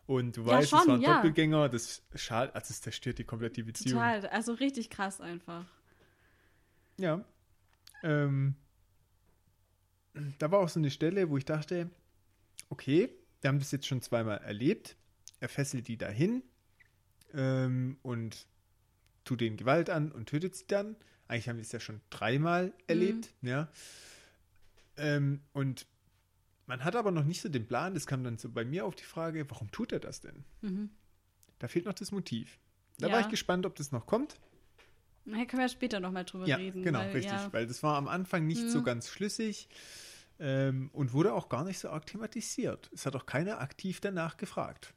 und 0.07 0.39
du 0.39 0.43
Ja, 0.43 0.47
weißt, 0.47 0.63
es 0.65 0.71
schon, 0.71 0.89
war 0.89 0.95
ein 0.95 1.01
ja. 1.03 1.17
Doppelgänger, 1.17 1.69
das 1.69 2.03
schadet, 2.15 2.55
also 2.55 2.71
es 2.73 2.81
zerstört 2.81 3.19
die 3.19 3.25
komplett 3.25 3.59
die 3.59 3.65
Beziehung. 3.65 3.99
Total. 4.01 4.27
Also 4.29 4.55
richtig 4.55 4.89
krass 4.89 5.21
einfach. 5.21 5.67
Ja. 6.97 7.23
Ähm, 8.03 8.55
da 10.39 10.51
war 10.51 10.61
auch 10.61 10.69
so 10.71 10.81
eine 10.81 10.91
Stelle, 10.91 11.29
wo 11.29 11.37
ich 11.37 11.45
dachte, 11.45 11.91
okay, 12.71 13.09
wir 13.41 13.49
haben 13.49 13.59
das 13.59 13.71
jetzt 13.73 13.87
schon 13.87 14.03
zweimal 14.03 14.39
erlebt. 14.39 14.97
Er 15.41 15.49
fesselt 15.49 15.89
die 15.89 15.97
dahin 15.97 16.43
ähm, 17.35 17.99
und 18.03 18.47
tut 19.25 19.41
denen 19.41 19.57
Gewalt 19.57 19.91
an 19.91 20.11
und 20.11 20.27
tötet 20.29 20.57
sie 20.57 20.67
dann. 20.67 20.97
Eigentlich 21.29 21.49
haben 21.49 21.57
wir 21.57 21.63
es 21.63 21.73
ja 21.73 21.81
schon 21.81 22.01
dreimal 22.11 22.73
erlebt, 22.87 23.35
ja. 23.43 23.69
Ähm, 24.97 25.41
und 25.53 25.87
man 26.67 26.85
hat 26.85 26.97
aber 26.97 27.11
noch 27.11 27.25
nicht 27.25 27.41
so 27.41 27.49
den 27.49 27.67
Plan, 27.67 27.95
das 27.95 28.07
kam 28.07 28.25
dann 28.25 28.39
so 28.39 28.49
bei 28.51 28.65
mir 28.65 28.85
auf 28.85 28.95
die 28.95 29.05
Frage, 29.05 29.49
warum 29.51 29.71
tut 29.71 29.93
er 29.93 30.01
das 30.01 30.21
denn? 30.21 30.45
Mhm. 30.63 30.91
Da 31.59 31.69
fehlt 31.69 31.85
noch 31.87 31.95
das 31.95 32.11
Motiv. 32.13 32.59
Da 32.99 33.09
Ja. 33.09 33.13
war 33.15 33.21
ich 33.21 33.29
gespannt, 33.29 33.65
ob 33.67 33.77
das 33.77 33.93
noch 33.93 34.07
kommt. 34.07 34.37
Da 35.25 35.45
können 35.45 35.63
wir 35.63 35.69
später 35.69 36.01
nochmal 36.01 36.25
drüber 36.25 36.47
Ja, 36.47 36.57
reden. 36.57 36.83
genau, 36.83 37.01
weil, 37.01 37.11
richtig. 37.13 37.33
Ja, 37.33 37.53
Weil 37.53 37.67
das 37.67 37.83
war 37.83 37.97
am 37.97 38.09
Anfang 38.09 38.47
nicht 38.47 38.65
Mhm. 38.65 38.71
so 38.71 38.83
ganz 38.83 39.09
schlüssig 39.11 39.69
ähm, 40.41 40.91
und 40.93 41.13
wurde 41.13 41.33
auch 41.33 41.49
gar 41.49 41.65
nicht 41.65 41.79
so 41.79 41.89
arg 41.91 42.07
thematisiert. 42.07 42.91
Es 42.95 43.07
hat 43.07 43.17
auch 43.17 43.27
keiner 43.27 43.61
aktiv 43.61 44.01
danach 44.01 44.37
gefragt. 44.37 44.95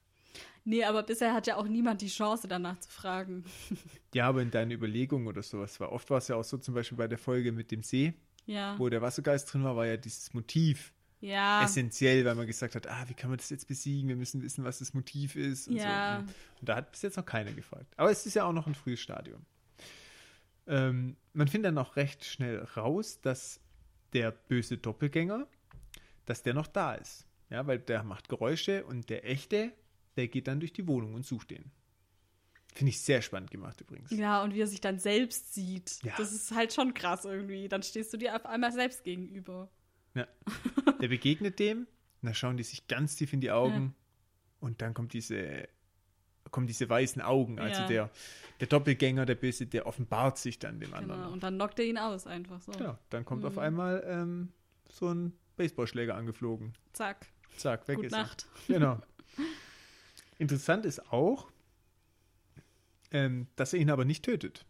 nee, 0.64 0.84
aber 0.84 1.04
bisher 1.04 1.34
hat 1.34 1.48
ja 1.48 1.58
auch 1.58 1.68
niemand 1.68 2.02
die 2.02 2.08
Chance, 2.08 2.48
danach 2.48 2.80
zu 2.80 2.90
fragen. 2.90 3.44
Ja, 4.14 4.28
aber 4.28 4.42
in 4.42 4.52
deinen 4.52 4.72
Überlegungen 4.72 5.26
oder 5.28 5.42
sowas 5.42 5.80
war. 5.80 5.92
Oft 5.94 6.10
war 6.10 6.18
es 6.18 6.28
ja 6.28 6.36
auch 6.36 6.44
so, 6.44 6.58
zum 6.58 6.74
Beispiel 6.74 6.98
bei 6.98 7.08
der 7.08 7.18
Folge 7.18 7.52
mit 7.54 7.72
dem 7.72 7.82
See, 7.82 8.14
Ja. 8.46 8.78
wo 8.78 8.90
der 8.90 9.02
Wassergeist 9.02 9.52
drin 9.54 9.64
war, 9.64 9.76
war 9.78 9.86
ja 9.86 9.96
dieses 9.96 10.34
Motiv 10.34 10.94
Ja. 11.22 11.62
essentiell, 11.64 12.26
weil 12.26 12.36
man 12.36 12.46
gesagt 12.46 12.76
hat, 12.76 12.88
ah, 12.88 13.06
wie 13.08 13.14
kann 13.14 13.30
man 13.30 13.38
das 13.38 13.50
jetzt 13.50 13.68
besiegen? 13.70 14.10
Wir 14.10 14.18
müssen 14.18 14.42
wissen, 14.42 14.64
was 14.66 14.80
das 14.80 14.94
Motiv 14.94 15.36
ist. 15.38 15.70
Und 15.70 15.78
Ja. 15.78 16.24
so. 16.28 16.34
Und 16.60 16.68
da 16.70 16.76
hat 16.76 16.92
bis 16.92 17.02
jetzt 17.04 17.16
noch 17.16 17.26
keiner 17.26 17.54
gefragt. 17.54 17.86
Aber 17.96 18.12
es 18.12 18.26
ist 18.26 18.34
ja 18.34 18.44
auch 18.44 18.52
noch 18.54 18.68
ein 18.68 18.76
frühes 18.76 19.00
Stadium. 19.00 19.46
Ähm, 20.68 21.16
man 21.34 21.48
findet 21.48 21.70
dann 21.70 21.78
auch 21.78 21.96
recht 21.96 22.24
schnell 22.26 22.60
raus, 22.76 23.20
dass 23.22 23.60
der 24.14 24.32
böse 24.32 24.78
Doppelgänger, 24.78 25.48
dass 26.26 26.44
der 26.44 26.54
noch 26.54 26.68
da 26.68 26.96
ist. 26.96 27.28
Ja, 27.50 27.68
weil 27.68 27.80
der 27.80 28.04
macht 28.04 28.30
Geräusche 28.30 28.86
und 28.86 29.10
der 29.10 29.30
echte, 29.30 29.74
der 30.16 30.28
geht 30.28 30.48
dann 30.48 30.60
durch 30.60 30.74
die 30.74 30.88
Wohnung 30.88 31.14
und 31.14 31.26
sucht 31.26 31.52
den. 31.52 31.72
Finde 32.74 32.92
ich 32.92 33.02
sehr 33.02 33.22
spannend 33.22 33.52
gemacht 33.52 33.82
übrigens. 33.82 34.12
Ja, 34.12 34.42
und 34.44 34.54
wie 34.54 34.62
er 34.62 34.68
sich 34.68 34.80
dann 34.80 34.98
selbst 34.98 35.54
sieht. 35.54 36.00
Ja. 36.04 36.14
Das 36.18 36.32
ist 36.32 36.52
halt 36.52 36.74
schon 36.74 36.94
krass 36.94 37.26
irgendwie. 37.26 37.68
Dann 37.68 37.84
stehst 37.84 38.14
du 38.14 38.18
dir 38.18 38.36
auf 38.36 38.46
einmal 38.46 38.72
selbst 38.72 39.04
gegenüber. 39.04 39.70
Ja. 40.14 40.28
Der 41.02 41.10
begegnet 41.10 41.60
dem, 41.60 41.80
und 41.80 41.88
dann 42.22 42.34
schauen 42.34 42.56
die 42.56 42.64
sich 42.64 42.88
ganz 42.88 43.16
tief 43.16 43.34
in 43.34 43.42
die 43.42 43.52
Augen 43.52 43.96
und 44.60 44.82
dann 44.82 44.94
kommt 44.94 45.14
diese, 45.14 45.68
kommen 46.52 46.68
diese 46.68 46.88
weißen 46.90 47.22
Augen. 47.22 47.60
Also 47.60 47.82
Ja. 47.84 47.88
der, 47.88 48.10
der 48.60 48.68
Doppelgänger, 48.68 49.26
der 49.26 49.36
Böse, 49.36 49.66
der 49.68 49.88
offenbart 49.88 50.38
sich 50.38 50.60
dann 50.60 50.80
dem 50.80 50.94
anderen. 50.94 51.18
Genau. 51.20 51.26
noch. 51.28 51.34
Und 51.34 51.44
dann 51.44 51.56
knockt 51.56 51.80
er 51.80 51.86
ihn 51.86 51.98
aus 51.98 52.28
einfach 52.28 52.62
so. 52.62 52.72
Genau, 52.74 52.98
dann 53.10 53.26
kommt 53.26 53.44
auf 53.46 53.54
Mhm. 53.54 53.60
einmal 53.60 54.04
ähm, 54.06 54.52
so 54.90 55.08
ein 55.14 55.34
Baseballschläger 55.58 56.16
angeflogen. 56.16 56.74
Zack. 56.94 57.28
Zack, 57.58 57.88
weg 57.88 57.96
Gute 57.98 58.08
ist 58.08 58.12
Nacht. 58.14 58.46
er. 58.68 58.74
Genau. 58.80 59.00
Interessant 60.38 60.86
ist 60.86 61.12
auch, 61.12 61.50
ähm, 63.12 63.48
dass 63.56 63.74
er 63.74 63.80
ihn 63.80 63.90
aber 63.92 64.06
nicht 64.06 64.24
tötet. 64.26 64.66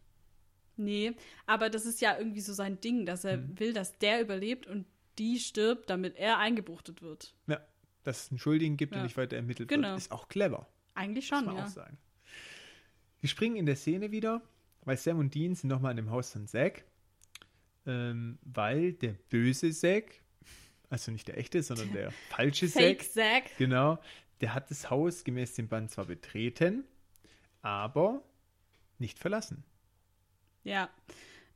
Nee, 0.76 1.12
aber 1.46 1.70
das 1.70 1.86
ist 1.86 2.00
ja 2.00 2.16
irgendwie 2.18 2.40
so 2.40 2.52
sein 2.52 2.80
Ding, 2.80 3.06
dass 3.06 3.24
er 3.24 3.36
Mhm. 3.38 3.58
will, 3.60 3.72
dass 3.72 3.98
der 3.98 4.20
überlebt 4.20 4.66
und 4.66 4.86
die 5.18 5.38
stirbt, 5.38 5.90
damit 5.90 6.16
er 6.16 6.38
eingebuchtet 6.38 7.02
wird. 7.02 7.34
Ja, 7.46 7.60
dass 8.04 8.24
es 8.24 8.30
einen 8.30 8.38
Schuldigen 8.38 8.76
gibt 8.76 8.92
und 8.92 8.98
Ja. 8.98 9.04
nicht 9.04 9.16
weiter 9.16 9.36
ermittelt 9.36 9.68
Genau. 9.68 9.88
wird, 9.90 9.98
ist 9.98 10.10
auch 10.12 10.28
clever. 10.28 10.66
Eigentlich 10.94 11.30
Muss 11.30 11.38
schon, 11.38 11.46
man 11.46 11.56
ja. 11.56 11.64
auch 11.64 11.68
sagen. 11.68 11.98
Wir 13.20 13.28
springen 13.28 13.56
in 13.56 13.66
der 13.66 13.76
Szene 13.76 14.10
wieder, 14.10 14.42
weil 14.84 14.96
Sam 14.96 15.18
und 15.18 15.34
Dean 15.34 15.54
sind 15.54 15.70
nochmal 15.70 15.92
in 15.92 15.96
dem 15.96 16.10
Haus 16.10 16.32
von 16.32 16.46
Zack, 16.46 16.84
ähm, 17.86 18.38
weil 18.42 18.92
der 18.94 19.12
böse 19.30 19.70
Zack, 19.70 20.20
also 20.90 21.12
nicht 21.12 21.28
der 21.28 21.38
echte, 21.38 21.62
sondern 21.62 21.92
der 21.92 22.10
falsche 22.30 22.68
Fake 22.68 23.02
Zack, 23.02 23.44
Zack. 23.44 23.58
genau, 23.58 23.98
der 24.40 24.54
hat 24.54 24.70
das 24.70 24.90
Haus 24.90 25.22
gemäß 25.22 25.54
dem 25.54 25.68
Band 25.68 25.90
zwar 25.90 26.06
betreten, 26.06 26.84
aber 27.62 28.22
nicht 28.98 29.18
verlassen. 29.18 29.64
Ja. 30.64 30.90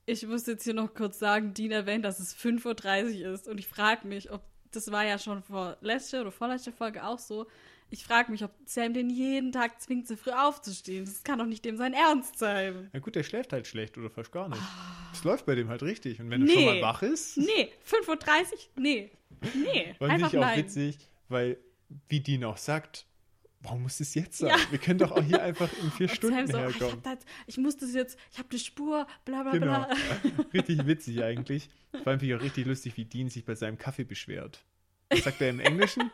Ich 0.09 0.25
muss 0.25 0.47
jetzt 0.47 0.63
hier 0.63 0.75
noch 0.75 0.95
kurz 0.95 1.19
sagen, 1.19 1.53
Dean 1.53 1.73
erwähnt, 1.73 2.05
dass 2.05 2.21
es 2.21 2.37
5.30 2.37 3.27
Uhr 3.27 3.33
ist. 3.33 3.49
Und 3.49 3.59
ich 3.59 3.67
frage 3.67 4.07
mich, 4.07 4.31
ob, 4.31 4.43
das 4.71 4.93
war 4.93 5.05
ja 5.05 5.19
schon 5.19 5.43
vor 5.43 5.77
letzte 5.81 6.21
oder 6.21 6.31
vorletzte 6.31 6.71
Folge 6.71 7.05
auch 7.05 7.19
so, 7.19 7.49
ich 7.91 8.05
frage 8.05 8.31
mich, 8.33 8.43
ob 8.45 8.51
Sam 8.67 8.93
den 8.95 9.11
jeden 9.11 9.53
Tag 9.53 9.81
zwingt, 9.81 10.07
so 10.09 10.17
früh 10.17 10.31
aufzustehen. 10.31 11.05
Das 11.05 11.23
kann 11.23 11.39
doch 11.39 11.47
nicht 11.47 11.65
dem 11.65 11.77
sein 11.77 11.95
Ernst 11.95 12.39
sein. 12.39 12.91
Na 12.93 12.99
gut, 13.01 13.15
der 13.15 13.23
schläft 13.23 13.53
halt 13.53 13.67
schlecht 13.67 13.97
oder 13.97 14.11
fast 14.11 14.33
gar 14.33 14.49
nicht. 14.49 14.61
Es 15.13 15.23
läuft 15.25 15.47
bei 15.47 15.55
dem 15.55 15.69
halt 15.69 15.83
richtig. 15.83 16.21
Und 16.21 16.31
wenn 16.31 16.43
er 16.43 16.49
schon 16.49 16.57
Ah. 16.57 16.73
Nee. 16.73 16.81
mal 16.81 16.83
wach 16.83 17.03
ist, 17.03 17.37
Nee, 17.37 17.71
5.30 17.89 18.09
Uhr? 18.09 18.59
Nee. 18.77 19.11
Nee. 19.55 19.95
war 19.99 20.11
Einfach 20.11 20.27
nicht 20.33 20.37
auch 20.39 20.41
nein. 20.43 20.59
witzig, 20.59 20.99
weil, 21.29 21.59
wie 22.09 22.21
Dean 22.21 22.45
auch 22.45 22.57
sagt, 22.57 23.07
warum 23.61 23.83
muss 23.83 24.01
es 24.01 24.15
jetzt 24.15 24.39
sein? 24.39 24.51
Ja. 24.51 24.57
Wir 24.71 24.79
können 24.79 24.99
doch 24.99 25.13
auch 25.13 25.23
hier 25.23 25.43
einfach 25.43 25.69
in 25.83 25.91
vier 25.93 26.09
Und 26.11 26.15
Stunden 26.17 26.47
Sam 26.47 26.51
so, 26.51 26.59
ah, 26.59 26.69
ich, 26.69 26.75
herkommen. 26.81 27.05
hab 27.05 27.19
das, 27.21 27.25
ich 27.47 27.57
muss 27.59 27.77
das 27.77 27.95
jetzt, 27.95 28.19
ich 28.33 28.39
habe 28.39 28.49
eine 28.51 28.59
Spur, 28.59 29.07
bla 29.25 29.43
bla 29.43 29.53
Genau. 29.53 29.67
bla. 29.87 29.89
richtig 30.53 30.87
witzig 30.87 31.23
eigentlich. 31.23 31.69
Vor 31.93 32.09
allem 32.09 32.21
finde 32.21 32.35
ich 32.35 32.41
auch 32.41 32.45
richtig 32.45 32.67
lustig, 32.67 32.97
wie 32.97 33.05
Dean 33.05 33.29
sich 33.29 33.45
bei 33.45 33.55
seinem 33.55 33.79
Kaffee 33.79 34.05
beschwert. 34.05 34.65
Was 35.11 35.23
sagt 35.25 35.41
er 35.41 35.51
im 35.51 35.61
Englischen? 35.61 36.11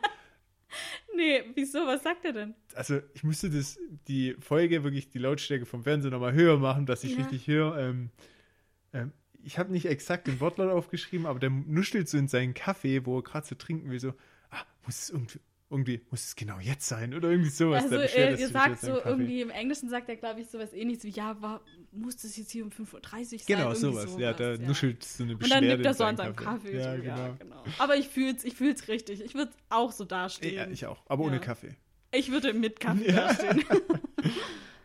Nee, 1.15 1.43
wieso? 1.55 1.85
Was 1.85 2.03
sagt 2.03 2.25
er 2.25 2.33
denn? 2.33 2.55
Also 2.75 2.99
ich 3.13 3.23
musste 3.23 3.49
das, 3.49 3.77
die 4.07 4.35
Folge 4.39 4.83
wirklich 4.83 5.09
die 5.09 5.19
Lautstärke 5.19 5.65
vom 5.65 5.83
Fernseher 5.83 6.11
nochmal 6.11 6.33
höher 6.33 6.57
machen, 6.57 6.85
dass 6.85 7.03
ich 7.03 7.11
Ja. 7.11 7.17
richtig 7.19 7.47
höre. 7.47 7.77
Ähm, 7.77 8.09
ähm, 8.93 9.11
ich 9.43 9.57
habe 9.59 9.71
nicht 9.71 9.85
exakt 9.85 10.27
den 10.27 10.39
Wortlaut 10.39 10.71
aufgeschrieben, 10.71 11.25
aber 11.25 11.39
der 11.39 11.49
nuschelt 11.49 12.07
so 12.09 12.17
in 12.17 12.27
seinen 12.27 12.53
Kaffee, 12.53 13.05
wo 13.05 13.19
er 13.19 13.23
gerade 13.23 13.45
so 13.45 13.55
trinken 13.55 13.89
will, 13.91 13.99
so, 13.99 14.13
ah, 14.49 14.63
muss 14.85 14.99
es 15.03 15.09
irgendwie, 15.09 15.39
irgendwie, 15.73 15.99
muss 16.09 16.23
es 16.23 16.35
genau 16.35 16.59
jetzt 16.59 16.87
sein 16.87 17.13
oder 17.13 17.29
irgendwie 17.29 17.49
sowas. 17.49 17.83
Also, 17.83 17.97
äh, 17.97 18.39
ihr 18.39 18.47
sagt 18.47 18.79
so 18.79 18.93
Kaffee. 18.93 19.09
irgendwie, 19.09 19.41
im 19.41 19.49
Englischen 19.49 19.89
sagt 19.89 20.07
er, 20.07 20.15
glaube 20.15 20.39
ich, 20.41 20.47
sowas 20.47 20.71
ähnliches 20.73 21.03
wie, 21.03 21.09
ja, 21.09 21.41
war, 21.41 21.61
muss 21.91 22.15
das 22.17 22.37
jetzt 22.37 22.51
hier 22.51 22.63
um 22.63 22.69
5.30 22.71 22.93
Uhr 22.93 23.01
sein? 23.01 23.39
Genau, 23.45 23.59
Irgendwie 23.73 23.75
sowas. 23.75 24.15
Ja, 24.17 24.33
der 24.33 24.55
ja. 24.55 24.67
nuschelt 24.67 25.03
so 25.03 25.23
eine 25.23 25.33
Und 25.33 25.39
Beschwerde 25.39 25.67
dann 25.67 25.75
nimmt 25.75 25.85
er 25.85 25.93
so 25.93 26.03
an 26.05 26.15
seinem 26.17 26.35
Kaffee. 26.35 26.77
Ja, 26.77 26.95
so, 26.95 27.01
genau. 27.01 27.17
ja, 27.17 27.35
genau. 27.39 27.63
Aber 27.79 27.97
ich 27.97 28.07
fühl's, 28.07 28.43
ich 28.45 28.55
fühl's 28.55 28.87
richtig. 28.87 29.21
Ich 29.21 29.35
würde 29.35 29.51
auch 29.69 29.91
so 29.91 30.05
dastehen. 30.05 30.55
Ja, 30.55 30.67
ich 30.67 30.85
auch, 30.85 31.01
aber 31.07 31.23
ohne 31.25 31.35
Ja. 31.35 31.41
Kaffee. 31.41 31.75
Ich 32.11 32.31
würde 32.31 32.53
mit 32.53 32.79
Kaffee 32.79 33.09
Ja. 33.11 33.27
dastehen. 33.27 33.63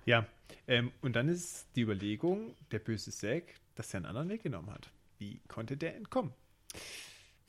Ja, 0.07 0.27
ähm, 0.67 0.91
und 1.03 1.17
dann 1.17 1.29
ist 1.29 1.67
die 1.77 1.83
Überlegung, 1.83 2.55
der 2.71 2.79
böse 2.79 3.11
Zack, 3.11 3.55
dass 3.75 3.93
er 3.93 3.99
einen 3.99 4.07
anderen 4.07 4.29
Weg 4.31 4.43
genommen 4.43 4.71
hat. 4.71 4.91
Wie 5.19 5.41
konnte 5.49 5.77
der 5.77 5.97
entkommen? 5.97 6.33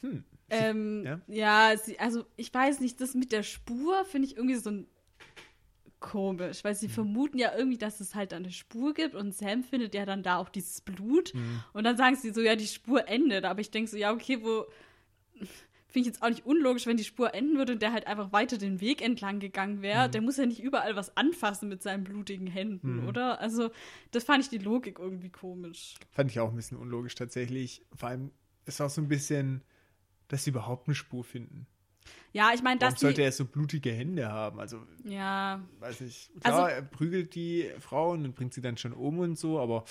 Hm, 0.02 0.24
ähm, 0.50 1.04
Ja? 1.06 1.22
ja, 1.28 1.78
sie, 1.78 2.00
also 2.00 2.26
ich 2.38 2.54
weiß 2.54 2.80
nicht, 2.80 3.00
das 3.02 3.14
mit 3.14 3.32
der 3.32 3.44
Spur 3.44 4.06
finde 4.06 4.28
ich 4.28 4.36
irgendwie 4.38 4.56
so 4.56 4.70
ein 4.72 4.88
komisch, 6.00 6.64
weil 6.64 6.76
sie 6.76 6.88
Mhm. 6.88 6.92
vermuten 6.92 7.38
ja 7.38 7.54
irgendwie, 7.56 7.78
dass 7.78 8.00
es 8.00 8.16
halt 8.16 8.34
eine 8.34 8.52
Spur 8.52 8.94
gibt 8.94 9.16
und 9.16 9.36
Sam 9.36 9.64
findet 9.64 9.94
ja 9.94 10.06
dann 10.06 10.24
da 10.24 10.38
auch 10.38 10.48
dieses 10.50 10.80
Blut 10.82 11.34
Mhm. 11.34 11.62
und 11.74 11.84
dann 11.84 11.98
sagen 11.98 12.16
sie 12.16 12.32
so, 12.32 12.42
ja, 12.42 12.56
die 12.56 12.68
Spur 12.68 13.08
endet, 13.08 13.44
aber 13.44 13.60
ich 13.60 13.70
denke 13.72 13.90
so, 13.92 13.98
ja, 13.98 14.14
okay, 14.14 14.40
wo 14.42 14.66
finde 15.88 16.08
ich 16.08 16.14
jetzt 16.14 16.22
auch 16.22 16.30
nicht 16.30 16.46
unlogisch, 16.46 16.86
wenn 16.86 16.98
die 16.98 17.04
Spur 17.04 17.34
enden 17.34 17.58
würde 17.58 17.74
und 17.74 17.82
der 17.82 17.92
halt 17.92 18.08
einfach 18.08 18.32
weiter 18.32 18.58
den 18.58 18.80
Weg 18.80 19.02
entlang 19.02 19.40
gegangen 19.40 19.82
wäre. 19.82 20.08
Mhm. 20.08 20.12
Der 20.12 20.22
muss 20.22 20.38
ja 20.38 20.46
nicht 20.46 20.62
überall 20.62 20.96
was 20.96 21.18
anfassen 21.18 21.68
mit 21.68 21.82
seinen 21.82 22.04
blutigen 22.04 22.46
Händen, 22.48 23.00
oder? 23.08 23.42
Also, 23.42 23.72
das 24.12 24.24
fand 24.24 24.44
ich 24.44 24.50
die 24.50 24.60
Logik 24.60 25.00
irgendwie 25.00 25.30
komisch. 25.30 25.96
fand 26.12 26.30
ich 26.32 26.40
auch 26.40 26.50
ein 26.50 26.56
bisschen 26.56 26.78
unlogisch 26.78 27.16
tatsächlich. 27.16 27.82
Vor 27.96 28.10
allem, 28.10 28.32
es 28.66 28.80
war 28.80 28.90
so 28.90 29.02
ein 29.02 29.08
bisschen, 29.08 29.64
dass 30.30 30.46
sie 30.46 30.52
überhaupt 30.52 30.88
eine 30.88 30.96
Spur 30.96 31.24
finden. 31.26 31.68
Ja, 32.32 32.52
ich 32.56 32.64
meine, 32.64 32.80
dass 32.80 33.00
sollte 33.00 33.22
er 33.22 33.32
so 33.32 33.44
blutige 33.46 33.92
Hände 33.92 34.32
haben? 34.32 34.60
Also, 34.60 34.82
ja, 35.04 35.62
weiß 35.80 36.00
nicht. 36.02 36.32
Klar, 36.42 36.56
Also- 36.66 36.76
er 36.76 36.82
prügelt 36.82 37.36
die 37.36 37.70
Frauen 37.80 38.24
und 38.24 38.36
bringt 38.36 38.54
sie 38.54 38.62
dann 38.62 38.78
schon 38.78 38.94
um 38.94 39.20
und 39.20 39.38
so, 39.38 39.60
aber 39.60 39.84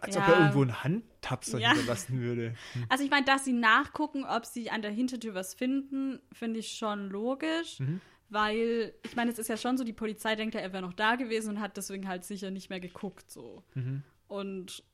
als 0.00 0.16
ob 0.16 0.22
Ja. 0.22 0.28
er 0.32 0.38
irgendwo 0.40 0.62
ein 0.62 0.82
Handtuch 0.84 1.08
Tapser 1.20 1.58
Ja. 1.58 1.70
hinterlassen 1.72 2.20
würde. 2.20 2.54
Hm. 2.72 2.86
Also 2.88 3.04
ich 3.04 3.10
meine, 3.10 3.26
dass 3.26 3.44
sie 3.44 3.52
nachgucken, 3.52 4.24
ob 4.24 4.46
sie 4.46 4.70
an 4.70 4.80
der 4.82 4.90
Hintertür 4.90 5.34
was 5.34 5.52
finden, 5.54 6.20
finde 6.32 6.60
ich 6.60 6.72
schon 6.78 7.10
logisch. 7.10 7.80
Mhm. 7.80 8.00
Weil, 8.30 8.94
ich 9.04 9.14
meine, 9.16 9.30
es 9.30 9.38
ist 9.38 9.48
ja 9.48 9.56
schon 9.56 9.76
so, 9.76 9.84
die 9.84 9.92
Polizei 9.92 10.36
denkt 10.36 10.54
ja, 10.54 10.60
er 10.60 10.72
wäre 10.72 10.82
noch 10.82 10.92
da 10.94 11.16
gewesen 11.16 11.50
und 11.56 11.60
hat 11.60 11.76
deswegen 11.76 12.08
halt 12.08 12.24
sicher 12.24 12.50
nicht 12.50 12.70
mehr 12.70 12.80
geguckt. 12.80 13.30
so. 13.30 13.62
Mhm. 13.74 14.02
Und 14.28 14.84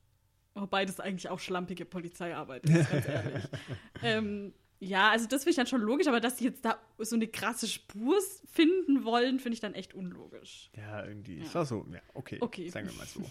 wobei 0.55 0.85
das 0.85 0.99
eigentlich 0.99 1.29
auch 1.29 1.39
schlampige 1.39 1.85
Polizeiarbeit 1.85 2.65
ist, 2.65 2.89
ganz 2.89 3.07
ehrlich. 3.07 3.43
ähm, 4.03 4.53
ja, 4.79 5.09
also 5.11 5.27
das 5.27 5.43
finde 5.43 5.51
ich 5.51 5.55
dann 5.57 5.67
schon 5.67 5.81
logisch, 5.81 6.07
aber 6.07 6.19
dass 6.19 6.37
sie 6.37 6.45
jetzt 6.45 6.65
da 6.65 6.77
so 6.97 7.15
eine 7.15 7.27
krasse 7.27 7.67
Spur 7.67 8.17
finden 8.51 9.03
wollen, 9.05 9.39
finde 9.39 9.53
ich 9.53 9.59
dann 9.61 9.73
echt 9.73 9.93
unlogisch. 9.93 10.69
Ja, 10.75 11.05
irgendwie. 11.05 11.39
Es 11.39 11.49
Ja. 11.49 11.55
war 11.55 11.65
so, 11.65 11.85
ja, 11.91 11.99
okay, 12.13 12.37
Okay. 12.41 12.69
sagen 12.69 12.87
wir 12.87 12.93
mal 12.95 13.05
so. 13.07 13.21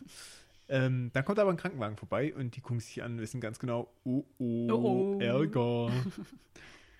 ähm, 0.68 1.10
dann 1.12 1.24
kommt 1.24 1.38
aber 1.38 1.50
ein 1.50 1.56
Krankenwagen 1.58 1.96
vorbei 1.96 2.34
und 2.34 2.56
die 2.56 2.60
gucken 2.60 2.80
sich 2.80 3.02
an 3.02 3.12
und 3.12 3.18
wissen 3.20 3.40
ganz 3.40 3.58
genau, 3.58 3.92
oh 4.04 4.24
oh, 4.38 4.68
Oh, 4.70 5.16
oh. 5.16 5.20
Ärger. 5.20 5.92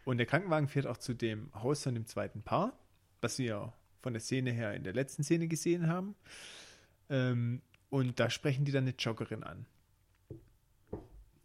und 0.04 0.18
der 0.18 0.26
Krankenwagen 0.26 0.68
fährt 0.68 0.86
auch 0.86 0.98
zu 0.98 1.14
dem 1.14 1.50
Haus 1.54 1.82
von 1.82 1.94
dem 1.94 2.06
zweiten 2.06 2.42
Paar, 2.42 2.78
was 3.22 3.38
wir 3.38 3.72
von 4.02 4.12
der 4.12 4.20
Szene 4.20 4.52
her 4.52 4.74
in 4.74 4.84
der 4.84 4.92
letzten 4.92 5.22
Szene 5.24 5.48
gesehen 5.48 5.86
haben. 5.88 6.14
Ähm, 7.08 7.62
und 7.88 8.20
da 8.20 8.28
sprechen 8.28 8.66
die 8.66 8.72
dann 8.72 8.84
eine 8.84 8.94
Joggerin 8.98 9.42
an. 9.42 9.64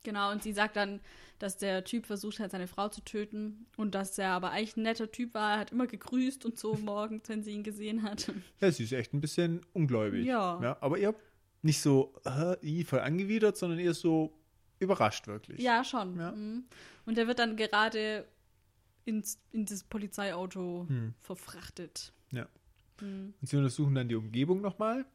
Genau, 0.03 0.31
und 0.31 0.43
sie 0.43 0.53
sagt 0.53 0.75
dann, 0.75 0.99
dass 1.39 1.57
der 1.57 1.83
Typ 1.83 2.05
versucht 2.05 2.39
hat, 2.39 2.51
seine 2.51 2.67
Frau 2.67 2.89
zu 2.89 3.01
töten 3.01 3.65
und 3.77 3.95
dass 3.95 4.17
er 4.17 4.31
aber 4.31 4.51
eigentlich 4.51 4.75
ein 4.77 4.83
netter 4.83 5.11
Typ 5.11 5.33
war. 5.33 5.53
Er 5.53 5.59
hat 5.59 5.71
immer 5.71 5.87
gegrüßt 5.87 6.45
und 6.45 6.57
so 6.57 6.73
morgens, 6.83 7.27
wenn 7.29 7.43
sie 7.43 7.51
ihn 7.51 7.63
gesehen 7.63 8.03
hat. 8.03 8.31
Ja, 8.59 8.71
sie 8.71 8.83
ist 8.83 8.91
echt 8.91 9.13
ein 9.13 9.21
bisschen 9.21 9.61
ungläubig. 9.73 10.25
Ja. 10.25 10.59
ja 10.61 10.77
aber 10.81 10.97
ihr 10.97 11.15
nicht 11.61 11.81
so 11.81 12.13
äh, 12.25 12.83
voll 12.83 12.99
angewidert, 12.99 13.57
sondern 13.57 13.79
eher 13.79 13.93
so 13.93 14.33
überrascht 14.79 15.27
wirklich. 15.27 15.61
Ja, 15.61 15.83
schon. 15.83 16.17
Ja. 16.17 16.31
Mhm. 16.31 16.63
Und 17.05 17.17
er 17.17 17.27
wird 17.27 17.39
dann 17.39 17.55
gerade 17.57 18.25
ins, 19.05 19.39
in 19.51 19.65
das 19.65 19.83
Polizeiauto 19.83 20.85
Hm. 20.87 21.13
verfrachtet. 21.19 22.13
Ja. 22.31 22.47
Mhm. 23.01 23.33
Und 23.41 23.47
sie 23.47 23.57
untersuchen 23.57 23.95
dann 23.95 24.07
die 24.07 24.15
Umgebung 24.15 24.61
nochmal. 24.61 25.05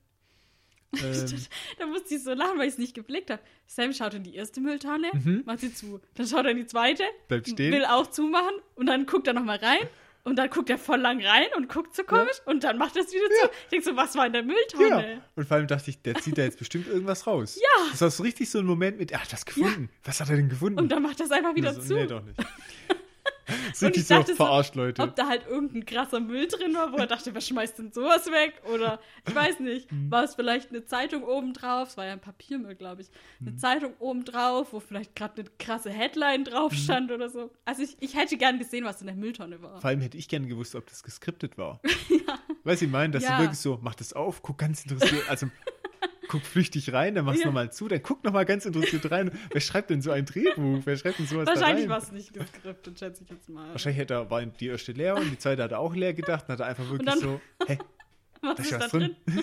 Ähm, 1.03 1.27
Da 1.79 1.87
musste 1.87 2.15
ich 2.15 2.23
so 2.23 2.33
lachen, 2.35 2.59
weil 2.59 2.67
ich 2.67 2.75
es 2.75 2.79
nicht 2.79 2.95
geblickt 2.95 3.31
habe. 3.31 3.43
Sam 3.67 3.93
schaut 3.93 4.15
in 4.15 4.23
die 4.23 4.35
erste 4.35 4.61
Mülltonne, 4.61 5.11
Mhm. 5.13 5.43
macht 5.47 5.61
sie 5.61 5.73
zu. 5.75 6.01
Dann 6.15 6.27
schaut 6.27 6.45
er 6.45 6.51
in 6.53 6.59
die 6.59 6.67
zweite, 6.67 7.03
bleibt 7.29 7.49
stehen. 7.49 7.73
will 7.73 7.85
auch 7.85 8.07
zumachen 8.09 8.55
und 8.77 8.87
dann 8.87 9.07
guckt 9.07 9.27
er 9.27 9.33
nochmal 9.35 9.57
rein. 9.59 9.79
Und 10.27 10.37
dann 10.37 10.49
guckt 10.49 10.71
er 10.71 10.79
voll 10.79 10.99
lang 11.01 11.23
rein 11.23 11.49
und 11.55 11.69
guckt 11.69 11.95
so 11.95 12.03
komisch 12.03 12.41
und 12.47 12.65
dann 12.65 12.79
macht 12.79 12.97
er 12.97 13.03
es 13.03 13.13
wieder 13.13 13.27
zu. 13.43 13.51
Ich 13.65 13.69
denke 13.73 13.85
so, 13.85 13.95
was 13.95 14.17
war 14.17 14.27
in 14.27 14.33
der 14.33 14.43
Mülltonne? 14.43 15.13
Ja. 15.17 15.21
Und 15.37 15.47
vor 15.47 15.59
allem 15.59 15.67
dachte 15.67 15.91
ich, 15.91 16.01
der 16.01 16.15
zieht 16.15 16.39
da 16.39 16.43
jetzt 16.43 16.59
bestimmt 16.59 16.87
irgendwas 16.89 17.27
raus. 17.27 17.57
Ja. 17.61 17.91
Das 17.91 18.01
war 18.01 18.11
so 18.11 18.23
richtig 18.23 18.49
so 18.49 18.59
ein 18.59 18.65
Moment 18.65 18.99
mit, 18.99 19.11
er 19.13 19.21
hat 19.21 19.31
was 19.35 19.45
gefunden. 19.45 19.91
Was 20.03 20.23
hat 20.23 20.31
er 20.31 20.37
denn 20.37 20.49
gefunden? 20.49 20.79
Und 20.81 20.89
dann 20.91 21.03
macht 21.03 21.21
er 21.21 21.27
es 21.27 21.33
einfach 21.33 21.55
wieder 21.55 21.75
so, 21.75 21.83
zu. 21.83 21.95
Nee, 21.95 22.07
doch 22.07 22.23
nicht. 22.25 22.39
Sind 23.75 23.89
Und 23.89 23.97
die 23.97 24.01
ich 24.01 24.07
so 24.07 24.15
dachte 24.15 24.33
so, 24.33 24.37
verarscht, 24.37 24.75
Leute. 24.75 25.03
Ob 25.03 25.15
da 25.17 25.29
halt 25.29 25.47
irgendein 25.47 25.85
krasser 25.85 26.21
Müll 26.21 26.47
drin 26.49 26.75
war, 26.75 26.93
wo 26.93 26.97
er 26.97 27.07
dachte, 27.07 27.35
wer 27.35 27.41
schmeißt 27.41 27.79
denn 27.79 27.93
sowas 27.93 28.27
weg? 28.27 28.55
Oder 28.73 29.01
ich 29.29 29.35
weiß 29.35 29.61
nicht, 29.61 29.91
Mhm. 29.93 30.11
war 30.11 30.25
es 30.25 30.35
vielleicht 30.35 30.71
eine 30.71 30.85
Zeitung 30.85 31.23
obendrauf? 31.25 31.89
Es 31.89 31.97
war 31.97 32.07
ja 32.07 32.13
ein 32.13 32.21
Papiermüll, 32.21 32.75
glaube 32.75 33.03
ich. 33.03 33.09
Eine 33.41 33.53
Mhm. 33.53 33.59
Zeitung 33.59 33.93
obendrauf, 33.99 34.73
wo 34.73 34.81
vielleicht 34.81 35.15
gerade 35.15 35.43
eine 35.43 35.51
krasse 35.59 35.91
Headline 35.91 36.45
drauf 36.45 36.73
Mhm. 36.73 36.77
stand 36.77 37.13
oder 37.13 37.29
so. 37.29 37.51
Also 37.65 37.83
ich, 37.83 37.97
ich 38.01 38.15
hätte 38.17 38.37
gern 38.37 38.59
gesehen, 38.59 38.85
was 38.85 39.01
in 39.01 39.07
der 39.09 39.17
Mülltonne 39.17 39.61
war. 39.63 39.81
Vor 39.81 39.91
allem 39.91 40.01
hätte 40.01 40.17
ich 40.17 40.29
gerne 40.29 40.47
gewusst, 40.47 40.75
ob 40.75 40.87
das 40.89 41.03
geskriptet 41.03 41.59
war. 41.59 41.81
Weißt 42.65 42.81
du, 42.81 42.87
ich 42.87 42.91
meine, 42.91 43.13
dass 43.13 43.25
Ja. 43.25 43.37
du 43.37 43.43
wirklich 43.43 43.59
so, 43.59 43.79
mach 43.83 43.95
das 43.95 44.13
auf, 44.15 44.41
guck 44.43 44.57
ganz 44.59 44.83
interessiert, 44.85 45.29
also 45.29 45.47
guck 46.35 46.43
flüchtig 46.47 46.93
rein, 46.93 47.15
dann 47.15 47.25
machst 47.25 47.39
du 47.39 47.43
Ja. 47.43 47.47
nochmal 47.47 47.73
zu, 47.73 47.87
dann 47.89 48.03
guck 48.03 48.25
nochmal 48.25 48.45
ganz 48.45 48.65
interessiert 48.67 49.11
rein. 49.11 49.31
Wer 49.53 49.61
schreibt 49.61 49.91
denn 49.91 50.03
so 50.03 50.11
ein 50.11 50.25
Drehbuch? 50.27 50.81
Wer 50.85 50.97
schreibt 50.97 51.19
denn 51.19 51.27
sowas 51.27 51.47
Wahrscheinlich 51.47 51.89
war 51.89 51.99
es 51.99 52.11
nicht 52.13 52.33
geskriptet, 52.33 52.99
schätze 52.99 53.23
ich 53.25 53.31
jetzt 53.31 53.49
mal. 53.49 53.71
Wahrscheinlich 53.71 53.99
hätte 54.01 54.15
er, 54.15 54.31
war 54.31 54.45
die 54.45 54.67
erste 54.67 54.93
leer 54.93 55.17
und 55.17 55.31
die 55.31 55.39
zweite 55.39 55.63
hat 55.63 55.73
er 55.73 55.79
auch 55.79 55.95
leer 55.95 56.13
gedacht 56.13 56.45
und 56.49 56.53
hat 56.53 56.61
er 56.61 56.67
einfach 56.67 56.89
wirklich 56.91 57.09
dann- 57.09 57.21
so, 57.21 57.41
hä, 57.67 57.79
Was 58.43 58.57
da 58.57 58.63
ist 58.63 58.73
da 58.73 58.89
drin? 58.89 59.17
drin. 59.27 59.43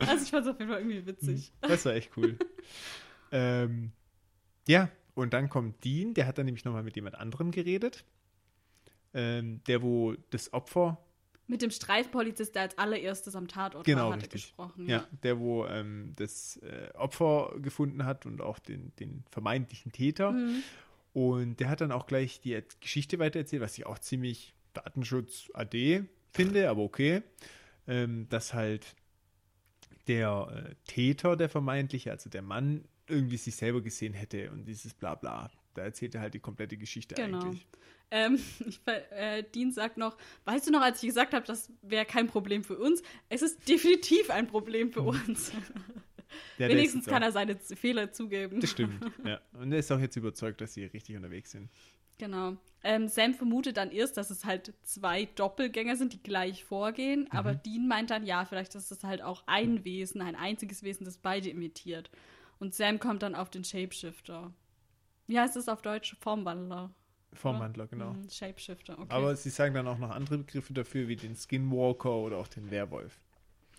Also 0.00 0.24
ich 0.24 0.30
fand 0.30 0.46
es 0.46 0.52
auf 0.52 0.58
jeden 0.60 0.70
Fall 0.70 0.80
irgendwie 0.80 1.06
witzig. 1.06 1.52
Das 1.62 1.84
war 1.84 1.94
echt 1.94 2.10
cool. 2.16 2.36
ähm, 3.32 3.92
ja, 4.68 4.88
und 5.14 5.32
dann 5.32 5.48
kommt 5.48 5.84
Dean, 5.84 6.14
der 6.14 6.26
hat 6.26 6.38
dann 6.38 6.44
nämlich 6.46 6.64
nochmal 6.64 6.82
mit 6.82 6.94
jemand 6.96 7.16
anderem 7.16 7.50
geredet. 7.50 8.04
Ähm, 9.14 9.62
der, 9.66 9.82
wo 9.82 10.14
das 10.30 10.52
Opfer, 10.52 10.98
Mit 11.48 11.62
dem 11.62 11.70
Streifenpolizist, 11.70 12.54
der 12.54 12.62
als 12.62 12.78
allererstes 12.78 13.34
am 13.34 13.48
Tatort 13.48 13.84
Genau, 13.84 14.10
war, 14.10 14.12
hat 14.12 14.20
er 14.20 14.22
richtig. 14.24 14.42
gesprochen. 14.42 14.86
ja, 14.86 15.06
der, 15.22 15.40
wo 15.40 15.66
ähm, 15.66 16.12
das 16.16 16.58
äh, 16.58 16.90
Opfer 16.94 17.54
gefunden 17.60 18.04
hat 18.04 18.26
und 18.26 18.40
auch 18.40 18.58
den, 18.58 18.92
den 19.00 19.24
vermeintlichen 19.30 19.90
Täter. 19.90 20.32
Mhm. 20.32 20.62
Und 21.14 21.58
der 21.58 21.70
hat 21.70 21.80
dann 21.80 21.90
auch 21.90 22.06
gleich 22.06 22.40
die 22.40 22.62
Geschichte 22.80 23.18
weitererzählt, 23.18 23.62
was 23.62 23.76
ich 23.78 23.86
auch 23.86 23.98
ziemlich 23.98 24.54
Datenschutz 24.74 25.50
AD 25.54 26.04
finde, 26.32 26.68
aber 26.68 26.82
okay. 26.82 27.22
Ähm, 27.86 28.28
dass 28.28 28.52
halt 28.52 28.94
der 30.06 30.66
äh, 30.68 30.74
Täter, 30.86 31.36
der 31.36 31.48
vermeintliche, 31.48 32.10
also 32.10 32.28
der 32.28 32.42
Mann, 32.42 32.84
irgendwie 33.06 33.38
sich 33.38 33.56
selber 33.56 33.80
gesehen 33.80 34.12
hätte 34.12 34.50
und 34.50 34.66
dieses 34.66 34.92
Blabla. 34.94 35.50
Da 35.74 35.82
erzählt 35.82 36.14
er 36.14 36.20
halt 36.20 36.34
die 36.34 36.40
komplette 36.40 36.76
Geschichte 36.76 37.14
Genau. 37.14 37.40
eigentlich. 37.40 37.66
Ähm, 38.10 38.38
ich, 38.66 38.80
äh, 38.86 39.42
Dean 39.42 39.72
sagt 39.72 39.98
noch, 39.98 40.16
weißt 40.44 40.66
du 40.66 40.72
noch, 40.72 40.80
als 40.80 41.02
ich 41.02 41.08
gesagt 41.08 41.34
habe, 41.34 41.46
das 41.46 41.72
wäre 41.82 42.06
kein 42.06 42.26
Problem 42.26 42.64
für 42.64 42.78
uns? 42.78 43.02
Es 43.28 43.42
ist 43.42 43.68
definitiv 43.68 44.30
ein 44.30 44.46
Problem 44.46 44.92
für 44.92 45.02
uns. 45.02 45.52
Ja, 46.58 46.68
Wenigstens 46.68 47.06
kann 47.06 47.22
er 47.22 47.32
seine 47.32 47.56
Fehler 47.56 48.12
zugeben. 48.12 48.60
Das 48.60 48.70
stimmt, 48.70 49.02
ja. 49.24 49.40
Und 49.54 49.72
er 49.72 49.78
ist 49.78 49.90
auch 49.90 49.98
jetzt 49.98 50.16
überzeugt, 50.16 50.60
dass 50.60 50.74
sie 50.74 50.84
richtig 50.84 51.16
unterwegs 51.16 51.52
sind. 51.52 51.70
Genau. 52.18 52.56
Ähm, 52.82 53.08
Sam 53.08 53.32
vermutet 53.32 53.76
dann 53.76 53.90
erst, 53.92 54.16
dass 54.16 54.30
es 54.30 54.44
halt 54.44 54.74
zwei 54.82 55.26
Doppelgänger 55.36 55.96
sind, 55.96 56.12
die 56.12 56.22
gleich 56.22 56.64
vorgehen. 56.64 57.20
Mhm. 57.20 57.30
Aber 57.30 57.54
Dean 57.54 57.86
meint 57.86 58.10
dann, 58.10 58.26
ja, 58.26 58.44
vielleicht 58.44 58.74
ist 58.74 58.90
es 58.90 59.04
halt 59.04 59.22
auch 59.22 59.44
ein 59.46 59.84
Wesen, 59.84 60.20
ein 60.20 60.34
einziges 60.34 60.82
Wesen, 60.82 61.04
das 61.04 61.16
beide 61.18 61.48
imitiert. 61.48 62.10
Und 62.58 62.74
Sam 62.74 62.98
kommt 62.98 63.22
dann 63.22 63.36
auf 63.36 63.50
den 63.50 63.64
Shapeshifter. 63.64 64.52
Wie 65.28 65.38
heißt 65.38 65.56
es 65.56 65.68
auf 65.68 65.80
Deutsch? 65.82 66.16
Formwandler. 66.20 66.90
Formhandler, 67.34 67.86
genau. 67.86 68.14
Mhm, 68.14 68.28
Shapeshifter, 68.30 68.98
okay. 68.98 69.06
Aber 69.10 69.36
sie 69.36 69.50
sagen 69.50 69.74
dann 69.74 69.86
auch 69.86 69.98
noch 69.98 70.10
andere 70.10 70.38
Begriffe 70.38 70.72
dafür, 70.72 71.06
wie 71.08 71.14
den 71.16 71.36
Skinwalker 71.36 72.10
oder 72.10 72.38
auch 72.38 72.48
den 72.48 72.70
Werwolf. 72.70 73.20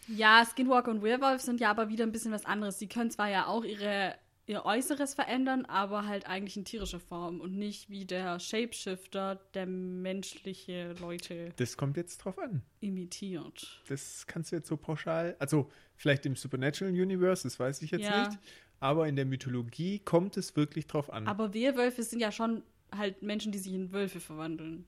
Ja, 0.07 0.45
Skinwalker 0.45 0.91
und 0.91 1.03
Werewolf 1.03 1.41
sind 1.41 1.59
ja 1.59 1.69
aber 1.71 1.89
wieder 1.89 2.05
ein 2.05 2.11
bisschen 2.11 2.31
was 2.31 2.45
anderes. 2.45 2.79
Sie 2.79 2.87
können 2.87 3.09
zwar 3.11 3.27
ja 3.29 3.47
auch 3.47 3.63
ihre, 3.63 4.15
ihr 4.45 4.65
Äußeres 4.65 5.15
verändern, 5.15 5.65
aber 5.65 6.05
halt 6.07 6.27
eigentlich 6.27 6.57
in 6.57 6.65
tierischer 6.65 6.99
Form 6.99 7.41
und 7.41 7.57
nicht 7.57 7.89
wie 7.89 8.05
der 8.05 8.39
Shapeshifter, 8.39 9.39
der 9.55 9.65
menschliche 9.65 10.93
Leute 10.99 11.51
Das 11.57 11.75
kommt 11.75 11.97
jetzt 11.97 12.19
drauf 12.19 12.37
an. 12.39 12.61
imitiert. 12.81 13.81
Das 13.87 14.25
kannst 14.27 14.51
du 14.51 14.57
jetzt 14.57 14.67
so 14.67 14.77
pauschal, 14.77 15.35
also 15.39 15.69
vielleicht 15.95 16.25
im 16.25 16.35
Supernatural 16.35 16.93
Universe, 16.93 17.43
das 17.43 17.59
weiß 17.59 17.81
ich 17.81 17.91
jetzt 17.91 18.03
Ja. 18.07 18.27
nicht, 18.27 18.39
aber 18.79 19.07
in 19.07 19.15
der 19.15 19.25
Mythologie 19.25 19.99
kommt 19.99 20.37
es 20.37 20.55
wirklich 20.55 20.87
drauf 20.87 21.11
an. 21.11 21.27
Aber 21.27 21.53
Werwölfe 21.53 22.03
sind 22.03 22.19
ja 22.19 22.31
schon 22.31 22.63
halt 22.95 23.21
Menschen, 23.21 23.51
die 23.51 23.57
sich 23.59 23.73
in 23.73 23.91
Wölfe 23.91 24.19
verwandeln. 24.19 24.85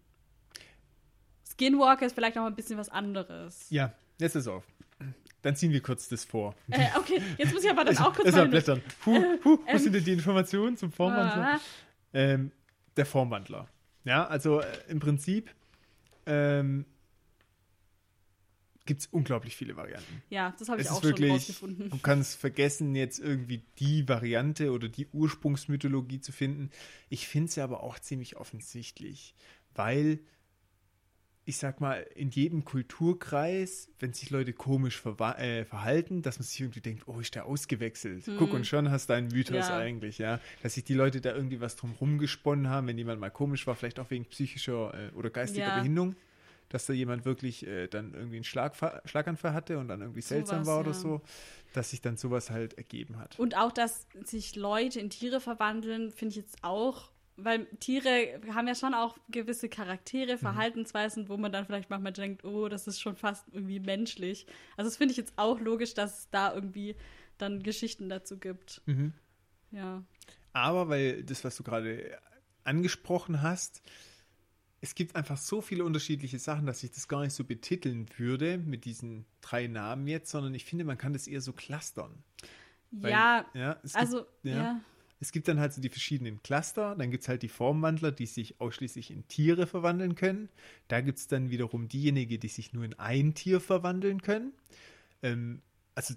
Skinwalker 1.50 2.06
ist 2.06 2.14
vielleicht 2.16 2.36
noch 2.36 2.44
mal 2.44 2.50
ein 2.50 2.56
bisschen 2.56 2.78
was 2.78 2.90
anderes. 2.90 3.68
ja, 3.70 3.94
jetzt 4.20 4.36
ist 4.36 4.48
auf. 4.48 4.64
Dann 5.42 5.56
ziehen 5.56 5.72
wir 5.72 5.82
kurz 5.82 6.08
das 6.08 6.24
vor. 6.24 6.54
Äh, 6.70 6.86
okay, 6.98 7.20
jetzt 7.38 7.52
muss 7.54 7.64
ich 7.64 7.70
aber 7.72 7.84
dann 7.84 7.98
auch 8.00 8.14
kurz 8.14 8.32
meine- 8.32 8.48
blättern. 8.50 8.82
Puh, 9.04 9.20
puh, 9.42 9.58
wo 9.58 9.68
ähm, 9.68 9.78
sind 9.80 9.94
denn 9.94 10.04
die 10.04 10.12
Informationen 10.14 10.78
zum 10.78 10.92
Formwandler? 10.92 11.56
Ah, 11.56 11.60
Ähm, 12.14 12.52
der 12.96 13.06
Formwandler. 13.08 13.68
Ja, 14.04 14.28
also 14.28 14.62
äh, 14.62 14.66
im 14.88 15.00
Prinzip 15.00 15.50
ähm, 16.28 16.86
gibt 18.86 19.02
es 19.02 19.08
unglaublich 19.08 19.56
viele 19.56 19.76
Varianten. 19.78 20.22
ja, 20.30 20.54
das 20.58 20.68
habe 20.70 20.82
ich 20.82 20.88
Es 20.88 20.92
auch 20.92 20.98
ist 21.04 21.10
schon 21.10 21.20
wirklich, 21.20 21.32
rausgefunden. 21.34 21.90
du 21.92 21.98
kannst 22.00 22.38
vergessen, 22.40 22.96
jetzt 22.96 23.20
irgendwie 23.20 23.62
die 23.80 24.08
Variante 24.08 24.72
oder 24.72 24.90
die 24.90 25.08
Ursprungsmythologie 25.14 26.20
zu 26.20 26.32
finden. 26.32 26.72
Ich 27.10 27.28
finde 27.28 27.52
sie 27.52 27.62
aber 27.62 27.84
auch 27.84 28.00
ziemlich 28.00 28.38
offensichtlich, 28.38 29.36
weil 29.76 30.20
ich 31.46 31.58
sag 31.58 31.82
mal, 31.82 32.06
in 32.16 32.30
jedem 32.30 32.64
Kulturkreis, 32.66 33.90
wenn 34.00 34.14
sich 34.14 34.30
Leute 34.30 34.54
komisch 34.54 35.04
äh, 35.06 35.66
verhalten, 35.66 36.22
dass 36.22 36.38
man 36.38 36.44
sich 36.46 36.60
irgendwie 36.62 36.82
denkt, 36.82 37.08
oh, 37.08 37.20
ist 37.20 37.34
der 37.34 37.46
ausgewechselt. 37.46 38.30
Guck, 38.38 38.54
und 38.54 38.68
schon 38.68 38.92
hast 38.92 39.10
du 39.10 39.14
einen 39.14 39.28
Mythos 39.30 39.68
Ja. 39.70 39.78
eigentlich, 39.78 40.20
ja. 40.20 40.40
Dass 40.62 40.76
sich 40.76 40.84
die 40.84 40.94
Leute 40.94 41.20
da 41.20 41.34
irgendwie 41.34 41.60
was 41.60 41.76
drum 41.76 41.94
rumgesponnen 42.00 42.70
haben, 42.70 42.88
wenn 42.88 42.98
jemand 42.98 43.20
mal 43.20 43.32
komisch 43.32 43.66
war, 43.66 43.76
vielleicht 43.76 44.00
auch 44.00 44.12
wegen 44.12 44.26
psychischer 44.26 44.94
äh, 44.94 45.16
oder 45.16 45.30
geistiger 45.32 45.68
Ja. 45.70 45.78
Behinderung, 45.78 46.16
dass 46.72 46.86
da 46.86 46.94
jemand 46.94 47.26
wirklich 47.26 47.68
äh, 47.68 47.88
dann 47.88 48.14
irgendwie 48.14 48.38
einen 48.38 48.44
Schlagfa 48.44 49.02
Schlaganfall 49.06 49.54
hatte 49.54 49.78
und 49.78 49.90
dann 49.90 50.02
irgendwie 50.02 50.22
seltsam 50.22 50.64
Sowas, 50.64 50.68
war 50.68 50.80
oder 50.80 50.92
ja. 50.92 50.98
so, 50.98 51.22
dass 51.74 51.90
sich 51.92 52.02
dann 52.02 52.18
sowas 52.18 52.50
halt 52.50 52.76
ergeben 52.76 53.20
hat. 53.20 53.38
Und 53.38 53.58
auch, 53.58 53.72
dass 53.72 54.08
sich 54.24 54.56
Leute 54.56 55.00
in 55.00 55.10
Tiere 55.10 55.42
verwandeln, 55.42 56.12
finde 56.12 56.32
ich 56.32 56.38
jetzt 56.38 56.64
auch, 56.64 57.12
weil 57.36 57.66
Tiere 57.80 58.40
haben 58.54 58.68
ja 58.68 58.76
schon 58.76 58.94
auch 58.94 59.18
gewisse 59.30 59.68
Mhm. 59.68 59.72
Charaktere, 59.72 60.38
Verhaltensweisen, 60.38 61.28
wo 61.28 61.38
man 61.38 61.52
dann 61.52 61.66
vielleicht 61.66 61.90
manchmal 61.90 62.14
denkt, 62.14 62.46
oh, 62.46 62.70
das 62.70 62.88
ist 62.88 63.02
schon 63.02 63.18
fast 63.18 63.46
irgendwie 63.52 63.80
menschlich. 63.80 64.46
Also 64.78 64.90
das 64.90 64.98
finde 64.98 65.12
ich 65.12 65.18
jetzt 65.18 65.34
auch 65.36 65.60
logisch, 65.60 65.94
dass 65.94 66.20
es 66.20 66.30
da 66.30 66.54
irgendwie 66.54 66.96
dann 67.38 67.64
Geschichten 67.64 68.08
dazu 68.08 68.38
gibt. 68.38 68.82
Mhm. 68.86 69.14
Ja. 69.72 70.04
Aber 70.54 70.90
weil 70.90 71.24
das, 71.24 71.44
was 71.44 71.56
du 71.58 71.64
gerade 71.64 72.18
angesprochen 72.64 73.42
hast, 73.42 73.82
es 74.82 74.96
gibt 74.96 75.16
einfach 75.16 75.38
so 75.38 75.62
viele 75.62 75.86
unterschiedliche 75.86 76.40
Sachen, 76.40 76.66
dass 76.66 76.84
ich 76.84 76.92
das 76.92 77.08
gar 77.08 77.22
nicht 77.22 77.34
so 77.34 77.44
betiteln 77.44 78.08
würde 78.18 78.58
mit 78.58 78.86
diesen 78.86 79.26
drei 79.42 79.68
Namen 79.68 80.08
jetzt, 80.08 80.32
sondern 80.32 80.56
ich 80.56 80.66
finde, 80.66 80.86
man 80.86 80.98
kann 80.98 81.14
das 81.14 81.28
eher 81.28 81.42
so 81.42 81.54
clustern. 81.54 82.12
Weil, 82.90 83.12
ja, 83.12 83.46
ja 83.54 83.80
es 83.84 83.96
also, 83.96 84.20
gibt, 84.20 84.30
ja. 84.44 84.56
ja. 84.56 84.82
Es 85.20 85.32
gibt 85.32 85.48
dann 85.48 85.60
halt 85.60 85.72
so 85.72 85.82
die 85.82 85.90
verschiedenen 85.90 86.42
Cluster, 86.42 86.96
dann 86.96 87.12
gibt 87.12 87.22
es 87.22 87.30
halt 87.30 87.44
die 87.44 87.48
Formwandler, 87.48 88.12
die 88.12 88.26
sich 88.26 88.60
ausschließlich 88.60 89.12
in 89.12 89.28
Tiere 89.28 89.68
verwandeln 89.68 90.16
können. 90.16 90.50
Da 90.88 91.02
gibt 91.02 91.20
es 91.20 91.28
dann 91.28 91.52
wiederum 91.52 91.88
diejenigen, 91.88 92.40
die 92.40 92.48
sich 92.48 92.74
nur 92.74 92.84
in 92.84 92.98
ein 92.98 93.36
Tier 93.36 93.62
verwandeln 93.62 94.24
können. 94.24 94.52
Ähm, 95.22 95.62
also 95.94 96.16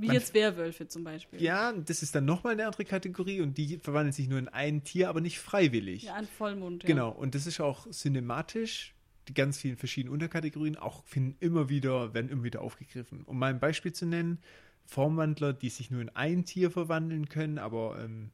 Wie 0.00 0.06
man- 0.06 0.14
jetzt 0.16 0.34
Werwölfe 0.34 0.88
zum 0.88 1.04
Beispiel. 1.04 1.40
ja, 1.42 1.72
das 1.72 2.02
ist 2.02 2.14
dann 2.14 2.24
nochmal 2.24 2.54
eine 2.54 2.66
andere 2.66 2.84
Kategorie 2.84 3.40
und 3.40 3.56
die 3.58 3.78
verwandeln 3.78 4.12
sich 4.12 4.28
nur 4.28 4.38
in 4.38 4.48
ein 4.48 4.82
Tier, 4.84 5.08
aber 5.08 5.20
nicht 5.20 5.38
freiwillig. 5.38 6.04
Ja, 6.04 6.14
ein 6.14 6.26
Vollmond. 6.26 6.82
Ja. 6.82 6.86
Genau, 6.88 7.10
und 7.10 7.34
das 7.34 7.46
ist 7.46 7.60
auch 7.60 7.86
cinematisch. 7.90 8.94
Die 9.28 9.34
ganz 9.34 9.58
vielen 9.58 9.76
verschiedenen 9.76 10.12
Unterkategorien 10.14 10.76
auch 10.76 11.04
finden 11.04 11.36
immer 11.40 11.68
wieder, 11.68 12.14
werden 12.14 12.30
immer 12.30 12.42
wieder 12.44 12.62
aufgegriffen. 12.62 13.22
Um 13.26 13.38
mal 13.38 13.50
ein 13.52 13.60
Beispiel 13.60 13.92
zu 13.92 14.06
nennen, 14.06 14.38
Formwandler, 14.86 15.52
die 15.52 15.68
sich 15.68 15.90
nur 15.90 16.00
in 16.00 16.08
ein 16.10 16.44
Tier 16.44 16.70
verwandeln 16.70 17.28
können, 17.28 17.58
aber 17.58 18.02
ähm, 18.02 18.30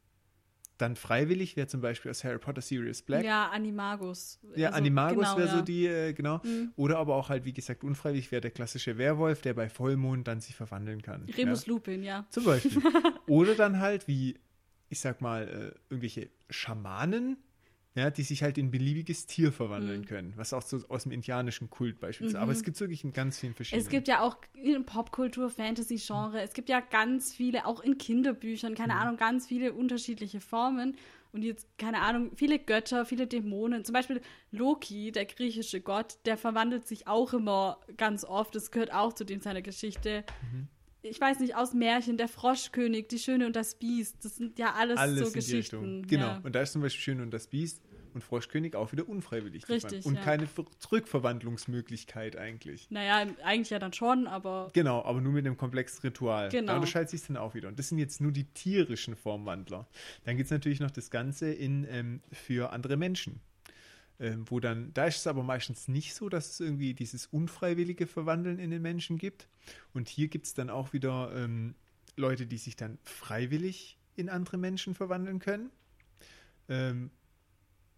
dann 0.78 0.96
freiwillig, 0.96 1.56
wäre 1.56 1.66
zum 1.66 1.80
Beispiel 1.80 2.10
aus 2.10 2.22
Harry 2.24 2.38
Potter 2.38 2.60
Sirius 2.60 3.02
Black. 3.02 3.24
Ja, 3.24 3.48
Animagus. 3.48 4.38
Ja, 4.54 4.68
Also, 4.68 4.78
Animagus 4.78 5.24
genau, 5.24 5.36
wäre 5.38 5.48
ja. 5.48 5.54
so 5.56 5.62
die, 5.62 5.86
äh, 5.86 6.12
genau. 6.12 6.40
Mhm. 6.44 6.72
Oder 6.76 6.98
aber 6.98 7.14
auch 7.16 7.28
halt, 7.28 7.44
wie 7.44 7.52
gesagt, 7.52 7.84
unfreiwillig 7.84 8.30
wäre 8.30 8.40
der 8.40 8.50
klassische 8.50 8.98
Werwolf, 8.98 9.40
der 9.42 9.54
bei 9.54 9.68
Vollmond 9.68 10.28
dann 10.28 10.40
sich 10.40 10.54
verwandeln 10.54 11.02
kann. 11.02 11.24
Remus 11.36 11.66
ja. 11.66 11.72
Lupin, 11.72 12.02
ja. 12.02 12.26
Zum 12.30 12.44
Beispiel. 12.44 12.82
Oder 13.26 13.54
dann 13.54 13.80
halt 13.80 14.06
wie, 14.08 14.38
ich 14.88 15.00
sag 15.00 15.20
mal, 15.20 15.48
äh, 15.48 15.78
irgendwelche 15.90 16.28
Schamanen, 16.50 17.38
ja, 17.96 18.10
die 18.10 18.22
sich 18.22 18.42
halt 18.42 18.58
in 18.58 18.70
beliebiges 18.70 19.26
Tier 19.26 19.50
verwandeln 19.52 20.02
Mhm. 20.02 20.06
können. 20.06 20.32
Was 20.36 20.52
auch 20.52 20.62
so 20.62 20.80
aus 20.88 21.04
dem 21.04 21.12
indianischen 21.12 21.70
Kult 21.70 21.98
beispielsweise. 21.98 22.38
Aber 22.40 22.52
Mhm. 22.52 22.58
es 22.58 22.62
gibt 22.62 22.78
wirklich 22.78 23.02
in 23.04 23.12
ganz 23.12 23.38
vielen 23.40 23.54
verschiedenen. 23.54 23.82
Es 23.84 23.90
gibt 23.90 24.06
ja 24.06 24.20
auch 24.20 24.36
in 24.54 24.84
Popkultur, 24.84 25.50
Fantasy-Genre, 25.50 26.40
es 26.42 26.52
gibt 26.52 26.68
ja 26.68 26.80
ganz 26.80 27.32
viele, 27.32 27.66
auch 27.66 27.80
in 27.80 27.98
Kinderbüchern, 27.98 28.74
keine 28.74 28.94
Mhm. 28.94 29.00
Ahnung, 29.00 29.16
ganz 29.16 29.46
viele 29.46 29.72
unterschiedliche 29.72 30.40
Formen. 30.40 30.96
Und 31.32 31.42
jetzt, 31.42 31.66
keine 31.76 32.00
Ahnung, 32.00 32.30
viele 32.36 32.58
Götter, 32.58 33.04
viele 33.04 33.26
Dämonen. 33.26 33.84
Zum 33.84 33.92
Beispiel 33.92 34.22
Loki, 34.52 35.12
der 35.12 35.26
griechische 35.26 35.80
Gott, 35.80 36.18
der 36.24 36.38
verwandelt 36.38 36.86
sich 36.86 37.06
auch 37.08 37.32
immer 37.34 37.78
ganz 37.96 38.24
oft. 38.24 38.54
Das 38.54 38.70
gehört 38.70 38.92
auch 38.94 39.12
zu 39.12 39.24
dem 39.24 39.40
seiner 39.40 39.60
Geschichte. 39.62 40.24
Mhm. 40.52 40.68
Ich 41.08 41.20
weiß 41.20 41.40
nicht, 41.40 41.54
aus 41.56 41.72
Märchen, 41.74 42.16
der 42.16 42.28
Froschkönig, 42.28 43.08
die 43.08 43.18
Schöne 43.18 43.46
und 43.46 43.56
das 43.56 43.74
Biest. 43.76 44.24
Das 44.24 44.36
sind 44.36 44.58
ja 44.58 44.74
alles, 44.74 44.98
alles 44.98 45.18
so 45.18 45.26
in 45.26 45.32
die 45.32 45.38
Geschichten. 45.38 45.76
Richtung. 45.76 46.02
Genau. 46.02 46.26
Ja. 46.26 46.40
Und 46.42 46.54
da 46.54 46.60
ist 46.62 46.72
zum 46.72 46.82
Beispiel 46.82 47.02
Schön 47.02 47.20
und 47.20 47.30
das 47.30 47.46
Biest 47.46 47.82
und 48.14 48.22
Froschkönig 48.22 48.74
auch 48.76 48.92
wieder 48.92 49.08
unfreiwillig. 49.08 49.68
Richtig, 49.68 50.04
Und 50.06 50.14
ja. 50.16 50.22
keine 50.22 50.46
Ver- 50.46 50.64
Rückverwandlungsmöglichkeit 50.90 52.36
eigentlich. 52.36 52.90
Naja, 52.90 53.26
eigentlich 53.44 53.70
ja 53.70 53.78
dann 53.78 53.92
schon, 53.92 54.26
aber 54.26 54.70
Genau, 54.72 55.02
aber 55.04 55.20
nur 55.20 55.32
mit 55.32 55.46
einem 55.46 55.56
komplexen 55.56 56.00
Ritual. 56.02 56.48
Genau. 56.48 56.72
Da 56.72 56.74
unterscheidet 56.76 57.10
sich 57.10 57.22
dann 57.26 57.36
auch 57.36 57.54
wieder. 57.54 57.68
Und 57.68 57.78
das 57.78 57.88
sind 57.88 57.98
jetzt 57.98 58.20
nur 58.20 58.32
die 58.32 58.44
tierischen 58.44 59.16
Formwandler. 59.16 59.86
Dann 60.24 60.36
gibt 60.36 60.46
es 60.46 60.50
natürlich 60.50 60.80
noch 60.80 60.90
das 60.90 61.10
Ganze 61.10 61.52
in, 61.52 61.86
ähm, 61.90 62.20
für 62.32 62.72
andere 62.72 62.96
Menschen. 62.96 63.40
Ähm, 64.18 64.44
wo 64.48 64.60
dann, 64.60 64.94
da 64.94 65.06
ist 65.06 65.18
es 65.18 65.26
aber 65.26 65.42
meistens 65.42 65.88
nicht 65.88 66.14
so, 66.14 66.30
dass 66.30 66.52
es 66.52 66.60
irgendwie 66.60 66.94
dieses 66.94 67.26
unfreiwillige 67.26 68.06
Verwandeln 68.06 68.58
in 68.58 68.70
den 68.70 68.80
Menschen 68.80 69.18
gibt. 69.18 69.46
Und 69.92 70.08
hier 70.08 70.28
gibt 70.28 70.46
es 70.46 70.54
dann 70.54 70.70
auch 70.70 70.94
wieder 70.94 71.32
ähm, 71.34 71.74
Leute, 72.16 72.46
die 72.46 72.56
sich 72.56 72.76
dann 72.76 72.98
freiwillig 73.02 73.98
in 74.14 74.30
andere 74.30 74.56
Menschen 74.56 74.94
verwandeln 74.94 75.38
können. 75.38 75.70
Ähm, 76.68 77.10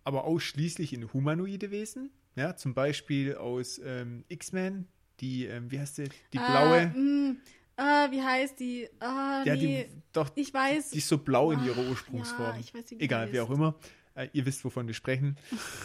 aber 0.05 0.25
ausschließlich 0.25 0.93
in 0.93 1.12
humanoide 1.12 1.71
Wesen. 1.71 2.11
Ja, 2.35 2.57
zum 2.57 2.75
Beispiel 2.75 3.35
aus 3.35 3.81
ähm, 3.85 4.25
X-Men, 4.29 4.87
die, 5.21 5.47
ähm, 5.47 5.71
wie 5.71 5.81
heißt 5.81 5.97
sie? 5.97 6.09
Die 6.33 6.39
blaue. 6.39 6.93
Ah, 6.95 6.99
mh, 6.99 7.37
ah, 7.77 8.11
wie 8.11 8.23
heißt 8.23 8.61
die? 8.61 8.89
Ah, 9.01 9.43
ja, 9.45 9.55
nee. 9.55 9.87
die, 9.91 10.03
doch, 10.12 10.31
ich 10.35 10.55
weiß. 10.55 10.91
die 10.91 10.99
ist 10.99 11.09
so 11.09 11.19
blau 11.19 11.51
in 11.51 11.64
ihrer 11.64 11.89
Ursprungsform. 11.89 12.55
Ja, 12.55 12.61
ich 12.61 12.73
weiß, 12.73 12.91
wie 12.93 13.01
Egal, 13.01 13.33
wie 13.33 13.41
auch 13.41 13.51
immer. 13.51 13.75
Äh, 14.19 14.29
ihr 14.33 14.45
wisst, 14.47 14.64
wovon 14.64 14.87
wir 14.87 14.95
sprechen. 14.95 15.37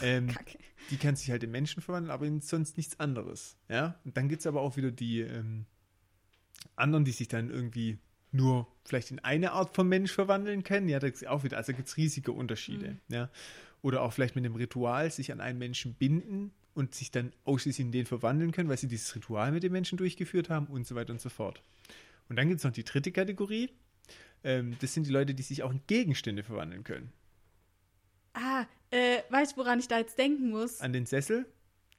Ähm, 0.02 0.28
die 0.90 0.96
kann 0.96 1.14
sich 1.14 1.30
halt 1.30 1.44
in 1.44 1.50
Menschen 1.50 1.82
verwandeln, 1.82 2.10
aber 2.10 2.26
in 2.26 2.40
sonst 2.40 2.76
nichts 2.76 2.98
anderes. 2.98 3.56
Ja? 3.68 3.98
Und 4.04 4.16
dann 4.16 4.28
gibt 4.28 4.40
es 4.40 4.46
aber 4.46 4.60
auch 4.60 4.76
wieder 4.76 4.90
die 4.90 5.20
ähm, 5.20 5.66
anderen, 6.74 7.04
die 7.04 7.12
sich 7.12 7.28
dann 7.28 7.48
irgendwie 7.48 7.98
nur 8.32 8.66
vielleicht 8.84 9.12
in 9.12 9.20
eine 9.20 9.52
Art 9.52 9.76
von 9.76 9.88
Mensch 9.88 10.10
verwandeln 10.10 10.64
können. 10.64 10.88
Ja, 10.88 10.98
da 10.98 11.06
gibt's 11.06 11.24
auch 11.24 11.44
wieder, 11.44 11.56
also 11.56 11.72
gibt 11.72 11.88
es 11.88 11.96
riesige 11.96 12.32
Unterschiede. 12.32 12.98
Mhm. 13.08 13.14
Ja? 13.14 13.30
Oder 13.82 14.02
auch 14.02 14.12
vielleicht 14.12 14.34
mit 14.34 14.44
einem 14.44 14.56
Ritual 14.56 15.10
sich 15.10 15.30
an 15.30 15.40
einen 15.40 15.58
Menschen 15.58 15.94
binden 15.94 16.50
und 16.74 16.94
sich 16.94 17.12
dann 17.12 17.32
ausschließlich 17.44 17.86
in 17.86 17.92
den 17.92 18.06
verwandeln 18.06 18.50
können, 18.50 18.68
weil 18.68 18.78
sie 18.78 18.88
dieses 18.88 19.14
Ritual 19.14 19.52
mit 19.52 19.62
dem 19.62 19.70
Menschen 19.70 19.96
durchgeführt 19.96 20.50
haben 20.50 20.66
und 20.66 20.86
so 20.86 20.96
weiter 20.96 21.12
und 21.12 21.20
so 21.20 21.28
fort. 21.28 21.62
Und 22.28 22.36
dann 22.36 22.48
gibt 22.48 22.58
es 22.58 22.64
noch 22.64 22.72
die 22.72 22.82
dritte 22.82 23.12
Kategorie. 23.12 23.70
Ähm, 24.42 24.76
das 24.80 24.92
sind 24.92 25.06
die 25.06 25.12
Leute, 25.12 25.34
die 25.34 25.42
sich 25.44 25.62
auch 25.62 25.70
in 25.70 25.82
Gegenstände 25.86 26.42
verwandeln 26.42 26.82
können. 26.82 27.12
Ah, 28.34 28.66
äh, 28.90 29.18
weißt 29.30 29.52
du, 29.52 29.56
woran 29.58 29.78
ich 29.78 29.88
da 29.88 29.98
jetzt 29.98 30.18
denken 30.18 30.50
muss? 30.50 30.80
An 30.80 30.92
den 30.92 31.06
Sessel, 31.06 31.46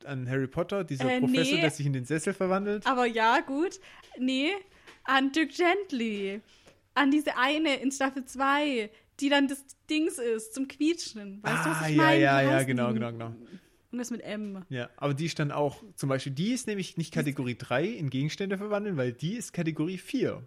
an 0.05 0.29
Harry 0.29 0.47
Potter, 0.47 0.83
dieser 0.83 1.09
Äh, 1.11 1.19
Professor, 1.19 1.55
nee. 1.55 1.61
der 1.61 1.71
sich 1.71 1.85
in 1.85 1.93
den 1.93 2.05
Sessel 2.05 2.33
verwandelt. 2.33 2.85
Aber 2.85 3.05
ja, 3.05 3.39
gut. 3.41 3.79
Nee, 4.19 4.51
an 5.03 5.31
Dirk 5.31 5.51
Gently. 5.51 6.41
An 6.93 7.11
diese 7.11 7.37
eine 7.37 7.75
in 7.77 7.91
Staffel 7.91 8.23
2, 8.25 8.89
die 9.19 9.29
dann 9.29 9.47
das 9.47 9.65
Dings 9.89 10.17
ist, 10.17 10.53
zum 10.53 10.67
Quietschen. 10.67 11.41
Weißt 11.43 11.65
du, 11.65 11.69
was 11.69 11.77
Ah, 11.81 11.89
ich 11.89 11.95
ja, 11.95 12.03
meine? 12.03 12.21
ja, 12.21 12.41
ja, 12.41 12.49
heißt 12.51 12.67
genau, 12.67 12.93
genau, 12.93 13.11
genau. 13.11 13.35
Irgendwas 13.91 14.11
mit 14.11 14.21
M. 14.21 14.63
Ja, 14.69 14.89
aber 14.97 15.13
die 15.13 15.25
ist 15.25 15.39
dann 15.39 15.51
auch, 15.51 15.81
zum 15.95 16.09
Beispiel, 16.09 16.33
die 16.33 16.51
ist 16.51 16.67
nämlich 16.67 16.97
nicht 16.97 17.13
Kategorie 17.13 17.55
3 17.57 17.85
in 17.85 18.09
Gegenstände 18.09 18.57
verwandeln, 18.57 18.97
weil 18.97 19.13
die 19.13 19.35
ist 19.35 19.53
Kategorie 19.53 19.97
4. 19.97 20.41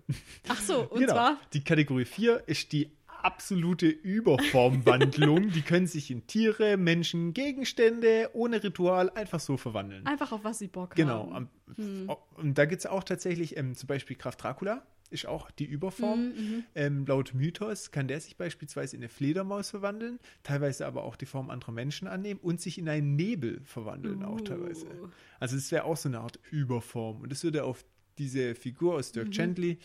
Ach 0.48 0.60
so, 0.60 0.82
und 0.82 1.00
genau. 1.00 1.12
zwar 1.14 1.40
Die 1.54 1.64
Kategorie 1.64 2.04
4 2.04 2.42
ist 2.46 2.72
die 2.72 2.90
absolute 3.24 3.86
Überformwandlung. 3.88 5.50
die 5.50 5.62
können 5.62 5.86
sich 5.86 6.10
in 6.10 6.26
Tiere, 6.26 6.76
Menschen, 6.76 7.34
Gegenstände 7.34 8.30
ohne 8.32 8.62
Ritual 8.62 9.10
einfach 9.10 9.40
so 9.40 9.56
verwandeln. 9.56 10.06
einfach 10.06 10.32
auf 10.32 10.44
was 10.44 10.58
sie 10.58 10.68
Bock 10.68 10.94
Genau. 10.94 11.32
haben. 11.32 11.34
Am, 11.34 11.48
Hm. 11.76 12.10
Und 12.36 12.56
da 12.56 12.64
gibt 12.64 12.80
es 12.80 12.86
auch 12.86 13.04
tatsächlich 13.04 13.56
ähm, 13.58 13.74
zum 13.74 13.86
Beispiel 13.88 14.16
Kraft 14.16 14.42
Dracula, 14.42 14.86
ist 15.10 15.26
auch 15.26 15.50
die 15.50 15.64
Überform. 15.66 16.28
Mhm, 16.28 16.64
Ähm, 16.74 17.04
laut 17.06 17.34
Mythos 17.34 17.90
kann 17.90 18.08
der 18.08 18.20
sich 18.20 18.36
beispielsweise 18.36 18.96
in 18.96 19.02
eine 19.02 19.08
Fledermaus 19.10 19.70
verwandeln, 19.70 20.18
teilweise 20.42 20.86
aber 20.86 21.04
auch 21.04 21.16
die 21.16 21.26
Form 21.26 21.50
anderer 21.50 21.72
Menschen 21.72 22.08
annehmen 22.08 22.40
und 22.42 22.60
sich 22.60 22.78
in 22.78 22.88
einen 22.88 23.16
Nebel 23.16 23.60
verwandeln, 23.64 24.22
auch 24.24 24.40
teilweise. 24.40 24.86
Uh. 24.86 25.08
Also 25.40 25.56
es 25.56 25.70
wäre 25.72 25.84
auch 25.84 25.96
so 25.98 26.08
eine 26.08 26.20
Art 26.20 26.38
Überform. 26.50 27.20
Und 27.20 27.32
das 27.32 27.44
würde 27.44 27.64
auf 27.64 27.84
diese 28.18 28.54
Figur 28.54 28.94
aus 28.94 29.10
Mhm. 29.10 29.14
Dirk 29.14 29.30
Gently, 29.32 29.78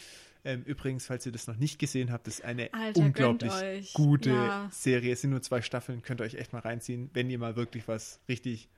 ähm, 0.46 0.64
übrigens, 0.64 1.06
falls 1.06 1.26
ihr 1.26 1.32
das 1.32 1.48
noch 1.48 1.58
nicht 1.58 1.80
gesehen 1.80 2.12
habt, 2.12 2.28
ist 2.28 2.44
eine 2.44 2.74
Alter, 2.74 3.00
unglaublich 3.02 3.94
gute 3.94 4.30
Ja. 4.32 4.70
Serie. 4.72 5.14
Es 5.14 5.22
sind 5.22 5.30
nur 5.32 5.42
zwei 5.42 5.62
Staffeln, 5.62 6.02
könnt 6.02 6.22
ihr 6.22 6.26
euch 6.26 6.36
echt 6.36 6.54
mal 6.54 6.60
reinziehen, 6.60 7.10
wenn 7.14 7.30
ihr 7.30 7.40
mal 7.40 7.56
wirklich 7.56 7.88
was 7.88 8.20
richtig 8.28 8.70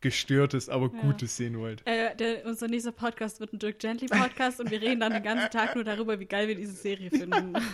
gestörtes, 0.00 0.68
aber 0.68 0.90
Ja. 0.94 1.00
Gutes 1.00 1.36
sehen 1.38 1.58
wollt. 1.58 1.80
Äh, 1.86 2.14
der, 2.16 2.44
unser 2.44 2.68
nächster 2.68 2.92
Podcast 2.92 3.40
wird 3.40 3.54
ein 3.54 3.58
Dirk 3.58 3.78
Gently 3.78 4.06
Podcast 4.06 4.60
und 4.60 4.70
wir 4.70 4.82
reden 4.82 5.00
dann 5.00 5.12
den 5.14 5.22
ganzen 5.22 5.50
Tag 5.50 5.74
nur 5.74 5.84
darüber, 5.84 6.20
wie 6.20 6.26
geil 6.26 6.46
wir 6.46 6.54
diese 6.56 6.74
Serie 6.74 7.10
finden. 7.10 7.54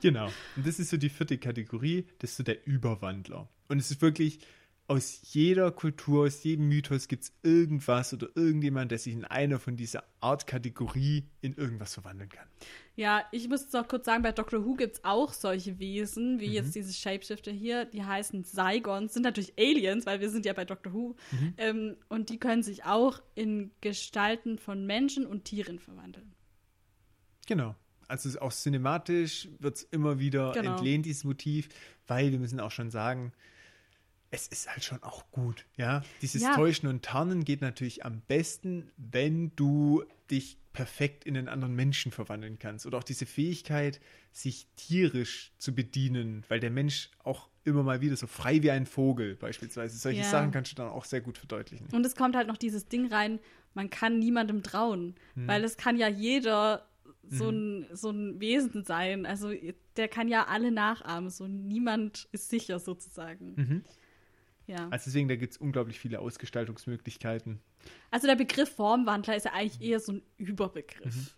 Genau. 0.00 0.26
Und 0.56 0.66
das 0.66 0.78
ist 0.78 0.90
so 0.90 0.98
die 0.98 1.08
vierte 1.08 1.38
Kategorie, 1.38 2.06
das 2.18 2.32
ist 2.32 2.36
so 2.36 2.42
der 2.42 2.66
Überwandler. 2.66 3.48
Und 3.68 3.78
es 3.78 3.90
ist 3.90 4.02
wirklich, 4.02 4.38
aus 4.86 5.20
jeder 5.32 5.70
Kultur, 5.72 6.26
aus 6.26 6.42
jedem 6.44 6.68
Mythos 6.68 7.08
gibt 7.08 7.24
es 7.24 7.32
irgendwas 7.42 8.12
oder 8.12 8.28
irgendjemand, 8.34 8.90
der 8.90 8.98
sich 8.98 9.14
in 9.14 9.24
einer 9.24 9.58
von 9.58 9.76
dieser 9.76 10.04
Art 10.20 10.46
Kategorie 10.46 11.24
in 11.40 11.54
irgendwas 11.54 11.94
verwandeln 11.94 12.28
kann. 12.28 12.46
Ja, 12.94 13.24
ich 13.32 13.48
muss 13.48 13.62
jetzt 13.62 13.72
noch 13.72 13.88
kurz 13.88 14.04
sagen, 14.04 14.22
bei 14.22 14.32
Doctor 14.32 14.64
Who 14.64 14.74
gibt 14.74 14.96
es 14.96 15.04
auch 15.04 15.32
solche 15.32 15.78
Wesen, 15.78 16.34
Mhm. 16.36 16.40
wie 16.40 16.52
jetzt 16.52 16.74
diese 16.74 16.92
Shapeshifter 16.92 17.50
hier, 17.50 17.86
die 17.86 18.04
heißen 18.04 18.44
Saigons, 18.44 19.14
sind 19.14 19.22
natürlich 19.22 19.54
Aliens, 19.58 20.04
weil 20.04 20.20
wir 20.20 20.28
sind 20.28 20.44
ja 20.44 20.52
bei 20.52 20.66
Doctor 20.66 20.92
Who. 20.92 21.16
Mhm. 21.32 21.54
Ähm, 21.56 21.96
und 22.08 22.28
die 22.28 22.38
können 22.38 22.62
sich 22.62 22.84
auch 22.84 23.22
in 23.34 23.70
Gestalten 23.80 24.58
von 24.58 24.84
Menschen 24.86 25.26
und 25.26 25.44
Tieren 25.44 25.78
verwandeln. 25.78 26.34
Genau. 27.46 27.74
Also 28.06 28.38
auch 28.40 28.52
cinematisch 28.52 29.48
wird 29.58 29.76
es 29.76 29.82
immer 29.84 30.18
wieder 30.18 30.52
Genau. 30.52 30.72
entlehnt, 30.72 31.06
dieses 31.06 31.24
Motiv, 31.24 31.68
weil 32.06 32.32
wir 32.32 32.38
müssen 32.38 32.60
auch 32.60 32.70
schon 32.70 32.90
sagen, 32.90 33.32
es 34.34 34.48
ist 34.48 34.68
halt 34.68 34.82
schon 34.84 35.02
auch 35.02 35.30
gut, 35.30 35.64
ja. 35.76 36.02
Dieses 36.22 36.42
Ja. 36.42 36.54
Täuschen 36.54 36.88
und 36.88 37.04
Tarnen 37.04 37.44
geht 37.44 37.60
natürlich 37.60 38.04
am 38.04 38.20
besten, 38.22 38.90
wenn 38.96 39.52
du 39.56 40.02
dich 40.30 40.58
perfekt 40.72 41.24
in 41.24 41.36
einen 41.36 41.48
anderen 41.48 41.74
Menschen 41.76 42.10
verwandeln 42.10 42.58
kannst. 42.58 42.84
Oder 42.84 42.98
auch 42.98 43.04
diese 43.04 43.26
Fähigkeit, 43.26 44.00
sich 44.32 44.66
tierisch 44.76 45.52
zu 45.58 45.72
bedienen, 45.74 46.42
weil 46.48 46.58
der 46.58 46.70
Mensch 46.70 47.10
auch 47.22 47.48
immer 47.62 47.84
mal 47.84 48.00
wieder 48.00 48.16
so 48.16 48.26
frei 48.26 48.60
wie 48.62 48.70
ein 48.72 48.84
Vogel 48.84 49.36
beispielsweise. 49.36 49.96
Solche 49.96 50.22
Ja. 50.22 50.30
Sachen 50.30 50.50
kannst 50.50 50.72
du 50.72 50.76
dann 50.76 50.88
auch 50.88 51.04
sehr 51.04 51.20
gut 51.20 51.38
verdeutlichen. 51.38 51.86
Und 51.92 52.04
es 52.04 52.16
kommt 52.16 52.34
halt 52.34 52.48
noch 52.48 52.56
dieses 52.56 52.88
Ding 52.88 53.06
rein, 53.06 53.38
man 53.74 53.88
kann 53.88 54.18
niemandem 54.18 54.62
trauen, 54.64 55.14
Hm. 55.34 55.46
weil 55.46 55.62
es 55.64 55.76
kann 55.76 55.96
ja 55.96 56.08
jeder 56.08 56.88
so, 57.28 57.48
ein, 57.48 57.86
so 57.92 58.10
ein 58.10 58.40
Wesen 58.40 58.84
sein. 58.84 59.24
Also 59.26 59.50
der 59.96 60.08
kann 60.08 60.28
ja 60.28 60.46
alle 60.46 60.70
nachahmen. 60.72 61.30
So 61.30 61.46
niemand 61.46 62.28
ist 62.32 62.50
sicher 62.50 62.78
sozusagen. 62.80 63.54
Mhm. 63.56 63.84
Ja. 64.66 64.88
Also 64.90 65.04
deswegen, 65.06 65.28
da 65.28 65.36
gibt 65.36 65.52
es 65.52 65.58
unglaublich 65.58 65.98
viele 65.98 66.20
Ausgestaltungsmöglichkeiten. 66.20 67.60
Also 68.10 68.26
der 68.26 68.36
Begriff 68.36 68.74
Formwandler 68.74 69.36
ist 69.36 69.44
ja 69.44 69.52
eigentlich 69.52 69.80
eher 69.82 70.00
so 70.00 70.12
ein 70.12 70.22
Überbegriff. 70.38 71.34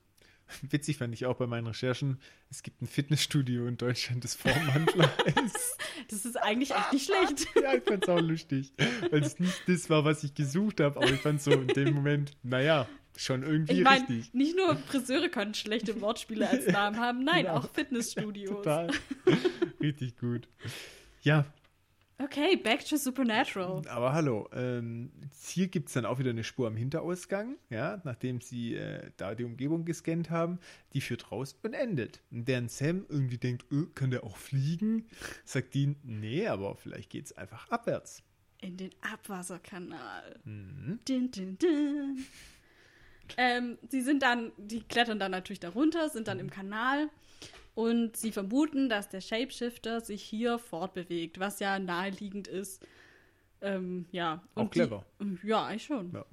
Witzig 0.62 0.98
fand 0.98 1.12
ich 1.12 1.26
auch 1.26 1.34
bei 1.36 1.48
meinen 1.48 1.66
Recherchen, 1.66 2.20
es 2.50 2.62
gibt 2.62 2.80
ein 2.80 2.86
Fitnessstudio 2.86 3.66
in 3.66 3.76
Deutschland, 3.78 4.22
das 4.22 4.34
Formwandler 4.36 5.10
ist. 5.44 5.76
Das 6.08 6.24
ist 6.24 6.36
eigentlich 6.36 6.70
echt 6.70 6.92
nicht 6.92 7.06
schlecht. 7.06 7.48
Ja, 7.60 7.74
ich 7.74 7.82
fand's 7.82 8.08
auch 8.08 8.20
lustig, 8.20 8.72
weil 9.10 9.24
es 9.24 9.40
nicht 9.40 9.60
das 9.66 9.90
war, 9.90 10.04
was 10.04 10.22
ich 10.22 10.34
gesucht 10.34 10.78
habe, 10.80 10.98
aber 11.00 11.10
ich 11.10 11.20
fand 11.20 11.42
so 11.42 11.50
in 11.50 11.66
dem 11.66 11.94
Moment, 11.94 12.30
naja, 12.44 12.86
schon 13.16 13.42
irgendwie 13.42 13.72
Ich 13.72 13.82
meine, 13.82 14.02
richtig. 14.08 14.34
nicht 14.34 14.56
nur 14.56 14.76
Friseure 14.76 15.28
können 15.30 15.54
schlechte 15.54 16.00
Wortspiele 16.00 16.48
als 16.48 16.66
Namen 16.68 17.00
haben, 17.00 17.24
nein, 17.24 17.46
Genau. 17.46 17.56
auch 17.56 17.70
Fitnessstudios. 17.72 18.50
Total. 18.58 18.88
richtig 19.80 20.16
gut. 20.16 20.46
Ja, 21.22 21.44
Okay, 22.18 22.56
back 22.56 22.82
to 22.86 22.96
Supernatural. 22.96 23.82
aber 23.88 24.14
hallo, 24.14 24.48
ähm, 24.54 25.12
hier 25.38 25.68
gibt 25.68 25.88
es 25.88 25.94
dann 25.94 26.06
auch 26.06 26.18
wieder 26.18 26.30
eine 26.30 26.44
Spur 26.44 26.66
am 26.66 26.74
Hinterausgang, 26.74 27.56
ja, 27.68 28.00
nachdem 28.04 28.40
sie 28.40 28.74
äh, 28.74 29.10
da 29.18 29.34
die 29.34 29.44
Umgebung 29.44 29.84
gescannt 29.84 30.30
haben, 30.30 30.58
die 30.94 31.02
führt 31.02 31.30
raus 31.30 31.58
und 31.62 31.74
endet. 31.74 32.22
Und 32.30 32.46
während 32.46 32.70
Sam 32.70 33.04
irgendwie 33.10 33.36
denkt, 33.36 33.66
öh, 33.70 33.86
kann 33.94 34.10
der 34.10 34.24
auch 34.24 34.38
fliegen, 34.38 35.06
sagt 35.44 35.74
Dean, 35.74 35.96
nee, 36.04 36.46
aber 36.46 36.76
vielleicht 36.76 37.10
geht 37.10 37.26
es 37.26 37.36
einfach 37.36 37.68
abwärts. 37.68 38.22
In 38.62 38.78
den 38.78 38.90
Abwasserkanal. 39.02 40.40
Mhm. 40.44 40.98
Din, 41.06 41.30
din, 41.30 41.58
din. 41.58 42.24
Ähm, 43.36 43.76
sie 43.88 44.02
sind 44.02 44.22
dann, 44.22 44.52
die 44.56 44.84
klettern 44.84 45.18
dann 45.18 45.32
natürlich 45.32 45.58
darunter, 45.58 46.08
sind 46.10 46.28
dann 46.28 46.38
im 46.38 46.48
Kanal 46.48 47.10
und 47.76 48.16
sie 48.16 48.32
vermuten, 48.32 48.88
dass 48.88 49.10
der 49.10 49.20
Shapeshifter 49.20 50.00
sich 50.00 50.22
hier 50.22 50.58
fortbewegt, 50.58 51.38
was 51.38 51.60
ja 51.60 51.78
naheliegend 51.78 52.48
ist. 52.48 52.82
Ähm, 53.60 54.06
ja. 54.12 54.42
Auch 54.54 54.62
Und 54.62 54.70
clever. 54.70 55.04
Die, 55.20 55.46
ja, 55.46 55.66
eigentlich 55.66 55.84
schon. 55.84 56.10
Ja. 56.10 56.24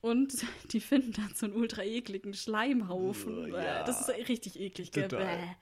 Und 0.00 0.34
die 0.72 0.80
finden 0.80 1.12
dann 1.12 1.32
so 1.36 1.46
einen 1.46 1.54
ultra 1.54 1.84
ekligen 1.84 2.34
Schleimhaufen. 2.34 3.52
Ja. 3.52 3.84
Das 3.84 4.00
ist 4.00 4.28
richtig 4.28 4.58
eklig. 4.58 4.90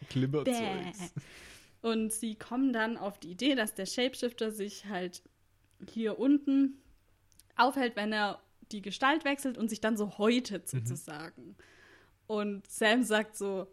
Klimmerzeugs. 0.08 1.12
Und 1.82 2.14
sie 2.14 2.36
kommen 2.36 2.72
dann 2.72 2.96
auf 2.96 3.20
die 3.20 3.32
Idee, 3.32 3.54
dass 3.54 3.74
der 3.74 3.84
Shapeshifter 3.84 4.50
sich 4.50 4.86
halt 4.86 5.22
hier 5.86 6.18
unten 6.18 6.80
aufhält, 7.56 7.94
wenn 7.94 8.14
er 8.14 8.40
die 8.72 8.80
Gestalt 8.80 9.26
wechselt 9.26 9.58
und 9.58 9.68
sich 9.68 9.82
dann 9.82 9.98
so 9.98 10.16
häutet 10.16 10.66
sozusagen. 10.66 11.56
Und 12.26 12.66
Sam 12.70 13.02
sagt 13.04 13.36
so, 13.36 13.66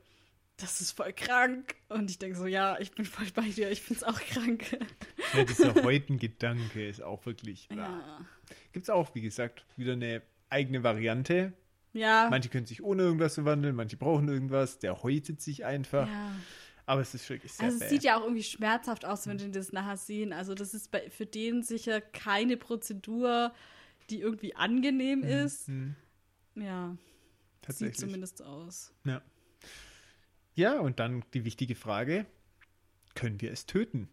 das 0.64 0.82
ist 0.82 0.91
voll 0.91 1.14
krank. 1.14 1.76
Und 1.89 2.09
ich 2.09 2.20
denke 2.20 2.38
so, 2.38 2.45
ja, 2.47 2.78
ich 2.80 2.91
bin 2.91 3.05
voll 3.05 3.28
bei 3.34 3.47
dir, 3.49 3.70
ich 3.70 3.82
find's 3.82 4.03
auch 4.03 4.20
krank. 4.20 4.78
Ja, 5.34 5.43
dieser 5.43 5.76
Häuten-Gedanke 5.84 6.88
ist 6.88 7.01
auch 7.01 7.26
wirklich. 7.26 7.68
ja. 7.76 8.20
Gibt 8.72 8.84
es 8.84 8.89
auch, 8.89 9.14
wie 9.16 9.22
gesagt, 9.22 9.66
wieder 9.78 9.93
eine 9.93 10.22
eigene 10.49 10.84
Variante. 10.84 11.53
Ja. 11.93 12.28
Manche 12.30 12.49
können 12.49 12.66
sich 12.66 12.84
ohne 12.84 13.03
irgendwas 13.03 13.36
verwandeln, 13.36 13.76
manche 13.76 13.97
brauchen 13.97 14.28
irgendwas. 14.28 14.80
Der 14.80 15.03
häutet 15.03 15.41
sich 15.41 15.66
einfach. 15.66 16.07
ja. 16.07 16.36
Aber 16.86 16.99
es 16.99 17.14
ist 17.14 17.30
wirklich 17.30 17.53
sehr 17.53 17.68
Also 17.68 17.82
es 17.82 17.89
sieht 17.89 18.03
ja 18.03 18.18
auch 18.18 18.24
irgendwie 18.24 18.43
schmerzhaft 18.43 19.05
aus, 19.05 19.26
wenn 19.26 19.38
die 19.38 19.51
das 19.51 19.72
nachher 19.72 19.95
sehen. 19.95 20.34
Also 20.34 20.53
das 20.53 20.74
ist 20.74 20.91
bei, 20.91 21.09
für 21.09 21.26
den 21.26 21.64
sicher 21.64 22.01
keine 22.01 22.57
Prozedur, 22.57 23.53
die 24.09 24.20
irgendwie 24.20 24.53
angenehm 24.55 25.24
ist. 25.24 25.68
Hm, 25.68 25.95
Ja, 26.55 26.97
sieht 27.70 27.97
zumindest 27.97 28.41
aus. 28.41 28.91
Ja. 29.05 29.22
Ja, 30.56 30.80
und 30.80 30.99
dann 30.99 31.24
die 31.34 31.45
wichtige 31.45 31.76
Frage: 31.76 32.26
Können 33.16 33.41
wir 33.41 33.51
es 33.51 33.66
töten? 33.66 34.10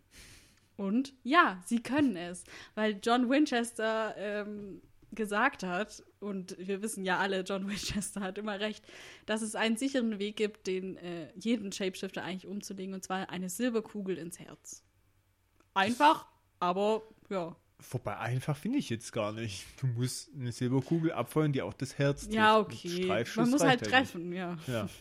Und 0.76 1.12
ja, 1.24 1.62
sie 1.66 1.82
können 1.82 2.16
es, 2.16 2.44
weil 2.74 2.98
John 3.02 3.28
Winchester 3.28 4.14
ähm, 4.16 4.80
gesagt 5.12 5.62
hat, 5.62 6.02
und 6.20 6.56
wir 6.58 6.82
wissen 6.82 7.04
ja 7.04 7.18
alle, 7.18 7.40
John 7.42 7.68
Winchester 7.68 8.20
hat 8.20 8.38
immer 8.38 8.60
recht, 8.60 8.84
dass 9.26 9.42
es 9.42 9.54
einen 9.54 9.76
sicheren 9.76 10.18
Weg 10.18 10.36
gibt, 10.36 10.66
den 10.66 10.96
äh, 10.96 11.28
jeden 11.36 11.72
Shapeshifter 11.72 12.22
eigentlich 12.22 12.46
umzulegen, 12.46 12.94
und 12.94 13.04
zwar 13.04 13.28
eine 13.30 13.50
Silberkugel 13.50 14.16
ins 14.16 14.38
Herz. 14.38 14.82
Einfach, 15.74 16.26
aber 16.58 17.02
ja. 17.28 17.54
Wobei 17.90 18.18
einfach 18.18 18.56
finde 18.56 18.78
ich 18.78 18.90
jetzt 18.90 19.12
gar 19.12 19.32
nicht. 19.32 19.64
Du 19.80 19.86
musst 19.86 20.30
eine 20.34 20.52
Silberkugel 20.52 21.12
abfeuern, 21.12 21.52
die 21.52 21.62
auch 21.62 21.72
das 21.72 21.96
Herz 21.96 22.22
trifft. 22.22 22.34
Ja, 22.34 22.58
okay. 22.58 23.24
Man 23.36 23.50
muss 23.50 23.62
halt 23.62 23.84
treffen, 23.84 24.32
ja. 24.32 24.58
Ja. 24.66 24.88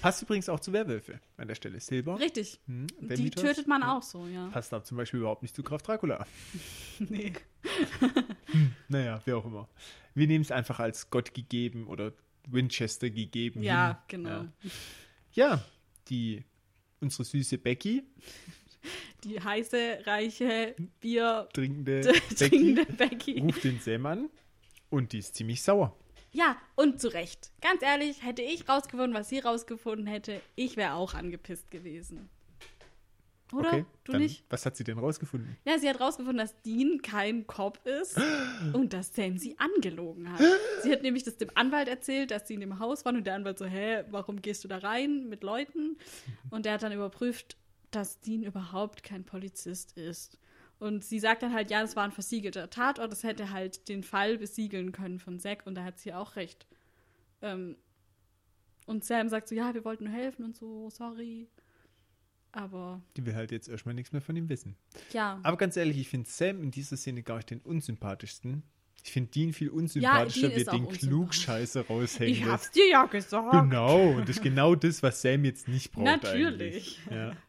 Passt 0.00 0.22
übrigens 0.22 0.48
auch 0.48 0.58
zu 0.60 0.72
Werwölfe 0.72 1.20
an 1.36 1.46
der 1.48 1.54
Stelle. 1.54 1.78
Silber. 1.80 2.18
Richtig. 2.18 2.58
Hm, 2.66 2.86
Die 3.00 3.06
Vermieters. 3.06 3.42
tötet 3.44 3.66
man 3.68 3.82
Ja. 3.82 3.96
auch 3.96 4.02
so, 4.02 4.26
ja. 4.26 4.48
Passt 4.48 4.72
da 4.72 4.82
zum 4.82 4.96
Beispiel 4.96 5.20
überhaupt 5.20 5.42
nicht 5.42 5.54
zu 5.54 5.62
Graf 5.62 5.82
Dracula. 5.82 6.26
Nee. 6.98 7.32
Naja, 8.88 9.20
wie 9.24 9.32
auch 9.32 9.44
immer. 9.46 9.68
Wir 10.14 10.26
nehmen 10.26 10.42
es 10.44 10.50
einfach 10.50 10.78
als 10.80 11.08
Gott 11.10 11.32
gegeben 11.34 11.86
oder 11.86 12.12
Winchester 12.48 13.08
gegeben. 13.10 13.62
Ja, 13.62 14.02
hin. 14.10 14.22
genau. 14.24 14.30
Ja. 14.30 14.48
ja, 15.32 15.64
die 16.08 16.44
unsere 17.00 17.24
süße 17.24 17.58
Becky, 17.58 18.02
Die 19.24 19.40
heiße, 19.40 19.98
reiche, 20.04 20.74
Bier 21.00 21.48
trinkende 21.52 22.00
Becky, 22.02 22.34
trinkende 22.34 22.84
Becky. 22.86 23.38
ruft 23.40 23.62
den 23.62 23.78
Sam 23.80 24.06
an 24.06 24.28
und 24.90 25.12
die 25.12 25.18
ist 25.18 25.36
ziemlich 25.36 25.62
sauer. 25.62 25.96
Ja, 26.32 26.56
und 26.74 27.00
zu 27.00 27.08
Recht. 27.08 27.52
Ganz 27.60 27.82
ehrlich, 27.82 28.24
hätte 28.24 28.42
ich 28.42 28.68
rausgefunden, 28.68 29.14
was 29.14 29.28
sie 29.28 29.38
rausgefunden 29.38 30.06
hätte, 30.06 30.40
ich 30.56 30.76
wäre 30.76 30.94
auch 30.94 31.14
angepisst 31.14 31.70
gewesen. 31.70 32.30
Oder? 33.52 33.68
Okay, 33.68 33.84
du 34.04 34.16
nicht? 34.16 34.44
was 34.48 34.64
hat 34.64 34.76
sie 34.76 34.84
denn 34.84 34.98
rausgefunden? 34.98 35.58
Ja, 35.66 35.78
sie 35.78 35.88
hat 35.88 36.00
rausgefunden, 36.00 36.38
dass 36.38 36.60
Dean 36.62 37.02
kein 37.02 37.46
Cop 37.46 37.86
ist 37.86 38.18
und 38.72 38.94
dass 38.94 39.14
Sam 39.14 39.36
sie 39.36 39.58
angelogen 39.58 40.32
hat. 40.32 40.40
Sie 40.82 40.90
hat 40.90 41.02
nämlich 41.02 41.22
das 41.24 41.36
dem 41.36 41.50
Anwalt 41.54 41.86
erzählt, 41.86 42.30
dass 42.30 42.48
sie 42.48 42.54
in 42.54 42.60
dem 42.60 42.78
Haus 42.78 43.04
waren 43.04 43.16
und 43.16 43.26
der 43.26 43.34
Anwalt 43.34 43.58
so, 43.58 43.66
hä, 43.66 44.04
warum 44.10 44.40
gehst 44.40 44.64
du 44.64 44.68
da 44.68 44.78
rein 44.78 45.28
mit 45.28 45.42
Leuten? 45.42 45.98
Und 46.50 46.64
der 46.64 46.74
hat 46.74 46.82
dann 46.82 46.92
überprüft, 46.92 47.56
dass 47.90 48.20
Dean 48.20 48.42
überhaupt 48.42 49.02
kein 49.02 49.24
Polizist 49.24 49.98
ist. 49.98 50.38
Und 50.82 51.04
sie 51.04 51.20
sagt 51.20 51.44
dann 51.44 51.52
halt, 51.54 51.70
ja, 51.70 51.80
das 51.80 51.94
war 51.94 52.02
ein 52.02 52.10
versiegelter 52.10 52.68
Tatort, 52.68 53.12
das 53.12 53.22
hätte 53.22 53.52
halt 53.52 53.88
den 53.88 54.02
Fall 54.02 54.36
besiegeln 54.36 54.90
können 54.90 55.20
von 55.20 55.38
Zack 55.38 55.64
und 55.64 55.76
da 55.76 55.84
hat 55.84 56.00
sie 56.00 56.12
auch 56.12 56.34
recht. 56.34 56.66
Ähm, 57.40 57.76
und 58.86 59.04
Sam 59.04 59.28
sagt 59.28 59.46
so, 59.46 59.54
ja, 59.54 59.74
wir 59.74 59.84
wollten 59.84 60.06
nur 60.06 60.12
helfen 60.12 60.44
und 60.44 60.56
so, 60.56 60.90
sorry. 60.90 61.46
Aber 62.50 63.00
Die 63.16 63.24
will 63.24 63.36
halt 63.36 63.52
jetzt 63.52 63.68
erstmal 63.68 63.94
nichts 63.94 64.10
mehr 64.10 64.22
von 64.22 64.34
ihm 64.34 64.48
wissen. 64.48 64.74
ja. 65.12 65.38
Aber 65.44 65.56
ganz 65.56 65.76
ehrlich, 65.76 65.98
ich 65.98 66.08
finde 66.08 66.28
Sam 66.28 66.60
in 66.64 66.72
dieser 66.72 66.96
Szene 66.96 67.22
gar 67.22 67.36
nicht 67.36 67.50
den 67.50 67.60
unsympathischsten. 67.60 68.64
Ich 69.04 69.12
finde 69.12 69.30
Dean 69.30 69.52
viel 69.52 69.68
unsympathischer, 69.68 70.48
Dean 70.48 70.58
wie 70.58 70.64
den. 70.64 70.88
Klugscheißer 70.88 71.86
raushängen 71.86 72.32
Ich 72.34 72.44
hab's 72.44 72.72
dir 72.72 72.88
ja 72.88 73.04
gesagt. 73.06 73.52
Genau, 73.52 74.14
und 74.14 74.28
das 74.28 74.38
ist 74.38 74.42
genau 74.42 74.74
das, 74.74 75.00
was 75.00 75.22
Sam 75.22 75.44
jetzt 75.44 75.68
nicht 75.68 75.92
braucht 75.92 76.06
Natürlich. 76.06 76.98
eigentlich. 76.98 77.00
Ja. 77.08 77.36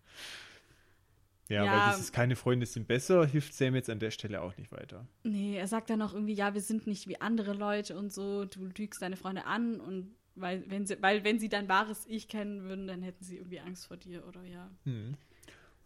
Ja, 1.49 1.65
Ja. 1.65 1.71
weil 1.87 1.95
dieses 1.95 2.11
keine 2.11 2.35
Freunde 2.35 2.65
sind 2.65 2.87
besser, 2.87 3.25
hilft 3.25 3.53
Sam 3.53 3.75
jetzt 3.75 3.89
an 3.89 3.99
der 3.99 4.11
Stelle 4.11 4.41
auch 4.41 4.55
nicht 4.57 4.71
weiter. 4.71 5.05
Nee, 5.23 5.55
er 5.57 5.67
sagt 5.67 5.89
dann 5.89 5.99
noch 5.99 6.13
irgendwie, 6.13 6.33
ja, 6.33 6.53
wir 6.53 6.61
sind 6.61 6.87
nicht 6.87 7.07
wie 7.07 7.19
andere 7.19 7.53
Leute 7.53 7.97
und 7.97 8.13
so, 8.13 8.45
du 8.45 8.65
lügst 8.77 9.01
deine 9.01 9.17
Freunde 9.17 9.45
an 9.45 9.79
und 9.79 10.15
weil 10.35 10.63
wenn 10.67 10.85
sie, 10.87 10.97
weil 11.01 11.23
wenn 11.23 11.39
sie 11.39 11.49
dein 11.49 11.69
wahres 11.69 12.05
Ich 12.07 12.27
kennen 12.27 12.63
würden, 12.63 12.87
dann 12.87 13.01
hätten 13.03 13.23
sie 13.23 13.37
irgendwie 13.37 13.59
Angst 13.59 13.87
vor 13.87 13.97
dir 13.97 14.25
oder 14.27 14.43
ja. 14.45 14.71
Hm. 14.85 15.15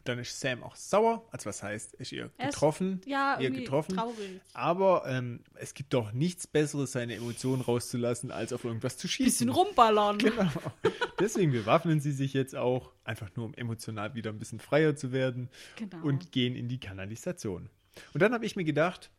Dann 0.08 0.20
ist 0.20 0.40
Sam 0.40 0.64
auch 0.64 0.76
sauer, 0.76 1.28
also 1.32 1.46
was 1.48 1.62
heißt, 1.64 1.96
ist 1.96 2.12
ihr 2.12 2.32
Er 2.38 2.48
ist- 2.50 2.54
getroffen, 2.56 3.02
Ja, 3.06 3.40
ihr 3.40 3.50
getroffen. 3.52 3.96
traurig. 3.96 4.40
Aber 4.54 5.04
ähm, 5.08 5.42
es 5.56 5.74
gibt 5.74 5.94
doch 5.94 6.14
nichts 6.14 6.48
Besseres, 6.48 6.94
seine 6.94 7.16
Emotionen 7.16 7.62
rauszulassen, 7.62 8.32
als 8.32 8.54
auf 8.54 8.64
irgendwas 8.64 8.98
zu 8.98 9.08
schießen. 9.08 9.48
Bisschen 9.48 9.50
rumballern. 9.50 10.18
Genau. 10.20 10.50
Deswegen 11.20 11.52
bewaffnen 11.52 12.00
sie 12.00 12.12
sich 12.12 12.34
jetzt 12.34 12.56
auch, 12.56 12.94
einfach 13.04 13.30
nur 13.36 13.46
um 13.46 13.54
emotional 13.56 14.14
wieder 14.16 14.32
ein 14.32 14.40
bisschen 14.40 14.60
freier 14.60 14.96
zu 14.96 15.12
werden 15.12 15.50
Genau. 15.76 16.04
und 16.06 16.32
gehen 16.32 16.56
in 16.56 16.68
die 16.70 16.80
Kanalisation. 16.80 17.70
Und 18.14 18.22
dann 18.22 18.34
habe 18.34 18.46
ich 18.46 18.56
mir 18.56 18.64
gedacht, 18.64 19.10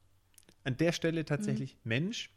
an 0.64 0.76
der 0.76 0.92
Stelle 0.92 1.24
tatsächlich, 1.24 1.74
Mhm. 1.74 1.80
Mensch, 1.88 2.30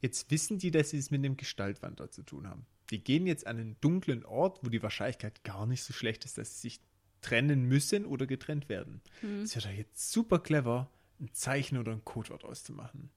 jetzt 0.00 0.30
wissen 0.30 0.58
die, 0.58 0.70
dass 0.70 0.90
sie 0.90 0.98
es 0.98 1.10
mit 1.10 1.24
einem 1.24 1.36
Gestaltwander 1.36 2.10
zu 2.10 2.22
tun 2.22 2.48
haben. 2.48 2.66
Die 2.90 3.02
gehen 3.02 3.26
jetzt 3.26 3.46
an 3.46 3.58
einen 3.58 3.76
dunklen 3.80 4.24
Ort, 4.24 4.60
wo 4.62 4.68
die 4.70 4.82
Wahrscheinlichkeit 4.82 5.42
gar 5.44 5.66
nicht 5.66 5.82
so 5.82 5.92
schlecht 5.92 6.24
ist, 6.24 6.38
dass 6.38 6.54
sie 6.60 6.68
sich 6.68 6.80
trennen 7.22 7.64
müssen 7.64 8.04
oder 8.06 8.26
getrennt 8.26 8.68
werden. 8.68 9.00
Mhm. 9.22 9.42
Es 9.42 9.54
wäre 9.56 9.68
doch 9.68 9.74
jetzt 9.76 10.12
super 10.12 10.38
clever, 10.38 10.90
ein 11.20 11.30
Zeichen 11.32 11.78
oder 11.78 11.92
ein 11.92 12.04
Codewort 12.04 12.44
auszumachen. 12.44 13.10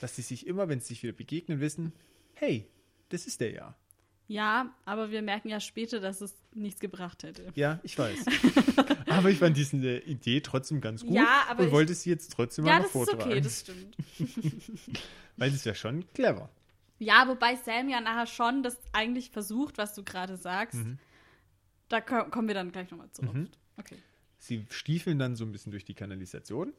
Dass 0.00 0.16
sie 0.16 0.22
sich 0.22 0.46
immer, 0.46 0.68
wenn 0.68 0.80
sie 0.80 0.88
sich 0.88 1.02
wieder 1.02 1.12
begegnen, 1.14 1.60
wissen, 1.60 1.92
hey, 2.34 2.66
das 3.08 3.26
ist 3.26 3.40
der 3.40 3.52
ja. 3.52 3.74
Ja, 4.28 4.74
aber 4.84 5.12
wir 5.12 5.22
merken 5.22 5.48
ja 5.48 5.60
später, 5.60 6.00
dass 6.00 6.20
es 6.20 6.34
nichts 6.52 6.80
gebracht 6.80 7.22
hätte. 7.22 7.52
Ja, 7.54 7.78
ich 7.84 7.96
weiß. 7.96 8.24
aber 9.06 9.30
ich 9.30 9.38
fand 9.38 9.56
diese 9.56 9.98
Idee 10.00 10.40
trotzdem 10.40 10.80
ganz 10.80 11.02
gut 11.04 11.14
Ja, 11.14 11.44
aber 11.48 11.60
und 11.60 11.66
ich- 11.68 11.72
wollte 11.72 11.94
sie 11.94 12.10
jetzt 12.10 12.32
trotzdem 12.32 12.66
Ja, 12.66 12.72
mal 12.72 12.78
noch 12.78 12.84
das 12.86 12.94
ist 13.02 13.08
vortragen. 13.10 13.30
okay, 13.30 13.40
das 13.40 13.60
stimmt. 13.60 13.96
weil 15.36 15.50
das 15.50 15.64
wäre 15.64 15.76
schon 15.76 16.04
clever. 16.12 16.50
Ja, 16.98 17.28
wobei 17.28 17.56
Sam 17.56 17.88
ja 17.88 18.00
nachher 18.00 18.26
schon 18.26 18.62
das 18.62 18.76
eigentlich 18.92 19.30
versucht, 19.30 19.78
was 19.78 19.94
du 19.94 20.02
gerade 20.02 20.36
sagst. 20.36 20.74
Mhm. 20.74 20.98
Da 21.88 22.00
ko 22.00 22.24
kommen 22.30 22.48
wir 22.48 22.54
dann 22.54 22.72
gleich 22.72 22.90
nochmal 22.90 23.10
zurück. 23.12 23.34
Mhm. 23.34 23.48
Okay. 23.76 23.96
Sie 24.38 24.66
stiefeln 24.70 25.18
dann 25.18 25.36
so 25.36 25.44
ein 25.44 25.52
bisschen 25.52 25.70
durch 25.72 25.84
die 25.84 25.94
Kanalisation 25.94 26.72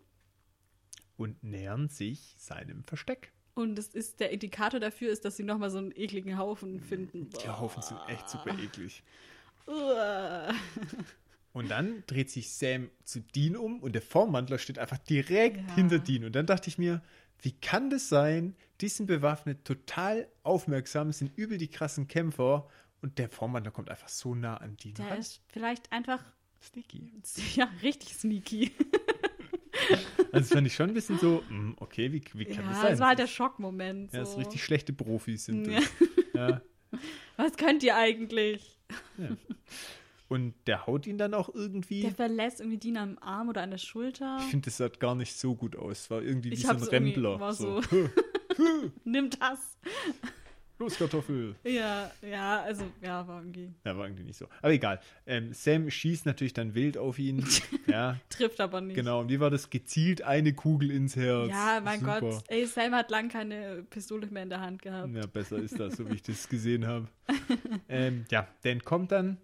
und 1.18 1.44
nähern 1.44 1.90
sich 1.90 2.36
seinem 2.38 2.84
Versteck. 2.84 3.32
Und 3.56 3.80
es 3.80 3.88
ist 3.88 4.20
der 4.20 4.30
Indikator 4.32 4.80
dafür 4.80 5.10
ist, 5.12 5.26
dass 5.26 5.36
sie 5.38 5.44
nochmal 5.44 5.72
so 5.72 5.80
einen 5.80 5.92
ekligen 5.96 6.38
Haufen 6.38 6.80
finden. 6.80 7.30
Die 7.44 7.50
Haufen 7.50 7.82
sind 7.82 7.98
echt 8.08 8.30
super 8.30 8.58
eklig. 8.60 9.02
Und 11.54 11.70
dann 11.70 12.04
dreht 12.06 12.30
sich 12.30 12.52
Sam 12.52 12.90
zu 13.04 13.20
Dean 13.22 13.58
um 13.58 13.82
und 13.82 13.94
der 13.94 14.02
Formwandler 14.04 14.60
steht 14.60 14.78
einfach 14.78 15.00
direkt 15.00 15.58
Ja. 15.70 15.76
hinter 15.76 16.00
Dean. 16.00 16.26
Und 16.26 16.36
dann 16.36 16.46
dachte 16.46 16.70
ich 16.70 16.78
mir, 16.78 17.02
wie 17.42 17.52
kann 17.52 17.90
das 17.90 18.10
sein? 18.10 18.56
Die 18.80 18.90
sind 18.90 19.08
bewaffnet, 19.08 19.66
total 19.66 20.28
aufmerksam, 20.44 21.12
sind 21.12 21.36
übel 21.36 21.58
die 21.58 21.68
krassen 21.68 22.08
Kämpfer 22.08 22.70
und 23.02 23.18
der 23.18 23.30
Formwandler 23.30 23.72
kommt 23.72 23.90
einfach 23.90 24.10
so 24.10 24.36
nah 24.36 24.58
an 24.58 24.76
Dean 24.78 24.94
Der 24.96 25.08
ran. 25.12 25.20
ist 25.20 25.42
vielleicht 25.48 25.92
einfach, 25.92 26.22
Sneaky. 26.62 27.12
ja, 27.56 27.70
richtig 27.84 28.14
sneaky. 28.16 28.72
Also 30.32 30.40
das 30.40 30.50
fand 30.50 30.68
ich 30.68 30.74
schon 30.74 30.90
ein 30.90 30.94
bisschen 30.94 31.18
so, 31.20 31.44
mm, 31.50 31.74
okay, 31.78 32.12
wie, 32.12 32.22
wie 32.34 32.46
kann 32.46 32.66
das 32.66 32.76
Ja, 32.78 32.82
sein? 32.82 32.92
das 32.92 33.00
war 33.00 33.08
halt 33.10 33.20
der 33.20 33.28
Schockmoment. 33.28 34.12
ja, 34.12 34.26
So. 34.26 34.32
das 34.32 34.46
richtig 34.46 34.64
schlechte 34.64 34.92
Profis 34.92 35.46
sind 35.46 35.66
Ja. 35.72 35.80
das. 35.80 35.90
Ja. 36.34 36.62
Was 37.38 37.56
könnt 37.58 37.84
ihr 37.84 37.96
eigentlich? 37.96 38.80
Und 40.28 40.56
der 40.66 40.88
haut 40.88 41.06
ihn 41.08 41.18
dann 41.18 41.34
auch 41.34 41.48
irgendwie. 41.54 42.02
Der 42.02 42.12
verlässt 42.12 42.60
irgendwie 42.60 42.80
Dina 42.80 43.04
am 43.04 43.18
Arm 43.20 43.48
oder 43.50 43.62
an 43.62 43.70
der 43.72 43.78
Schulter. 43.78 44.38
Ich 44.42 44.46
finde, 44.48 44.66
das 44.66 44.78
sah 44.78 44.90
gar 44.90 45.16
nicht 45.16 45.38
so 45.38 45.56
gut 45.56 45.76
aus. 45.76 46.10
War 46.10 46.22
irgendwie 46.22 46.50
wie 46.52 46.56
Ich 46.56 46.64
so 46.64 46.70
ein 46.70 46.84
Rempler. 46.84 47.40
war 47.40 47.54
So. 47.54 47.82
Nimm 49.06 49.30
das. 49.30 49.78
Los, 50.80 50.96
Kartoffel. 50.98 51.56
Ja, 51.64 52.12
ja, 52.22 52.62
also, 52.62 52.84
ja, 53.02 53.28
war 53.28 53.40
irgendwie. 53.42 53.74
Ja, 53.84 53.98
war 53.98 54.06
irgendwie 54.06 54.24
nicht 54.24 54.38
so. 54.38 54.46
Aber 54.62 54.72
egal. 54.72 55.00
Ähm, 55.26 55.52
Sam 55.52 55.90
schießt 55.90 56.26
natürlich 56.28 56.54
dann 56.54 56.76
wild 56.76 56.98
auf 57.00 57.18
ihn. 57.18 57.44
ja, 57.88 58.20
Trifft 58.30 58.62
aber 58.62 58.80
nicht. 58.82 58.96
genau. 58.96 59.22
Und 59.22 59.30
wie 59.30 59.40
war 59.40 59.50
das? 59.50 59.70
Gezielt 59.72 60.22
eine 60.22 60.54
Kugel 60.54 60.92
ins 60.92 61.16
Herz. 61.16 61.50
Ja, 61.50 61.82
mein 61.84 62.00
Super. 62.02 62.20
Gott. 62.22 62.44
Ey, 62.48 62.66
Sam 62.68 62.94
hat 62.94 63.10
lang 63.10 63.30
keine 63.30 63.84
Pistole 63.90 64.28
mehr 64.28 64.44
in 64.44 64.50
der 64.50 64.62
Hand 64.62 64.82
gehabt. 64.84 65.14
Ja, 65.16 65.26
besser 65.26 65.58
ist 65.58 65.80
das, 65.80 65.98
so 65.98 66.08
wie 66.10 66.16
ich 66.16 66.22
das 66.22 66.48
gesehen 66.50 66.86
habe. 66.86 67.08
ähm, 67.90 68.26
ja, 68.30 68.48
Dan 68.64 68.82
kommt 68.84 69.12
dann. 69.12 69.38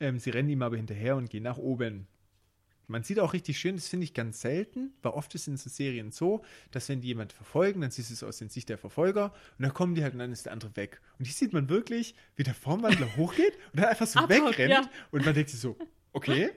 Ähm, 0.00 0.18
sie 0.18 0.30
rennen 0.30 0.48
ihm 0.48 0.62
aber 0.62 0.76
hinterher 0.76 1.16
und 1.16 1.28
gehen 1.28 1.42
nach 1.42 1.58
oben. 1.58 2.08
Man 2.88 3.02
sieht 3.04 3.18
auch 3.20 3.32
richtig 3.32 3.58
schön, 3.58 3.76
das 3.76 3.88
finde 3.88 4.04
ich 4.04 4.12
ganz 4.14 4.40
selten, 4.40 4.92
weil 5.02 5.12
oft 5.12 5.34
ist 5.34 5.46
in 5.48 5.56
so 5.56 5.70
Serien 5.70 6.10
so, 6.10 6.42
dass 6.72 6.88
wenn 6.88 7.00
die 7.00 7.08
jemand 7.08 7.32
verfolgen, 7.32 7.80
dann 7.80 7.90
siehst 7.90 8.10
du 8.10 8.14
es 8.14 8.22
aus 8.22 8.38
der 8.38 8.48
Sicht 8.48 8.68
der 8.68 8.78
Verfolger 8.78 9.32
und 9.58 9.62
dann 9.62 9.72
kommen 9.72 9.94
die 9.94 10.02
halt 10.02 10.12
und 10.14 10.18
dann 10.18 10.32
ist 10.32 10.46
der 10.46 10.52
andere 10.52 10.74
weg. 10.76 11.00
Und 11.18 11.24
hier 11.26 11.34
sieht 11.34 11.52
man 11.52 11.68
wirklich, 11.68 12.14
wie 12.36 12.42
der 12.42 12.54
Formwandler 12.54 13.06
hochgeht 13.16 13.54
und 13.72 13.80
dann 13.80 13.86
einfach 13.86 14.06
so 14.06 14.18
Abhaut, 14.20 14.30
wegrennt 14.50 14.70
ja. 14.70 14.90
und 15.10 15.24
man 15.24 15.34
denkt 15.34 15.50
sich 15.50 15.60
so, 15.60 15.76
okay, 16.12 16.50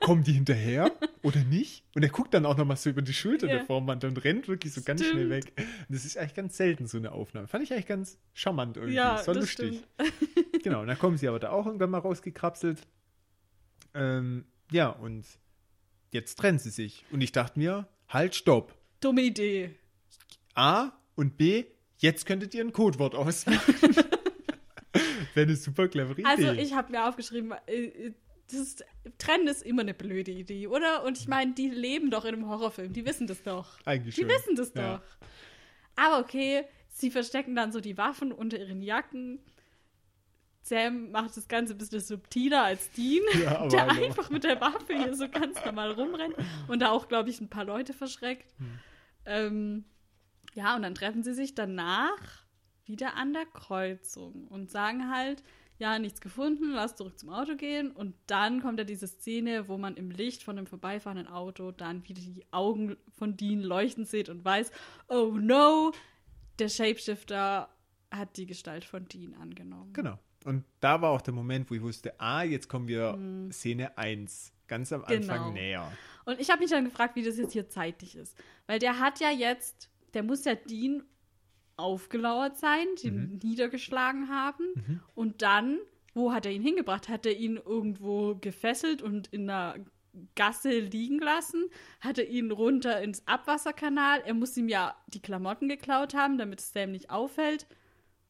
kommen 0.00 0.22
die 0.24 0.32
hinterher 0.32 0.90
oder 1.22 1.44
nicht? 1.44 1.84
Und 1.94 2.02
er 2.02 2.08
guckt 2.08 2.34
dann 2.34 2.46
auch 2.46 2.56
nochmal 2.56 2.76
so 2.76 2.90
über 2.90 3.02
die 3.02 3.12
Schulter 3.12 3.46
Ja. 3.46 3.56
der 3.56 3.66
Formwandler 3.66 4.08
und 4.08 4.24
rennt 4.24 4.48
wirklich 4.48 4.72
so 4.72 4.82
ganz 4.82 5.00
Stimmt. 5.02 5.14
schnell 5.14 5.30
weg. 5.30 5.52
Und 5.56 5.66
das 5.94 6.04
ist 6.04 6.16
eigentlich 6.18 6.34
ganz 6.34 6.56
selten, 6.56 6.86
so 6.86 6.98
eine 6.98 7.12
Aufnahme. 7.12 7.46
Fand 7.48 7.64
ich 7.64 7.72
eigentlich 7.72 7.86
ganz 7.86 8.18
charmant 8.34 8.76
irgendwie. 8.76 8.96
Ja, 8.96 9.16
das 9.16 9.26
war 9.26 9.34
das 9.34 9.42
lustig. 9.44 9.82
stimmt. 9.98 10.62
Genau, 10.62 10.80
und 10.82 10.86
dann 10.86 10.98
kommen 10.98 11.16
sie 11.16 11.28
aber 11.28 11.38
da 11.40 11.50
auch 11.50 11.66
irgendwann 11.66 11.90
mal 11.90 11.98
rausgekrapselt. 11.98 12.86
Ähm, 13.94 14.44
ja, 14.72 14.88
und 14.88 15.24
jetzt 16.10 16.36
trennen 16.38 16.58
sie 16.58 16.70
sich. 16.70 17.04
Und 17.10 17.20
ich 17.20 17.32
dachte 17.32 17.58
mir, 17.58 17.86
halt, 18.08 18.34
stopp. 18.34 18.74
Dumme 19.00 19.22
Idee. 19.22 19.74
A 20.54 20.92
und 21.14 21.36
B, 21.38 21.64
jetzt 21.98 22.26
könntet 22.26 22.54
ihr 22.54 22.62
ein 22.64 22.72
Codewort 22.72 23.14
ausmachen. 23.14 23.74
Wäre 25.34 25.46
eine 25.46 25.56
super 25.56 25.88
clevere 25.88 26.20
Idee. 26.20 26.24
Also, 26.28 26.52
ich 26.52 26.74
habe 26.74 26.92
mir 26.92 27.08
aufgeschrieben, 27.08 27.52
äh, 27.66 27.84
äh, 27.84 28.12
das 28.50 28.60
ist, 28.60 28.84
Trennen 29.18 29.48
ist 29.48 29.62
immer 29.62 29.80
eine 29.82 29.94
blöde 29.94 30.30
Idee, 30.30 30.66
oder? 30.66 31.04
Und 31.04 31.18
ich 31.18 31.26
meine, 31.28 31.54
die 31.54 31.70
leben 31.70 32.10
doch 32.10 32.24
in 32.26 32.34
einem 32.34 32.48
Horrorfilm, 32.48 32.92
die 32.92 33.06
wissen 33.06 33.26
das 33.26 33.42
doch. 33.42 33.78
Eigentlich 33.86 34.14
Die 34.14 34.22
schon. 34.22 34.30
wissen 34.30 34.56
das 34.56 34.72
Ja. 34.74 34.98
doch. 34.98 35.02
Aber 35.96 36.18
okay, 36.22 36.64
sie 36.88 37.10
verstecken 37.10 37.54
dann 37.54 37.72
so 37.72 37.80
die 37.80 37.96
Waffen 37.96 38.32
unter 38.32 38.58
ihren 38.58 38.82
Jacken. 38.82 39.38
Sam 40.62 41.10
macht 41.10 41.36
das 41.36 41.48
Ganze 41.48 41.74
ein 41.74 41.78
bisschen 41.78 42.00
subtiler 42.00 42.62
als 42.64 42.90
Dean, 42.92 43.22
Ja, 43.42 43.66
der 43.68 43.86
hallo. 43.86 44.04
einfach 44.06 44.30
mit 44.30 44.44
der 44.44 44.60
Waffe 44.60 44.94
hier 44.94 45.14
so 45.14 45.28
ganz 45.28 45.62
normal 45.64 45.90
rumrennt 45.92 46.36
und 46.68 46.80
da 46.80 46.90
auch, 46.90 47.08
glaube 47.08 47.30
ich, 47.30 47.40
ein 47.40 47.48
paar 47.50 47.64
Leute 47.64 47.92
verschreckt. 47.92 48.54
Hm. 48.58 48.78
Ähm, 49.26 49.84
ja, 50.54 50.76
und 50.76 50.82
dann 50.82 50.94
treffen 50.94 51.22
sie 51.22 51.34
sich 51.34 51.54
danach 51.54 52.18
wieder 52.84 53.14
an 53.16 53.32
der 53.32 53.46
Kreuzung 53.46 54.46
und 54.48 54.70
sagen 54.70 55.10
halt, 55.10 55.42
ja, 55.78 55.98
nichts 55.98 56.20
gefunden, 56.20 56.70
lass 56.70 56.94
zurück 56.94 57.18
zum 57.18 57.30
Auto 57.30 57.56
gehen. 57.56 57.90
Und 57.90 58.14
dann 58.26 58.60
kommt 58.62 58.78
ja 58.78 58.84
diese 58.84 59.08
Szene, 59.08 59.66
wo 59.68 59.78
man 59.78 59.96
im 59.96 60.10
Licht 60.10 60.44
von 60.44 60.56
einem 60.56 60.66
vorbeifahrenden 60.66 61.26
Auto 61.26 61.72
dann 61.72 62.06
wieder 62.08 62.20
die 62.20 62.44
Augen 62.52 62.96
von 63.10 63.36
Dean 63.36 63.62
leuchten 63.62 64.04
sieht 64.04 64.28
und 64.28 64.44
weiß, 64.44 64.70
oh 65.08 65.32
no, 65.40 65.92
der 66.60 66.68
Shapeshifter 66.68 67.68
hat 68.12 68.36
die 68.36 68.46
Gestalt 68.46 68.84
von 68.84 69.08
Dean 69.08 69.34
angenommen. 69.34 69.92
Genau. 69.92 70.18
Und 70.44 70.64
da 70.80 71.00
war 71.02 71.10
auch 71.10 71.20
der 71.20 71.34
Moment, 71.34 71.70
wo 71.70 71.74
ich 71.74 71.82
wusste, 71.82 72.18
ah, 72.20 72.42
jetzt 72.42 72.68
kommen 72.68 72.88
wir 72.88 73.18
Szene 73.50 73.96
1. 73.96 74.52
Ganz 74.68 74.92
am 74.92 75.04
Anfang. 75.04 75.38
Genau. 75.38 75.50
näher. 75.52 75.92
Und 76.24 76.40
ich 76.40 76.50
habe 76.50 76.60
mich 76.60 76.70
dann 76.70 76.84
gefragt, 76.84 77.16
wie 77.16 77.22
das 77.22 77.36
jetzt 77.36 77.52
hier 77.52 77.68
zeitlich 77.68 78.16
ist. 78.16 78.36
Weil 78.66 78.78
der 78.78 78.98
hat 78.98 79.20
ja 79.20 79.30
jetzt, 79.30 79.90
der 80.14 80.22
muss 80.22 80.44
ja 80.44 80.54
Dean 80.54 81.02
aufgelauert 81.76 82.58
sein, 82.58 82.86
den 83.02 83.40
niedergeschlagen 83.42 84.28
haben. 84.28 85.02
Und 85.14 85.42
dann, 85.42 85.78
wo 86.14 86.32
hat 86.32 86.46
er 86.46 86.52
ihn 86.52 86.62
hingebracht? 86.62 87.08
Hat 87.08 87.26
er 87.26 87.36
ihn 87.36 87.56
irgendwo 87.56 88.36
gefesselt 88.36 89.02
und 89.02 89.28
in 89.28 89.50
einer 89.50 89.76
Gasse 90.34 90.78
liegen 90.78 91.18
lassen? 91.18 91.68
Hat 92.00 92.18
er 92.18 92.28
ihn 92.28 92.50
runter 92.50 93.00
ins 93.02 93.26
Abwasserkanal? 93.26 94.22
Er 94.24 94.34
muss 94.34 94.56
ihm 94.56 94.68
ja 94.68 94.94
die 95.08 95.22
Klamotten 95.22 95.68
geklaut 95.68 96.14
haben, 96.14 96.38
damit 96.38 96.60
es 96.60 96.72
Sam 96.72 96.92
nicht 96.92 97.10
auffällt. 97.10 97.66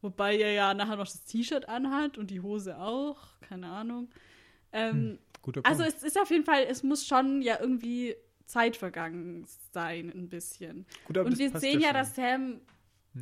Wobei 0.02 0.36
er 0.36 0.52
ja 0.52 0.74
nachher 0.74 0.96
noch 0.96 1.06
das 1.06 1.24
T-Shirt 1.24 1.68
anhat 1.68 2.18
und 2.18 2.30
die 2.30 2.40
Hose 2.40 2.78
auch. 2.78 3.18
Keine 3.40 3.68
Ahnung. 3.68 4.10
Ähm, 4.72 5.18
Guter 5.42 5.62
Punkt. 5.62 5.68
also 5.68 5.82
es 5.84 6.02
ist 6.02 6.18
auf 6.18 6.30
jeden 6.30 6.44
Fall, 6.44 6.64
es 6.68 6.82
muss 6.82 7.06
schon 7.06 7.40
ja 7.40 7.58
irgendwie 7.60 8.14
Zeit 8.46 8.76
vergangen 8.76 9.46
sein, 9.72 10.10
ein 10.14 10.28
bisschen. 10.28 10.86
Gut, 11.06 11.16
aber 11.18 11.28
und 11.28 11.38
wir 11.38 11.58
sehen 11.58 11.80
ja, 11.80 11.88
schon. 11.88 11.94
dass 11.94 12.14
Sam 12.16 12.60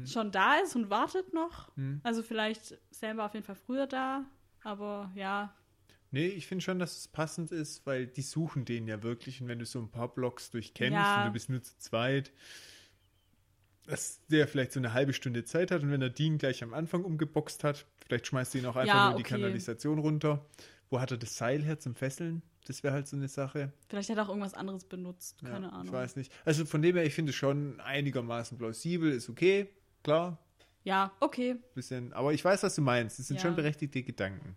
schon 0.07 0.31
da 0.33 0.57
ist 0.57 0.75
und 0.77 0.89
wartet 0.91 1.33
noch. 1.35 1.75
Hm. 1.77 2.01
Also 2.03 2.23
vielleicht, 2.23 2.79
Sam 2.91 3.17
war 3.19 3.27
auf 3.27 3.35
jeden 3.35 3.45
Fall 3.45 3.57
früher 3.57 3.87
da, 3.87 4.25
aber 4.63 5.11
ja. 5.15 5.55
Nee, 6.13 6.27
ich 6.29 6.47
finde 6.47 6.65
schon, 6.65 6.79
dass 6.79 6.97
es 6.97 7.09
passend 7.09 7.53
ist, 7.53 7.87
weil 7.87 8.07
die 8.07 8.23
suchen 8.23 8.65
den 8.65 8.89
ja 8.89 9.03
wirklich. 9.03 9.41
Und 9.41 9.49
wenn 9.49 9.59
du 9.59 9.67
so 9.67 9.79
ein 9.81 9.91
paar 9.91 10.13
Blocks 10.13 10.51
durchkennst 10.51 10.95
Ja. 10.95 11.21
und 11.21 11.27
du 11.29 11.33
bist 11.33 11.51
nur 11.51 11.63
zu 11.63 11.77
zweit, 11.79 12.33
dass 13.91 14.21
der 14.29 14.47
vielleicht 14.49 14.73
so 14.73 14.81
eine 14.81 14.93
halbe 14.93 15.13
Stunde 15.13 15.45
Zeit 15.45 15.71
hat 15.71 15.83
und 15.83 15.91
wenn 15.91 16.03
er 16.03 16.11
Dean 16.11 16.39
gleich 16.39 16.63
am 16.63 16.75
Anfang 16.75 17.05
umgeboxt 17.05 17.65
hat, 17.65 17.87
vielleicht 18.07 18.27
schmeißt 18.29 18.55
du 18.55 18.59
ihn 18.59 18.67
auch 18.67 18.77
einfach 18.77 18.95
Ja, 18.95 19.03
nur 19.05 19.11
in 19.13 19.17
die 19.19 19.23
okay. 19.25 19.35
Kanalisation 19.35 19.99
runter. 19.99 20.45
Wo 20.89 21.01
hat 21.01 21.11
er 21.11 21.19
das 21.19 21.37
Seil 21.37 21.63
her 21.63 21.79
zum 21.79 21.95
Fesseln? 21.95 22.43
Das 22.67 22.83
wäre 22.83 22.93
halt 22.95 23.07
so 23.09 23.17
eine 23.17 23.29
Sache. 23.29 23.73
Vielleicht 23.89 24.11
hat 24.11 24.17
er 24.19 24.25
auch 24.25 24.29
irgendwas 24.29 24.55
anderes 24.55 24.85
benutzt, 24.85 25.41
keine 25.45 25.67
ja, 25.67 25.73
Ahnung. 25.73 25.87
Ich 25.87 25.93
weiß 25.93 26.17
nicht. 26.17 26.33
Also 26.45 26.65
von 26.65 26.83
dem 26.83 26.97
her, 26.97 27.05
ich 27.05 27.15
finde 27.15 27.31
es 27.31 27.37
schon 27.37 27.81
einigermaßen 27.81 28.59
plausibel, 28.59 29.11
ist 29.13 29.29
okay, 29.29 29.69
klar, 30.03 30.39
Ja, 30.85 31.13
okay. 31.21 31.57
bisschen, 31.75 32.13
aber 32.13 32.33
ich 32.33 32.45
weiß, 32.45 32.63
was 32.63 32.75
du 32.75 32.83
meinst. 32.83 33.19
Das 33.19 33.29
sind 33.29 33.37
Ja. 33.37 33.43
schon 33.43 33.57
berechtigte 33.57 34.03
Gedanken. 34.03 34.57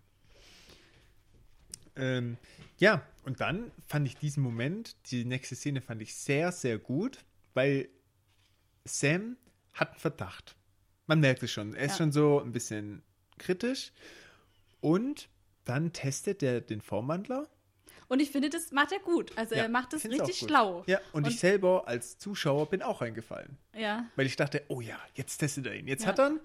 Ähm, 1.96 2.36
ja, 2.78 3.02
und 3.24 3.40
dann 3.40 3.70
fand 3.86 4.06
ich 4.06 4.16
diesen 4.16 4.42
Moment, 4.42 4.96
die 5.10 5.24
nächste 5.24 5.54
Szene 5.54 5.80
fand 5.80 6.02
ich 6.02 6.14
sehr, 6.14 6.50
sehr 6.52 6.78
gut, 6.78 7.24
weil 7.54 7.88
Sam 8.84 9.36
hat 9.72 9.90
einen 9.90 9.98
Verdacht. 9.98 10.56
Man 11.06 11.20
merkt 11.20 11.42
es 11.42 11.50
schon. 11.50 11.74
Er 11.74 11.86
ist 11.86 11.92
Ja. 11.92 11.98
schon 11.98 12.12
so 12.12 12.40
ein 12.40 12.52
bisschen 12.52 13.02
kritisch. 13.38 13.92
Und 14.80 15.28
dann 15.64 15.92
testet 15.92 16.42
er 16.42 16.60
den 16.60 16.80
Vormandler. 16.80 17.48
Und 18.08 18.20
ich 18.20 18.30
finde, 18.30 18.50
das 18.50 18.70
macht 18.70 18.92
er 18.92 18.98
gut. 19.00 19.32
Also 19.36 19.54
Ja, 19.54 19.62
er 19.62 19.68
macht 19.68 19.92
das 19.94 20.04
richtig 20.04 20.38
schlau. 20.38 20.84
Ja, 20.86 21.00
und, 21.12 21.26
ich 21.26 21.38
selber 21.40 21.88
als 21.88 22.18
Zuschauer 22.18 22.68
bin 22.68 22.82
auch 22.82 23.00
reingefallen. 23.00 23.56
Ja. 23.74 24.06
Weil 24.14 24.26
ich 24.26 24.36
dachte, 24.36 24.62
oh 24.68 24.80
ja, 24.80 24.98
jetzt 25.14 25.38
testet 25.38 25.66
er 25.66 25.74
ihn. 25.74 25.88
Jetzt 25.88 26.02
Ja. 26.02 26.08
hat 26.08 26.18
er 26.18 26.28
ihn. 26.30 26.40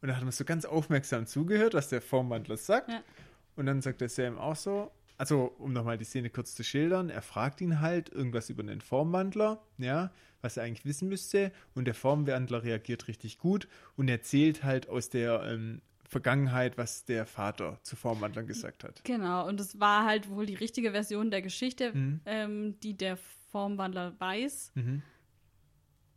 Und 0.00 0.08
dann 0.08 0.16
hat 0.16 0.22
man 0.24 0.32
so 0.32 0.44
ganz 0.44 0.64
aufmerksam 0.64 1.26
zugehört, 1.26 1.74
was 1.74 1.88
der 1.90 2.00
Formwandler 2.02 2.56
sagt. 2.56 2.88
Ja. 2.90 3.02
Und 3.56 3.66
dann 3.66 3.82
sagt 3.82 4.00
der 4.00 4.08
Sam 4.08 4.38
auch 4.38 4.56
so, 4.56 4.90
also 5.18 5.54
um 5.58 5.72
nochmal 5.72 5.98
die 5.98 6.04
Szene 6.04 6.30
kurz 6.30 6.54
zu 6.54 6.64
schildern, 6.64 7.10
er 7.10 7.22
fragt 7.22 7.60
ihn 7.60 7.80
halt 7.80 8.08
irgendwas 8.08 8.48
über 8.50 8.62
den 8.62 8.80
Formwandler, 8.80 9.62
ja, 9.78 10.10
was 10.42 10.56
er 10.58 10.64
eigentlich 10.64 10.84
wissen 10.84 11.08
müsste. 11.08 11.50
Und 11.74 11.86
der 11.86 11.94
Formwandler 11.94 12.62
reagiert 12.62 13.08
richtig 13.08 13.38
gut 13.38 13.66
und 13.96 14.08
erzählt 14.08 14.62
halt 14.64 14.88
aus 14.88 15.08
der 15.08 15.42
ähm, 15.44 15.80
Vergangenheit, 16.04 16.76
was 16.76 17.06
der 17.06 17.24
Vater 17.24 17.78
zu 17.82 17.96
Formwandlern 17.96 18.46
gesagt 18.46 18.84
hat. 18.84 19.02
Genau, 19.04 19.48
und 19.48 19.58
es 19.60 19.80
war 19.80 20.04
halt 20.04 20.28
wohl 20.28 20.44
die 20.44 20.54
richtige 20.54 20.90
Version 20.90 21.30
der 21.30 21.40
Geschichte, 21.40 21.92
Mhm. 21.94 22.20
ähm, 22.26 22.80
die 22.80 22.94
der 22.96 23.16
Formwandler 23.50 24.14
weiß. 24.20 24.72
Mhm. 24.74 25.02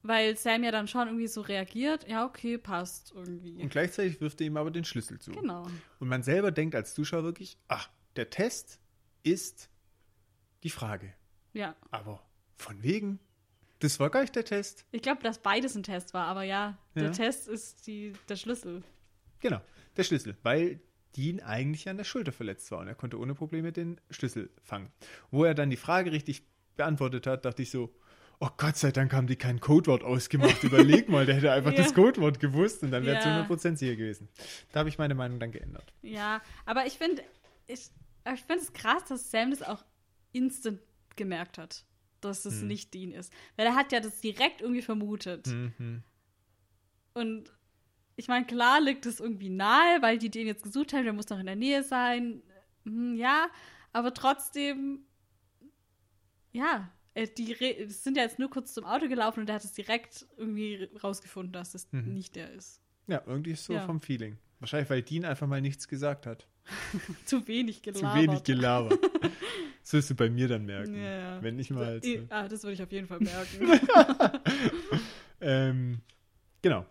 weil 0.07 0.37
Sam 0.37 0.63
ja 0.63 0.69
dann 0.69 0.87
schon 0.87 1.07
irgendwie 1.07 1.25
so 1.27 1.41
reagiert, 1.41 2.07
ja, 2.07 2.25
okay, 2.27 2.59
passt 2.59 3.11
irgendwie. 3.15 3.59
Und 3.59 3.69
gleichzeitig 3.69 4.21
wirft 4.21 4.39
er 4.39 4.45
ihm 4.45 4.55
aber 4.57 4.69
den 4.69 4.85
Schlüssel 4.85 5.17
zu. 5.19 5.31
Genau. 5.31 5.65
Und 5.99 6.07
man 6.07 6.21
selber 6.21 6.51
denkt 6.51 6.75
als 6.75 6.93
Zuschauer 6.93 7.23
wirklich, 7.23 7.57
ach, 7.69 7.89
der 8.15 8.29
Test 8.29 8.79
ist 9.23 9.67
die 10.61 10.69
Frage. 10.69 11.11
Ja. 11.53 11.75
Aber 11.89 12.21
von 12.55 12.83
wegen, 12.83 13.17
das 13.85 13.99
war 13.99 14.09
gar 14.09 14.21
nicht 14.21 14.35
der 14.35 14.45
Test. 14.45 14.85
Ich 14.91 15.01
glaube, 15.01 15.21
dass 15.23 15.39
beides 15.39 15.75
ein 15.75 15.83
Test 15.83 16.13
war, 16.13 16.25
aber 16.27 16.43
ja, 16.43 16.77
der 16.95 17.03
Ja. 17.05 17.11
Test 17.11 17.47
ist 17.47 17.87
die, 17.87 18.13
der 18.29 18.35
Schlüssel. 18.35 18.83
Genau, 19.39 19.61
der 19.97 20.03
Schlüssel, 20.03 20.35
weil 20.43 20.79
Dean 21.15 21.39
eigentlich 21.39 21.87
an 21.87 21.97
der 21.97 22.03
Schulter 22.03 22.31
verletzt 22.31 22.69
war 22.71 22.79
und 22.79 22.87
er 22.87 22.95
konnte 22.95 23.19
ohne 23.19 23.33
Probleme 23.35 23.71
den 23.71 24.01
Schlüssel 24.09 24.49
fangen. 24.63 24.91
Wo 25.31 25.45
er 25.45 25.53
dann 25.53 25.69
die 25.69 25.77
Frage 25.77 26.11
richtig 26.11 26.43
beantwortet 26.75 27.25
hat, 27.27 27.45
dachte 27.45 27.61
ich 27.61 27.71
so, 27.71 27.93
oh 28.41 28.49
Gott 28.57 28.75
sei 28.75 28.91
Dank 28.91 29.13
haben 29.13 29.27
die 29.27 29.37
kein 29.37 29.61
Codewort 29.61 30.03
ausgemacht. 30.03 30.61
Überleg 30.63 31.07
mal, 31.07 31.25
der 31.25 31.35
hätte 31.35 31.51
einfach 31.53 31.71
Ja. 31.71 31.77
das 31.83 31.93
Codewort 31.93 32.39
gewusst 32.41 32.83
und 32.83 32.91
dann 32.91 33.05
wäre 33.05 33.17
es 33.19 33.23
Ja. 33.25 33.43
100% 33.45 33.77
sicher 33.77 33.95
gewesen. 33.95 34.27
Da 34.73 34.79
habe 34.79 34.89
ich 34.89 34.97
meine 34.97 35.15
Meinung 35.15 35.39
dann 35.39 35.51
geändert. 35.51 35.93
Ja, 36.01 36.41
aber 36.65 36.85
ich 36.85 36.97
finde, 36.97 37.21
ich, 37.67 37.89
ich 38.33 38.41
finde 38.41 38.61
es 38.63 38.73
krass, 38.73 39.05
dass 39.07 39.31
Sam 39.31 39.51
das 39.51 39.61
auch 39.61 39.85
instant 40.33 40.79
gemerkt 41.15 41.57
hat, 41.57 41.85
dass 42.25 42.45
es 42.45 42.61
Hm. 42.61 42.67
nicht 42.67 42.93
Dean 42.93 43.11
ist. 43.11 43.31
Weil 43.55 43.65
er 43.67 43.75
hat 43.75 43.91
ja 43.91 43.99
das 43.99 44.21
direkt 44.21 44.61
irgendwie 44.61 44.81
vermutet. 44.81 45.47
Mhm. 45.47 46.03
Und 47.13 47.51
ich 48.17 48.27
meine, 48.27 48.45
klar 48.45 48.79
liegt 48.81 49.05
es 49.05 49.19
irgendwie 49.19 49.49
nahe, 49.49 50.01
weil 50.01 50.17
die 50.17 50.29
den 50.29 50.47
jetzt 50.47 50.63
gesucht 50.63 50.93
haben, 50.93 51.03
der 51.03 51.13
muss 51.13 51.29
noch 51.29 51.39
in 51.39 51.45
der 51.45 51.55
Nähe 51.55 51.83
sein. 51.83 52.41
Hm, 52.85 53.15
ja, 53.15 53.47
aber 53.93 54.13
trotzdem, 54.13 55.05
ja, 56.51 56.91
äh, 57.13 57.27
die 57.27 57.55
sind 57.87 58.17
ja 58.17 58.23
jetzt 58.23 58.39
nur 58.39 58.49
kurz 58.49 58.73
zum 58.73 58.85
Auto 58.85 59.07
gelaufen 59.07 59.41
und 59.41 59.49
er 59.49 59.55
hat 59.55 59.63
es 59.63 59.73
direkt 59.73 60.25
irgendwie 60.37 60.89
rausgefunden, 61.03 61.53
dass 61.53 61.73
es 61.75 61.91
Mhm. 61.91 62.13
nicht 62.13 62.35
der 62.35 62.51
ist. 62.51 62.81
Ja, 63.07 63.21
irgendwie 63.25 63.55
so 63.55 63.73
Ja. 63.73 63.81
vom 63.85 64.01
Feeling. 64.01 64.37
Wahrscheinlich, 64.59 64.89
weil 64.89 65.01
Dean 65.01 65.25
einfach 65.25 65.47
mal 65.47 65.61
nichts 65.61 65.87
gesagt 65.87 66.25
hat. 66.25 66.47
Zu 67.25 67.47
wenig 67.47 67.81
gelabert. 67.81 68.11
Zu 68.13 68.19
wenig 68.19 68.43
gelabert. 68.43 68.99
das 69.81 69.93
wirst 69.93 70.09
du 70.09 70.15
bei 70.15 70.29
mir 70.29 70.47
dann 70.47 70.65
merken. 70.65 70.95
Ja. 71.01 71.41
Wenn 71.41 71.59
ich 71.59 71.69
mal. 71.69 71.85
Als, 71.85 72.05
Eh, 72.05 72.21
Ah, 72.29 72.47
das 72.47 72.63
würde 72.63 72.73
ich 72.73 72.83
auf 72.83 72.91
jeden 72.91 73.07
Fall 73.07 73.19
merken. 73.19 73.79
Ähm, 75.41 75.99
genau. 76.61 76.85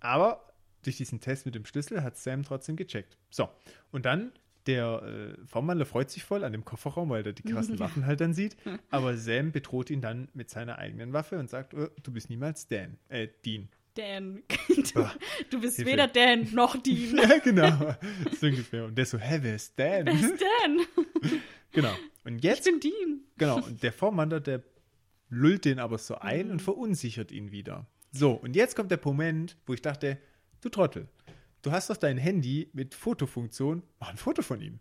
Aber 0.00 0.44
durch 0.82 0.96
diesen 0.98 1.20
Test 1.20 1.46
mit 1.46 1.54
dem 1.54 1.64
Schlüssel 1.64 2.02
hat 2.02 2.16
Sam 2.16 2.42
trotzdem 2.44 2.76
gecheckt. 2.76 3.16
So, 3.30 3.48
und 3.90 4.04
dann, 4.04 4.30
der 4.66 5.02
äh, 5.02 5.46
V-Mann 5.46 5.84
freut 5.84 6.10
sich 6.10 6.22
voll 6.22 6.44
an 6.44 6.52
dem 6.52 6.64
Kofferraum, 6.64 7.08
weil 7.10 7.26
er 7.26 7.32
die 7.32 7.42
krassen 7.42 7.78
Waffen 7.80 8.06
halt 8.06 8.20
dann 8.20 8.34
sieht. 8.34 8.56
Aber 8.90 9.16
Sam 9.16 9.50
bedroht 9.52 9.90
ihn 9.90 10.00
dann 10.00 10.28
mit 10.34 10.50
seiner 10.50 10.78
eigenen 10.78 11.12
Waffe 11.12 11.38
und 11.38 11.50
sagt, 11.50 11.74
oh, 11.74 11.88
du 12.02 12.12
bist 12.12 12.30
niemals 12.30 12.68
Dan, 12.68 12.98
äh, 13.08 13.28
Dean. 13.44 13.68
Dan. 13.98 14.42
Ah, 14.94 15.12
Du 15.50 15.60
bist 15.60 15.84
weder 15.84 16.06
Dan 16.08 16.48
noch 16.52 16.76
Dean. 16.82 17.16
ja, 17.16 17.38
genau. 17.38 17.94
So 18.40 18.46
ungefähr. 18.46 18.84
Und 18.84 18.96
der 18.96 19.06
so, 19.06 19.18
hä, 19.18 19.38
wer 19.42 19.54
ist 19.56 19.78
Dan? 19.78 20.06
Wer 20.06 20.12
ist 20.14 20.40
Dan? 20.40 20.80
genau. 21.72 21.92
Und 22.24 22.36
Ich 22.38 22.44
jetzt, 22.44 22.64
bin 22.64 22.78
Dean. 22.80 23.20
genau, 23.36 23.56
und 23.56 23.82
der 23.82 23.92
Vormander, 23.92 24.40
der 24.40 24.62
lullt 25.28 25.64
den 25.64 25.78
aber 25.78 25.98
so 25.98 26.14
ein 26.16 26.46
Mhm. 26.46 26.52
und 26.52 26.62
verunsichert 26.62 27.32
ihn 27.32 27.50
wieder. 27.52 27.86
So, 28.12 28.32
und 28.32 28.56
jetzt 28.56 28.76
kommt 28.76 28.90
der 28.90 29.00
Moment, 29.04 29.56
wo 29.66 29.74
ich 29.74 29.82
dachte, 29.82 30.18
du 30.62 30.68
Trottel, 30.70 31.08
du 31.62 31.70
hast 31.72 31.90
doch 31.90 31.96
dein 31.98 32.16
Handy 32.18 32.70
mit 32.72 32.94
Fotofunktion, 32.94 33.82
mach 34.00 34.10
ein 34.10 34.16
Foto 34.16 34.40
von 34.42 34.60
ihm. 34.60 34.78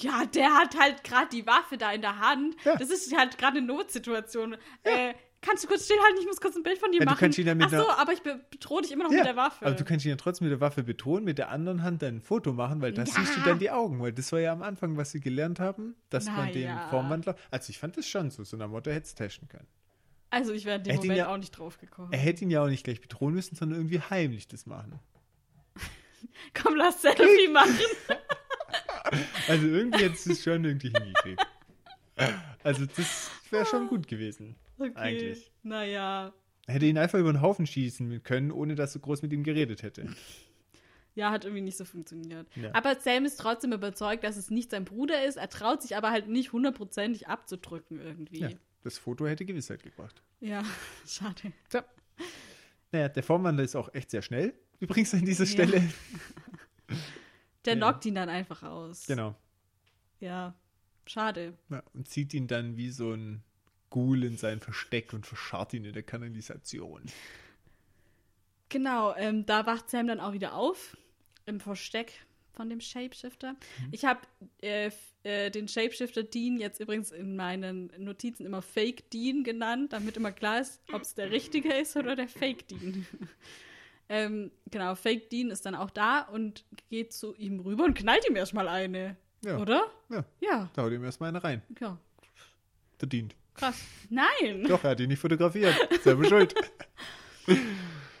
Ja, 0.00 0.24
der 0.26 0.54
hat 0.54 0.78
halt 0.78 1.02
gerade 1.04 1.28
die 1.32 1.46
Waffe 1.46 1.76
da 1.78 1.92
in 1.92 2.02
der 2.02 2.18
Hand. 2.18 2.54
Ja. 2.64 2.76
Das 2.76 2.90
ist 2.90 3.16
halt 3.16 3.38
gerade 3.38 3.58
eine 3.58 3.66
Notsituation. 3.66 4.56
Äh, 4.82 5.14
kannst 5.42 5.64
du 5.64 5.68
kurz 5.68 5.84
stillhalten? 5.84 6.18
Ich 6.20 6.26
muss 6.26 6.40
kurz 6.40 6.56
ein 6.56 6.62
Bild 6.62 6.78
von 6.78 6.90
dir 6.90 6.98
Ja, 7.00 7.04
du 7.04 7.10
machen. 7.10 7.18
kannst 7.20 7.38
ihn 7.38 7.46
ja 7.46 7.54
mit 7.54 7.66
Ach 7.66 7.70
so, 7.84 7.90
aber 7.90 8.12
ich 8.14 8.22
be 8.22 8.40
bedrohe 8.50 8.80
dich 8.82 8.92
immer 8.92 9.04
noch 9.04 9.10
mit 9.10 9.24
der 9.24 9.36
Waffe. 9.36 9.66
aber 9.66 9.74
du 9.74 9.84
kannst 9.84 10.06
ihn 10.06 10.10
ja 10.10 10.16
trotzdem 10.16 10.46
mit 10.48 10.52
der 10.52 10.60
Waffe 10.60 10.82
betonen, 10.82 11.24
mit 11.24 11.36
der 11.38 11.50
anderen 11.50 11.82
Hand 11.82 12.00
dein 12.02 12.20
Foto 12.22 12.52
machen, 12.54 12.80
weil 12.80 12.92
das 12.92 13.10
Ja. 13.14 13.20
siehst 13.20 13.36
du 13.36 13.40
dann 13.42 13.58
die 13.58 13.70
Augen, 13.70 14.00
weil 14.00 14.12
das 14.12 14.32
war 14.32 14.40
ja 14.40 14.52
am 14.52 14.62
Anfang, 14.62 14.96
was 14.96 15.10
sie 15.12 15.20
gelernt 15.20 15.60
haben, 15.60 15.94
dass 16.10 16.24
Na 16.26 16.32
man 16.32 16.52
den 16.52 16.62
ja. 16.68 16.88
Formwandler, 16.88 17.36
also 17.50 17.68
ich 17.70 17.78
fand 17.78 17.96
das 17.98 18.08
schon 18.08 18.30
so, 18.30 18.42
so 18.44 18.56
einer 18.56 18.68
Motto 18.68 18.90
hätte 18.90 19.06
es 19.06 19.14
testen 19.14 19.48
können. 19.48 19.66
also 20.30 20.52
ich 20.52 20.64
wäre 20.64 20.78
in 20.78 20.84
dem 20.84 20.96
Moment 20.96 21.16
ja- 21.18 21.28
auch 21.28 21.36
nicht 21.38 21.50
drauf 21.52 21.76
gekommen. 21.78 22.12
Er 22.12 22.18
hätte 22.18 22.44
ihn 22.44 22.50
ja 22.50 22.62
auch 22.62 22.68
nicht 22.68 22.84
gleich 22.84 23.00
bedrohen 23.00 23.34
müssen, 23.34 23.54
sondern 23.56 23.78
irgendwie 23.80 24.00
heimlich 24.00 24.48
das 24.48 24.64
machen. 24.66 24.98
Komm, 26.54 26.76
lass 26.76 27.02
Selfie 27.02 27.48
machen. 27.52 27.76
Also 29.48 29.66
irgendwie 29.66 30.04
hätte 30.04 30.30
es 30.32 30.42
schon 30.42 30.64
irgendwie 30.64 30.88
hingekriegt. 30.90 31.44
Also 32.62 32.86
das 32.86 33.30
wäre 33.50 33.66
schon 33.66 33.88
gut 33.88 34.06
gewesen. 34.06 34.54
Okay. 34.90 34.98
Eigentlich. 34.98 35.50
Naja. 35.62 36.32
Er 36.66 36.74
hätte 36.74 36.86
ihn 36.86 36.98
einfach 36.98 37.18
über 37.18 37.32
den 37.32 37.40
Haufen 37.42 37.66
schießen 37.66 38.22
können, 38.22 38.50
ohne 38.52 38.74
dass 38.74 38.94
er 38.94 39.00
groß 39.00 39.22
mit 39.22 39.32
ihm 39.32 39.42
geredet 39.44 39.82
hätte. 39.82 40.06
Ja, 41.14 41.30
hat 41.30 41.44
irgendwie 41.44 41.60
nicht 41.60 41.76
so 41.76 41.84
funktioniert. 41.84 42.46
Ja. 42.56 42.70
Aber 42.74 42.98
Sam 42.98 43.26
ist 43.26 43.36
trotzdem 43.38 43.74
überzeugt, 43.74 44.24
dass 44.24 44.38
es 44.38 44.50
nicht 44.50 44.70
sein 44.70 44.86
Bruder 44.86 45.26
ist. 45.26 45.36
Er 45.36 45.50
traut 45.50 45.82
sich 45.82 45.94
aber 45.94 46.10
halt 46.10 46.26
nicht 46.28 46.52
hundertprozentig 46.54 47.28
abzudrücken 47.28 48.00
irgendwie. 48.00 48.38
Ja, 48.38 48.48
das 48.82 48.96
Foto 48.96 49.26
hätte 49.26 49.44
Gewissheit 49.44 49.82
gebracht. 49.82 50.22
Ja, 50.40 50.62
schade. 51.06 51.52
Tja. 51.68 51.84
Naja, 52.92 53.10
der 53.10 53.22
Formwandler 53.22 53.62
ist 53.62 53.76
auch 53.76 53.92
echt 53.92 54.10
sehr 54.10 54.22
schnell, 54.22 54.54
übrigens 54.80 55.12
an 55.12 55.26
dieser 55.26 55.44
Ja. 55.44 55.50
Stelle. 55.50 55.82
Der 57.66 57.74
Ja. 57.74 57.78
knockt 57.78 58.06
ihn 58.06 58.14
dann 58.14 58.30
einfach 58.30 58.62
aus. 58.62 59.06
Genau. 59.06 59.34
Ja, 60.20 60.54
schade. 61.06 61.52
Ja, 61.68 61.82
und 61.92 62.08
zieht 62.08 62.32
ihn 62.32 62.46
dann 62.46 62.78
wie 62.78 62.88
so 62.90 63.12
ein 63.12 63.42
Ghoul 63.92 64.24
in 64.24 64.36
sein 64.36 64.58
Versteck 64.58 65.12
und 65.12 65.26
verscharrt 65.26 65.74
ihn 65.74 65.84
in 65.84 65.92
der 65.92 66.02
Kanalisation. 66.02 67.02
Genau, 68.68 69.14
ähm, 69.16 69.46
da 69.46 69.66
wacht 69.66 69.90
Sam 69.90 70.06
dann 70.06 70.18
auch 70.18 70.32
wieder 70.32 70.54
auf 70.54 70.96
im 71.46 71.60
Versteck 71.60 72.12
von 72.54 72.68
dem 72.70 72.80
Shapeshifter. 72.80 73.52
Mhm. 73.52 73.88
Ich 73.92 74.04
habe 74.04 74.20
äh, 74.62 74.90
äh, 75.24 75.50
den 75.50 75.68
Shapeshifter 75.68 76.22
Dean 76.22 76.58
jetzt 76.58 76.80
übrigens 76.80 77.10
in 77.10 77.36
meinen 77.36 77.92
Notizen 77.98 78.46
immer 78.46 78.62
Fake 78.62 79.10
Dean 79.10 79.44
genannt, 79.44 79.92
damit 79.92 80.16
immer 80.16 80.32
klar 80.32 80.60
ist, 80.60 80.80
ob 80.92 81.02
es 81.02 81.14
der 81.14 81.30
richtige 81.30 81.72
ist 81.74 81.96
oder 81.96 82.16
der 82.16 82.28
Fake 82.28 82.66
Dean. 82.68 83.06
ähm, 84.08 84.50
genau, 84.70 84.94
Fake 84.94 85.28
Dean 85.30 85.50
ist 85.50 85.66
dann 85.66 85.74
auch 85.74 85.90
da 85.90 86.20
und 86.22 86.64
geht 86.88 87.12
zu 87.12 87.34
ihm 87.36 87.60
rüber 87.60 87.84
und 87.84 87.94
knallt 87.94 88.26
ihm 88.28 88.36
erstmal 88.36 88.68
eine. 88.68 89.16
Ja. 89.44 89.58
Oder? 89.58 89.82
Ja, 90.08 90.24
Ja, 90.40 90.70
da 90.74 90.82
haut 90.82 90.92
ihm 90.92 91.04
erstmal 91.04 91.28
eine 91.28 91.44
rein. 91.44 91.62
ja. 91.80 91.98
Verdient. 92.98 93.34
Krass. 93.54 93.80
Nein! 94.10 94.64
Doch, 94.68 94.82
er 94.84 94.90
hat 94.90 95.00
ihn 95.00 95.08
nicht 95.08 95.20
fotografiert. 95.20 95.74
Selber 96.02 96.24
schuld. 96.24 96.54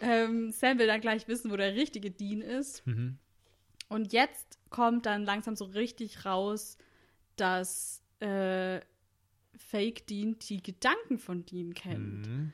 Ähm, 0.02 0.50
Sam 0.50 0.78
will 0.80 0.88
dann 0.88 1.00
gleich 1.00 1.28
wissen, 1.28 1.50
wo 1.52 1.56
der 1.56 1.74
richtige 1.74 2.10
Dean 2.10 2.42
ist. 2.42 2.84
Mhm. 2.86 3.18
Und 3.88 4.12
jetzt 4.12 4.58
kommt 4.68 5.06
dann 5.06 5.24
langsam 5.24 5.54
so 5.54 5.64
richtig 5.64 6.24
raus, 6.24 6.76
dass 7.36 8.02
äh, 8.18 8.80
Fake 9.56 10.06
Dean 10.08 10.38
die 10.40 10.60
Gedanken 10.60 11.18
von 11.18 11.46
Dean 11.46 11.72
kennt. 11.72 12.26
Mhm. 12.26 12.52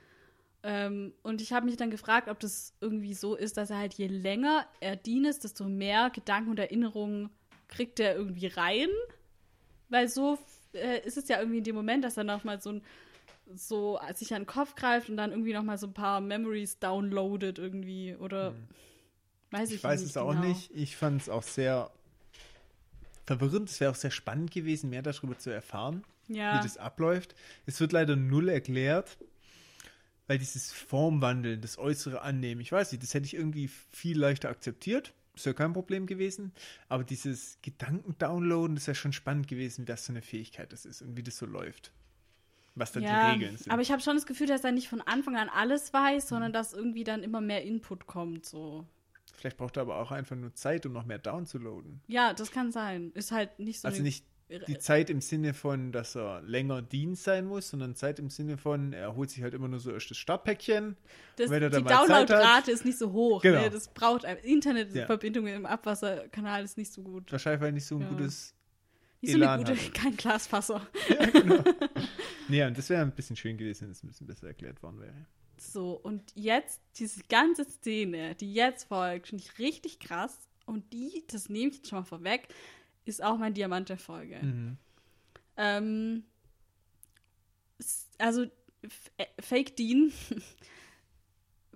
Ähm, 0.63 1.15
und 1.23 1.41
ich 1.41 1.53
habe 1.53 1.65
mich 1.65 1.77
dann 1.77 1.91
gefragt, 1.91 2.29
ob 2.29 2.39
das 2.39 2.75
irgendwie 2.83 3.15
so 3.15 3.35
ist, 3.35 3.57
dass 3.57 3.71
er 3.71 3.79
halt 3.79 3.95
je 3.95 4.09
länger 4.09 4.67
er 4.81 4.97
Dean 4.97 5.25
ist, 5.25 5.45
desto 5.45 5.65
mehr 5.65 6.11
Gedanken 6.11 6.51
und 6.51 6.59
Erinnerungen 6.59 7.31
kriegt 7.69 7.99
er 7.99 8.15
irgendwie 8.15 8.49
rein. 8.49 8.89
Weil 9.89 10.09
so 10.09 10.39
äh, 10.73 11.07
ist 11.07 11.17
es 11.17 11.29
ja 11.29 11.39
irgendwie 11.39 11.59
in 11.59 11.65
dem 11.65 11.75
Moment, 11.77 12.05
dass 12.05 12.17
er 12.17 12.25
nochmal 12.25 12.61
so 12.61 12.71
ein 12.73 12.83
so 13.55 13.99
sich 14.15 14.35
an 14.35 14.43
den 14.43 14.47
Kopf 14.47 14.75
greift 14.75 15.09
und 15.09 15.17
dann 15.17 15.31
irgendwie 15.31 15.55
nochmal 15.55 15.79
so 15.79 15.87
ein 15.87 15.95
paar 15.95 16.21
Memories 16.21 16.79
downloadet 16.79 17.59
irgendwie. 17.59 18.15
Oder 18.17 18.55
weiß 19.51 19.71
ich, 19.71 19.77
Ich 19.77 19.85
weiß 19.85 20.01
nicht 20.01 20.11
es 20.11 20.17
auch 20.19 20.33
genau. 20.33 20.45
nicht. 20.47 20.71
Ich 20.75 20.97
fand 20.97 21.23
es 21.23 21.29
auch 21.31 21.43
sehr 21.43 21.91
verwirrend. 23.27 23.71
Es 23.71 23.81
wäre 23.81 23.91
auch 23.91 23.97
sehr 23.97 24.11
spannend 24.11 24.51
gewesen, 24.51 24.91
mehr 24.91 25.03
darüber 25.03 25.39
zu 25.39 25.51
erfahren, 25.51 26.05
Ja. 26.29 26.59
wie 26.59 26.63
das 26.63 26.77
abläuft. 26.77 27.35
Es 27.67 27.81
wird 27.81 27.93
leider 27.93 28.17
null 28.17 28.49
erklärt, 28.51 29.17
weil 30.27 30.39
dieses 30.39 30.73
Formwandeln, 30.73 31.61
das 31.63 31.79
äußere 31.79 32.21
Annehmen, 32.23 32.61
ich 32.61 32.73
weiß 32.73 32.93
nicht, 32.93 33.03
das 33.03 33.15
hätte 33.15 33.27
ich 33.27 33.35
irgendwie 33.35 33.69
viel 33.93 34.19
leichter 34.19 34.51
akzeptiert. 34.51 35.15
Ist 35.39 35.47
ja 35.47 35.53
kein 35.53 35.73
Problem 35.73 36.07
gewesen. 36.07 36.53
Aber 36.89 37.05
dieses 37.05 37.59
Gedanken-Downloaden, 37.63 38.75
das 38.75 38.89
wäre 38.89 38.97
schon 38.97 39.13
spannend 39.13 39.47
gewesen, 39.47 39.87
was 39.87 40.07
für 40.07 40.13
eine 40.13 40.23
Fähigkeit 40.23 40.73
das 40.73 40.85
ist 40.85 41.01
und 41.01 41.17
wie 41.17 41.23
das 41.23 41.37
so 41.37 41.47
läuft. 41.47 41.93
Was 42.75 42.91
dann 42.91 43.05
ja, 43.05 43.31
die 43.31 43.39
Regeln 43.39 43.57
sind. 43.57 43.73
aber 43.73 43.83
ich 43.83 43.93
habe 43.93 44.03
schon 44.03 44.17
das 44.17 44.27
Gefühl, 44.27 44.49
dass 44.49 44.65
er 44.65 44.73
nicht 44.73 44.89
von 44.89 45.01
Anfang 45.01 45.37
an 45.37 45.49
alles 45.49 45.93
weiß, 45.93 46.29
sondern 46.29 46.53
dass 46.53 46.73
irgendwie 46.73 47.05
dann 47.05 47.23
immer 47.23 47.41
mehr 47.41 47.63
Input 47.65 48.07
kommt. 48.07 48.47
So. 48.47 48.85
Vielleicht 49.35 49.57
braucht 49.57 49.77
er 49.77 49.83
aber 49.83 49.99
auch 49.99 50.11
einfach 50.11 50.35
nur 50.35 50.55
Zeit, 50.55 50.85
um 50.85 50.93
noch 50.93 51.05
mehr 51.05 51.19
downzuladen. 51.19 52.01
Ja, 52.09 52.35
das 52.35 52.51
kann 52.51 52.73
sein. 52.73 53.13
Ist 53.15 53.31
halt 53.31 53.61
nicht 53.61 53.81
so. 53.81 53.87
Also 53.87 54.03
nicht 54.03 54.25
die 54.67 54.79
Zeit 54.79 55.11
im 55.11 55.21
Sinne 55.21 55.53
von, 55.55 55.93
dass 55.93 56.17
er 56.17 56.41
länger 56.43 56.81
Dienst 56.83 57.25
sein 57.25 57.45
muss, 57.47 57.69
sondern 57.71 57.95
Zeit 57.95 58.19
im 58.19 58.31
Sinne 58.31 58.57
von, 58.57 58.93
er 58.93 59.15
holt 59.15 59.31
sich 59.31 59.43
halt 59.43 59.53
immer 59.55 59.69
nur 59.69 59.79
so 59.81 59.93
erst 59.93 60.11
das 60.11 60.17
Startpäckchen. 60.17 60.97
das, 61.37 61.51
wenn 61.51 61.63
er 61.63 61.69
die 61.71 61.83
dann 61.83 61.85
Downloadrate 61.85 62.71
ist 62.71 62.85
nicht 62.85 62.99
so 62.99 63.13
hoch. 63.13 63.43
Genau. 63.43 63.61
Ne? 63.61 63.71
Das 63.71 63.89
braucht 63.89 64.25
ein- 64.25 64.39
Ja. 64.39 64.43
Internetverbindung 64.45 65.47
im 65.47 65.67
Abwasserkanal 65.67 66.65
ist 66.65 66.79
nicht 66.79 66.93
so 66.93 67.03
gut. 67.03 67.31
Wahrscheinlich 67.31 67.61
weil 67.61 67.73
nicht 67.73 67.87
so 67.87 67.97
ein 67.97 68.03
Ja. 68.03 68.09
gutes. 68.09 68.55
Nicht 69.21 69.33
so 69.35 69.43
eine 69.43 69.59
gute, 69.65 69.77
hat. 69.77 69.95
kein 69.95 70.17
Glasfasser. 70.17 70.87
Nee, 72.49 72.63
und 72.67 72.79
das 72.79 72.89
wäre 72.89 73.03
ein 73.03 73.13
bisschen 73.13 73.37
schön 73.37 73.57
gewesen, 73.57 73.83
wenn 73.83 73.91
es 73.91 74.03
ein 74.03 74.09
bisschen 74.09 74.27
besser 74.27 74.47
erklärt 74.47 74.83
worden 74.83 75.01
wäre. 75.01 75.27
So, 75.61 75.93
und 75.93 76.23
jetzt, 76.37 76.81
diese 76.97 77.23
ganze 77.29 77.65
Szene, 77.65 78.35
die 78.37 78.55
jetzt 78.55 78.85
folgt, 78.89 79.29
finde 79.29 79.43
ich 79.45 79.59
richtig 79.59 79.99
krass. 79.99 80.39
Und 80.67 80.93
die, 80.93 81.25
das 81.31 81.49
nehme 81.49 81.71
ich 81.71 81.77
jetzt 81.79 81.89
schon 81.89 81.99
mal 82.01 82.05
vorweg, 82.05 82.49
ist 83.09 83.23
auch 83.23 83.39
mein 83.39 83.55
Diamant 83.55 83.89
der 83.89 83.99
Folge. 83.99 84.39
Mhm. 84.43 84.77
Ähm, 85.57 86.25
also 88.19 88.45
äh, 89.17 89.27
Fake 89.41 89.77
Dean 89.77 90.13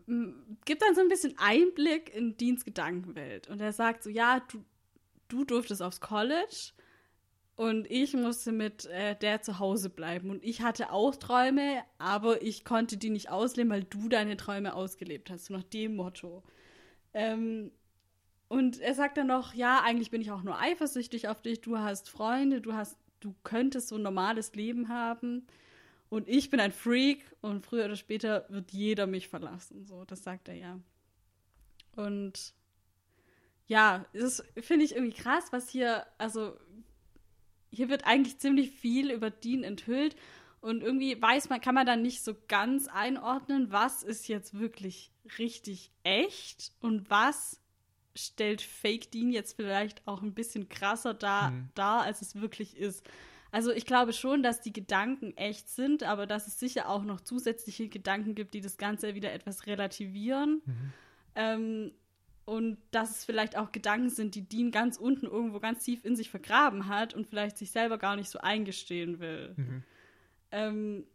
gibt 0.65 0.83
dann 0.83 0.95
so 0.95 1.01
ein 1.01 1.09
bisschen 1.09 1.35
Einblick 1.39 2.15
in 2.15 2.37
Deans 2.37 2.65
Gedankenwelt. 2.65 3.49
Und 3.49 3.61
er 3.61 3.73
sagt 3.73 4.03
so, 4.03 4.11
ja, 4.11 4.41
du, 4.51 4.65
du 5.29 5.45
durftest 5.45 5.83
aufs 5.83 6.01
College 6.01 6.73
und 7.57 7.91
ich 7.91 8.15
musste 8.15 8.51
mit 8.51 8.87
äh, 8.87 9.15
der 9.17 9.43
zu 9.43 9.59
Hause 9.59 9.91
bleiben. 9.91 10.31
Und 10.31 10.43
ich 10.45 10.63
hatte 10.63 10.91
auch 10.91 11.15
Träume, 11.17 11.83
aber 11.99 12.43
ich 12.43 12.65
konnte 12.65 12.97
die 12.97 13.11
nicht 13.11 13.31
ausleben, 13.31 13.71
weil 13.71 13.85
du 13.85 14.09
deine 14.09 14.37
Träume 14.37 14.75
ausgelebt 14.75 15.31
hast. 15.31 15.47
So 15.47 15.55
nach 15.55 15.63
dem 15.65 15.97
Motto. 15.97 16.43
Ähm, 17.15 17.71
und 18.53 18.81
er 18.81 18.95
sagt 18.95 19.17
dann 19.17 19.29
noch, 19.29 19.55
ja, 19.55 19.81
eigentlich 19.83 20.11
bin 20.11 20.21
ich 20.21 20.31
auch 20.31 20.43
nur 20.43 20.61
eifersüchtig 20.61 21.27
auf 21.27 21.41
dich. 21.41 21.63
Du 21.63 21.79
hast 21.79 22.11
Freunde, 22.11 22.61
du 22.61 22.75
hast, 22.75 22.99
du 23.21 23.35
könntest 23.45 23.89
so 23.89 23.95
ein 23.95 24.03
normales 24.03 24.55
Leben 24.55 24.91
haben. 24.91 25.47
Und 26.11 26.29
ich 26.29 26.51
bin 26.51 26.61
ein 26.61 26.71
Freak 26.71 27.25
und 27.41 27.65
früher 27.65 27.87
oder 27.87 27.97
später 27.97 28.45
wird 28.51 28.71
jeder 28.71 29.07
mich 29.07 29.29
verlassen. 29.29 29.87
So, 29.87 30.05
das 30.05 30.23
sagt 30.23 30.49
er 30.49 30.55
ja. 30.55 30.79
Und 31.97 32.53
ja, 33.69 34.05
das 34.13 34.45
finde 34.61 34.85
ich 34.85 34.97
irgendwie 34.97 35.17
krass, 35.17 35.47
was 35.51 35.71
hier, 35.71 36.05
also 36.19 36.55
hier 37.71 37.89
wird 37.89 38.07
eigentlich 38.07 38.37
ziemlich 38.37 38.71
viel 38.73 39.13
über 39.13 39.31
Dean 39.31 39.65
enthüllt 39.65 40.15
und 40.61 40.83
irgendwie 40.83 41.19
weiß 41.19 41.49
man, 41.49 41.63
kann 41.63 41.75
man 41.75 41.87
dann 41.87 42.03
nicht 42.03 42.23
so 42.23 42.35
ganz 42.49 42.87
einordnen, 42.87 43.73
was 43.73 44.03
ist 44.03 44.29
jetzt 44.29 44.59
wirklich 44.59 45.11
richtig 45.39 45.91
echt 46.03 46.73
und 46.81 47.09
was 47.09 47.62
stellt 48.15 48.61
Fake 48.63 49.11
Dean 49.11 49.31
jetzt 49.31 49.57
vielleicht 49.57 50.07
auch 50.07 50.23
ein 50.23 50.35
bisschen 50.35 50.69
krasser 50.69 51.15
da, 51.15 51.51
Mhm. 51.51 51.69
dar, 51.75 52.03
als 52.03 52.23
es 52.23 52.41
wirklich 52.41 52.77
ist. 52.77 53.05
Also 53.51 53.71
ich 53.71 53.85
glaube 53.85 54.13
schon, 54.13 54.43
dass 54.43 54.63
die 54.63 54.73
Gedanken 54.73 55.37
echt 55.37 55.69
sind, 55.69 56.05
aber 56.05 56.27
dass 56.27 56.47
es 56.47 56.59
sicher 56.59 56.89
auch 56.89 57.05
noch 57.05 57.21
zusätzliche 57.21 57.89
Gedanken 57.89 58.35
gibt, 58.35 58.55
die 58.55 58.61
das 58.63 58.79
Ganze 58.79 59.15
wieder 59.15 59.33
etwas 59.33 59.67
relativieren. 59.67 60.63
Mhm. 60.65 60.93
Ähm, 61.35 61.93
und 62.45 62.79
dass 62.91 63.11
es 63.11 63.25
vielleicht 63.25 63.57
auch 63.57 63.71
Gedanken 63.71 64.11
sind, 64.11 64.35
die 64.35 64.49
Dean 64.49 64.71
ganz 64.71 64.97
unten 64.97 65.27
irgendwo 65.27 65.61
ganz 65.61 65.85
tief 65.85 66.05
in 66.05 66.17
sich 66.17 66.29
vergraben 66.31 66.89
hat 66.89 67.15
und 67.15 67.27
vielleicht 67.27 67.57
sich 67.57 67.71
selber 67.71 67.99
gar 67.99 68.17
nicht 68.17 68.31
so 68.31 68.41
eingestehen 68.41 69.21
will. 69.21 69.55
Mhm. 69.57 69.83
Ähm, 70.51 71.07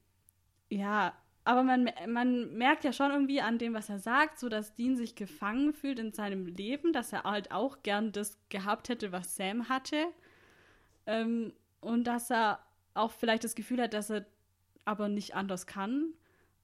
ja, 0.69 1.13
aber 1.47 1.63
man, 1.63 1.89
man 2.09 2.57
merkt 2.57 2.83
ja 2.83 2.91
schon 2.91 3.09
irgendwie 3.09 3.39
an 3.39 3.57
dem, 3.57 3.73
was 3.73 3.87
er 3.87 3.99
sagt, 3.99 4.37
so 4.37 4.49
dass 4.49 4.73
Dean 4.73 4.97
sich 4.97 5.15
gefangen 5.15 5.71
fühlt 5.71 5.97
in 5.97 6.11
seinem 6.11 6.45
Leben, 6.45 6.91
dass 6.91 7.13
er 7.13 7.23
halt 7.23 7.53
auch 7.53 7.83
gern 7.83 8.11
das 8.11 8.37
gehabt 8.49 8.89
hätte, 8.89 9.13
was 9.13 9.37
Sam 9.37 9.69
hatte. 9.69 10.07
Ähm, 11.05 11.53
und 11.79 12.03
dass 12.03 12.29
er 12.29 12.59
auch 12.95 13.13
vielleicht 13.13 13.45
das 13.45 13.55
Gefühl 13.55 13.81
hat, 13.81 13.93
dass 13.93 14.09
er 14.09 14.25
aber 14.83 15.07
nicht 15.07 15.35
anders 15.35 15.65
kann. 15.67 16.11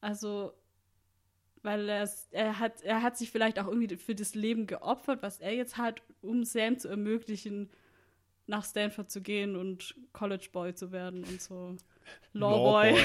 Also, 0.01 0.51
weil 1.61 1.87
er, 1.87 2.09
er, 2.31 2.59
hat, 2.59 2.81
er 2.81 3.01
hat 3.03 3.17
sich 3.17 3.31
vielleicht 3.31 3.59
auch 3.59 3.67
irgendwie 3.67 3.95
für 3.95 4.15
das 4.15 4.35
Leben 4.35 4.67
geopfert, 4.67 5.23
was 5.23 5.39
er 5.39 5.55
jetzt 5.55 5.77
hat, 5.77 6.01
um 6.21 6.43
Sam 6.43 6.77
zu 6.77 6.89
ermöglichen, 6.89 7.69
nach 8.47 8.65
Stanford 8.65 9.09
zu 9.09 9.21
gehen 9.21 9.55
und 9.55 9.95
College 10.11 10.49
Boy 10.51 10.75
zu 10.75 10.91
werden 10.91 11.23
und 11.23 11.41
so. 11.41 11.77
Lawboy. 12.33 12.97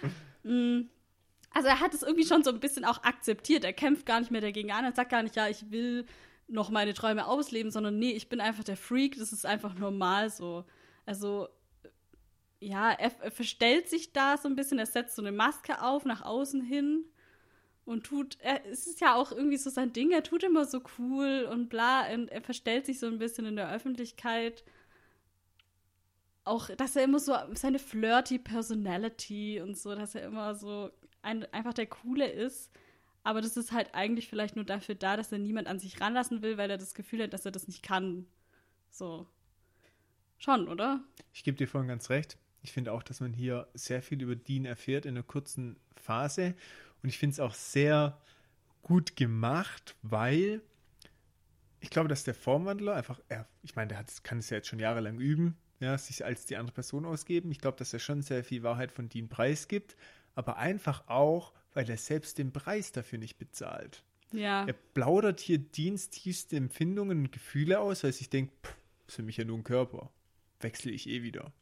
Mm. 0.42 0.82
Also 1.54 1.68
er 1.68 1.80
hat 1.80 1.92
es 1.92 2.02
irgendwie 2.02 2.26
schon 2.26 2.42
so 2.42 2.50
ein 2.50 2.60
bisschen 2.60 2.84
auch 2.84 3.02
akzeptiert. 3.04 3.64
Er 3.64 3.74
kämpft 3.74 4.06
gar 4.06 4.20
nicht 4.20 4.30
mehr 4.30 4.40
dagegen 4.40 4.72
an. 4.72 4.84
Er 4.84 4.92
sagt 4.92 5.10
gar 5.10 5.22
nicht, 5.22 5.36
ja, 5.36 5.48
ich 5.48 5.70
will 5.70 6.06
noch 6.48 6.70
meine 6.70 6.94
Träume 6.94 7.26
ausleben, 7.26 7.70
sondern 7.70 7.98
nee, 7.98 8.12
ich 8.12 8.28
bin 8.28 8.40
einfach 8.40 8.64
der 8.64 8.76
Freak. 8.76 9.18
Das 9.18 9.32
ist 9.32 9.44
einfach 9.44 9.74
normal 9.74 10.30
so. 10.30 10.64
Also 11.04 11.48
ja, 12.60 12.92
er, 12.92 13.12
er 13.20 13.30
verstellt 13.30 13.88
sich 13.88 14.12
da 14.12 14.38
so 14.38 14.48
ein 14.48 14.56
bisschen. 14.56 14.78
Er 14.78 14.86
setzt 14.86 15.16
so 15.16 15.22
eine 15.22 15.32
Maske 15.32 15.82
auf 15.82 16.04
nach 16.04 16.22
außen 16.22 16.62
hin 16.62 17.04
und 17.84 18.04
tut, 18.04 18.38
er, 18.40 18.64
es 18.66 18.86
ist 18.86 19.00
ja 19.00 19.14
auch 19.14 19.32
irgendwie 19.32 19.56
so 19.56 19.68
sein 19.68 19.92
Ding. 19.92 20.12
Er 20.12 20.22
tut 20.22 20.44
immer 20.44 20.64
so 20.64 20.80
cool 20.98 21.48
und 21.50 21.68
bla. 21.68 22.06
Und 22.14 22.30
er 22.30 22.40
verstellt 22.40 22.86
sich 22.86 22.98
so 22.98 23.06
ein 23.06 23.18
bisschen 23.18 23.46
in 23.46 23.56
der 23.56 23.72
Öffentlichkeit 23.72 24.64
auch, 26.44 26.68
dass 26.76 26.96
er 26.96 27.04
immer 27.04 27.20
so 27.20 27.34
seine 27.54 27.78
flirty 27.78 28.38
Personality 28.38 29.60
und 29.60 29.76
so, 29.76 29.94
dass 29.94 30.14
er 30.14 30.24
immer 30.24 30.54
so 30.54 30.90
ein, 31.22 31.44
einfach 31.52 31.74
der 31.74 31.86
Coole 31.86 32.28
ist. 32.28 32.70
Aber 33.24 33.40
das 33.40 33.56
ist 33.56 33.72
halt 33.72 33.94
eigentlich 33.94 34.28
vielleicht 34.28 34.56
nur 34.56 34.64
dafür 34.64 34.96
da, 34.96 35.16
dass 35.16 35.30
er 35.30 35.38
niemand 35.38 35.68
an 35.68 35.78
sich 35.78 36.00
ranlassen 36.00 36.42
will, 36.42 36.58
weil 36.58 36.70
er 36.70 36.78
das 36.78 36.94
Gefühl 36.94 37.22
hat, 37.22 37.32
dass 37.32 37.46
er 37.46 37.52
das 37.52 37.68
nicht 37.68 37.82
kann. 37.82 38.26
So. 38.90 39.26
Schon, 40.38 40.66
oder? 40.68 41.00
Ich 41.32 41.44
gebe 41.44 41.56
dir 41.56 41.68
vorhin 41.68 41.88
ganz 41.88 42.10
recht. 42.10 42.36
Ich 42.62 42.72
finde 42.72 42.92
auch, 42.92 43.04
dass 43.04 43.20
man 43.20 43.32
hier 43.32 43.68
sehr 43.74 44.02
viel 44.02 44.20
über 44.22 44.34
Dean 44.34 44.64
erfährt 44.64 45.06
in 45.06 45.16
einer 45.16 45.22
kurzen 45.22 45.76
Phase. 45.94 46.54
Und 47.02 47.08
ich 47.08 47.18
finde 47.18 47.34
es 47.34 47.40
auch 47.40 47.54
sehr 47.54 48.18
gut 48.82 49.14
gemacht, 49.14 49.94
weil 50.02 50.62
ich 51.78 51.90
glaube, 51.90 52.08
dass 52.08 52.24
der 52.24 52.34
Formwandler 52.34 52.94
einfach, 52.94 53.20
er, 53.28 53.48
ich 53.62 53.76
meine, 53.76 53.88
der 53.88 53.98
hat, 53.98 54.24
kann 54.24 54.38
es 54.38 54.50
ja 54.50 54.56
jetzt 54.56 54.68
schon 54.68 54.78
jahrelang 54.78 55.18
üben, 55.18 55.56
ja, 55.82 55.98
sich 55.98 56.24
als 56.24 56.46
die 56.46 56.56
andere 56.56 56.74
Person 56.74 57.04
ausgeben. 57.04 57.50
Ich 57.50 57.58
glaube, 57.58 57.76
dass 57.76 57.92
er 57.92 57.98
schon 57.98 58.22
sehr 58.22 58.44
viel 58.44 58.62
Wahrheit 58.62 58.92
von 58.92 59.08
Dean 59.08 59.28
preisgibt, 59.28 59.96
aber 60.34 60.56
einfach 60.56 61.08
auch, 61.08 61.52
weil 61.74 61.88
er 61.90 61.96
selbst 61.96 62.38
den 62.38 62.52
Preis 62.52 62.92
dafür 62.92 63.18
nicht 63.18 63.38
bezahlt. 63.38 64.02
Ja. 64.32 64.64
Er 64.64 64.72
plaudert 64.72 65.40
hier 65.40 65.58
Deans 65.58 66.08
tiefste 66.08 66.56
Empfindungen 66.56 67.18
und 67.18 67.32
Gefühle 67.32 67.80
aus, 67.80 68.04
weil 68.04 68.12
sich 68.12 68.30
denkt, 68.30 68.52
pff, 68.64 68.74
ist 69.08 69.16
für 69.16 69.22
mich 69.22 69.36
ja 69.36 69.44
nur 69.44 69.58
ein 69.58 69.64
Körper. 69.64 70.10
Wechsle 70.60 70.92
ich 70.92 71.08
eh 71.08 71.22
wieder. 71.22 71.52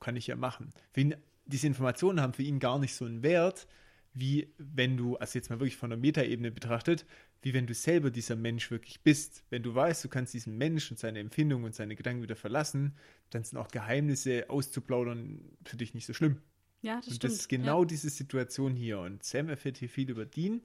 Kann 0.00 0.16
ich 0.16 0.28
ja 0.28 0.36
machen. 0.36 0.70
Für 0.92 1.00
ihn, 1.00 1.16
diese 1.44 1.66
Informationen 1.66 2.20
haben 2.20 2.32
für 2.32 2.42
ihn 2.42 2.58
gar 2.58 2.78
nicht 2.78 2.94
so 2.94 3.04
einen 3.04 3.22
Wert, 3.22 3.66
wie 4.14 4.52
wenn 4.58 4.96
du, 4.96 5.16
also 5.16 5.38
jetzt 5.38 5.50
mal 5.50 5.60
wirklich 5.60 5.76
von 5.76 5.90
der 5.90 5.98
Metaebene 5.98 6.50
betrachtet, 6.50 7.04
wie 7.42 7.54
wenn 7.54 7.66
du 7.66 7.74
selber 7.74 8.10
dieser 8.10 8.36
Mensch 8.36 8.70
wirklich 8.70 9.00
bist. 9.00 9.44
Wenn 9.50 9.62
du 9.62 9.74
weißt, 9.74 10.04
du 10.04 10.08
kannst 10.08 10.34
diesen 10.34 10.58
Mensch 10.58 10.90
und 10.90 10.98
seine 10.98 11.20
Empfindungen 11.20 11.64
und 11.64 11.74
seine 11.74 11.96
Gedanken 11.96 12.22
wieder 12.22 12.36
verlassen, 12.36 12.94
dann 13.30 13.44
sind 13.44 13.58
auch 13.58 13.68
Geheimnisse 13.68 14.50
auszuplaudern 14.50 15.40
für 15.64 15.76
dich 15.76 15.94
nicht 15.94 16.06
so 16.06 16.12
schlimm. 16.12 16.42
Ja, 16.82 16.96
das 16.96 17.08
und 17.08 17.14
stimmt. 17.16 17.32
das 17.32 17.40
ist 17.40 17.48
genau 17.48 17.82
ja. 17.82 17.86
diese 17.86 18.10
Situation 18.10 18.74
hier. 18.74 19.00
Und 19.00 19.22
Sam 19.24 19.48
erfährt 19.48 19.78
hier 19.78 19.88
viel 19.88 20.10
über 20.10 20.24
Dean. 20.24 20.62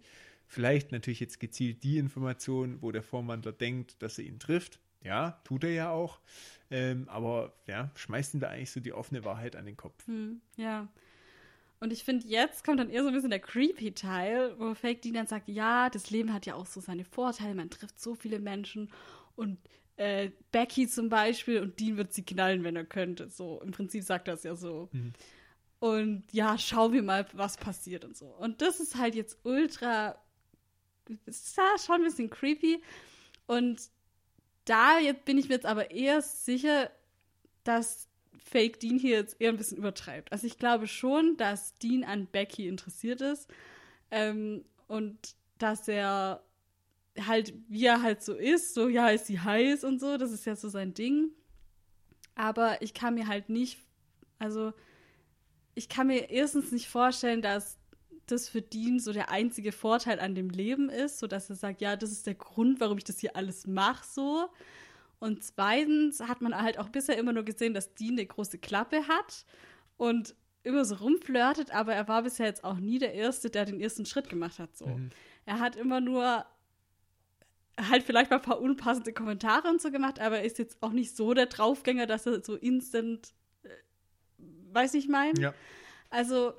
Vielleicht 0.47 0.91
natürlich 0.91 1.19
jetzt 1.19 1.39
gezielt 1.39 1.83
die 1.83 1.97
Information, 1.97 2.81
wo 2.81 2.91
der 2.91 3.03
Vormandler 3.03 3.51
denkt, 3.51 4.01
dass 4.01 4.17
er 4.17 4.25
ihn 4.25 4.39
trifft. 4.39 4.79
Ja, 5.03 5.39
tut 5.43 5.63
er 5.63 5.71
ja 5.71 5.91
auch. 5.91 6.19
Ähm, 6.71 7.07
aber 7.09 7.53
ja, 7.67 7.91
schmeißt 7.95 8.33
ihm 8.33 8.39
da 8.39 8.49
eigentlich 8.49 8.71
so 8.71 8.79
die 8.79 8.93
offene 8.93 9.23
Wahrheit 9.23 9.55
an 9.55 9.65
den 9.65 9.77
Kopf. 9.77 10.05
Hm, 10.07 10.41
ja. 10.55 10.87
Und 11.79 11.91
ich 11.91 12.03
finde, 12.03 12.27
jetzt 12.27 12.63
kommt 12.63 12.79
dann 12.79 12.89
eher 12.89 13.03
so 13.03 13.09
ein 13.09 13.13
bisschen 13.13 13.29
der 13.29 13.39
creepy 13.39 13.93
Teil, 13.93 14.55
wo 14.57 14.73
Fake 14.73 15.01
Dean 15.01 15.13
dann 15.13 15.27
sagt, 15.27 15.49
ja, 15.49 15.89
das 15.89 16.09
Leben 16.09 16.33
hat 16.33 16.45
ja 16.45 16.55
auch 16.55 16.65
so 16.65 16.79
seine 16.79 17.03
Vorteile, 17.03 17.53
man 17.53 17.69
trifft 17.69 17.99
so 17.99 18.15
viele 18.15 18.39
Menschen 18.39 18.91
und 19.35 19.57
äh, 19.97 20.31
Becky 20.51 20.87
zum 20.87 21.09
Beispiel 21.09 21.61
und 21.61 21.79
Dean 21.79 21.97
wird 21.97 22.13
sie 22.13 22.23
knallen, 22.23 22.63
wenn 22.63 22.75
er 22.75 22.85
könnte. 22.85 23.29
So, 23.29 23.61
im 23.61 23.71
Prinzip 23.71 24.03
sagt 24.03 24.27
er 24.27 24.35
es 24.35 24.43
ja 24.43 24.55
so. 24.55 24.89
Mhm. 24.91 25.13
Und 25.79 26.23
ja, 26.31 26.57
schauen 26.57 26.93
wir 26.93 27.03
mal, 27.03 27.27
was 27.33 27.57
passiert 27.57 28.05
und 28.05 28.17
so. 28.17 28.27
Und 28.27 28.61
das 28.61 28.79
ist 28.79 28.95
halt 28.95 29.15
jetzt 29.15 29.37
ultra, 29.43 30.17
ist 31.25 31.57
ja 31.57 31.75
schon 31.77 31.95
ein 31.95 32.03
bisschen 32.03 32.29
creepy. 32.29 32.81
Und 33.45 33.89
da 34.65 34.99
jetzt 34.99 35.25
bin 35.25 35.37
ich 35.37 35.47
mir 35.47 35.55
jetzt 35.55 35.65
aber 35.65 35.91
eher 35.91 36.21
sicher, 36.21 36.89
dass 37.63 38.07
Fake 38.43 38.79
Dean 38.79 38.97
hier 38.97 39.17
jetzt 39.17 39.39
eher 39.39 39.49
ein 39.49 39.57
bisschen 39.57 39.77
übertreibt. 39.77 40.31
Also 40.31 40.47
ich 40.47 40.57
glaube 40.57 40.87
schon, 40.87 41.37
dass 41.37 41.75
Dean 41.75 42.03
an 42.03 42.27
Becky 42.27 42.67
interessiert 42.67 43.21
ist 43.21 43.49
ähm, 44.11 44.63
und 44.87 45.17
dass 45.57 45.87
er 45.87 46.43
halt, 47.19 47.53
wie 47.69 47.85
er 47.85 48.01
halt 48.01 48.23
so 48.23 48.33
ist, 48.33 48.73
so 48.73 48.87
ja, 48.87 49.09
ist 49.09 49.27
sie 49.27 49.39
heiß 49.39 49.83
und 49.83 49.99
so, 49.99 50.17
das 50.17 50.31
ist 50.31 50.45
ja 50.45 50.55
so 50.55 50.69
sein 50.69 50.93
Ding. 50.93 51.29
Aber 52.35 52.81
ich 52.81 52.93
kann 52.93 53.15
mir 53.15 53.27
halt 53.27 53.49
nicht, 53.49 53.79
also 54.39 54.73
ich 55.73 55.89
kann 55.89 56.07
mir 56.07 56.29
erstens 56.29 56.71
nicht 56.71 56.87
vorstellen, 56.87 57.41
dass 57.41 57.77
das 58.27 58.49
für 58.49 58.61
Dean 58.61 58.99
so 58.99 59.13
der 59.13 59.29
einzige 59.29 59.71
Vorteil 59.71 60.19
an 60.19 60.35
dem 60.35 60.49
Leben 60.49 60.89
ist, 60.89 61.19
so 61.19 61.27
dass 61.27 61.49
er 61.49 61.55
sagt, 61.55 61.81
ja, 61.81 61.95
das 61.95 62.11
ist 62.11 62.27
der 62.27 62.35
Grund, 62.35 62.79
warum 62.79 62.97
ich 62.97 63.03
das 63.03 63.19
hier 63.19 63.35
alles 63.35 63.67
mache, 63.67 64.05
so. 64.05 64.49
Und 65.25 65.43
zweitens 65.43 66.19
hat 66.19 66.41
man 66.41 66.55
halt 66.55 66.77
auch 66.77 66.89
bisher 66.89 67.17
immer 67.17 67.33
nur 67.33 67.41
gesehen, 67.41 67.73
dass 67.73 67.95
Dean 67.95 68.11
eine 68.11 68.27
große 68.27 68.59
Klappe 68.59 69.07
hat 69.07 69.43
und 69.97 70.35
immer 70.61 70.85
so 70.85 70.93
rumflirtet, 70.93 71.71
aber 71.71 71.95
er 71.95 72.07
war 72.07 72.21
bisher 72.21 72.45
jetzt 72.45 72.63
auch 72.63 72.77
nie 72.77 72.99
der 72.99 73.15
Erste, 73.15 73.49
der 73.49 73.65
den 73.65 73.81
ersten 73.81 74.05
Schritt 74.05 74.29
gemacht 74.29 74.59
hat. 74.59 74.77
So. 74.77 74.85
Mhm. 74.85 75.09
Er 75.47 75.59
hat 75.59 75.77
immer 75.77 75.99
nur 75.99 76.45
halt 77.81 78.03
vielleicht 78.03 78.29
mal 78.29 78.37
ein 78.37 78.43
paar 78.43 78.61
unpassende 78.61 79.13
Kommentare 79.13 79.67
und 79.67 79.81
so 79.81 79.89
gemacht, 79.89 80.19
aber 80.19 80.37
er 80.37 80.43
ist 80.43 80.59
jetzt 80.59 80.77
auch 80.83 80.91
nicht 80.91 81.15
so 81.15 81.33
der 81.33 81.47
Draufgänger, 81.47 82.05
dass 82.05 82.27
er 82.27 82.43
so 82.43 82.53
instant, 82.55 83.33
äh, 83.63 83.69
weiß 84.73 84.93
ich 84.93 85.07
mein. 85.07 85.35
Ja. 85.37 85.55
Also 86.11 86.53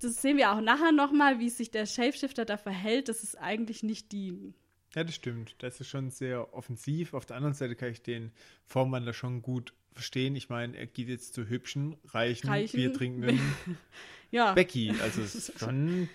das 0.00 0.20
sehen 0.20 0.36
wir 0.36 0.50
auch 0.50 0.60
nachher 0.60 0.90
nochmal, 0.90 1.38
wie 1.38 1.48
sich 1.48 1.70
der 1.70 1.86
Shapeshifter 1.86 2.44
da 2.44 2.56
verhält. 2.56 3.08
Das 3.08 3.22
ist 3.22 3.38
eigentlich 3.38 3.84
nicht 3.84 4.10
Dean. 4.10 4.56
Ja, 4.98 5.04
das 5.04 5.14
stimmt. 5.14 5.54
Das 5.58 5.80
ist 5.80 5.86
schon 5.88 6.10
sehr 6.10 6.52
offensiv. 6.54 7.14
Auf 7.14 7.24
der 7.24 7.36
anderen 7.36 7.54
Seite 7.54 7.76
kann 7.76 7.92
ich 7.92 8.02
den 8.02 8.32
Formwandler 8.66 9.12
schon 9.12 9.42
gut 9.42 9.72
verstehen. 9.92 10.34
Ich 10.34 10.48
meine, 10.48 10.76
er 10.76 10.86
geht 10.86 11.08
jetzt 11.08 11.34
zu 11.34 11.48
hübschen, 11.48 11.96
reichen, 12.06 12.48
Reichen. 12.48 12.76
biertrinkenden 12.76 13.38
Ja. 14.32 14.54
Becky. 14.54 14.92
Also 15.00 15.22
es 15.22 15.34
ist 15.50 15.60
schon 15.60 16.08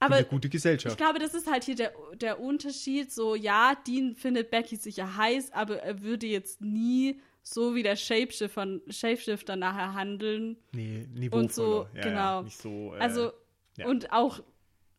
Aber 0.00 0.16
eine 0.16 0.24
gute 0.26 0.48
Ich 0.48 0.52
Gesellschaft. 0.52 0.96
glaube, 0.98 1.20
das 1.20 1.34
ist 1.34 1.48
halt 1.48 1.62
hier 1.62 1.76
der, 1.76 1.92
der 2.20 2.40
Unterschied. 2.40 3.12
So, 3.12 3.36
ja, 3.36 3.76
Dean 3.86 4.16
findet 4.16 4.50
Becky 4.50 4.74
sicher 4.74 5.16
heiß, 5.16 5.52
aber 5.52 5.76
er 5.78 6.02
würde 6.02 6.26
jetzt 6.26 6.60
nie 6.60 7.20
so 7.44 7.76
wie 7.76 7.84
der 7.84 7.94
Shapeshifter, 7.94 8.80
Shapeshifter 8.88 9.54
nachher 9.54 9.94
handeln. 9.94 10.56
Nee, 10.72 11.04
Und 11.04 11.14
niveauvoller. 11.14 11.48
so, 11.50 11.88
ja, 11.94 12.02
genau. 12.02 12.18
Ja, 12.38 12.42
nicht 12.42 12.58
so, 12.58 12.92
äh, 12.92 12.98
Also, 12.98 13.32
ja. 13.76 13.86
und 13.86 14.10
auch, 14.12 14.42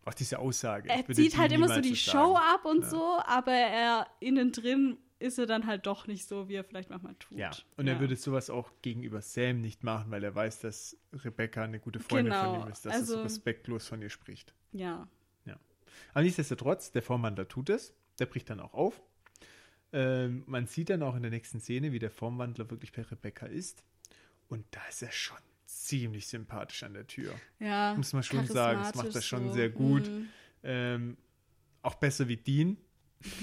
auch 0.08 0.14
diese 0.14 0.40
Aussage. 0.40 0.90
er 0.90 1.06
zieht 1.08 1.38
halt 1.38 1.52
immer 1.52 1.68
so 1.68 1.82
die 1.82 1.90
so 1.96 2.12
Show 2.12 2.36
ab 2.36 2.66
und 2.66 2.84
Ja. 2.84 2.90
so, 2.90 3.20
aber 3.26 3.52
er 3.52 4.08
innen 4.20 4.52
drin 4.52 4.98
ist 5.20 5.40
er 5.40 5.48
dann 5.48 5.66
halt 5.66 5.88
doch 5.88 6.06
nicht 6.06 6.28
so, 6.28 6.48
wie 6.48 6.54
er 6.56 6.64
vielleicht 6.64 6.90
manchmal 6.92 7.16
tut. 7.16 7.38
Ja, 7.38 7.52
und 7.76 7.88
ja. 7.88 7.94
er 7.94 8.00
würde 8.00 8.16
sowas 8.16 8.50
auch 8.52 8.72
gegenüber 8.84 9.22
Sam 9.22 9.62
nicht 9.62 9.84
machen, 9.84 10.12
weil 10.12 10.24
er 10.24 10.36
weiß, 10.36 10.60
dass 10.60 10.96
Rebecca 11.12 11.64
eine 11.64 11.80
gute 11.80 12.00
Freundin 12.00 12.34
Genau, 12.34 12.54
von 12.56 12.68
ihm 12.68 12.72
ist, 12.72 12.86
dass 12.86 12.94
er 12.94 13.04
so 13.04 13.14
also- 13.14 13.24
respektlos 13.24 13.88
von 13.88 14.02
ihr 14.02 14.10
spricht. 14.10 14.54
Ja. 14.72 15.08
Aber 16.14 16.22
nichtsdestotrotz, 16.24 16.92
der 16.92 17.02
Formwandler 17.02 17.48
tut 17.48 17.70
es. 17.72 17.94
Der 18.20 18.28
bricht 18.28 18.50
dann 18.52 18.60
auch 18.60 18.74
auf. 18.76 19.02
Ähm, 19.92 20.44
man 20.46 20.68
sieht 20.68 20.90
dann 20.92 21.02
auch 21.02 21.16
in 21.16 21.22
der 21.24 21.32
nächsten 21.32 21.60
Szene, 21.60 21.92
wie 21.92 22.00
der 22.00 22.12
Formwandler 22.12 22.70
wirklich 22.70 22.92
bei 22.92 23.02
Rebecca 23.02 23.46
ist. 23.48 23.84
Und 24.48 24.66
da 24.72 24.80
ist 24.90 25.02
er 25.02 25.12
schon 25.12 25.38
ziemlich 25.88 26.28
sympathisch 26.28 26.84
an 26.84 26.94
der 26.94 27.08
Tür. 27.08 27.34
Ja. 27.60 27.94
Muss 27.96 28.14
man 28.14 28.24
schon 28.24 28.46
sagen, 28.46 28.80
das 28.80 28.88
macht 28.96 29.06
charismatisch 29.06 29.28
schon 29.28 29.48
so. 29.50 29.54
sehr 29.54 29.70
gut. 29.70 30.08
Mhm. 30.10 30.28
Ähm, 30.64 31.18
auch 31.82 31.96
besser 31.96 32.28
wie 32.28 32.38
Dean. 32.38 32.78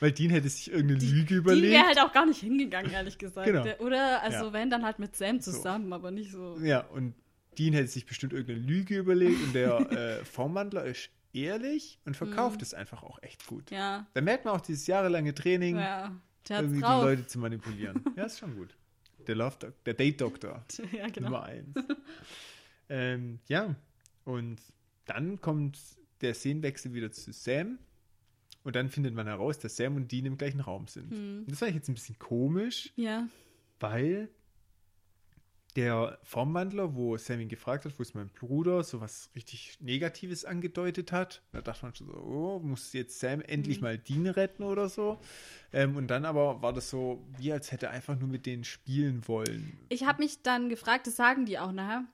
Weil 0.00 0.12
Dean 0.12 0.30
hätte 0.30 0.48
sich 0.48 0.70
irgendeine 0.70 1.00
Lüge 1.00 1.26
Die 1.26 1.34
überlegt. 1.34 1.72
wäre 1.74 1.86
halt 1.86 1.98
auch 2.00 2.12
gar 2.12 2.24
nicht 2.26 2.40
hingegangen, 2.40 2.90
ehrlich 2.90 3.18
gesagt. 3.18 3.46
Genau. 3.46 3.62
Der- 3.62 3.80
Oder, 3.80 4.22
also 4.22 4.46
Ja. 4.46 4.52
wenn, 4.52 4.70
dann 4.70 4.84
halt 4.84 4.98
mit 4.98 5.14
Sam 5.16 5.40
zusammen, 5.40 5.92
aber 5.92 6.10
nicht 6.10 6.30
so. 6.32 6.58
Ja, 6.62 6.80
und 6.80 7.14
Dean 7.58 7.74
hätte 7.74 7.88
sich 7.88 8.06
bestimmt 8.06 8.32
irgendeine 8.32 8.60
Lüge 8.66 8.96
überlegt 8.98 9.42
und 9.42 9.54
der 9.54 9.90
äh, 9.92 10.24
Formwandler 10.24 10.84
ist 10.84 11.10
ehrlich 11.32 11.98
und 12.04 12.16
verkauft 12.16 12.62
es 12.62 12.72
einfach 12.74 13.02
auch 13.02 13.22
echt 13.22 13.46
gut. 13.46 13.70
Ja. 13.70 14.06
Da 14.14 14.20
merkt 14.20 14.44
man 14.44 14.54
auch 14.54 14.60
dieses 14.60 14.86
jahrelange 14.86 15.34
Training, 15.34 15.76
Ja. 15.76 16.12
Irgendwie 16.48 16.76
die 16.76 16.82
drauf. 16.82 17.04
Leute 17.04 17.26
zu 17.26 17.38
manipulieren. 17.38 18.02
ja, 18.16 18.24
ist 18.24 18.38
schon 18.38 18.54
gut. 18.56 18.76
Der 19.28 19.34
Love 19.34 19.56
Doc 19.58 19.84
der 19.84 19.94
Date 19.94 20.20
Doctor. 20.20 20.64
ja, 20.92 21.08
genau. 21.08 21.28
Nummer 21.30 21.42
eins. 21.44 21.74
ähm, 22.88 23.38
ja, 23.48 23.74
und 24.24 24.60
dann 25.06 25.40
kommt 25.40 25.78
der 26.20 26.34
Szenenwechsel 26.34 26.92
wieder 26.94 27.10
zu 27.12 27.32
Sam. 27.32 27.78
Und 28.62 28.76
dann 28.76 28.88
findet 28.88 29.14
man 29.14 29.26
heraus, 29.26 29.58
dass 29.58 29.76
Sam 29.76 29.96
und 29.96 30.10
Dean 30.10 30.24
im 30.24 30.38
gleichen 30.38 30.60
Raum 30.60 30.86
sind. 30.88 31.10
Hm. 31.10 31.44
Das 31.48 31.60
war 31.60 31.68
jetzt 31.68 31.88
ein 31.88 31.94
bisschen 31.94 32.18
komisch, 32.18 32.92
Ja. 32.96 33.28
weil 33.78 34.30
der 35.76 36.18
Formwandler, 36.22 36.94
wo 36.94 37.16
Sam 37.16 37.40
ihn 37.40 37.48
gefragt 37.48 37.84
hat, 37.84 37.98
wo 37.98 38.02
ist 38.02 38.14
mein 38.14 38.28
Bruder, 38.28 38.84
so 38.84 39.00
was 39.00 39.30
richtig 39.34 39.76
Negatives 39.80 40.44
angedeutet 40.44 41.10
hat. 41.10 41.42
Da 41.52 41.62
dachte 41.62 41.84
man 41.84 41.94
schon 41.94 42.06
so, 42.06 42.14
oh, 42.14 42.58
muss 42.60 42.92
jetzt 42.92 43.18
Sam 43.18 43.40
endlich 43.40 43.78
Mhm. 43.78 43.82
mal 43.82 43.98
Dean 43.98 44.26
retten 44.26 44.62
oder 44.62 44.88
so. 44.88 45.18
Ähm, 45.72 45.96
und 45.96 46.06
dann 46.08 46.24
aber 46.24 46.62
war 46.62 46.72
das 46.72 46.90
so, 46.90 47.26
wie 47.38 47.52
als 47.52 47.72
hätte 47.72 47.86
er 47.86 47.92
einfach 47.92 48.16
nur 48.18 48.28
mit 48.28 48.46
denen 48.46 48.62
spielen 48.62 49.26
wollen. 49.26 49.76
Ich 49.88 50.06
habe 50.06 50.22
mich 50.22 50.42
dann 50.42 50.68
gefragt, 50.68 51.08
das 51.08 51.16
sagen 51.16 51.44
die 51.44 51.58
auch 51.58 51.72
nachher, 51.72 52.04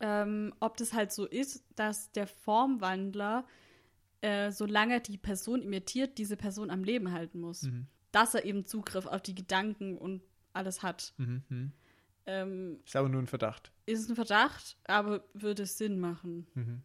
ähm, 0.00 0.54
ob 0.60 0.76
das 0.78 0.92
halt 0.92 1.12
so 1.12 1.26
ist, 1.26 1.64
dass 1.74 2.10
der 2.12 2.26
Formwandler, 2.26 3.46
äh, 4.22 4.50
solange 4.50 5.00
die 5.00 5.18
Person 5.18 5.62
imitiert, 5.62 6.16
diese 6.18 6.36
Person 6.36 6.70
am 6.70 6.84
Leben 6.84 7.12
halten 7.12 7.40
muss. 7.40 7.62
Mhm. 7.64 7.86
Dass 8.12 8.34
er 8.34 8.44
eben 8.46 8.64
Zugriff 8.64 9.04
auf 9.04 9.20
die 9.20 9.34
Gedanken 9.34 9.98
und 9.98 10.22
alles 10.54 10.82
hat. 10.82 11.12
Mhm, 11.18 11.42
mhm. 11.50 11.72
Ähm, 12.26 12.80
Ist 12.84 12.96
aber 12.96 13.08
nur 13.08 13.22
ein 13.22 13.26
Verdacht. 13.28 13.70
ist 13.86 14.08
ein 14.10 14.16
Verdacht, 14.16 14.76
aber 14.84 15.24
würde 15.32 15.62
es 15.62 15.78
Sinn 15.78 15.98
machen, 16.00 16.46
Mhm. 16.54 16.82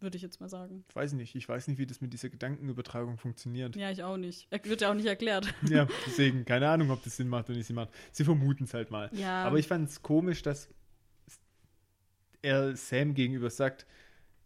würde 0.00 0.16
ich 0.16 0.22
jetzt 0.22 0.40
mal 0.40 0.48
sagen. 0.48 0.84
Weiß 0.94 1.12
nicht. 1.12 1.34
Ich 1.36 1.48
weiß 1.48 1.68
nicht, 1.68 1.78
wie 1.78 1.86
das 1.86 2.00
mit 2.00 2.12
dieser 2.12 2.30
Gedankenübertragung 2.30 3.16
funktioniert. 3.18 3.76
Ja, 3.76 3.90
ich 3.90 4.02
auch 4.02 4.16
nicht. 4.16 4.48
Er 4.50 4.64
wird 4.64 4.80
ja 4.80 4.90
auch 4.90 4.94
nicht 4.94 5.06
erklärt. 5.06 5.46
Ja, 5.70 5.86
deswegen, 6.06 6.44
keine 6.44 6.68
Ahnung, 6.68 6.90
ob 6.90 7.02
das 7.04 7.16
Sinn 7.16 7.28
macht 7.28 7.48
oder 7.48 7.56
nicht 7.58 7.66
Sinn 7.68 7.76
macht. 7.76 7.90
Sie 8.12 8.24
vermuten 8.24 8.64
es 8.64 8.74
halt 8.74 8.90
mal. 8.90 9.08
Ja. 9.12 9.44
Aber 9.44 9.58
ich 9.58 9.68
fand 9.68 9.88
es 9.88 10.02
komisch, 10.02 10.42
dass 10.42 10.68
er 12.42 12.74
Sam 12.76 13.14
gegenüber 13.14 13.50
sagt, 13.50 13.86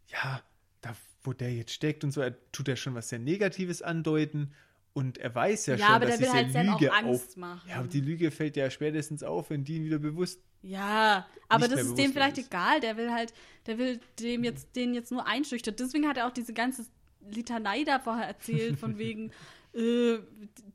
ja, 0.08 0.42
da 0.80 0.94
wo 1.22 1.32
der 1.32 1.54
jetzt 1.54 1.72
steckt 1.72 2.04
und 2.04 2.10
so, 2.10 2.20
er 2.20 2.36
tut 2.52 2.68
ja 2.68 2.76
schon 2.76 2.94
was 2.94 3.08
sehr 3.08 3.18
Negatives 3.18 3.80
andeuten 3.80 4.52
und 4.94 5.18
er 5.18 5.34
weiß 5.34 5.66
ja, 5.66 5.74
Ja, 5.74 5.86
schon, 5.86 5.94
aber 5.94 6.06
dass 6.06 6.18
der 6.18 6.20
will 6.20 6.26
diese 6.26 6.36
halt 6.36 6.52
Sam 6.52 6.74
auch 6.74 6.80
Lüge 6.80 6.92
Angst 6.92 7.30
auf... 7.30 7.36
machen. 7.36 7.68
Ja, 7.68 7.76
aber 7.76 7.88
die 7.88 8.00
Lüge 8.00 8.30
fällt 8.30 8.56
ja 8.56 8.70
spätestens 8.70 9.22
auf, 9.22 9.50
wenn 9.50 9.64
die 9.64 9.76
ihn 9.76 9.84
wieder 9.84 9.98
bewusst... 9.98 10.40
Ja, 10.62 11.26
aber 11.48 11.68
das 11.68 11.82
ist 11.82 11.98
dem 11.98 12.12
vielleicht 12.12 12.38
ist. 12.38 12.46
egal. 12.46 12.80
Der 12.80 12.96
will 12.96 13.10
halt, 13.10 13.34
der 13.66 13.76
will 13.76 14.00
dem 14.18 14.44
jetzt, 14.44 14.74
den 14.74 14.94
jetzt 14.94 15.12
nur 15.12 15.26
einschüchtern. 15.26 15.76
Deswegen 15.78 16.08
hat 16.08 16.16
er 16.16 16.26
auch 16.26 16.32
diese 16.32 16.54
ganze 16.54 16.86
Litanei 17.28 17.84
da 17.84 17.98
vorher 17.98 18.26
erzählt, 18.26 18.78
von 18.78 18.96
wegen, 18.98 19.30
äh, 19.74 20.18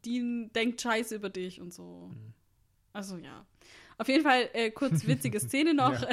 die 0.06 0.50
denkt 0.54 0.80
Scheiße 0.80 1.16
über 1.16 1.30
dich 1.30 1.60
und 1.60 1.74
so. 1.74 2.12
Mhm. 2.14 2.34
Also 2.94 3.18
ja. 3.18 3.48
Auf 3.98 4.08
jeden 4.08 4.24
Fall 4.24 4.50
äh, 4.54 4.70
kurz 4.70 5.08
witzige 5.08 5.40
Szene 5.40 5.74
noch. 5.74 5.96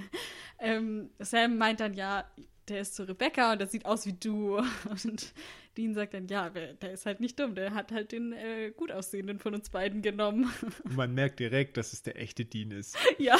Ähm, 0.58 1.10
Sam 1.18 1.58
meint 1.58 1.80
dann, 1.80 1.94
ja, 1.94 2.24
der 2.68 2.80
ist 2.80 2.94
zu 2.94 3.06
Rebecca 3.06 3.52
und 3.52 3.58
der 3.58 3.68
sieht 3.68 3.86
aus 3.86 4.06
wie 4.06 4.12
du. 4.12 4.56
Und 5.04 5.32
Dean 5.76 5.94
sagt 5.94 6.14
dann, 6.14 6.26
ja, 6.28 6.50
der 6.50 6.92
ist 6.92 7.06
halt 7.06 7.20
nicht 7.20 7.38
dumm. 7.38 7.54
Der 7.54 7.74
hat 7.74 7.92
halt 7.92 8.12
den 8.12 8.32
äh, 8.32 8.70
gut 8.70 8.90
aussehenden 8.90 9.38
von 9.38 9.54
uns 9.54 9.70
beiden 9.70 10.02
genommen. 10.02 10.50
Und 10.84 10.96
man 10.96 11.14
merkt 11.14 11.38
direkt, 11.38 11.76
dass 11.76 11.92
es 11.92 12.02
der 12.02 12.18
echte 12.18 12.44
Dean 12.44 12.70
ist. 12.70 12.96
ja. 13.18 13.36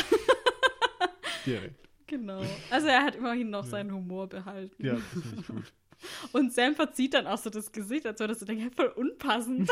Direkt. 1.47 1.89
Genau. 2.07 2.43
Also 2.71 2.89
er 2.89 3.03
hat 3.03 3.17
immerhin 3.17 3.51
noch 3.51 3.65
seinen 3.65 3.93
Humor 3.93 4.29
behalten. 4.29 4.85
Ja, 4.85 4.95
das 4.95 5.23
finde 5.23 5.41
ich 5.41 5.47
gut. 5.47 5.73
Und 6.33 6.53
Sam 6.53 6.75
verzieht 6.75 7.15
dann 7.15 7.27
auch 7.27 7.39
so 7.39 7.49
das 7.49 7.73
Gesicht, 7.73 8.07
als 8.07 8.21
würde 8.21 8.35
er 8.35 8.37
so 8.37 8.45
denken, 8.45 8.71
voll 8.71 8.89
unpassend. 8.89 9.71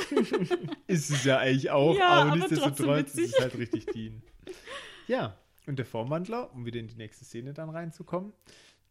Ist 0.87 1.11
es 1.11 1.23
ja 1.25 1.37
eigentlich 1.37 1.71
auch, 1.71 1.95
Ja, 1.97 2.09
aber 2.09 2.31
aber 2.31 2.37
nichtsdestotrotz 2.37 3.15
ist 3.15 3.35
es 3.35 3.41
halt 3.41 3.59
richtig 3.59 3.87
Dean. 3.87 4.23
Ja, 5.07 5.39
und 5.67 5.79
der 5.79 5.85
Formwandler, 5.85 6.53
um 6.55 6.65
wieder 6.65 6.81
in 6.81 6.89
die 6.89 6.97
nächste 6.97 7.27
Szene 7.27 7.53
dann 7.53 7.69
reinzukommen, 7.69 8.33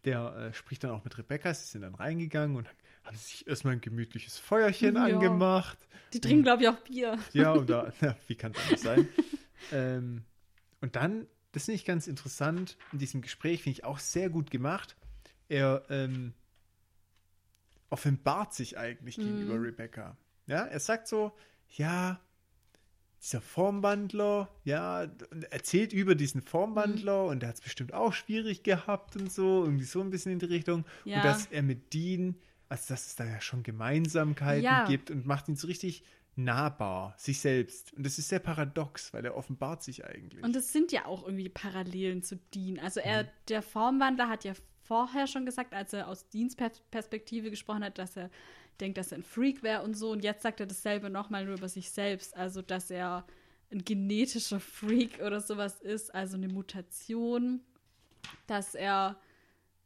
der 0.05 0.35
äh, 0.35 0.53
spricht 0.53 0.83
dann 0.83 0.91
auch 0.91 1.03
mit 1.03 1.17
Rebecca. 1.17 1.53
Sie 1.53 1.65
sind 1.65 1.81
dann 1.81 1.95
reingegangen 1.95 2.57
und 2.57 2.67
haben 3.03 3.17
sich 3.17 3.47
erstmal 3.47 3.73
ein 3.73 3.81
gemütliches 3.81 4.37
Feuerchen 4.37 4.95
Ja. 4.95 5.03
angemacht. 5.03 5.77
Die 6.13 6.19
trinken, 6.21 6.43
glaube 6.43 6.63
ich, 6.63 6.69
auch 6.69 6.79
Bier. 6.79 7.17
Ja, 7.33 7.53
und 7.53 7.69
da, 7.69 7.91
na, 8.01 8.15
wie 8.27 8.35
kann 8.35 8.51
es 8.51 8.57
anders 8.59 8.81
sein? 8.81 9.09
ähm, 9.71 10.23
und 10.81 10.95
dann, 10.95 11.27
das 11.53 11.65
finde 11.65 11.75
ich 11.75 11.85
ganz 11.85 12.07
interessant, 12.07 12.77
in 12.91 12.99
diesem 12.99 13.21
Gespräch 13.21 13.63
finde 13.63 13.79
ich 13.79 13.83
auch 13.85 13.99
sehr 13.99 14.29
gut 14.29 14.51
gemacht. 14.51 14.95
Er 15.49 15.85
ähm, 15.89 16.33
offenbart 17.89 18.53
sich 18.53 18.77
eigentlich 18.77 19.17
gegenüber 19.17 19.55
Mhm. 19.55 19.63
Rebecca. 19.65 20.17
Ja, 20.47 20.63
er 20.65 20.79
sagt 20.79 21.07
so, 21.07 21.31
ja, 21.69 22.19
dieser 23.23 23.41
Formwandler, 23.41 24.49
ja, 24.65 25.07
erzählt 25.49 25.93
über 25.93 26.13
diesen 26.15 26.41
Mhm. 26.41 26.45
Formwandler 26.45 27.25
und 27.25 27.39
der 27.41 27.49
hat 27.49 27.55
es 27.55 27.61
bestimmt 27.61 27.93
auch 27.93 28.13
schwierig 28.13 28.63
gehabt 28.63 29.15
und 29.15 29.31
so, 29.31 29.63
irgendwie 29.63 29.85
so 29.85 30.01
ein 30.01 30.09
bisschen 30.09 30.33
in 30.33 30.39
die 30.39 30.45
Richtung. 30.45 30.85
Ja. 31.05 31.17
Und 31.17 31.25
dass 31.25 31.45
er 31.47 31.63
mit 31.63 31.93
Dean, 31.93 32.35
also 32.69 32.93
dass 32.93 33.07
es 33.07 33.15
da 33.15 33.25
ja 33.25 33.39
schon 33.39 33.63
Gemeinsamkeiten 33.63 34.63
Ja. 34.63 34.85
gibt 34.85 35.09
und 35.09 35.25
macht 35.25 35.47
ihn 35.47 35.55
so 35.55 35.67
richtig 35.67 36.03
nahbar, 36.35 37.13
sich 37.17 37.39
selbst. 37.39 37.93
Und 37.93 38.05
das 38.05 38.17
ist 38.17 38.27
sehr 38.29 38.39
paradox, 38.39 39.13
weil 39.13 39.23
er 39.23 39.35
offenbart 39.37 39.83
sich 39.83 40.03
eigentlich. 40.03 40.43
Und 40.43 40.55
es 40.55 40.73
sind 40.73 40.91
ja 40.91 41.05
auch 41.05 41.23
irgendwie 41.25 41.47
Parallelen 41.49 42.23
zu 42.23 42.37
Dean. 42.53 42.79
Also 42.79 42.99
er, 42.99 43.23
Mhm. 43.23 43.27
der 43.49 43.61
Formwandler 43.61 44.27
hat 44.29 44.43
ja 44.43 44.53
vorher 44.83 45.27
schon 45.27 45.45
gesagt, 45.45 45.73
als 45.73 45.93
er 45.93 46.07
aus 46.07 46.27
Deans 46.29 46.55
Per- 46.55 46.71
Perspektive 46.91 47.49
gesprochen 47.49 47.83
hat, 47.83 47.97
dass 47.97 48.15
er 48.17 48.29
denkt, 48.79 48.97
dass 48.97 49.11
er 49.11 49.19
ein 49.19 49.23
Freak 49.23 49.63
wäre 49.63 49.83
und 49.83 49.95
so. 49.95 50.11
Und 50.11 50.23
jetzt 50.23 50.41
sagt 50.43 50.59
er 50.59 50.65
dasselbe 50.65 51.09
nochmal 51.09 51.45
nur 51.45 51.55
über 51.57 51.69
sich 51.69 51.89
selbst. 51.91 52.35
Also, 52.35 52.61
dass 52.61 52.89
er 52.91 53.25
ein 53.71 53.83
genetischer 53.83 54.59
Freak 54.59 55.19
oder 55.21 55.41
sowas 55.41 55.79
ist, 55.79 56.13
also 56.13 56.37
eine 56.37 56.47
Mutation. 56.47 57.61
Dass 58.47 58.75
er 58.75 59.19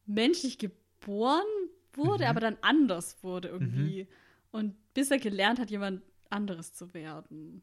menschlich 0.06 0.58
geboren 0.58 1.44
wurde, 1.94 2.24
Mhm. 2.26 2.30
aber 2.30 2.40
dann 2.40 2.58
anders 2.62 3.22
wurde 3.24 3.48
irgendwie. 3.50 4.08
Und 4.52 4.76
bis 4.94 5.12
er 5.12 5.20
gelernt 5.20 5.60
hat, 5.60 5.70
jemand 5.72 6.02
anderes 6.30 6.74
zu 6.74 6.94
werden. 6.94 7.62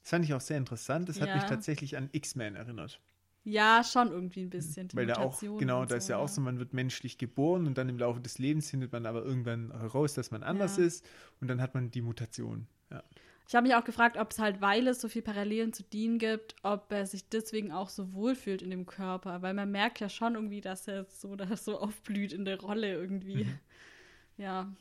das 0.00 0.10
fand 0.10 0.24
ich 0.24 0.34
auch 0.34 0.40
sehr 0.40 0.58
interessant. 0.58 1.08
Das 1.08 1.20
hat 1.20 1.28
Ja. 1.28 1.34
mich 1.36 1.44
tatsächlich 1.44 1.96
an 1.96 2.08
X-Men 2.12 2.56
erinnert. 2.56 3.00
Ja, 3.44 3.84
schon 3.84 4.10
irgendwie 4.10 4.40
ein 4.40 4.50
bisschen. 4.50 4.88
die 4.88 4.96
Weil 4.96 5.06
da 5.06 5.16
auch, 5.16 5.38
genau, 5.40 5.84
da 5.84 5.96
ist 5.96 6.08
ja 6.08 6.16
auch 6.16 6.28
so, 6.28 6.40
man 6.40 6.58
wird 6.58 6.72
menschlich 6.72 7.18
geboren 7.18 7.66
und 7.66 7.76
dann 7.76 7.90
im 7.90 7.98
Laufe 7.98 8.20
des 8.20 8.38
Lebens 8.38 8.70
findet 8.70 8.90
man 8.92 9.04
aber 9.04 9.22
irgendwann 9.22 9.70
heraus, 9.70 10.14
dass 10.14 10.30
man 10.30 10.42
anders 10.42 10.78
Ja. 10.78 10.84
ist 10.84 11.06
und 11.40 11.48
dann 11.48 11.60
hat 11.60 11.74
man 11.74 11.90
die 11.90 12.00
Mutation. 12.00 12.66
Ja. 12.90 13.02
Ich 13.46 13.54
habe 13.54 13.66
mich 13.66 13.76
auch 13.76 13.84
gefragt, 13.84 14.16
ob 14.16 14.30
es 14.30 14.38
halt, 14.38 14.62
weil 14.62 14.88
es 14.88 15.02
so 15.02 15.08
viel 15.08 15.20
Parallelen 15.20 15.74
zu 15.74 15.82
Dean 15.82 16.18
gibt, 16.18 16.56
ob 16.62 16.90
er 16.90 17.04
sich 17.04 17.28
deswegen 17.28 17.72
auch 17.72 17.90
so 17.90 18.14
wohlfühlt 18.14 18.62
in 18.62 18.70
dem 18.70 18.86
Körper. 18.86 19.42
Weil 19.42 19.52
man 19.52 19.70
merkt 19.70 20.00
ja 20.00 20.08
schon 20.08 20.34
irgendwie, 20.34 20.62
dass 20.62 20.88
er 20.88 21.04
so, 21.04 21.36
dass 21.36 21.66
so 21.66 21.78
aufblüht 21.78 22.32
in 22.32 22.46
der 22.46 22.58
Rolle 22.58 22.94
irgendwie. 22.94 23.44
Mhm. 23.44 23.58
Ja. 24.38 24.72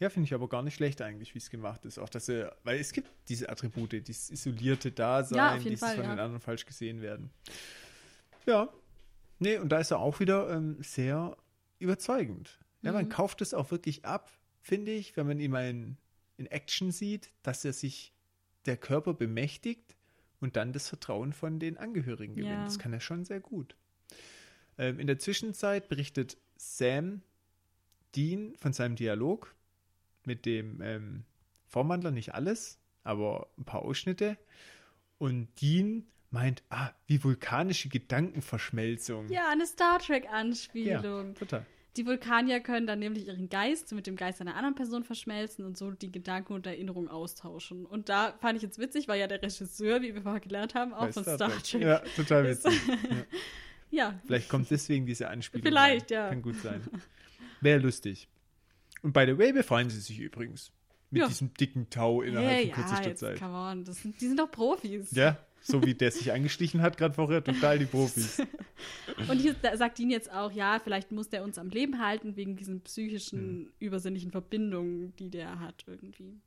Ja, 0.00 0.08
finde 0.10 0.26
ich 0.26 0.34
aber 0.34 0.48
gar 0.48 0.62
nicht 0.62 0.74
schlecht 0.74 1.00
eigentlich, 1.02 1.34
wie 1.34 1.38
es 1.38 1.50
gemacht 1.50 1.84
ist. 1.84 1.98
Auch 1.98 2.08
dass 2.08 2.28
er, 2.28 2.56
weil 2.64 2.78
es 2.78 2.92
gibt 2.92 3.08
diese 3.28 3.48
Attribute, 3.48 3.92
dieses 3.92 4.30
isolierte 4.30 4.90
Dasein, 4.92 5.36
Ja, 5.38 5.58
dieses 5.58 5.80
Fall, 5.80 5.94
von 5.96 6.04
ja. 6.04 6.10
den 6.10 6.18
anderen 6.20 6.40
falsch 6.40 6.66
gesehen 6.66 7.00
werden. 7.02 7.30
Ja. 8.46 8.72
Nee, 9.38 9.58
und 9.58 9.68
da 9.70 9.78
ist 9.78 9.90
er 9.90 9.98
auch 10.00 10.20
wieder 10.20 10.50
ähm, 10.50 10.78
sehr 10.82 11.36
überzeugend. 11.78 12.58
Ja, 12.82 12.92
man 12.92 13.06
Mhm. 13.06 13.10
kauft 13.10 13.40
es 13.42 13.54
auch 13.54 13.70
wirklich 13.70 14.04
ab, 14.04 14.30
finde 14.60 14.92
ich, 14.92 15.16
wenn 15.16 15.26
man 15.26 15.38
ihn 15.40 15.50
mal 15.50 15.68
in, 15.68 15.96
in 16.36 16.46
Action 16.46 16.90
sieht, 16.90 17.30
dass 17.42 17.64
er 17.64 17.72
sich 17.72 18.12
der 18.66 18.76
Körper 18.76 19.14
bemächtigt 19.14 19.96
und 20.40 20.56
dann 20.56 20.72
das 20.72 20.88
Vertrauen 20.88 21.32
von 21.32 21.58
den 21.58 21.76
Angehörigen 21.76 22.34
gewinnt. 22.36 22.52
Ja. 22.52 22.64
Das 22.64 22.78
kann 22.78 22.92
er 22.92 23.00
schon 23.00 23.24
sehr 23.24 23.40
gut. 23.40 23.76
Ähm, 24.76 24.98
in 25.00 25.06
der 25.06 25.18
Zwischenzeit 25.18 25.88
berichtet 25.88 26.36
Sam 26.56 27.22
Dean 28.16 28.54
von 28.56 28.72
seinem 28.72 28.96
Dialog 28.96 29.54
mit 30.28 30.46
dem 30.46 30.80
ähm, 30.80 31.24
Vormandler, 31.66 32.12
nicht 32.12 32.34
alles, 32.34 32.78
aber 33.02 33.48
ein 33.58 33.64
paar 33.64 33.82
Ausschnitte. 33.82 34.36
Und 35.18 35.48
Dean 35.60 36.06
meint, 36.30 36.62
ah, 36.68 36.90
wie 37.06 37.24
vulkanische 37.24 37.88
Gedankenverschmelzung. 37.88 39.28
Ja, 39.28 39.48
eine 39.50 39.66
Star 39.66 39.94
Ja, 39.94 40.06
Trek-Anspielung. 40.06 41.34
total. 41.34 41.66
Die 41.96 42.06
Vulkanier 42.06 42.60
können 42.60 42.86
dann 42.86 43.00
nämlich 43.00 43.26
ihren 43.26 43.48
Geist 43.48 43.90
mit 43.92 44.06
dem 44.06 44.14
Geist 44.14 44.40
einer 44.40 44.54
anderen 44.54 44.76
Person 44.76 45.02
verschmelzen 45.02 45.64
und 45.64 45.76
so 45.76 45.90
die 45.90 46.12
Gedanken 46.12 46.52
und 46.52 46.64
Erinnerungen 46.66 47.08
austauschen. 47.08 47.84
Und 47.86 48.08
da 48.08 48.34
fand 48.40 48.56
ich 48.56 48.62
jetzt 48.62 48.78
witzig, 48.78 49.08
weil 49.08 49.18
ja 49.18 49.26
der 49.26 49.42
Regisseur, 49.42 50.00
wie 50.02 50.14
wir 50.14 50.22
vorher 50.22 50.40
gelernt 50.40 50.76
haben, 50.76 50.94
auch 50.94 51.06
Bei 51.06 51.12
von 51.12 51.24
Star, 51.24 51.50
Trek. 51.62 51.82
Ja, 51.82 51.98
total 52.14 52.44
witzig. 52.50 52.72
Ja, 53.90 54.20
Vielleicht 54.26 54.50
kommt 54.50 54.70
deswegen 54.70 55.06
diese 55.06 55.28
Anspielung. 55.28 55.64
Vielleicht, 55.64 56.12
rein. 56.12 56.18
ja. 56.18 56.28
Kann 56.28 56.42
gut 56.42 56.56
sein. 56.56 56.82
Wäre 57.62 57.80
lustig. 57.80 58.28
Und 59.02 59.12
by 59.12 59.24
the 59.26 59.38
way 59.38 59.52
befreien 59.52 59.90
sie 59.90 60.00
sich 60.00 60.18
übrigens. 60.18 60.72
Mit 61.10 61.22
Ja. 61.22 61.28
diesem 61.28 61.54
dicken 61.54 61.88
Tau 61.88 62.20
innerhalb 62.22 62.50
hey, 62.50 62.60
von 62.64 62.70
ja, 62.70 62.74
kürzester 62.76 63.08
jetzt, 63.08 63.20
Zeit. 63.20 63.38
come 63.38 63.54
on, 63.54 63.84
das 63.84 64.02
sind, 64.02 64.20
die 64.20 64.26
sind 64.28 64.38
doch 64.38 64.50
Profis. 64.50 65.10
Ja, 65.12 65.38
so 65.62 65.82
wie 65.84 65.94
der 65.94 66.10
sich 66.10 66.32
eingeschlichen 66.32 66.82
hat 66.82 66.98
gerade 66.98 67.14
vorher, 67.14 67.42
total 67.42 67.78
die 67.78 67.86
Profis. 67.86 68.42
Und 69.28 69.38
hier 69.38 69.56
sagt 69.74 69.98
ihn 70.00 70.10
jetzt 70.10 70.30
auch, 70.30 70.52
ja, 70.52 70.78
vielleicht 70.82 71.10
muss 71.10 71.30
der 71.30 71.42
uns 71.44 71.56
am 71.58 71.70
Leben 71.70 71.98
halten 72.04 72.36
wegen 72.36 72.56
diesen 72.56 72.82
psychischen, 72.82 73.72
übersinnlichen 73.78 74.30
Verbindungen, 74.30 75.16
die 75.16 75.30
der 75.30 75.58
hat 75.60 75.84
irgendwie. 75.86 76.40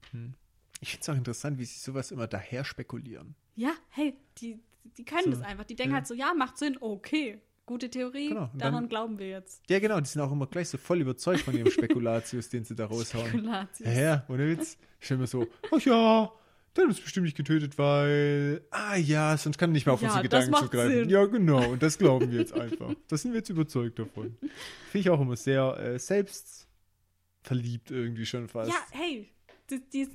Ich 0.80 0.92
finde 0.92 1.02
es 1.02 1.10
auch 1.10 1.16
interessant, 1.16 1.58
wie 1.58 1.66
sie 1.66 1.80
sowas 1.80 2.12
immer 2.12 2.28
daher 2.28 2.64
spekulieren. 2.64 3.36
Ja, 3.56 3.74
hey, 3.90 4.16
die, 4.38 4.60
die 4.98 5.06
können 5.06 5.26
So, 5.26 5.32
das 5.32 5.42
einfach. 5.42 5.66
Die 5.66 5.76
denken 5.76 5.92
ja. 5.92 5.98
halt 5.98 6.08
so, 6.08 6.14
ja, 6.14 6.34
macht 6.36 6.58
Sinn, 6.58 6.78
okay. 6.80 7.42
Gute 7.72 7.90
Theorie, 7.90 8.28
Genau, 8.28 8.50
daran 8.54 8.74
dann- 8.74 8.90
glauben 8.90 9.18
wir 9.18 9.30
jetzt. 9.30 9.64
Ja, 9.70 9.80
genau, 9.80 9.98
die 10.02 10.08
sind 10.10 10.22
auch 10.22 10.30
immer 10.32 10.46
gleich 10.46 10.68
so 10.68 10.78
voll 10.78 11.00
überzeugt 11.00 11.40
von 11.40 11.56
ihrem 11.56 11.72
Spekulatius, 11.72 12.50
den 12.50 12.66
sie 12.66 12.76
da 12.76 12.86
raushauen. 12.88 13.28
Spekulatius. 13.30 13.88
Ja, 13.88 14.02
ja, 14.02 14.26
ohne 14.28 14.46
Witz. 14.50 14.78
Ich 15.00 15.06
stelle 15.06 15.22
mir 15.22 15.28
so, 15.28 15.48
ach 15.74 15.80
ja, 15.86 16.30
der 16.76 16.84
hat 16.84 16.90
uns 16.90 17.00
bestimmt 17.00 17.24
nicht 17.28 17.38
getötet, 17.38 17.78
weil, 17.78 18.62
ah 18.72 18.98
ja, 18.98 19.38
sonst 19.38 19.58
kann 19.58 19.70
er 19.70 19.74
nicht 19.74 19.86
mehr 19.86 19.94
auf 19.94 20.02
Ja, 20.02 20.10
unsere 20.10 20.28
das 20.28 20.46
Gedanken 20.48 20.66
zugreifen. 20.66 20.92
Sinn. 21.00 21.10
Ja, 21.10 21.26
genau, 21.28 21.72
und 21.72 21.82
das 21.82 21.98
glauben 21.98 22.30
wir 22.30 22.40
jetzt 22.40 22.52
einfach. 22.54 22.94
Da 23.08 23.16
sind 23.16 23.32
wir 23.32 23.38
jetzt 23.38 23.50
überzeugt 23.50 23.98
davon. 24.00 24.36
Finde 24.42 24.52
ich 25.00 25.10
auch 25.10 25.22
immer 25.22 25.38
sehr 25.38 25.78
äh, 25.80 25.98
selbstverliebt 25.98 27.90
irgendwie 27.90 28.26
schon 28.26 28.50
fast. 28.50 28.70
Ja, 28.70 28.78
hey, 28.92 29.30
die, 29.70 29.80
die, 29.94 30.10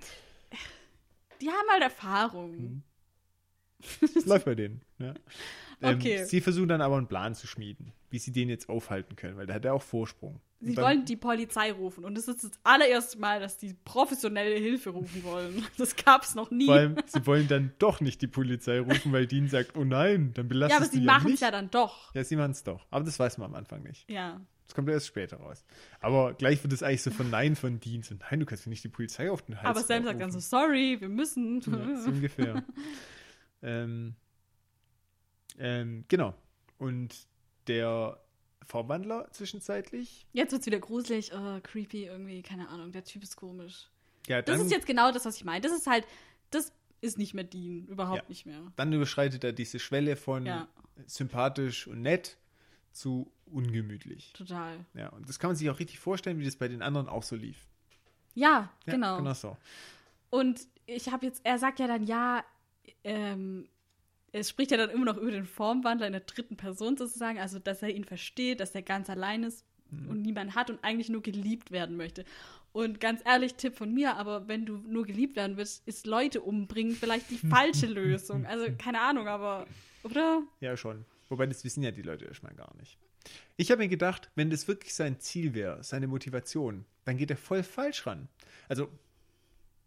die 1.40 1.48
haben 1.48 1.68
halt 1.72 1.82
Erfahrung. 1.84 2.50
Mhm. 2.56 2.82
Läuft 4.26 4.44
bei 4.44 4.54
denen. 4.54 4.82
Ja. 4.98 5.14
Okay. 5.82 6.20
Ähm, 6.20 6.26
sie 6.26 6.40
versuchen 6.40 6.68
dann 6.68 6.80
aber 6.80 6.96
einen 6.96 7.06
Plan 7.06 7.34
zu 7.34 7.46
schmieden, 7.46 7.92
wie 8.10 8.18
sie 8.18 8.32
den 8.32 8.48
jetzt 8.48 8.68
aufhalten 8.68 9.14
können, 9.16 9.36
weil 9.36 9.46
da 9.46 9.54
hat 9.54 9.64
er 9.64 9.74
auch 9.74 9.82
Vorsprung. 9.82 10.40
Sie 10.60 10.74
dann- 10.74 10.84
wollen 10.84 11.04
die 11.04 11.16
Polizei 11.16 11.70
rufen. 11.70 12.04
Und 12.04 12.16
es 12.16 12.28
ist 12.28 12.42
das 12.44 12.52
allererste 12.62 13.18
Mal, 13.18 13.40
dass 13.40 13.58
die 13.58 13.74
professionelle 13.84 14.54
Hilfe 14.56 14.90
rufen 14.90 15.22
wollen. 15.22 15.64
Das 15.76 15.94
gab's 15.96 16.34
noch 16.34 16.50
nie. 16.50 16.64
Vor 16.66 16.74
allem, 16.76 16.96
sie 17.06 17.26
wollen 17.26 17.46
dann 17.46 17.72
doch 17.78 18.00
nicht 18.00 18.22
die 18.22 18.26
Polizei 18.26 18.80
rufen, 18.80 19.12
weil 19.12 19.26
Dean 19.26 19.48
sagt, 19.48 19.76
oh 19.76 19.84
nein, 19.84 20.32
dann 20.32 20.48
belastest 20.48 20.80
ja, 20.80 20.86
aber 20.86 20.92
sie 20.92 21.00
ja 21.00 21.04
machen 21.12 21.26
es 21.26 21.30
nicht. 21.32 21.40
ja 21.42 21.50
dann 21.50 21.70
doch. 21.70 22.14
Ja, 22.14 22.24
sie 22.24 22.36
machen 22.36 22.52
es 22.52 22.64
doch. 22.64 22.86
Aber 22.90 23.04
das 23.04 23.18
weiß 23.18 23.36
man 23.38 23.50
am 23.50 23.54
Anfang 23.54 23.82
nicht. 23.82 24.10
Ja. 24.10 24.40
Das 24.66 24.74
kommt 24.74 24.88
erst 24.88 25.06
später 25.06 25.36
raus. 25.36 25.64
Aber 26.00 26.32
gleich 26.34 26.62
wird 26.64 26.72
es 26.72 26.82
eigentlich 26.82 27.02
so 27.02 27.10
verneint 27.10 27.58
von 27.58 27.78
Dean. 27.78 28.02
So, 28.02 28.14
nein, 28.30 28.40
du 28.40 28.46
kannst 28.46 28.66
mir 28.66 28.70
nicht 28.70 28.82
die 28.82 28.88
Polizei 28.88 29.30
auf 29.30 29.42
den 29.42 29.56
Hals 29.56 29.66
Aber 29.68 29.82
Sam 29.82 30.04
sagt 30.04 30.20
dann 30.20 30.32
so, 30.32 30.40
sorry, 30.40 30.96
wir 30.98 31.08
müssen. 31.08 31.60
Ja, 31.60 31.96
so 31.98 32.10
ungefähr. 32.10 32.64
ähm, 33.62 34.14
ähm, 35.58 36.04
genau. 36.08 36.34
Und 36.78 37.14
der 37.66 38.20
Vorwandler 38.64 39.28
zwischenzeitlich. 39.32 40.26
Jetzt 40.32 40.52
wird's 40.52 40.66
wieder 40.66 40.78
gruselig, 40.80 41.32
oh, 41.34 41.60
creepy, 41.62 42.04
irgendwie, 42.06 42.42
keine 42.42 42.68
Ahnung, 42.68 42.92
der 42.92 43.04
Typ 43.04 43.22
ist 43.22 43.36
komisch. 43.36 43.88
Ja, 44.26 44.42
Das 44.42 44.56
dann, 44.58 44.66
ist 44.66 44.72
jetzt 44.72 44.86
genau 44.86 45.12
das, 45.12 45.24
was 45.24 45.36
ich 45.36 45.44
meine. 45.44 45.60
Das 45.60 45.72
ist 45.72 45.86
halt, 45.86 46.04
das 46.50 46.72
ist 47.00 47.16
nicht 47.18 47.34
mehr 47.34 47.44
Dean, 47.44 47.86
überhaupt 47.86 48.22
Ja. 48.22 48.28
nicht 48.28 48.46
mehr. 48.46 48.60
dann 48.76 48.92
überschreitet 48.92 49.44
er 49.44 49.52
diese 49.52 49.78
Schwelle 49.78 50.16
von 50.16 50.46
Ja. 50.46 50.68
sympathisch 51.06 51.86
und 51.86 52.02
nett 52.02 52.36
zu 52.92 53.30
ungemütlich. 53.46 54.32
Total. 54.32 54.84
Ja, 54.94 55.08
und 55.10 55.28
das 55.28 55.38
kann 55.38 55.48
man 55.50 55.56
sich 55.56 55.70
auch 55.70 55.78
richtig 55.78 55.98
vorstellen, 56.00 56.38
wie 56.40 56.44
das 56.44 56.56
bei 56.56 56.66
den 56.68 56.82
anderen 56.82 57.08
auch 57.08 57.22
so 57.22 57.36
lief. 57.36 57.66
Ja, 58.34 58.70
Ja, 58.86 58.92
genau. 58.92 59.18
Genau 59.18 59.34
so. 59.34 59.56
Und 60.30 60.60
ich 60.86 61.10
habe 61.12 61.26
jetzt, 61.26 61.40
er 61.44 61.58
sagt 61.58 61.78
ja 61.78 61.86
dann, 61.86 62.02
ja, 62.04 62.44
ähm, 63.04 63.68
es 64.36 64.48
spricht 64.50 64.70
ja 64.70 64.76
dann 64.76 64.90
immer 64.90 65.04
noch 65.06 65.16
über 65.16 65.30
den 65.30 65.46
Formwandler 65.46 66.06
in 66.06 66.12
der 66.12 66.22
dritten 66.22 66.56
Person 66.56 66.96
sozusagen, 66.96 67.38
also 67.38 67.58
dass 67.58 67.82
er 67.82 67.90
ihn 67.90 68.04
versteht, 68.04 68.60
dass 68.60 68.74
er 68.74 68.82
ganz 68.82 69.10
allein 69.10 69.42
ist 69.44 69.64
Mhm. 69.90 70.08
und 70.10 70.22
niemand 70.22 70.54
hat 70.56 70.68
und 70.68 70.82
eigentlich 70.82 71.08
nur 71.08 71.22
geliebt 71.22 71.70
werden 71.70 71.96
möchte. 71.96 72.24
Und 72.72 72.98
ganz 73.00 73.22
ehrlich, 73.24 73.54
Tipp 73.54 73.76
von 73.76 73.94
mir, 73.94 74.16
aber 74.16 74.48
wenn 74.48 74.66
du 74.66 74.78
nur 74.78 75.06
geliebt 75.06 75.36
werden 75.36 75.56
willst, 75.56 75.86
ist 75.86 76.06
Leute 76.06 76.40
umbringen 76.42 76.94
vielleicht 76.96 77.30
die 77.30 77.38
falsche 77.48 77.86
Lösung. 77.86 78.46
Also 78.46 78.66
keine 78.76 79.00
Ahnung, 79.00 79.28
aber, 79.28 79.66
oder? 80.02 80.42
Ja, 80.60 80.76
schon. 80.76 81.04
Wobei 81.28 81.46
das 81.46 81.62
wissen 81.64 81.82
ja 81.82 81.90
die 81.90 82.02
Leute 82.02 82.24
erstmal 82.24 82.54
gar 82.54 82.74
nicht. 82.76 82.98
Ich 83.56 83.70
habe 83.70 83.80
mir 83.82 83.88
gedacht, 83.88 84.30
wenn 84.34 84.50
das 84.50 84.68
wirklich 84.68 84.92
sein 84.94 85.18
Ziel 85.20 85.54
wäre, 85.54 85.82
seine 85.82 86.06
Motivation, 86.06 86.84
dann 87.04 87.16
geht 87.16 87.30
er 87.30 87.36
voll 87.36 87.62
falsch 87.62 88.06
ran. 88.06 88.28
Also, 88.68 88.88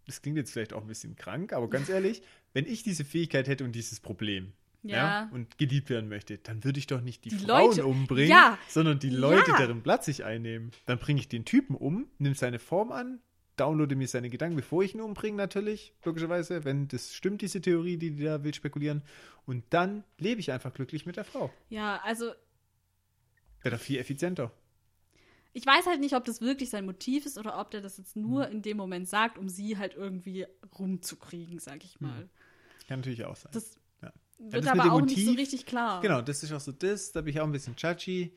das 0.08 0.22
klingt 0.22 0.38
jetzt 0.38 0.52
vielleicht 0.52 0.74
auch 0.74 0.82
ein 0.82 0.88
bisschen 0.88 1.16
krank, 1.16 1.54
aber 1.54 1.70
ganz 1.70 1.90
ehrlich, 1.90 2.22
wenn 2.54 2.66
ich 2.66 2.84
diese 2.84 3.06
Fähigkeit 3.06 3.48
hätte 3.48 3.64
und 3.64 3.74
dieses 3.74 4.00
Problem, 4.00 4.54
ja, 4.84 4.96
Ja. 5.24 5.30
und 5.34 5.58
geliebt 5.58 5.90
werden 5.90 6.08
möchte, 6.10 6.38
dann 6.38 6.64
würde 6.64 6.80
ich 6.80 6.88
doch 6.88 7.02
nicht 7.02 7.26
die, 7.26 7.30
Die 7.30 7.40
Frauen 7.40 7.68
Leute- 7.70 7.86
umbringen, 7.86 8.30
Ja. 8.32 8.58
sondern 8.68 9.00
die 9.00 9.10
Leute, 9.10 9.52
Ja. 9.52 9.58
deren 9.58 9.84
Platz 9.84 10.08
ich 10.08 10.24
einnehme. 10.24 10.72
Dann 10.86 11.00
bringe 11.00 11.20
ich 11.20 11.28
den 11.28 11.46
Typen 11.46 11.76
um, 11.76 12.08
nimm 12.18 12.34
seine 12.34 12.60
Form 12.60 12.92
an, 12.92 13.20
downloade 13.58 13.96
mir 13.98 14.08
seine 14.08 14.30
Gedanken, 14.30 14.56
bevor 14.56 14.84
ich 14.84 14.96
ihn 14.96 15.02
umbringe, 15.02 15.36
natürlich, 15.36 15.94
logischerweise, 16.06 16.64
wenn 16.64 16.88
das 16.88 17.14
stimmt, 17.14 17.42
diese 17.42 17.60
Theorie, 17.60 17.98
die 17.98 18.12
die 18.12 18.24
da 18.24 18.42
will 18.44 18.54
spekulieren. 18.54 19.04
Und 19.46 19.66
dann 19.72 20.06
lebe 20.18 20.40
ich 20.40 20.52
einfach 20.54 20.74
glücklich 20.74 21.06
mit 21.06 21.18
der 21.18 21.26
Frau. 21.26 21.52
Ja, 21.70 22.00
also 22.04 22.32
Wäre 23.62 23.76
doch 23.76 23.84
viel 23.84 23.98
effizienter. 24.00 24.54
Ich 25.54 25.66
weiß 25.66 25.86
halt 25.88 26.00
nicht, 26.00 26.16
ob 26.16 26.26
das 26.26 26.42
wirklich 26.42 26.70
sein 26.70 26.86
Motiv 26.86 27.26
ist 27.26 27.38
oder 27.38 27.60
ob 27.60 27.72
der 27.72 27.82
das 27.82 27.98
jetzt 27.98 28.16
nur 28.16 28.46
Hm. 28.46 28.52
in 28.54 28.62
dem 28.62 28.78
Moment 28.78 29.08
sagt, 29.10 29.38
um 29.38 29.50
sie 29.50 29.78
halt 29.78 29.96
irgendwie 29.96 30.46
rumzukriegen, 30.78 31.60
sag 31.60 31.84
ich 31.84 32.00
mal. 32.00 32.30
Kann 32.88 33.00
natürlich 33.00 33.26
auch 33.26 33.36
sein. 33.36 33.52
Das 33.54 33.76
Ja. 34.02 34.12
wird 34.38 34.66
das 34.66 34.74
mit 34.74 34.82
aber 34.84 34.94
auch 34.94 35.02
nicht 35.02 35.16
so 35.18 35.22
Motiv- 35.32 35.38
richtig 35.40 35.66
klar. 35.66 36.02
Genau, 36.02 36.22
das 36.22 36.44
ist 36.44 36.52
auch 36.54 36.60
so 36.60 36.72
das, 36.72 37.12
da 37.12 37.22
bin 37.22 37.34
ich 37.34 37.40
auch 37.40 37.46
ein 37.46 37.52
bisschen 37.52 37.76
judgy. 37.78 38.32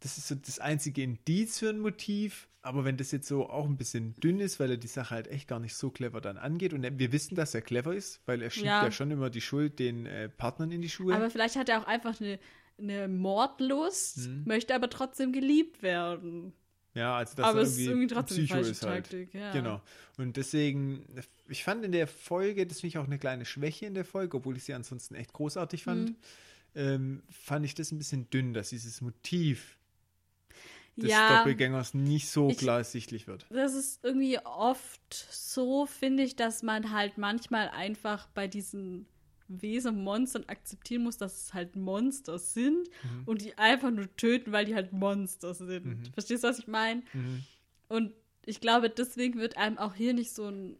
Das 0.00 0.16
ist 0.16 0.28
so 0.28 0.34
das 0.36 0.58
einzige 0.60 1.02
Indiz 1.02 1.58
für 1.58 1.70
ein 1.70 1.80
Motiv. 1.80 2.48
Aber 2.60 2.84
wenn 2.84 2.96
das 2.96 3.12
jetzt 3.12 3.26
so 3.28 3.48
auch 3.48 3.64
ein 3.66 3.76
bisschen 3.76 4.14
dünn 4.16 4.40
ist, 4.40 4.60
weil 4.60 4.70
er 4.72 4.76
die 4.76 4.88
Sache 4.88 5.14
halt 5.14 5.28
echt 5.28 5.48
gar 5.48 5.58
nicht 5.58 5.74
so 5.74 5.90
clever 5.90 6.20
dann 6.20 6.36
angeht 6.36 6.72
und 6.74 6.82
wir 6.98 7.12
wissen, 7.12 7.34
dass 7.34 7.54
er 7.54 7.62
clever 7.62 7.94
ist, 7.94 8.20
weil 8.26 8.42
er 8.42 8.50
schiebt 8.50 8.66
ja, 8.66 8.84
Ja. 8.84 8.90
schon 8.92 9.10
immer 9.10 9.30
die 9.30 9.40
Schuld 9.40 9.78
den 9.78 10.06
äh, 10.06 10.28
Partnern 10.28 10.70
in 10.70 10.82
die 10.82 10.88
Schuhe. 10.90 11.14
Aber 11.14 11.30
vielleicht 11.30 11.56
hat 11.56 11.68
er 11.68 11.80
auch 11.80 11.86
einfach 11.86 12.20
eine, 12.20 12.38
eine 12.78 13.08
Mordlust, 13.08 14.18
Hm. 14.26 14.44
möchte 14.44 14.74
aber 14.74 14.88
trotzdem 14.90 15.32
geliebt 15.32 15.82
werden. 15.82 16.52
ja, 16.94 17.16
also 17.16 17.34
dass 17.36 17.46
aber 17.46 17.58
er 17.60 17.62
es 17.62 17.70
ist 17.72 17.78
irgendwie 17.78 17.90
irgendwie 17.90 18.14
trotzdem 18.14 18.36
die 18.36 18.42
Psycho 18.42 18.54
falsche 18.54 18.70
ist 18.70 18.86
halt. 18.86 19.04
Taktik. 19.04 19.34
Ja. 19.34 19.52
Genau. 19.52 19.82
Und 20.16 20.36
deswegen, 20.36 21.04
ich 21.48 21.62
fand 21.64 21.84
in 21.84 21.92
der 21.92 22.06
Folge, 22.08 22.66
das 22.66 22.80
finde 22.80 22.88
ich 22.88 22.98
auch 22.98 23.04
eine 23.06 23.18
kleine 23.18 23.44
Schwäche 23.44 23.86
in 23.86 23.94
der 23.94 24.04
Folge, 24.04 24.36
obwohl 24.38 24.56
ich 24.56 24.64
sie 24.64 24.74
ansonsten 24.74 25.14
echt 25.14 25.32
großartig 25.32 25.84
fand, 25.84 26.10
Mhm. 26.10 26.16
ähm, 26.74 27.22
fand 27.30 27.64
ich 27.64 27.74
das 27.74 27.92
ein 27.92 27.98
bisschen 27.98 28.28
dünn, 28.30 28.52
dass 28.52 28.70
dieses 28.70 29.00
Motiv 29.00 29.76
des 30.96 31.10
Ja, 31.10 31.38
Doppelgängers 31.38 31.94
nicht 31.94 32.28
so 32.28 32.48
Ich- 32.50 32.58
klar 32.58 32.78
ersichtlich 32.78 33.28
wird. 33.28 33.46
das 33.50 33.74
ist 33.74 34.02
irgendwie 34.04 34.38
oft 34.44 35.14
so, 35.30 35.86
finde 35.86 36.24
ich, 36.24 36.34
dass 36.34 36.64
man 36.64 36.90
halt 36.92 37.16
manchmal 37.18 37.68
einfach 37.68 38.26
bei 38.34 38.48
diesen 38.48 39.06
Wesen, 39.48 40.04
Monstern 40.04 40.44
akzeptieren 40.46 41.02
muss, 41.02 41.16
dass 41.16 41.44
es 41.46 41.54
halt 41.54 41.74
Monster 41.74 42.38
sind 42.38 42.88
Mhm. 43.02 43.22
und 43.26 43.42
die 43.42 43.56
einfach 43.58 43.90
nur 43.90 44.14
töten, 44.16 44.52
weil 44.52 44.64
die 44.66 44.74
halt 44.74 44.92
Monster 44.92 45.54
sind. 45.54 45.84
Mhm. 45.86 46.12
Verstehst 46.12 46.44
du, 46.44 46.48
was 46.48 46.58
ich 46.58 46.68
meine? 46.68 47.02
Mhm. 47.14 47.42
Und 47.88 48.12
ich 48.44 48.60
glaube, 48.60 48.90
deswegen 48.90 49.38
wird 49.38 49.56
einem 49.56 49.78
auch 49.78 49.94
hier 49.94 50.12
nicht 50.14 50.32
so 50.34 50.48
ein, 50.48 50.76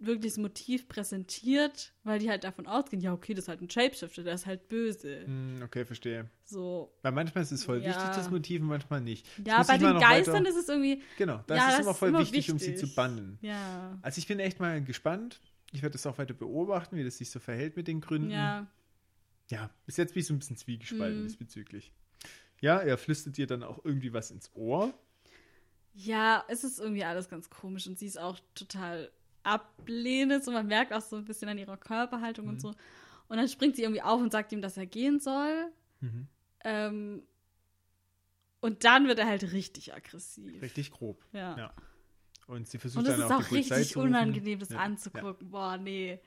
wirkliches 0.00 0.38
Motiv 0.38 0.86
präsentiert, 0.86 1.92
weil 2.04 2.20
die 2.20 2.30
halt 2.30 2.44
davon 2.44 2.68
ausgehen, 2.68 3.02
ja, 3.02 3.12
okay, 3.12 3.34
das 3.34 3.44
ist 3.44 3.48
halt 3.48 3.60
ein 3.60 3.68
Shapeshifter, 3.68 4.22
der 4.22 4.34
ist 4.34 4.46
halt 4.46 4.68
böse. 4.68 5.24
Hm, 5.24 5.60
okay, 5.64 5.84
verstehe. 5.84 6.30
So. 6.44 6.92
Weil 7.02 7.10
manchmal 7.10 7.42
ist 7.42 7.50
es 7.50 7.64
voll 7.64 7.82
Ja. 7.82 7.88
wichtig, 7.88 8.04
das 8.14 8.30
Motiv, 8.30 8.60
und 8.62 8.68
manchmal 8.68 9.00
nicht. 9.00 9.26
Ja, 9.44 9.60
bei 9.64 9.76
den 9.76 9.98
Geistern 9.98 10.34
weiter- 10.44 10.48
ist 10.50 10.56
es 10.56 10.68
irgendwie, 10.68 11.02
Genau, 11.16 11.40
das 11.48 11.58
Ja, 11.58 11.66
ist 11.68 11.72
das 11.74 11.80
immer 11.82 11.90
ist 11.90 11.98
voll 11.98 12.08
immer 12.10 12.20
wichtig, 12.20 12.50
um 12.52 12.58
sie 12.60 12.66
wichtig. 12.74 12.88
zu 12.88 12.94
bannen. 12.94 13.38
ja, 13.42 13.98
Also 14.02 14.18
ich 14.18 14.28
bin 14.28 14.38
echt 14.38 14.60
mal 14.60 14.80
gespannt. 14.84 15.40
Ich 15.72 15.82
werde 15.82 15.92
das 15.92 16.06
auch 16.06 16.18
weiter 16.18 16.34
beobachten, 16.34 16.96
wie 16.96 17.04
das 17.04 17.18
sich 17.18 17.30
so 17.30 17.40
verhält 17.40 17.76
mit 17.76 17.88
den 17.88 18.00
Gründen. 18.00 18.30
ja, 18.30 18.66
Ja, 19.50 19.70
bis 19.86 19.96
jetzt 19.96 20.14
bin 20.14 20.20
ich 20.20 20.26
so 20.26 20.34
ein 20.34 20.38
bisschen 20.38 20.56
zwiegespalten 20.56 21.22
Mhm. 21.22 21.26
diesbezüglich. 21.28 21.92
Ja, 22.60 22.78
er 22.78 22.98
flüstert 22.98 23.38
ihr 23.38 23.46
dann 23.46 23.62
auch 23.62 23.84
irgendwie 23.84 24.12
was 24.12 24.30
ins 24.30 24.50
Ohr. 24.54 24.92
ja, 25.94 26.44
es 26.48 26.64
ist 26.64 26.78
irgendwie 26.78 27.04
alles 27.04 27.28
ganz 27.28 27.50
komisch 27.50 27.86
und 27.88 27.98
sie 27.98 28.06
ist 28.06 28.18
auch 28.18 28.38
total 28.54 29.10
ablehnend 29.42 30.46
und 30.46 30.54
man 30.54 30.66
merkt 30.66 30.92
auch 30.92 31.00
so 31.00 31.16
ein 31.16 31.24
bisschen 31.24 31.48
an 31.48 31.58
ihrer 31.58 31.76
Körperhaltung 31.76 32.44
Mhm. 32.46 32.50
und 32.52 32.60
so. 32.60 32.68
Und 33.28 33.36
dann 33.36 33.48
springt 33.48 33.76
sie 33.76 33.82
irgendwie 33.82 34.02
auf 34.02 34.20
und 34.20 34.30
sagt 34.32 34.52
ihm, 34.52 34.62
dass 34.62 34.76
er 34.76 34.86
gehen 34.86 35.18
soll. 35.20 35.72
Mhm. 36.00 36.28
Ähm, 36.64 37.22
und 38.60 38.84
dann 38.84 39.06
wird 39.08 39.18
er 39.18 39.26
halt 39.26 39.52
richtig 39.52 39.94
aggressiv. 39.94 40.60
Richtig 40.62 40.90
grob. 40.90 41.24
Ja. 41.32 41.56
Ja. 41.56 41.72
Und 42.48 42.66
sie 42.66 42.78
versucht 42.78 43.04
Und 43.04 43.10
es 43.10 43.16
dann 43.16 43.26
ist 43.26 43.32
auch, 43.32 43.38
auch 43.38 43.42
die 43.44 43.48
Polizei 43.50 43.74
richtig 43.76 43.92
zu 43.92 43.98
rufen. 44.00 44.08
unangenehm, 44.10 44.58
das 44.58 44.70
Ja, 44.70 44.78
anzugucken. 44.78 45.50
Boah, 45.50 45.76
nee. 45.76 46.12
Ja. 46.12 46.18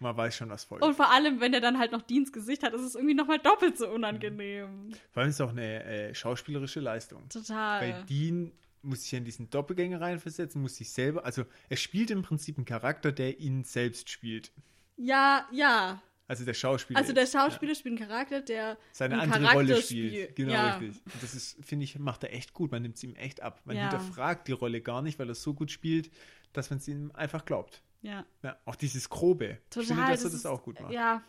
Man 0.00 0.16
weiß 0.16 0.36
schon, 0.36 0.48
was 0.50 0.62
folgt. 0.64 0.84
Und 0.84 0.94
vor 0.94 1.10
allem, 1.10 1.40
wenn 1.40 1.52
er 1.54 1.60
dann 1.60 1.78
halt 1.78 1.90
noch 1.90 2.02
Dienstgesicht 2.02 2.62
hat, 2.62 2.72
ist 2.72 2.82
es 2.82 2.94
irgendwie 2.94 3.14
nochmal 3.14 3.38
doppelt 3.40 3.76
so 3.78 3.88
unangenehm. 3.88 4.90
Vor 5.10 5.22
allem 5.22 5.30
ist 5.30 5.36
es 5.36 5.40
auch 5.40 5.50
eine 5.50 5.82
äh, 5.84 6.14
schauspielerische 6.14 6.78
Leistung. 6.80 7.28
Total. 7.28 7.80
Weil 7.80 8.04
Dean 8.04 8.52
muss 8.82 9.02
sich 9.02 9.10
ja 9.12 9.18
in 9.18 9.24
diesen 9.24 9.50
Doppelgänger 9.50 10.00
reinversetzen, 10.00 10.62
muss 10.62 10.76
sich 10.76 10.92
selber, 10.92 11.24
also 11.24 11.44
er 11.68 11.76
spielt 11.76 12.10
im 12.12 12.22
Prinzip 12.22 12.58
einen 12.58 12.64
Charakter, 12.64 13.10
der 13.10 13.40
ihn 13.40 13.64
selbst 13.64 14.08
spielt. 14.08 14.52
Ja, 14.96 15.48
ja. 15.50 16.00
Also 16.28 16.44
der 16.44 16.54
Schauspieler. 16.54 17.00
Also 17.00 17.12
der 17.14 17.26
Schauspieler 17.26 17.74
spielt 17.74 17.98
einen 17.98 18.08
Charakter, 18.08 18.40
der 18.42 18.56
ja, 18.56 18.76
seine 18.92 19.14
andere 19.18 19.40
Charakter 19.40 19.56
Rolle 19.56 19.82
spielt. 19.82 20.36
Genau, 20.36 20.52
Ja. 20.52 20.76
richtig. 20.76 21.02
Und 21.06 21.22
das 21.22 21.34
ist, 21.34 21.64
finde 21.64 21.84
ich, 21.84 21.98
macht 21.98 22.22
er 22.22 22.32
echt 22.34 22.52
gut. 22.52 22.70
Man 22.70 22.82
nimmt 22.82 22.96
es 22.96 23.02
ihm 23.02 23.14
echt 23.16 23.40
ab. 23.42 23.62
Man 23.64 23.76
Ja. 23.76 23.90
hinterfragt 23.90 24.46
die 24.46 24.52
Rolle 24.52 24.80
gar 24.82 25.00
nicht, 25.02 25.18
weil 25.18 25.28
er 25.28 25.34
so 25.34 25.54
gut 25.54 25.70
spielt, 25.70 26.10
dass 26.52 26.68
man 26.70 26.78
es 26.78 26.86
ihm 26.86 27.10
einfach 27.14 27.44
glaubt. 27.46 27.82
Ja, 28.02 28.24
Ja, 28.42 28.56
auch 28.66 28.76
dieses 28.76 29.08
Grobe. 29.08 29.58
total. 29.70 29.82
Ich 29.82 29.88
finde, 29.88 30.02
dass 30.02 30.10
er 30.10 30.12
das 30.12 30.22
das 30.24 30.34
ist- 30.34 30.46
auch 30.46 30.62
gut 30.62 30.80
macht. 30.80 30.92
Ja, 30.92 31.22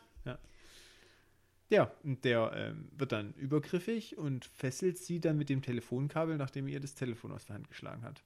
Ja, 1.71 1.91
und 2.03 2.25
der 2.25 2.51
ähm, 2.55 2.89
wird 2.97 3.11
dann 3.11 3.33
übergriffig 3.35 4.17
und 4.17 4.45
fesselt 4.45 4.97
sie 4.97 5.19
dann 5.21 5.37
mit 5.37 5.49
dem 5.49 5.61
Telefonkabel, 5.61 6.35
nachdem 6.35 6.65
er 6.67 6.73
ihr 6.73 6.79
das 6.79 6.95
Telefon 6.95 7.31
aus 7.31 7.45
der 7.45 7.55
Hand 7.55 7.67
geschlagen 7.69 8.03
hat. 8.03 8.23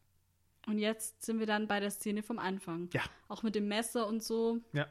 und 0.65 0.79
jetzt 0.79 1.21
sind 1.25 1.39
wir 1.39 1.45
dann 1.45 1.67
bei 1.67 1.81
der 1.81 1.91
Szene 1.91 2.23
vom 2.23 2.39
Anfang. 2.39 2.87
Ja. 2.93 3.01
Auch 3.27 3.43
mit 3.43 3.53
dem 3.53 3.67
Messer 3.67 4.07
und 4.07 4.23
so. 4.23 4.61
Ja. 4.71 4.87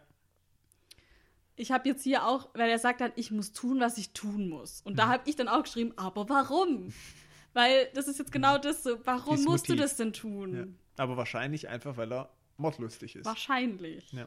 Ich 1.56 1.70
habe 1.70 1.88
jetzt 1.88 2.02
hier 2.02 2.26
auch, 2.26 2.48
weil 2.54 2.70
er 2.70 2.78
sagt 2.78 3.00
dann, 3.02 3.12
ich 3.16 3.30
muss 3.30 3.52
tun, 3.52 3.78
was 3.80 3.98
ich 3.98 4.12
tun 4.12 4.48
muss. 4.48 4.80
Und 4.82 4.98
da 4.98 5.06
Mhm. 5.06 5.10
habe 5.10 5.22
ich 5.30 5.36
dann 5.36 5.48
auch 5.48 5.62
geschrieben, 5.62 5.92
aber 5.96 6.28
warum? 6.28 6.92
Weil 7.54 7.88
das 7.94 8.08
ist 8.08 8.18
jetzt 8.18 8.32
genau 8.32 8.56
das 8.56 8.82
so, 8.82 8.98
warum 9.04 9.34
Mhm. 9.34 9.36
Dieses 9.36 9.46
musst 9.50 9.68
du 9.68 9.72
Motiv. 9.72 9.82
das 9.84 9.96
denn 9.96 10.12
tun? 10.14 10.56
Ja. 10.56 10.64
Aber 11.04 11.18
wahrscheinlich 11.18 11.68
einfach, 11.68 11.98
weil 11.98 12.10
er 12.10 12.30
mordlustig 12.56 13.14
ist. 13.16 13.26
Wahrscheinlich. 13.26 14.10
Ja. 14.12 14.26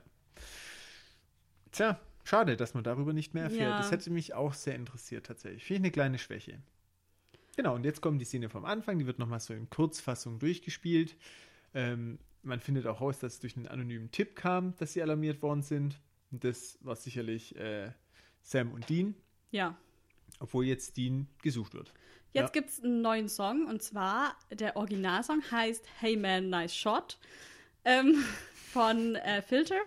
Tja, 1.72 2.00
schade, 2.24 2.56
dass 2.58 2.74
man 2.74 2.84
darüber 2.84 3.14
nicht 3.14 3.34
mehr 3.34 3.44
erfährt. 3.46 3.62
Ja. 3.72 3.78
Das 3.78 3.92
hätte 3.92 4.12
mich 4.12 4.34
auch 4.34 4.54
sehr 4.54 4.76
interessiert 4.76 5.26
tatsächlich. 5.26 5.64
Finde 5.64 5.78
ich 5.78 5.82
eine 5.84 5.92
kleine 5.92 6.18
Schwäche. 6.20 6.60
Genau, 7.58 7.76
und 7.76 7.84
jetzt 7.86 8.02
kommt 8.02 8.20
die 8.22 8.26
Szene 8.26 8.50
vom 8.50 8.66
Anfang, 8.66 9.00
die 9.00 9.08
wird 9.08 9.20
nochmal 9.20 9.40
so 9.40 9.54
in 9.54 9.70
Kurzfassung 9.70 10.40
durchgespielt. 10.40 11.16
Ähm, 11.74 12.20
man 12.44 12.60
findet 12.60 12.86
auch 12.86 13.02
raus, 13.02 13.20
dass 13.20 13.34
es 13.36 13.40
durch 13.40 13.56
einen 13.58 13.68
anonymen 13.68 14.12
Tipp 14.12 14.36
kam, 14.36 14.76
dass 14.78 14.94
sie 14.94 15.02
alarmiert 15.02 15.42
worden 15.42 15.62
sind. 15.64 16.00
Und 16.36 16.44
das 16.44 16.78
war 16.82 16.98
sicherlich 16.98 17.56
äh, 17.56 17.92
Sam 18.42 18.74
und 18.74 18.90
Dean, 18.90 19.16
Ja. 19.52 19.78
obwohl 20.42 20.66
jetzt 20.66 20.98
Dean 20.98 21.30
gesucht 21.42 21.74
wird. 21.74 21.94
Jetzt 22.34 22.54
Ja. 22.54 22.60
gibt 22.62 22.72
es 22.72 22.84
einen 22.84 23.02
neuen 23.02 23.30
Song 23.30 23.66
und 23.68 23.82
zwar 23.82 24.36
der 24.52 24.76
Originalsong 24.76 25.50
heißt 25.50 25.86
Hey 26.02 26.18
Man, 26.18 26.50
Nice 26.50 26.76
Shot 26.76 27.18
ähm, 27.86 28.16
von 28.74 29.16
äh, 29.16 29.42
Filter 29.44 29.80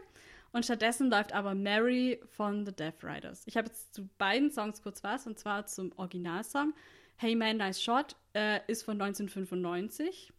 und 0.53 0.65
stattdessen 0.65 1.11
läuft 1.11 1.35
aber 1.35 1.55
Mary 1.55 2.19
von 2.35 2.65
The 2.65 2.73
Death 2.73 3.05
Riders. 3.05 3.43
Ich 3.45 3.59
habe 3.59 3.69
jetzt 3.69 3.93
zu 3.95 4.09
beiden 4.17 4.51
Songs 4.51 4.81
kurz 4.81 5.05
was 5.05 5.27
und 5.27 5.39
zwar 5.39 5.67
zum 5.67 5.93
Originalsong. 5.99 6.73
Hey 7.17 7.37
Man, 7.37 7.59
Nice 7.59 7.83
Shot 7.83 8.17
äh, 8.35 8.61
ist 8.69 8.85
von 8.85 8.99
1995. 8.99 10.33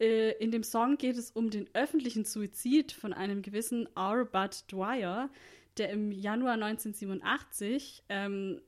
Äh, 0.00 0.32
in 0.42 0.50
dem 0.50 0.62
Song 0.62 0.96
geht 0.96 1.16
es 1.16 1.30
um 1.30 1.50
den 1.50 1.68
öffentlichen 1.74 2.24
Suizid 2.24 2.92
von 2.92 3.12
einem 3.12 3.42
gewissen 3.42 3.88
R. 3.96 4.24
Bud 4.24 4.64
Dwyer, 4.70 5.30
der 5.76 5.90
im 5.90 6.12
Januar 6.12 6.54
1987 6.54 8.04
ähm, 8.08 8.60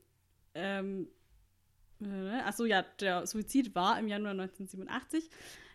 ähm, 0.53 1.07
äh, 2.01 2.41
Achso, 2.41 2.65
ja, 2.65 2.83
der 2.99 3.25
Suizid 3.27 3.75
war 3.75 3.97
im 3.99 4.07
Januar 4.07 4.31
1987. 4.31 5.29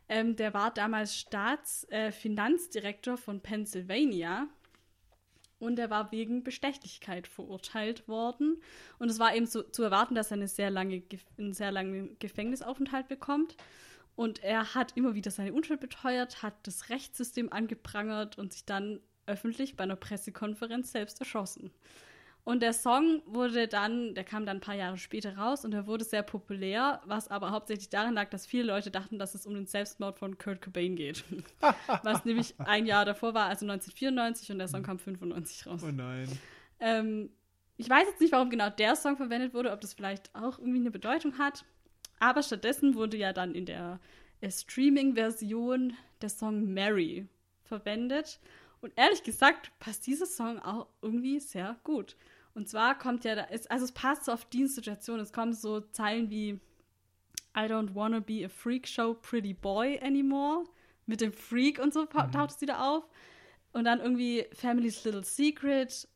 Ähm, 0.09 0.37
der 0.37 0.55
war 0.55 0.73
damals 0.73 1.17
Staatsfinanzdirektor 1.17 3.15
äh, 3.15 3.19
von 3.19 3.41
Pennsylvania 3.41 4.49
und 5.59 5.79
er 5.79 5.91
war 5.91 6.13
wegen 6.13 6.45
Bestechlichkeit 6.45 7.27
verurteilt 7.27 8.07
worden. 8.09 8.63
Und 8.99 9.11
es 9.11 9.19
war 9.19 9.35
eben 9.35 9.47
so, 9.47 9.63
zu 9.63 9.83
erwarten, 9.83 10.15
dass 10.15 10.31
er 10.31 10.37
eine 10.37 10.49
sehr 10.49 10.71
lange, 10.71 11.03
einen 11.39 11.55
sehr 11.55 11.73
langen 11.73 12.17
Gefängnisaufenthalt 12.19 13.09
bekommt. 13.09 13.57
Und 14.17 14.43
er 14.43 14.75
hat 14.75 14.97
immer 14.97 15.15
wieder 15.15 15.31
seine 15.31 15.53
Unschuld 15.53 15.81
beteuert, 15.81 16.43
hat 16.43 16.55
das 16.67 16.89
Rechtssystem 16.89 17.53
angeprangert 17.53 18.39
und 18.39 18.53
sich 18.53 18.65
dann 18.65 19.01
öffentlich 19.27 19.77
bei 19.77 19.85
einer 19.85 19.97
Pressekonferenz 19.97 20.93
selbst 20.93 21.21
erschossen. 21.21 21.71
Und 22.45 22.63
der 22.63 22.73
Song 22.73 23.23
wurde 23.27 23.67
dann, 23.67 24.15
der 24.15 24.23
kam 24.23 24.47
dann 24.47 24.59
ein 24.59 24.61
paar 24.61 24.77
Jahre 24.77 24.99
später 24.99 25.37
raus 25.37 25.65
und 25.65 25.75
er 25.75 25.89
wurde 25.89 26.05
sehr 26.05 26.23
populär, 26.23 27.03
was 27.05 27.27
aber 27.27 27.51
hauptsächlich 27.51 27.91
daran 27.91 28.15
lag, 28.15 28.31
dass 28.31 28.47
viele 28.47 28.63
Leute 28.63 28.93
dachten, 28.93 29.19
dass 29.19 29.35
es 29.35 29.47
um 29.47 29.55
den 29.55 29.67
Selbstmord 29.67 30.17
von 30.17 30.39
Kurt 30.39 30.63
Cobain 30.63 30.95
geht. 30.95 31.25
was 32.05 32.25
nämlich 32.25 32.55
ein 32.59 32.87
Jahr 32.87 33.05
davor 33.05 33.35
war, 33.35 33.47
also 33.47 33.67
1994 33.67 34.53
und 34.53 34.59
der 34.59 34.69
Song 34.69 34.85
kam 34.85 35.01
95 35.01 35.67
raus. 35.67 35.81
Oh 35.85 35.91
nein. 35.91 36.29
Ähm, 36.79 37.31
ich 37.79 37.91
weiß 37.91 38.07
jetzt 38.07 38.21
nicht, 38.21 38.33
warum 38.33 38.49
genau 38.49 38.71
der 38.71 38.95
Song 38.95 39.17
verwendet 39.17 39.53
wurde, 39.53 39.73
ob 39.73 39.81
das 39.81 39.95
vielleicht 39.95 40.33
auch 40.35 40.61
irgendwie 40.61 40.79
eine 40.79 40.93
Bedeutung 40.93 41.39
hat. 41.39 41.65
Aber 42.19 42.43
stattdessen 42.43 42.95
wurde 42.95 43.17
ja 43.17 43.33
dann 43.33 43.55
in 43.55 43.67
der 43.67 44.01
äh, 44.41 44.51
Streaming-Version 44.51 45.95
der 46.23 46.29
Song 46.29 46.73
Mary 46.73 47.27
verwendet. 47.63 48.41
Und 48.81 48.93
ehrlich 48.97 49.23
gesagt 49.23 49.71
passt 49.79 50.07
dieser 50.07 50.27
Song 50.27 50.59
auch 50.61 50.87
irgendwie 51.03 51.41
sehr 51.41 51.77
gut. 51.85 52.17
Und 52.55 52.69
zwar 52.69 52.99
kommt 52.99 53.25
ja 53.25 53.35
da, 53.35 53.43
ist, 53.45 53.71
also 53.71 53.85
es 53.85 53.93
passt 53.93 54.25
so 54.25 54.33
auf 54.33 54.45
die 54.47 54.67
Situation, 54.67 55.21
es 55.21 55.33
kommen 55.33 55.53
so 55.53 55.81
Zeilen 55.81 56.31
wie 56.31 56.59
I 57.57 57.61
don't 57.61 57.95
wanna 57.95 58.21
be 58.21 58.45
a 58.45 58.49
freak 58.49 58.87
show 58.87 59.15
pretty 59.15 59.53
boy 59.55 59.99
anymore. 60.03 60.65
Mit 61.07 61.21
dem 61.21 61.33
Freak 61.33 61.79
und 61.79 61.95
so 61.95 62.05
pa- 62.07 62.27
taucht 62.27 62.51
es 62.51 62.61
wieder 62.61 62.83
auf. 62.83 63.05
Und 63.73 63.85
dann 63.85 64.01
irgendwie 64.01 64.47
Family's 64.53 65.05
Little 65.05 65.23
Secret, 65.23 66.09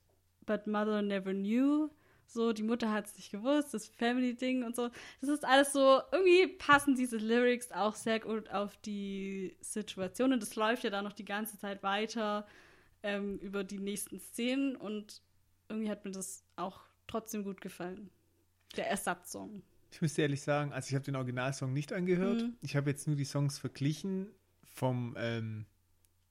but 0.46 0.66
Mother 0.66 1.00
never 1.02 1.32
knew. 1.32 1.88
So, 2.32 2.52
die 2.52 2.62
Mutter 2.62 2.92
hat 2.92 3.06
es 3.06 3.16
nicht 3.16 3.32
gewusst, 3.32 3.74
das 3.74 3.88
Family-Ding 3.88 4.62
und 4.62 4.76
so. 4.76 4.88
Das 5.20 5.28
ist 5.28 5.44
alles 5.44 5.72
so, 5.72 6.00
irgendwie 6.12 6.46
passen 6.46 6.94
diese 6.94 7.16
Lyrics 7.16 7.72
auch 7.72 7.96
sehr 7.96 8.20
gut 8.20 8.48
auf 8.50 8.76
die 8.78 9.56
Situation. 9.60 10.32
Und 10.32 10.40
das 10.40 10.54
läuft 10.54 10.84
ja 10.84 10.90
dann 10.90 11.04
noch 11.04 11.12
die 11.12 11.24
ganze 11.24 11.58
Zeit 11.58 11.82
weiter 11.82 12.46
ähm, 13.02 13.38
über 13.38 13.64
die 13.64 13.80
nächsten 13.80 14.20
Szenen. 14.20 14.76
Und 14.76 15.22
irgendwie 15.68 15.90
hat 15.90 16.04
mir 16.04 16.12
das 16.12 16.44
auch 16.54 16.82
trotzdem 17.08 17.42
gut 17.42 17.60
gefallen. 17.60 18.10
Der 18.76 18.88
Ersatzsong. 18.88 19.64
Ich 19.90 20.00
muss 20.00 20.14
dir 20.14 20.22
ehrlich 20.22 20.42
sagen, 20.42 20.72
also 20.72 20.88
ich 20.88 20.94
habe 20.94 21.04
den 21.04 21.16
Originalsong 21.16 21.72
nicht 21.72 21.92
angehört. 21.92 22.42
Mhm. 22.42 22.56
Ich 22.60 22.76
habe 22.76 22.90
jetzt 22.90 23.08
nur 23.08 23.16
die 23.16 23.24
Songs 23.24 23.58
verglichen 23.58 24.28
vom 24.62 25.16
ähm, 25.18 25.66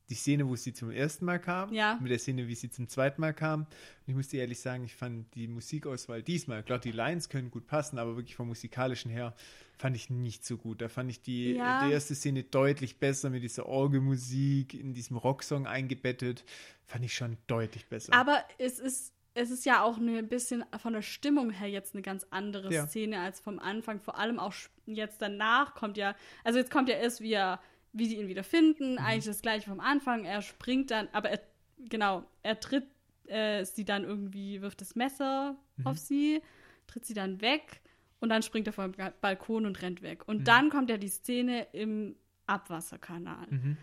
die 0.09 0.15
Szene, 0.15 0.47
wo 0.47 0.55
sie 0.55 0.73
zum 0.73 0.89
ersten 0.91 1.25
Mal 1.25 1.39
kam, 1.39 1.71
Ja. 1.73 1.97
mit 2.01 2.11
der 2.11 2.19
Szene, 2.19 2.47
wie 2.47 2.55
sie 2.55 2.69
zum 2.69 2.87
zweiten 2.87 3.21
Mal 3.21 3.33
kam. 3.33 3.61
Und 3.61 3.67
ich 4.07 4.15
muss 4.15 4.27
dir 4.27 4.41
ehrlich 4.41 4.59
sagen, 4.59 4.83
ich 4.83 4.95
fand 4.95 5.33
die 5.35 5.47
Musikauswahl 5.47 6.23
diesmal, 6.23 6.63
klar, 6.63 6.79
die 6.79 6.91
Lines 6.91 7.29
können 7.29 7.51
gut 7.51 7.67
passen, 7.67 7.99
aber 7.99 8.15
wirklich 8.15 8.35
vom 8.35 8.47
musikalischen 8.47 9.11
her 9.11 9.35
fand 9.77 9.95
ich 9.95 10.09
nicht 10.09 10.43
so 10.45 10.57
gut. 10.57 10.81
Da 10.81 10.89
fand 10.89 11.09
ich 11.11 11.21
die, 11.21 11.53
Ja. 11.53 11.85
die 11.85 11.93
erste 11.93 12.15
Szene 12.15 12.43
deutlich 12.43 12.97
besser 12.97 13.29
mit 13.29 13.43
dieser 13.43 13.67
Orgelmusik 13.67 14.73
in 14.73 14.93
diesem 14.93 15.17
Rocksong 15.17 15.67
eingebettet. 15.67 16.43
Fand 16.85 17.05
ich 17.05 17.13
schon 17.13 17.37
deutlich 17.47 17.85
besser. 17.87 18.13
Aber 18.13 18.43
es 18.57 18.79
ist, 18.79 19.13
es 19.35 19.51
ist 19.51 19.65
ja 19.65 19.83
auch 19.83 19.97
ein 19.97 20.27
bisschen 20.27 20.65
von 20.79 20.93
der 20.93 21.01
Stimmung 21.03 21.51
her 21.51 21.69
jetzt 21.69 21.93
eine 21.93 22.01
ganz 22.01 22.25
andere 22.31 22.73
Ja. 22.73 22.87
Szene 22.87 23.19
als 23.21 23.39
vom 23.39 23.59
Anfang. 23.59 23.99
Vor 23.99 24.17
allem 24.17 24.39
auch 24.39 24.53
jetzt 24.85 25.21
danach 25.21 25.75
kommt 25.75 25.97
ja, 25.97 26.15
also 26.43 26.57
jetzt 26.59 26.71
kommt 26.71 26.89
ja 26.89 26.95
erst, 26.95 27.21
wie, 27.21 27.33
er, 27.33 27.61
wie 27.93 28.07
die 28.07 28.17
ihn 28.17 28.27
wieder 28.27 28.43
finden. 28.43 28.93
Mhm. 28.93 28.99
Eigentlich 28.99 29.25
das 29.25 29.41
gleiche 29.41 29.69
vom 29.69 29.79
Anfang. 29.79 30.25
Er 30.25 30.41
springt 30.41 30.91
dann, 30.91 31.07
aber 31.11 31.29
er, 31.29 31.39
genau, 31.77 32.23
er 32.43 32.59
tritt 32.59 32.85
äh, 33.27 33.63
sie 33.65 33.85
dann 33.85 34.03
irgendwie, 34.03 34.61
wirft 34.61 34.81
das 34.81 34.95
Messer 34.95 35.55
Mhm. 35.77 35.87
auf 35.87 35.97
sie, 35.97 36.41
tritt 36.87 37.05
sie 37.05 37.13
dann 37.13 37.41
weg 37.41 37.81
und 38.19 38.29
dann 38.29 38.41
springt 38.43 38.67
er 38.67 38.73
vom 38.73 38.91
Balkon 39.21 39.65
und 39.65 39.81
rennt 39.81 40.01
weg. 40.01 40.27
Und 40.27 40.39
Mhm. 40.39 40.43
dann 40.45 40.69
kommt 40.69 40.89
ja 40.89 40.97
die 40.97 41.07
Szene 41.09 41.67
im 41.73 42.15
Abwasserkanal. 42.47 43.47
mhm. 43.49 43.77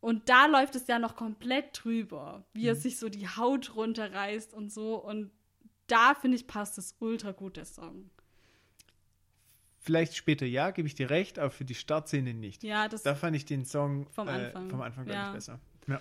Und 0.00 0.28
da 0.28 0.46
läuft 0.46 0.74
es 0.76 0.86
ja 0.86 0.98
noch 0.98 1.16
komplett 1.16 1.82
drüber, 1.82 2.44
wie 2.52 2.62
Mhm. 2.62 2.68
er 2.68 2.74
sich 2.76 2.98
so 2.98 3.08
die 3.08 3.26
Haut 3.26 3.74
runterreißt 3.74 4.52
und 4.52 4.70
so. 4.70 4.96
Und 5.02 5.30
da 5.86 6.14
finde 6.14 6.36
ich, 6.36 6.46
passt 6.46 6.76
es 6.78 6.94
ultra 7.00 7.32
gut, 7.32 7.56
der 7.56 7.64
Song. 7.64 8.10
Vielleicht 9.84 10.16
später 10.16 10.46
ja, 10.46 10.70
gebe 10.70 10.88
ich 10.88 10.94
dir 10.94 11.10
recht, 11.10 11.38
aber 11.38 11.50
für 11.50 11.66
die 11.66 11.74
Startszene 11.74 12.32
nicht. 12.32 12.62
Ja, 12.64 12.88
das. 12.88 13.02
Da 13.02 13.14
fand 13.14 13.36
ich 13.36 13.44
den 13.44 13.66
Song 13.66 14.06
Vom 14.12 14.28
Anfang. 14.28 14.66
Äh, 14.66 14.70
vom 14.70 14.80
Anfang 14.80 15.06
Ja. 15.06 15.28
ich, 15.28 15.34
besser. 15.34 15.60
Ja. 15.86 16.00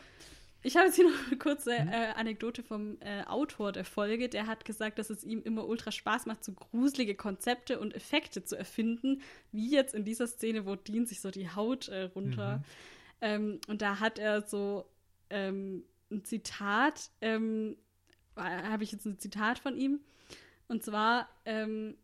Ich 0.61 0.77
habe 0.77 0.85
jetzt 0.85 0.95
hier 0.95 1.09
noch 1.09 1.27
eine 1.27 1.37
kurze 1.37 1.71
Mhm. 1.81 1.89
äh, 1.89 2.13
Anekdote 2.15 2.63
vom 2.63 2.95
äh, 3.01 3.23
Autor 3.25 3.73
der 3.73 3.83
Folge. 3.83 4.29
Der 4.29 4.47
hat 4.47 4.63
gesagt, 4.63 4.99
dass 4.99 5.09
es 5.09 5.25
ihm 5.25 5.41
immer 5.43 5.67
ultra 5.67 5.91
Spaß 5.91 6.25
macht, 6.27 6.45
so 6.45 6.53
gruselige 6.53 7.15
Konzepte 7.15 7.77
und 7.77 7.93
Effekte 7.93 8.45
zu 8.45 8.57
erfinden, 8.57 9.21
wie 9.51 9.69
jetzt 9.69 9.93
in 9.93 10.05
dieser 10.05 10.27
Szene, 10.27 10.65
wo 10.65 10.75
Dean 10.77 11.05
sich 11.05 11.19
so 11.19 11.29
die 11.31 11.49
Haut 11.49 11.89
äh, 11.89 12.03
runter. 12.03 12.59
Mhm. 12.59 12.63
Ähm, 13.19 13.61
und 13.67 13.81
da 13.81 13.99
hat 13.99 14.17
er 14.17 14.43
so 14.43 14.85
ähm, 15.29 15.83
ein 16.09 16.23
Zitat, 16.23 17.09
ähm, 17.19 17.75
habe 18.37 18.83
ich 18.85 18.93
jetzt 18.93 19.05
ein 19.05 19.19
Zitat 19.19 19.59
von 19.59 19.75
ihm. 19.77 19.99
Und 20.69 20.83
zwar, 20.85 21.27
ähm, 21.43 21.97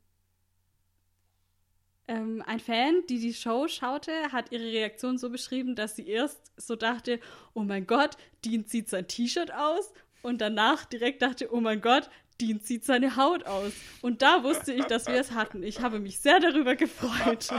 ähm, 2.09 2.43
ein 2.45 2.59
Fan, 2.59 3.03
die 3.07 3.19
die 3.19 3.33
Show 3.33 3.67
schaute, 3.67 4.11
hat 4.31 4.51
ihre 4.51 4.65
Reaktion 4.65 5.19
so 5.19 5.29
beschrieben, 5.29 5.75
dass 5.75 5.95
sie 5.95 6.07
erst 6.07 6.51
so 6.57 6.75
dachte, 6.75 7.19
oh 7.53 7.61
mein 7.61 7.85
Gott, 7.85 8.17
Dean 8.43 8.65
zieht 8.65 8.89
sein 8.89 9.07
T-Shirt 9.07 9.53
aus 9.53 9.93
und 10.23 10.41
danach 10.41 10.85
direkt 10.85 11.21
dachte, 11.21 11.53
oh 11.53 11.61
mein 11.61 11.81
Gott, 11.81 12.09
Dean 12.41 12.61
zieht 12.61 12.83
seine 12.83 13.15
Haut 13.15 13.45
aus. 13.45 13.73
Und 14.01 14.23
da 14.23 14.43
wusste 14.43 14.73
ich, 14.73 14.85
dass 14.85 15.07
wir 15.07 15.19
es 15.19 15.31
hatten. 15.31 15.61
Ich 15.61 15.81
habe 15.81 15.99
mich 15.99 16.19
sehr 16.19 16.39
darüber 16.39 16.75
gefreut. 16.75 17.49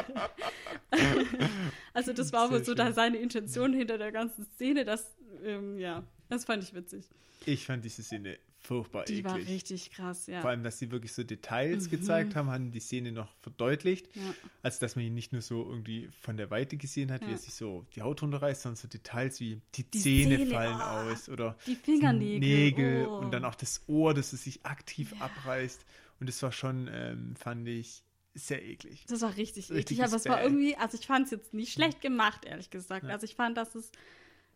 also 1.94 2.12
das 2.12 2.32
war 2.32 2.50
wohl 2.50 2.64
so 2.64 2.74
da 2.74 2.92
seine 2.92 3.18
Intention 3.18 3.72
hinter 3.72 3.98
der 3.98 4.10
ganzen 4.10 4.46
Szene, 4.54 4.84
dass, 4.84 5.14
ähm, 5.44 5.78
ja, 5.78 6.02
das 6.28 6.44
fand 6.44 6.64
ich 6.64 6.74
witzig. 6.74 7.08
Ich 7.46 7.66
fand 7.66 7.84
diese 7.84 8.02
Szene 8.02 8.38
furchtbar 8.60 9.04
Die 9.04 9.14
eklig. 9.14 9.24
war 9.24 9.36
richtig 9.36 9.90
krass, 9.90 10.26
ja. 10.26 10.40
Vor 10.40 10.50
allem, 10.50 10.62
dass 10.62 10.78
sie 10.78 10.90
wirklich 10.90 11.12
so 11.12 11.24
Details 11.24 11.88
gezeigt 11.90 12.36
haben, 12.36 12.50
haben 12.50 12.70
die 12.72 12.80
Szene 12.80 13.10
noch 13.12 13.34
verdeutlicht. 13.40 14.14
Ja. 14.14 14.22
Also, 14.62 14.80
dass 14.80 14.96
man 14.96 15.04
ihn 15.04 15.14
nicht 15.14 15.32
nur 15.32 15.42
so 15.42 15.64
irgendwie 15.66 16.08
von 16.20 16.36
der 16.36 16.50
Weite 16.50 16.76
gesehen 16.76 17.10
hat, 17.10 17.22
wie 17.22 17.26
Ja. 17.26 17.32
er 17.32 17.38
sich 17.38 17.54
so 17.54 17.86
die 17.94 18.02
Haut 18.02 18.22
runterreißt, 18.22 18.62
sondern 18.62 18.76
so 18.76 18.88
Details 18.88 19.40
wie 19.40 19.60
die, 19.74 19.84
Die 19.84 19.98
Zähne 19.98 20.36
Zähne, 20.36 20.50
fallen 20.50 20.76
oh. 20.78 21.10
aus 21.12 21.28
oder 21.28 21.56
Die 21.66 21.74
Fingernägel. 21.76 22.38
Nägel 22.40 23.06
oh. 23.06 23.18
und 23.18 23.30
dann 23.32 23.44
auch 23.44 23.54
das 23.54 23.82
Ohr, 23.86 24.14
das 24.14 24.32
es 24.32 24.44
sich 24.44 24.64
aktiv 24.66 25.14
abreißt. 25.20 25.84
Und 26.20 26.28
das 26.28 26.42
war 26.42 26.52
schon, 26.52 26.88
ähm, 26.92 27.34
fand 27.36 27.66
ich, 27.66 28.02
sehr 28.34 28.62
eklig. 28.64 29.04
Das 29.08 29.22
war 29.22 29.36
richtig, 29.36 29.70
Richtig 29.70 29.98
eklig, 29.98 30.04
aber 30.06 30.16
es 30.16 30.26
war 30.26 30.42
irgendwie, 30.42 30.76
also 30.76 30.96
ich 30.98 31.06
fand 31.06 31.24
es 31.24 31.30
jetzt 31.32 31.52
nicht 31.54 31.72
schlecht 31.72 32.00
gemacht, 32.00 32.44
ehrlich 32.44 32.70
gesagt. 32.70 33.06
Ja. 33.06 33.10
Also 33.14 33.24
ich 33.24 33.34
fand, 33.34 33.56
dass 33.56 33.74
es 33.74 33.90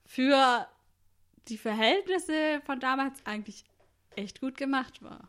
für 0.07 0.69
die 1.49 1.59
Verhältnisse 1.59 2.61
von 2.65 2.81
damals 2.81 3.19
eigentlich 3.25 3.65
echt 4.17 4.41
gut 4.41 4.57
gemacht 4.57 5.03
war. 5.03 5.29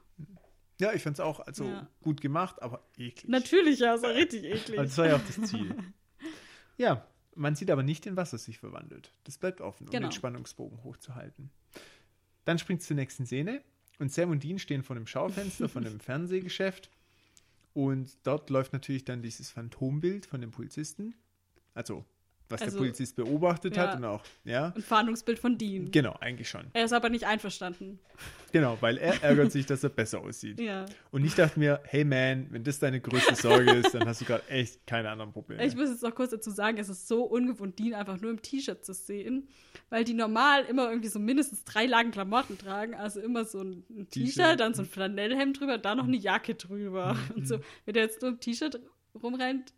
Ja, 0.79 0.93
ich 0.93 1.03
fand 1.03 1.15
es 1.17 1.19
auch 1.21 1.39
also 1.39 1.65
Ja. 1.65 1.87
gut 2.01 2.19
gemacht, 2.21 2.61
aber 2.61 2.85
eklig. 2.97 3.29
Natürlich, 3.29 3.79
ja, 3.79 3.95
es 3.95 4.01
war 4.03 4.13
richtig 4.13 4.43
eklig. 4.43 4.77
Aber 4.77 4.87
das 4.87 4.97
war 4.97 5.07
ja 5.07 5.15
auch 5.15 5.25
das 5.25 5.41
Ziel. 5.49 5.75
ja, 6.77 7.07
man 7.35 7.55
sieht 7.55 7.71
aber 7.71 7.83
nicht, 7.83 8.05
in 8.05 8.15
was 8.17 8.33
es 8.33 8.43
sich 8.45 8.57
verwandelt. 8.59 9.11
Das 9.23 9.37
bleibt 9.37 9.61
offen, 9.61 9.87
um 9.87 9.91
Genau. 9.91 10.07
den 10.07 10.11
Spannungsbogen 10.11 10.83
hochzuhalten. 10.83 11.49
Dann 12.45 12.59
springt 12.59 12.81
es 12.81 12.87
zur 12.87 12.95
nächsten 12.95 13.25
Szene 13.25 13.61
und 13.99 14.11
Sam 14.11 14.29
und 14.31 14.43
Dean 14.43 14.59
stehen 14.59 14.83
vor 14.83 14.95
einem 14.95 15.07
Schaufenster 15.07 15.69
von 15.69 15.85
einem 15.85 15.99
Fernsehgeschäft 16.01 16.89
und 17.73 18.17
dort 18.23 18.49
läuft 18.49 18.73
natürlich 18.73 19.05
dann 19.05 19.21
dieses 19.21 19.49
Phantombild 19.51 20.25
von 20.25 20.41
dem 20.41 20.51
Polizisten. 20.51 21.15
Also, 21.73 22.05
was 22.49 22.61
Also, 22.61 22.73
der 22.73 22.79
Polizist 22.79 23.15
beobachtet 23.15 23.75
ja. 23.75 23.87
hat 23.87 23.97
und 23.97 24.05
auch, 24.05 24.23
ja. 24.43 24.71
Ein 24.75 24.81
Fahndungsbild 24.81 25.39
von 25.39 25.57
Dean. 25.57 25.89
Genau, 25.91 26.15
eigentlich 26.19 26.47
schon. 26.47 26.67
Er 26.73 26.85
ist 26.85 26.93
aber 26.93 27.09
nicht 27.09 27.25
einverstanden. 27.25 27.99
Genau, 28.51 28.77
weil 28.81 28.97
er 28.97 29.13
ärgert 29.23 29.51
sich, 29.51 29.65
dass 29.65 29.83
er 29.83 29.89
besser 29.89 30.21
aussieht. 30.21 30.59
Ja. 30.59 30.85
Und 31.11 31.25
ich 31.25 31.35
dachte 31.35 31.59
mir, 31.59 31.81
hey 31.85 32.05
man, 32.05 32.47
wenn 32.51 32.63
das 32.63 32.79
deine 32.79 33.01
größte 33.01 33.35
Sorge 33.35 33.71
ist, 33.71 33.93
dann 33.93 34.07
hast 34.07 34.21
du 34.21 34.25
gerade 34.25 34.47
echt 34.47 34.85
keine 34.85 35.09
anderen 35.09 35.33
Probleme. 35.33 35.65
Ich 35.65 35.75
muss 35.75 35.89
jetzt 35.89 36.03
noch 36.03 36.13
kurz 36.13 36.31
dazu 36.31 36.51
sagen, 36.51 36.77
es 36.77 36.87
ist 36.87 37.07
so 37.07 37.23
ungewohnt, 37.23 37.79
Dean 37.79 37.93
einfach 37.93 38.21
nur 38.21 38.31
im 38.31 38.41
T-Shirt 38.41 38.85
zu 38.85 38.93
sehen, 38.93 39.49
weil 39.89 40.03
die 40.03 40.13
normal 40.13 40.65
immer 40.65 40.89
irgendwie 40.89 41.09
so 41.09 41.19
mindestens 41.19 41.63
drei 41.63 41.85
Lagen 41.85 42.11
Klamotten 42.11 42.57
tragen. 42.57 42.93
Also 42.93 43.19
immer 43.19 43.45
so 43.45 43.61
ein 43.61 44.07
T-Shirt. 44.09 44.59
Dann 44.59 44.73
so 44.73 44.83
ein 44.83 44.87
Flanellhemd 44.87 45.59
drüber, 45.59 45.77
dann 45.77 45.97
noch 45.97 46.07
eine 46.07 46.17
Jacke 46.17 46.55
drüber. 46.55 47.17
Und 47.35 47.47
so, 47.47 47.59
wenn 47.85 47.93
der 47.93 48.03
jetzt 48.03 48.21
nur 48.21 48.31
im 48.31 48.39
T-Shirt 48.39 48.79
rumrennt, 49.21 49.73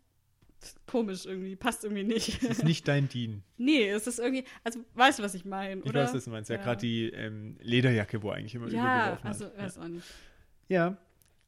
komisch 0.86 1.26
irgendwie, 1.26 1.56
passt 1.56 1.84
irgendwie 1.84 2.04
nicht. 2.04 2.42
Das 2.42 2.58
ist 2.58 2.64
nicht 2.64 2.86
dein 2.88 3.08
Dean. 3.08 3.42
nee, 3.56 3.88
es 3.88 4.06
ist 4.06 4.18
irgendwie, 4.18 4.44
also 4.64 4.80
weißt 4.94 5.18
du, 5.18 5.22
was 5.22 5.34
ich 5.34 5.44
meine, 5.44 5.80
Ich 5.82 5.88
oder? 5.88 6.02
weiß, 6.04 6.14
was 6.14 6.24
du 6.24 6.30
meinst. 6.30 6.50
Ja, 6.50 6.56
Ja. 6.56 6.62
gerade 6.62 6.80
die 6.80 7.10
ähm, 7.10 7.56
Lederjacke, 7.60 8.22
wo 8.22 8.30
eigentlich 8.30 8.54
immer 8.54 8.68
Ja, 8.68 8.82
übergeworfen 9.16 9.26
also 9.28 9.44
hat. 9.46 9.58
weiß 9.58 9.78
auch 9.78 9.88
nicht. 9.88 10.06
Ja. 10.68 10.96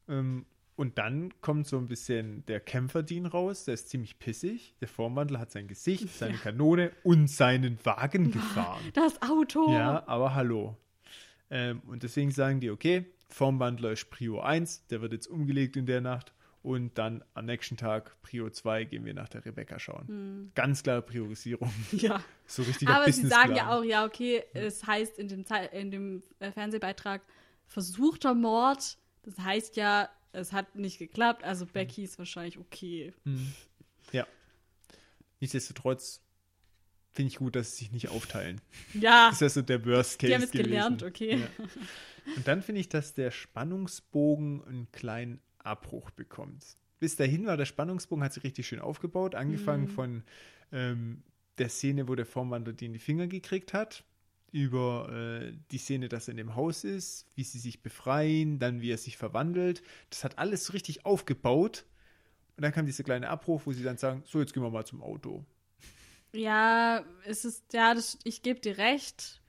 Ähm, 0.08 0.46
und 0.76 0.96
dann 0.96 1.30
kommt 1.42 1.66
so 1.66 1.76
ein 1.76 1.88
bisschen 1.88 2.44
der 2.46 2.58
Kämpfer-Dean 2.60 3.26
raus. 3.26 3.66
Der 3.66 3.74
ist 3.74 3.90
ziemlich 3.90 4.18
pissig. 4.18 4.74
Der 4.80 4.88
Formwandler 4.88 5.38
hat 5.38 5.50
sein 5.50 5.68
Gesicht, 5.68 6.08
seine 6.18 6.38
Kanone 6.38 6.92
und 7.02 7.28
seinen 7.28 7.78
Wagen 7.84 8.30
gefahren. 8.30 8.80
Das 8.94 9.20
Auto. 9.22 9.70
Ja, 9.72 10.06
aber 10.08 10.34
hallo. 10.34 10.76
Ähm, 11.50 11.82
und 11.86 12.02
deswegen 12.02 12.30
sagen 12.30 12.60
die, 12.60 12.70
okay, 12.70 13.04
Formwandler 13.28 13.92
ist 13.92 14.08
Prio 14.10 14.40
1, 14.40 14.86
der 14.86 15.02
wird 15.02 15.12
jetzt 15.12 15.26
umgelegt 15.26 15.76
in 15.76 15.84
der 15.86 16.00
Nacht. 16.00 16.32
Und 16.62 16.98
dann 16.98 17.24
am 17.32 17.46
nächsten 17.46 17.78
Tag, 17.78 18.20
Prio 18.20 18.50
2, 18.50 18.84
gehen 18.84 19.04
wir 19.06 19.14
nach 19.14 19.30
der 19.30 19.44
Rebecca 19.44 19.78
schauen. 19.78 20.52
Ganz 20.54 20.82
klare 20.82 21.00
Priorisierung. 21.00 21.72
ja. 21.92 22.22
So 22.46 22.62
richtiger 22.62 22.94
Aber 22.94 23.10
sie 23.10 23.26
sagen 23.26 23.56
ja 23.56 23.74
auch, 23.76 23.82
ja, 23.82 24.04
okay, 24.04 24.42
es 24.52 24.86
heißt 24.86 25.18
in 25.18 25.28
dem, 25.28 25.44
in 25.72 25.90
dem 25.90 26.22
äh, 26.38 26.52
Fernsehbeitrag 26.52 27.22
versuchter 27.66 28.34
Mord. 28.34 28.98
Das 29.22 29.38
heißt 29.38 29.76
ja, 29.76 30.10
es 30.32 30.52
hat 30.52 30.74
nicht 30.76 30.98
geklappt, 30.98 31.44
also 31.44 31.66
Becky 31.66 32.04
ist 32.04 32.18
wahrscheinlich 32.18 32.58
okay. 32.58 33.12
Ja. 34.12 34.26
Nichtsdestotrotz 35.40 36.22
finde 37.10 37.28
ich 37.28 37.36
gut, 37.36 37.56
dass 37.56 37.72
sie 37.72 37.84
sich 37.84 37.92
nicht 37.92 38.08
aufteilen. 38.08 38.60
Ja, 38.94 39.28
Das 39.28 39.36
ist 39.36 39.40
ja 39.40 39.48
so 39.48 39.62
der 39.62 39.84
Worst 39.86 40.18
Case. 40.18 40.28
die 40.28 40.34
haben 40.34 40.42
es 40.42 40.50
gewesen. 40.50 40.68
gelernt, 40.68 41.02
okay. 41.02 41.38
Ja. 41.38 41.64
Und 42.36 42.46
dann 42.46 42.62
finde 42.62 42.80
ich, 42.80 42.88
dass 42.88 43.14
der 43.14 43.30
Spannungsbogen 43.30 44.62
einen 44.64 44.92
kleinen 44.92 45.40
Abbruch 45.64 46.10
bekommt. 46.10 46.64
Bis 46.98 47.16
dahin 47.16 47.46
war 47.46 47.56
der 47.56 47.64
Spannungsbogen, 47.64 48.24
hat 48.24 48.32
sich 48.34 48.44
richtig 48.44 48.66
schön 48.66 48.80
aufgebaut, 48.80 49.34
angefangen 49.34 49.84
Mhm. 49.84 49.88
von 49.88 50.24
ähm, 50.72 51.22
der 51.58 51.68
Szene, 51.68 52.08
wo 52.08 52.14
der 52.14 52.26
Formwandler 52.26 52.72
die 52.72 52.86
in 52.86 52.92
die 52.92 52.98
Finger 52.98 53.26
gekriegt 53.26 53.72
hat, 53.72 54.04
über 54.52 55.10
äh, 55.12 55.52
die 55.70 55.78
Szene, 55.78 56.08
dass 56.08 56.28
er 56.28 56.32
in 56.32 56.38
dem 56.38 56.54
Haus 56.56 56.84
ist, 56.84 57.26
wie 57.36 57.44
sie 57.44 57.58
sich 57.58 57.82
befreien, 57.82 58.58
dann 58.58 58.80
wie 58.80 58.90
er 58.90 58.98
sich 58.98 59.16
verwandelt. 59.16 59.82
Das 60.10 60.24
hat 60.24 60.38
alles 60.38 60.64
so 60.66 60.72
richtig 60.72 61.06
aufgebaut. 61.06 61.86
Und 62.56 62.62
dann 62.64 62.72
kam 62.72 62.86
dieser 62.86 63.04
kleine 63.04 63.28
Abbruch, 63.28 63.62
wo 63.64 63.72
sie 63.72 63.82
dann 63.84 63.96
sagen, 63.98 64.22
so, 64.26 64.40
jetzt 64.40 64.52
gehen 64.54 64.62
wir 64.62 64.70
mal 64.70 64.84
zum 64.86 65.02
Auto. 65.02 65.44
Ja, 66.32 67.04
es 67.24 67.44
ist, 67.44 67.72
ja, 67.72 67.94
das, 67.94 68.18
ich 68.24 68.42
gebe 68.42 68.60
dir 68.60 68.78
recht. 68.78 69.39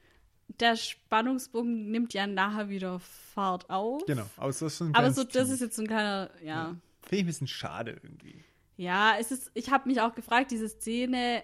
Der 0.59 0.75
Spannungsbogen 0.75 1.89
nimmt 1.91 2.13
ja 2.13 2.27
nachher 2.27 2.69
wieder 2.69 2.99
Fahrt 2.99 3.69
auf. 3.69 4.05
Genau, 4.05 4.29
außer 4.37 4.69
so 4.69 4.85
ein 4.85 4.95
Aber 4.95 5.11
so, 5.11 5.23
das 5.23 5.49
ist 5.49 5.61
jetzt 5.61 5.75
so 5.75 5.81
ein 5.83 5.87
kleiner, 5.87 6.29
ja. 6.43 6.75
Finde 7.03 7.15
ich 7.15 7.23
ein 7.23 7.25
bisschen 7.27 7.47
schade 7.47 7.91
irgendwie. 8.03 8.43
Ja, 8.77 9.15
es 9.19 9.31
ist, 9.31 9.51
ich 9.53 9.69
habe 9.71 9.87
mich 9.87 10.01
auch 10.01 10.13
gefragt, 10.15 10.51
diese 10.51 10.67
Szene, 10.67 11.43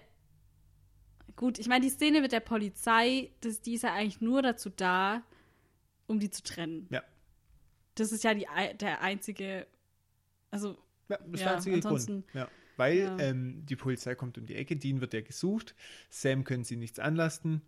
gut, 1.36 1.58
ich 1.58 1.68
meine, 1.68 1.84
die 1.84 1.90
Szene 1.90 2.20
mit 2.20 2.32
der 2.32 2.40
Polizei, 2.40 3.30
das, 3.40 3.60
die 3.60 3.74
ist 3.74 3.82
ja 3.82 3.94
eigentlich 3.94 4.20
nur 4.20 4.42
dazu 4.42 4.70
da, 4.70 5.22
um 6.06 6.18
die 6.20 6.30
zu 6.30 6.42
trennen. 6.42 6.86
Ja. 6.90 7.02
Das 7.94 8.12
ist 8.12 8.24
ja 8.24 8.34
die, 8.34 8.46
der 8.80 9.00
einzige, 9.02 9.66
also, 10.50 10.76
Ja, 11.08 11.16
das 11.18 11.28
ist 11.32 11.40
Ja, 11.40 11.54
einzige 11.54 11.76
ansonsten- 11.76 12.12
Grund. 12.22 12.34
Ja. 12.34 12.48
Weil 12.76 12.98
Ja. 12.98 13.18
ähm, 13.18 13.66
die 13.66 13.74
Polizei 13.74 14.14
kommt 14.14 14.38
um 14.38 14.46
die 14.46 14.54
Ecke, 14.54 14.76
Dean 14.76 15.00
wird 15.00 15.12
ja 15.12 15.20
gesucht, 15.20 15.74
Sam 16.10 16.44
können 16.44 16.62
sie 16.64 16.76
nichts 16.76 16.98
anlasten 17.00 17.62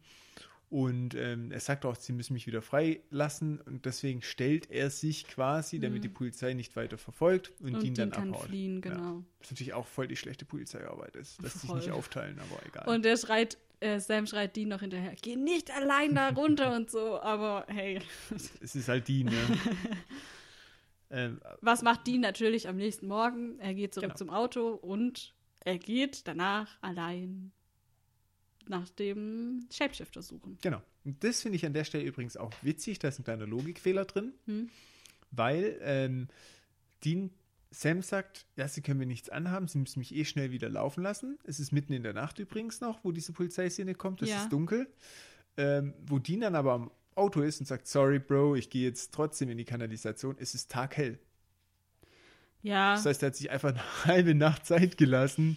und 0.70 1.14
ähm, 1.16 1.51
er 1.51 1.60
sagt 1.60 1.84
auch, 1.84 1.97
sie 1.97 2.12
müssen 2.12 2.32
mich 2.32 2.47
wieder 2.47 2.62
freilassen 2.62 3.60
und 3.60 3.84
deswegen 3.86 4.22
stellt 4.22 4.70
er 4.70 4.88
sich 4.88 5.26
quasi, 5.26 5.80
damit 5.80 6.05
die 6.05 6.09
Polizei 6.09 6.55
nicht 6.55 6.76
weiter 6.76 6.97
verfolgt 6.97 7.52
und, 7.60 7.70
Mhm. 7.70 7.74
und 7.74 7.82
Dean 7.82 7.94
dann 7.94 8.10
kann 8.12 8.32
abhaut. 8.32 8.47
fliehen, 8.47 8.76
Ja. 8.76 8.80
genau. 8.80 9.24
Was 9.40 9.51
natürlich 9.51 9.72
auch 9.74 9.86
voll 9.86 10.06
die 10.06 10.16
schlechte 10.16 10.44
Polizeiarbeit 10.44 11.16
ist, 11.16 11.42
dass 11.44 11.55
sie 11.55 11.59
sich 11.66 11.74
nicht 11.74 11.90
aufteilen, 11.90 12.38
aber 12.38 12.64
egal. 12.66 12.88
Und 12.94 13.05
der 13.05 13.16
schreit, 13.16 13.59
äh, 13.80 13.98
Sam 13.98 14.26
schreit 14.28 14.55
Dean 14.55 14.68
noch 14.68 14.80
hinterher, 14.80 15.14
geh 15.20 15.34
nicht 15.36 15.70
allein 15.76 16.14
da 16.14 16.28
runter 16.30 16.72
und 16.76 16.88
so, 16.90 17.20
aber 17.20 17.64
hey. 17.68 18.01
es 18.62 18.76
ist 18.76 18.88
halt 18.88 19.09
Dean, 19.09 19.26
ne? 19.26 19.32
ähm, 21.10 21.40
Was 21.60 21.82
macht 21.82 22.06
Dean 22.06 22.20
natürlich 22.20 22.68
am 22.68 22.76
nächsten 22.76 23.09
Morgen? 23.09 23.59
Er 23.59 23.74
geht 23.74 23.94
zurück 23.94 24.10
Genau. 24.10 24.16
zum 24.18 24.30
Auto 24.30 24.68
und 24.74 25.34
er 25.64 25.78
geht 25.78 26.26
danach 26.28 26.78
allein 26.80 27.52
nach 28.70 28.88
dem 28.90 29.66
Shapeshifter 29.70 30.22
suchen. 30.22 30.56
Genau. 30.62 30.80
Und 31.05 31.22
das 31.22 31.42
finde 31.42 31.56
ich 31.56 31.66
an 31.66 31.74
der 31.74 31.84
Stelle 31.84 32.05
übrigens 32.05 32.36
auch 32.38 32.52
witzig. 32.62 32.98
Da 32.98 33.09
ist 33.09 33.18
ein 33.18 33.24
kleiner 33.24 33.47
Logikfehler 33.47 34.06
drin, 34.06 34.32
Hm. 34.47 34.70
weil 35.30 35.78
ähm, 35.82 36.28
Dean 37.05 37.30
Sam 37.72 38.02
sagt, 38.02 38.47
ja, 38.56 38.66
sie 38.66 38.80
können 38.80 38.98
mir 38.98 39.06
nichts 39.06 39.28
anhaben, 39.28 39.68
sie 39.68 39.78
müssen 39.78 40.01
mich 40.01 40.14
eh 40.14 40.24
schnell 40.24 40.51
wieder 40.51 40.68
laufen 40.68 41.02
lassen. 41.05 41.38
Es 41.44 41.60
ist 41.60 41.70
mitten 41.72 41.92
in 41.92 42.02
der 42.02 42.14
Nacht 42.14 42.38
übrigens 42.38 42.80
noch, 42.80 43.05
wo 43.05 43.12
diese 43.12 43.32
Polizeiszene 43.32 43.94
kommt, 43.94 44.22
es 44.22 44.30
Ja. 44.30 44.42
ist 44.42 44.52
dunkel. 44.52 44.88
Ähm, 45.56 45.94
wo 46.06 46.18
Dean 46.18 46.40
dann 46.40 46.55
aber 46.56 46.72
am 46.72 46.90
Auto 47.14 47.42
ist 47.42 47.60
und 47.60 47.66
sagt, 47.66 47.86
sorry, 47.86 48.18
Bro, 48.18 48.56
ich 48.56 48.70
gehe 48.70 48.84
jetzt 48.88 49.12
trotzdem 49.12 49.51
in 49.51 49.59
die 49.59 49.64
Kanalisation. 49.64 50.36
Es 50.38 50.55
ist 50.55 50.70
taghell. 50.70 51.18
Ja. 52.62 52.94
Das 52.94 53.06
heißt, 53.06 53.22
er 53.22 53.28
hat 53.28 53.36
sich 53.36 53.51
einfach 53.51 53.70
eine 53.70 53.82
halbe 54.05 54.34
Nacht 54.34 54.66
Zeit 54.66 54.97
gelassen 54.97 55.56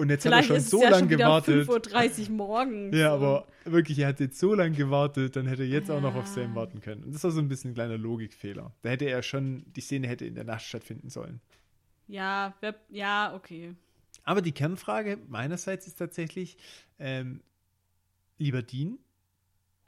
und 0.00 0.08
jetzt 0.10 0.22
Vielleicht 0.22 0.48
hat 0.50 0.56
er 0.56 0.60
schon 0.60 0.68
so 0.68 0.82
ja 0.82 0.90
lange 0.90 1.06
gewartet. 1.08 1.68
5.30 1.68 2.22
Uhr 2.24 2.30
morgens. 2.36 2.96
Ja, 2.96 3.14
aber 3.14 3.46
wirklich, 3.64 3.98
er 3.98 4.08
hat 4.08 4.20
jetzt 4.20 4.38
so 4.38 4.54
lange 4.54 4.74
gewartet, 4.74 5.36
dann 5.36 5.46
hätte 5.46 5.62
er 5.62 5.68
jetzt 5.68 5.90
auch 5.90 6.00
noch 6.00 6.14
auf 6.14 6.26
Ja. 6.26 6.32
Sam 6.42 6.54
warten 6.54 6.80
können. 6.80 7.04
Und 7.04 7.14
das 7.14 7.22
war 7.22 7.30
so 7.30 7.40
ein 7.40 7.48
bisschen 7.48 7.70
ein 7.72 7.74
kleiner 7.74 7.98
Logikfehler. 7.98 8.72
Da 8.82 8.88
hätte 8.90 9.04
er 9.04 9.22
schon, 9.22 9.64
die 9.72 9.80
Szene 9.80 10.08
hätte 10.08 10.24
in 10.24 10.34
der 10.34 10.44
Nacht 10.44 10.62
stattfinden 10.62 11.10
sollen. 11.10 11.40
Ja, 12.08 12.54
wer, 12.60 12.74
ja, 12.88 13.34
okay. 13.34 13.74
Aber 14.24 14.42
die 14.42 14.52
Kernfrage 14.52 15.18
meinerseits 15.28 15.86
ist 15.86 15.98
tatsächlich, 15.98 16.56
ähm, 16.98 17.40
lieber 18.38 18.62
Dean, 18.62 18.98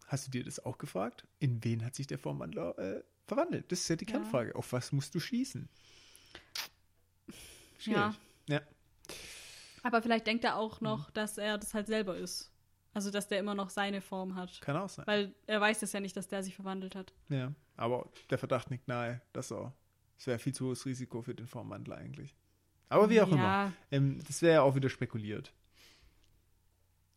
hast 0.07 0.27
du 0.27 0.31
dir 0.31 0.45
das 0.45 0.65
auch 0.65 0.79
gefragt? 0.79 1.27
In 1.41 1.65
wen 1.65 1.85
hat 1.85 1.95
sich 1.95 2.07
der 2.07 2.19
Vorwandler 2.19 2.79
äh, 2.79 3.03
verwandelt? 3.27 3.73
Das 3.73 3.81
ist 3.81 3.89
ja 3.89 3.97
die 3.97 4.05
Ja. 4.05 4.13
Kernfrage. 4.13 4.55
Auf 4.55 4.73
was 4.73 4.93
musst 4.93 5.15
du 5.15 5.21
schließen? 5.21 5.69
Ja. 7.81 8.15
Ja. 8.49 8.61
Aber 9.83 10.03
vielleicht 10.03 10.27
denkt 10.27 10.45
er 10.45 10.57
auch 10.57 10.81
noch, 10.81 11.11
dass 11.11 11.39
er 11.39 11.59
das 11.59 11.75
halt 11.75 11.87
selber 11.87 12.17
ist. 12.17 12.53
Also, 12.95 13.11
dass 13.11 13.27
der 13.27 13.39
immer 13.39 13.55
noch 13.55 13.71
seine 13.71 14.01
Form 14.01 14.35
hat. 14.35 14.61
Kann 14.61 14.77
auch 14.77 14.89
sein. 14.89 15.07
Weil 15.07 15.35
er 15.47 15.61
weiß 15.61 15.81
das 15.81 15.93
ja 15.93 16.01
nicht, 16.01 16.17
dass 16.17 16.29
der 16.29 16.43
sich 16.43 16.55
verwandelt 16.55 16.95
hat. 16.95 17.13
Ja, 17.31 17.53
aber 17.77 18.11
der 18.31 18.39
Verdacht 18.39 18.71
liegt 18.71 18.87
nahe, 18.87 19.23
dass 19.33 19.51
er, 19.51 19.73
es 20.19 20.27
wäre 20.27 20.39
viel 20.39 20.55
zu 20.55 20.67
hohes 20.67 20.85
Risiko 20.85 21.23
für 21.23 21.35
den 21.35 21.47
Vorwandler 21.47 21.97
eigentlich. 21.97 22.37
Aber 22.91 23.09
wie 23.09 23.21
auch 23.23 23.29
immer. 23.29 23.43
ja. 23.43 23.73
Ähm, 23.91 24.21
das 24.27 24.43
wäre 24.43 24.55
ja 24.55 24.63
auch 24.63 24.75
wieder 24.75 24.91
spekuliert. 24.91 25.55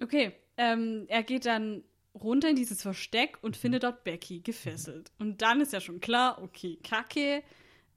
Okay, 0.02 0.34
ähm, 0.56 1.06
er 1.10 1.24
geht 1.24 1.46
dann 1.46 1.84
runter 2.14 2.50
in 2.50 2.56
dieses 2.56 2.82
Versteck 2.82 3.38
und 3.42 3.58
findet 3.58 3.84
dort 3.84 4.06
Becky 4.06 4.40
gefesselt. 4.40 5.12
Und 5.20 5.42
dann 5.42 5.60
ist 5.60 5.74
ja 5.74 5.82
schon 5.82 6.00
klar, 6.00 6.42
okay, 6.42 6.80
Kacke. 6.82 7.44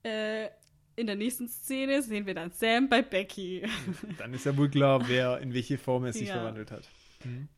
Äh, 0.02 0.48
in 0.98 1.06
der 1.06 1.16
nächsten 1.16 1.48
Szene 1.48 2.02
sehen 2.02 2.26
wir 2.26 2.34
dann 2.34 2.50
Sam 2.52 2.88
bei 2.88 3.02
Becky. 3.02 3.62
Dann 4.18 4.34
ist 4.34 4.44
ja 4.46 4.56
wohl 4.56 4.68
klar, 4.68 5.08
wer 5.08 5.38
in 5.38 5.54
welche 5.54 5.78
Form 5.78 6.04
er 6.04 6.12
sich 6.12 6.28
Ja. 6.28 6.34
verwandelt 6.34 6.70
hat. 6.70 6.88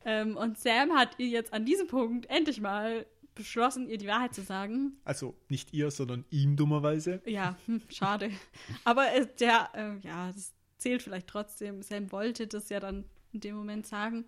ähm, 0.05 0.37
und 0.37 0.59
Sam 0.59 0.93
hat 0.93 1.19
ihr 1.19 1.29
jetzt 1.29 1.53
an 1.53 1.65
diesem 1.65 1.87
Punkt 1.87 2.27
endlich 2.31 2.61
mal 2.61 3.07
beschlossen, 3.35 3.89
ihr 3.89 3.99
die 3.99 4.07
Wahrheit 4.07 4.35
zu 4.35 4.43
sagen. 4.43 4.99
Also 5.05 5.35
nicht 5.49 5.73
ihr, 5.73 5.91
sondern 5.91 6.25
ihm 6.31 6.57
dummerweise. 6.57 7.23
Ja, 7.27 7.59
hm, 7.67 7.81
schade. 7.89 8.31
Aber 8.85 9.13
äh, 9.15 9.27
der, 9.39 9.71
äh, 9.75 10.07
ja, 10.07 10.31
das 10.33 10.53
zählt 10.79 11.03
vielleicht 11.03 11.27
trotzdem. 11.29 11.83
Sam 11.83 12.11
wollte 12.13 12.47
das 12.47 12.69
ja 12.69 12.81
dann 12.81 13.05
in 13.33 13.41
dem 13.41 13.55
Moment 13.57 13.87
sagen. 13.87 14.25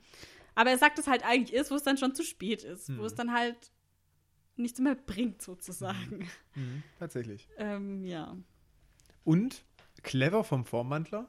Aber 0.55 0.71
er 0.71 0.79
sagt 0.79 0.99
es 0.99 1.07
halt 1.07 1.25
eigentlich 1.25 1.55
erst, 1.55 1.71
wo 1.71 1.75
es 1.77 1.83
dann 1.83 1.97
schon 1.99 2.15
zu 2.15 2.23
spät 2.25 2.63
ist. 2.63 2.97
Wo 2.99 3.05
es 3.05 3.15
dann 3.15 3.33
halt 3.33 3.57
nichts 4.57 4.79
mehr 4.81 4.95
bringt, 4.95 5.41
sozusagen. 5.43 6.29
Mhm, 6.55 6.83
tatsächlich. 6.99 7.49
Ähm, 7.57 8.05
ja. 8.05 8.37
Und 9.24 9.65
clever 10.03 10.44
vom 10.44 10.65
Vormantler, 10.65 11.28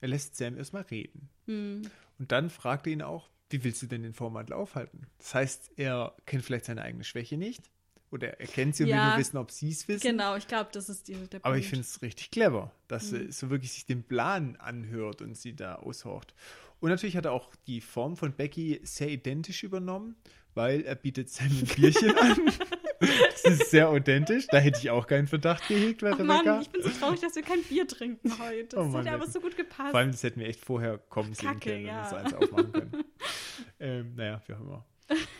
er 0.00 0.08
lässt 0.08 0.36
Sam 0.36 0.56
erstmal 0.56 0.82
reden. 0.82 1.28
Hm. 1.46 1.82
Und 2.18 2.32
dann 2.32 2.50
fragt 2.50 2.86
er 2.86 2.92
ihn 2.92 3.02
auch, 3.02 3.30
wie 3.50 3.64
willst 3.64 3.82
du 3.82 3.86
denn 3.86 4.02
den 4.02 4.14
Vormantler 4.14 4.56
aufhalten? 4.56 5.06
Das 5.18 5.34
heißt, 5.34 5.72
er 5.76 6.14
kennt 6.26 6.44
vielleicht 6.44 6.66
seine 6.66 6.82
eigene 6.82 7.04
Schwäche 7.04 7.36
nicht. 7.36 7.70
Oder 8.12 8.40
er 8.40 8.46
kennt 8.46 8.74
sie 8.74 8.82
und 8.84 8.88
will 8.90 8.96
Ja. 8.96 9.10
nur 9.10 9.18
wissen, 9.18 9.36
ob 9.36 9.50
sie 9.52 9.70
es 9.70 9.86
wissen. 9.86 10.02
Genau, 10.02 10.34
ich 10.36 10.48
glaube, 10.48 10.70
das 10.72 10.88
ist 10.88 11.06
die, 11.08 11.12
der 11.14 11.40
Aber 11.44 11.52
Punkt. 11.54 11.60
ich 11.60 11.68
finde 11.68 11.82
es 11.82 12.02
richtig 12.02 12.30
clever, 12.32 12.72
dass 12.88 13.12
Mhm. 13.12 13.26
er 13.28 13.32
so 13.32 13.50
wirklich 13.50 13.72
sich 13.72 13.86
den 13.86 14.02
Plan 14.02 14.56
anhört 14.56 15.22
und 15.22 15.36
sie 15.36 15.54
da 15.54 15.76
aushaucht. 15.76 16.34
Und 16.80 16.90
natürlich 16.90 17.16
hat 17.16 17.26
er 17.26 17.32
auch 17.32 17.54
die 17.66 17.80
Form 17.80 18.16
von 18.16 18.32
Becky 18.32 18.80
sehr 18.82 19.08
identisch 19.10 19.62
übernommen, 19.62 20.16
weil 20.54 20.80
er 20.82 20.96
bietet 20.96 21.30
Sam 21.30 21.46
ein 21.48 21.66
Bierchen 21.76 22.16
an. 22.16 22.36
Das 23.00 23.44
ist 23.44 23.70
sehr 23.70 23.88
authentisch. 23.88 24.46
Da 24.48 24.58
hätte 24.58 24.78
ich 24.78 24.90
auch 24.90 25.06
keinen 25.06 25.26
Verdacht 25.26 25.66
gehegt 25.68 26.04
Ach 26.04 26.18
Rebecca. 26.18 26.24
Mann, 26.24 26.62
ich 26.62 26.68
bin 26.70 26.82
so 26.82 26.90
traurig, 26.90 27.20
dass 27.20 27.34
wir 27.34 27.42
kein 27.42 27.62
Bier 27.62 27.86
trinken 27.88 28.38
heute. 28.38 28.76
Das 28.76 28.78
Oh 28.78 28.88
Mann, 28.88 29.06
hat 29.06 29.14
aber 29.14 29.26
so 29.26 29.40
gut 29.40 29.56
gepasst. 29.56 29.90
Vor 29.90 29.98
allem, 29.98 30.10
das 30.10 30.22
hätten 30.22 30.40
wir 30.40 30.46
echt 30.46 30.64
vorher 30.64 30.98
kommen 30.98 31.32
sehen 31.32 31.48
Kacke, 31.48 31.70
können 31.70 31.86
ja. 31.86 31.96
und 31.96 32.04
das 32.04 32.14
eins 32.14 32.34
aufmachen 32.34 32.72
können. 32.72 33.04
ähm, 33.80 34.14
naja, 34.16 34.42
wie 34.46 34.52
auch 34.52 34.60
immer. 34.60 34.86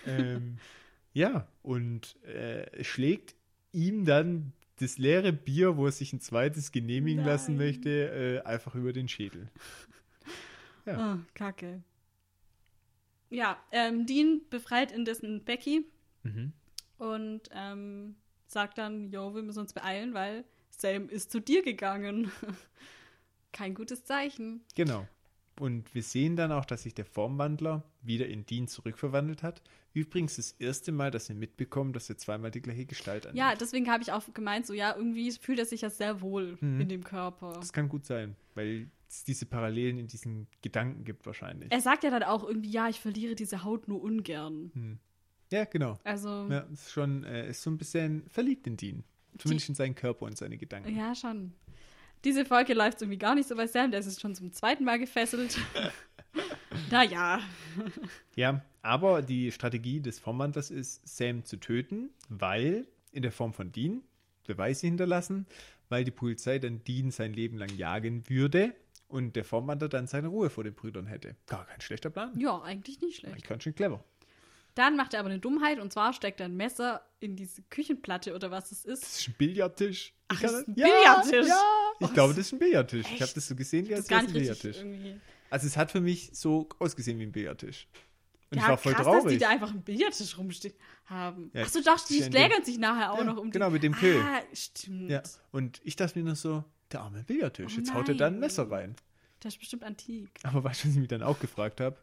ähm, 0.06 0.56
ja, 1.12 1.46
und 1.62 2.16
äh, 2.24 2.82
schlägt 2.82 3.34
ihm 3.72 4.04
dann 4.04 4.52
das 4.76 4.96
leere 4.96 5.32
Bier, 5.32 5.76
wo 5.76 5.86
er 5.86 5.92
sich 5.92 6.14
ein 6.14 6.20
zweites 6.20 6.72
genehmigen 6.72 7.24
lassen 7.24 7.56
Nein. 7.56 7.66
möchte, 7.66 8.40
äh, 8.44 8.48
einfach 8.48 8.74
über 8.74 8.92
den 8.94 9.08
Schädel. 9.08 9.48
Oh, 10.86 11.16
kacke. 11.34 11.82
Ja, 13.28 13.62
ähm, 13.70 14.06
Dean 14.06 14.40
befreit 14.48 14.90
indessen 14.90 15.44
Becky 15.44 15.84
Mhm. 16.22 16.52
Und 17.00 17.42
ähm, 17.52 18.14
sagt 18.46 18.78
dann, 18.78 19.10
jo, 19.10 19.34
wir 19.34 19.42
müssen 19.42 19.60
uns 19.60 19.72
beeilen, 19.72 20.14
weil 20.14 20.44
Sam 20.70 21.08
ist 21.08 21.30
zu 21.32 21.40
dir 21.40 21.62
gegangen. 21.62 22.30
Kein 23.52 23.74
gutes 23.74 24.04
Zeichen. 24.04 24.60
Genau. 24.76 25.06
Und 25.58 25.94
wir 25.94 26.02
sehen 26.02 26.36
dann 26.36 26.52
auch, 26.52 26.64
dass 26.64 26.84
sich 26.84 26.94
der 26.94 27.04
Formwandler 27.04 27.82
wieder 28.00 28.26
in 28.28 28.46
Dean 28.46 28.66
zurückverwandelt 28.66 29.42
hat. 29.42 29.60
Übrigens 29.92 30.36
das 30.36 30.52
erste 30.52 30.90
Mal, 30.92 31.10
dass 31.10 31.28
wir 31.28 31.36
mitbekommen, 31.36 31.92
dass 31.92 32.08
er 32.08 32.16
zweimal 32.16 32.50
die 32.50 32.62
gleiche 32.62 32.86
Gestalt 32.86 33.26
annimmt. 33.26 33.38
Ja, 33.38 33.54
deswegen 33.54 33.90
habe 33.90 34.02
ich 34.02 34.10
auch 34.12 34.22
gemeint, 34.32 34.66
so 34.66 34.72
ja, 34.72 34.94
irgendwie 34.96 35.30
fühlt 35.32 35.58
er 35.58 35.66
sich 35.66 35.82
ja 35.82 35.90
sehr 35.90 36.20
wohl 36.22 36.56
Mhm. 36.60 36.80
in 36.80 36.88
dem 36.88 37.04
Körper. 37.04 37.52
Das 37.54 37.72
kann 37.72 37.88
gut 37.88 38.06
sein, 38.06 38.36
weil 38.54 38.88
es 39.08 39.24
diese 39.24 39.44
Parallelen 39.44 39.98
in 39.98 40.06
diesen 40.06 40.46
Gedanken 40.62 41.04
gibt 41.04 41.26
wahrscheinlich. 41.26 41.70
Er 41.72 41.80
sagt 41.80 42.04
ja 42.04 42.10
dann 42.10 42.22
auch 42.22 42.44
irgendwie, 42.46 42.70
ja, 42.70 42.88
ich 42.88 43.00
verliere 43.00 43.34
diese 43.34 43.62
Haut 43.64 43.86
nur 43.88 44.00
ungern. 44.00 44.98
Ja, 45.50 45.64
genau. 45.64 45.98
Also, 46.04 46.48
Ja, 46.50 46.60
ist 46.72 46.90
schon, 46.92 47.24
äh, 47.24 47.50
ist 47.50 47.62
so 47.62 47.70
ein 47.70 47.78
bisschen 47.78 48.24
verliebt 48.28 48.66
in 48.66 48.76
Dean. 48.76 49.04
Zumindest 49.38 49.68
in 49.68 49.74
seinen 49.74 49.94
Körper 49.94 50.26
und 50.26 50.36
seine 50.36 50.56
Gedanken. 50.56 50.94
ja, 50.96 51.14
schon. 51.14 51.52
Diese 52.24 52.44
Folge 52.44 52.74
läuft 52.74 53.00
irgendwie 53.00 53.18
gar 53.18 53.34
nicht 53.34 53.48
so 53.48 53.56
bei 53.56 53.66
Sam, 53.66 53.90
der 53.90 54.00
ist 54.00 54.20
schon 54.20 54.34
zum 54.34 54.52
zweiten 54.52 54.84
Mal 54.84 54.98
gefesselt. 54.98 55.58
naja. 56.90 57.40
Ja, 58.36 58.62
aber 58.82 59.22
die 59.22 59.50
Strategie 59.52 60.00
des 60.00 60.18
Formwandlers 60.18 60.70
ist, 60.70 61.00
Sam 61.08 61.44
zu 61.44 61.56
töten, 61.56 62.10
weil 62.28 62.86
in 63.12 63.22
der 63.22 63.32
Form 63.32 63.52
von 63.54 63.72
Dean 63.72 64.02
Beweise 64.46 64.86
hinterlassen, 64.86 65.46
weil 65.88 66.04
die 66.04 66.10
Polizei 66.10 66.58
dann 66.58 66.82
Dean 66.84 67.10
sein 67.10 67.32
Leben 67.32 67.56
lang 67.56 67.74
jagen 67.76 68.28
würde 68.28 68.74
und 69.08 69.34
der 69.36 69.44
Formwandler 69.44 69.88
dann 69.88 70.06
seine 70.06 70.28
Ruhe 70.28 70.50
vor 70.50 70.64
den 70.64 70.74
Brüdern 70.74 71.06
hätte. 71.06 71.36
Gar 71.46 71.66
kein 71.66 71.80
schlechter 71.80 72.10
Plan. 72.10 72.38
Ja, 72.38 72.60
eigentlich 72.62 73.00
nicht 73.00 73.16
schlecht. 73.18 73.48
Ganz 73.48 73.62
schön 73.62 73.74
clever. 73.74 74.04
Dann 74.74 74.96
macht 74.96 75.14
er 75.14 75.20
aber 75.20 75.30
eine 75.30 75.38
Dummheit 75.40 75.78
und 75.78 75.92
zwar 75.92 76.12
steckt 76.12 76.40
er 76.40 76.46
ein 76.46 76.56
Messer 76.56 77.04
in 77.18 77.36
diese 77.36 77.62
Küchenplatte 77.62 78.34
oder 78.34 78.50
was 78.50 78.70
es 78.72 78.84
ist. 78.84 79.02
Das 79.02 79.18
ist 79.20 79.28
ein 79.28 79.34
Billardtisch. 79.36 80.14
Ach, 80.28 80.36
Ich 80.36 80.40
das 80.42 80.52
ist 80.52 80.68
ein 80.68 80.74
ja, 80.76 80.86
Billardtisch? 80.86 81.48
Ja, 81.48 81.62
ich 82.00 82.08
Oh, 82.08 82.12
glaube, 82.12 82.34
das- 82.34 82.46
ist 82.46 82.52
ein 82.52 82.58
Billardtisch. 82.58 83.06
Ich 83.06 83.12
Echt? 83.12 83.22
habe 83.22 83.32
das 83.34 83.48
so 83.48 83.56
gesehen, 83.56 83.86
wie 83.86 83.90
Das 83.90 83.98
als 83.98 84.04
ist 84.06 84.10
gar 84.10 84.20
wäre 84.22 84.30
ein 84.30 84.32
Billardtisch. 84.32 84.76
irgendwie. 84.78 85.20
Also 85.50 85.66
es 85.66 85.76
hat 85.76 85.90
für 85.90 86.00
mich 86.00 86.30
so 86.32 86.68
ausgesehen 86.78 87.18
wie 87.18 87.24
ein 87.24 87.32
Billardtisch. 87.32 87.88
Und 88.52 88.58
ja, 88.58 88.64
ich 88.64 88.68
war 88.70 88.78
voll 88.78 88.94
krass, 88.94 89.06
dass 89.06 89.14
die 89.14 89.20
traurig. 89.22 89.38
da 89.40 89.48
einfach 89.48 89.70
einen 89.70 89.82
Billardtisch 89.82 90.38
rumstehen 90.38 90.74
haben. 91.06 91.50
Ja, 91.54 91.62
Achso, 91.62 91.80
doch, 91.82 92.04
die 92.06 92.22
schlägern 92.22 92.64
sich 92.64 92.78
nachher 92.78 93.12
auch 93.12 93.18
Ja, 93.18 93.24
noch 93.24 93.36
um 93.36 93.50
genau, 93.50 93.66
die... 93.68 93.72
mit 93.74 93.82
dem 93.82 93.94
Kill. 93.94 94.18
Ah, 94.20 94.40
stimmt. 94.52 95.10
Ja, 95.10 95.22
und 95.52 95.80
ich 95.84 95.94
dachte 95.96 96.18
mir 96.18 96.24
nur 96.24 96.34
so, 96.36 96.64
der 96.92 97.00
arme 97.02 97.22
Billardtisch, 97.24 97.72
Oh 97.74 97.78
jetzt 97.78 97.92
haut 97.94 98.08
er 98.08 98.14
da 98.16 98.26
ein 98.26 98.34
nein. 98.34 98.40
Messer 98.40 98.70
rein. 98.70 98.96
Das 99.40 99.54
ist 99.54 99.58
bestimmt 99.60 99.84
antik. 99.84 100.30
Aber 100.42 100.64
weißt 100.64 100.82
du, 100.84 100.88
was 100.88 100.94
ich 100.94 101.00
mich 101.00 101.08
dann 101.08 101.22
auch 101.22 101.38
gefragt 101.38 101.80
habe? 101.80 101.96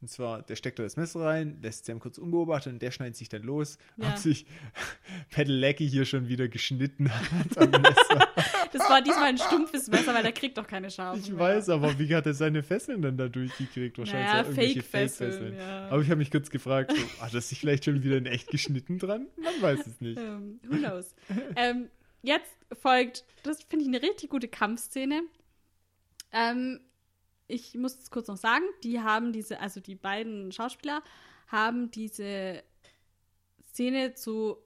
Und 0.00 0.08
zwar, 0.08 0.42
der 0.42 0.56
steckt 0.56 0.78
da 0.78 0.82
das 0.82 0.96
Messer 0.98 1.20
rein, 1.20 1.58
lässt 1.62 1.86
Sam 1.86 1.98
kurz 1.98 2.18
unbeobachtet 2.18 2.74
und 2.74 2.82
der 2.82 2.90
schneidet 2.90 3.16
sich 3.16 3.30
dann 3.30 3.42
los, 3.42 3.78
Ja. 3.96 4.10
ob 4.10 4.18
sich 4.18 4.44
Pedelecki 5.30 5.88
hier 5.88 6.04
schon 6.04 6.28
wieder 6.28 6.48
geschnitten 6.48 7.10
hat 7.10 7.56
am 7.58 7.70
Messer. 7.70 8.28
Das 8.72 8.88
war 8.90 9.00
diesmal 9.00 9.28
ein 9.28 9.38
stumpfes 9.38 9.88
Messer, 9.88 10.12
weil 10.12 10.22
der 10.22 10.32
kriegt 10.32 10.58
doch 10.58 10.66
keine 10.66 10.90
Scharfen 10.90 11.22
Ich 11.22 11.30
mehr. 11.30 11.38
weiß, 11.38 11.70
aber 11.70 11.98
wie 11.98 12.14
hat 12.14 12.26
er 12.26 12.34
seine 12.34 12.62
Fesseln 12.62 13.00
dann 13.02 13.16
da 13.16 13.28
durchgekriegt? 13.28 13.96
Wahrscheinlich 13.96 14.28
Naja, 14.30 14.42
irgendwelche 14.42 14.82
Fake-Fesseln, 14.82 15.32
Fake-Fesseln. 15.32 15.58
ja. 15.58 15.88
Aber 15.88 16.02
ich 16.02 16.08
habe 16.10 16.18
mich 16.18 16.30
kurz 16.30 16.50
gefragt, 16.50 16.92
so, 16.94 17.22
hat 17.22 17.32
er 17.32 17.40
sich 17.40 17.58
vielleicht 17.60 17.84
schon 17.86 18.02
wieder 18.02 18.16
in 18.18 18.26
echt 18.26 18.48
geschnitten 18.50 18.98
dran? 18.98 19.26
Man 19.42 19.62
weiß 19.62 19.86
es 19.86 20.00
nicht. 20.00 20.18
Ähm, 20.18 20.60
who 20.68 20.76
knows? 20.76 21.14
ähm, 21.56 21.88
jetzt 22.22 22.50
folgt, 22.82 23.24
das 23.42 23.62
finde 23.62 23.84
ich 23.84 23.88
eine 23.88 24.02
richtig 24.02 24.28
gute 24.28 24.48
Kampfszene. 24.48 25.22
Ähm, 26.32 26.80
ich 27.46 27.74
muss 27.74 27.98
es 27.98 28.10
kurz 28.10 28.28
noch 28.28 28.36
sagen, 28.36 28.64
die 28.82 29.00
haben 29.00 29.32
diese, 29.32 29.60
also 29.60 29.80
die 29.80 29.94
beiden 29.94 30.52
Schauspieler 30.52 31.02
haben 31.48 31.90
diese 31.90 32.62
Szene 33.68 34.14
zu 34.14 34.56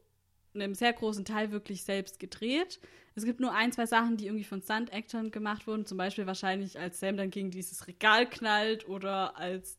einem 0.55 0.75
sehr 0.75 0.93
großen 0.93 1.25
Teil 1.25 1.51
wirklich 1.51 1.85
selbst 1.85 2.19
gedreht. 2.19 2.81
Es 3.15 3.25
gibt 3.25 3.41
nur 3.41 3.53
ein, 3.53 3.73
zwei 3.73 3.87
Sachen, 3.87 4.17
die 4.17 4.27
irgendwie 4.27 4.45
von 4.45 4.63
Stunt-Actern 4.63 5.31
gemacht 5.31 5.67
wurden. 5.67 5.87
Zum 5.87 5.99
Beispiel 5.99 6.27
wahrscheinlich, 6.27 6.79
als 6.79 7.01
Sam 7.01 7.17
dann 7.17 7.31
gegen 7.31 7.51
dieses 7.51 7.87
Regal 7.87 8.29
knallt 8.29 8.89
oder 8.89 9.37
als 9.37 9.79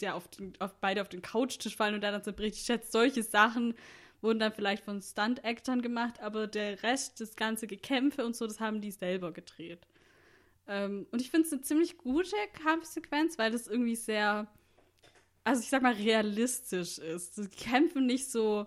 der 0.00 0.14
auf 0.14 0.28
den, 0.28 0.52
auf 0.60 0.74
beide 0.80 1.02
auf 1.02 1.08
den 1.08 1.22
Couchtisch 1.22 1.76
fallen 1.76 1.94
und 1.94 2.00
dann 2.02 2.22
zerbricht. 2.22 2.56
Ich 2.56 2.62
schätze, 2.62 2.90
solche 2.90 3.22
Sachen 3.22 3.74
wurden 4.20 4.38
dann 4.38 4.52
vielleicht 4.52 4.84
von 4.84 5.02
Stunt-Actern 5.02 5.82
gemacht, 5.82 6.20
aber 6.20 6.46
der 6.46 6.82
Rest, 6.82 7.20
das 7.20 7.36
ganze 7.36 7.66
Gekämpfe 7.66 8.24
und 8.24 8.36
so, 8.36 8.46
das 8.46 8.60
haben 8.60 8.80
die 8.80 8.90
selber 8.90 9.32
gedreht. 9.32 9.86
Ähm, 10.68 11.06
und 11.10 11.20
ich 11.20 11.30
finde 11.30 11.46
es 11.46 11.52
eine 11.52 11.62
ziemlich 11.62 11.98
gute 11.98 12.36
Kampfsequenz, 12.62 13.38
weil 13.38 13.50
das 13.50 13.68
irgendwie 13.68 13.96
sehr, 13.96 14.46
also 15.44 15.62
ich 15.62 15.68
sag 15.68 15.82
mal, 15.82 15.92
realistisch 15.92 16.98
ist. 16.98 17.38
Die 17.38 17.48
kämpfen 17.48 18.06
nicht 18.06 18.30
so, 18.30 18.66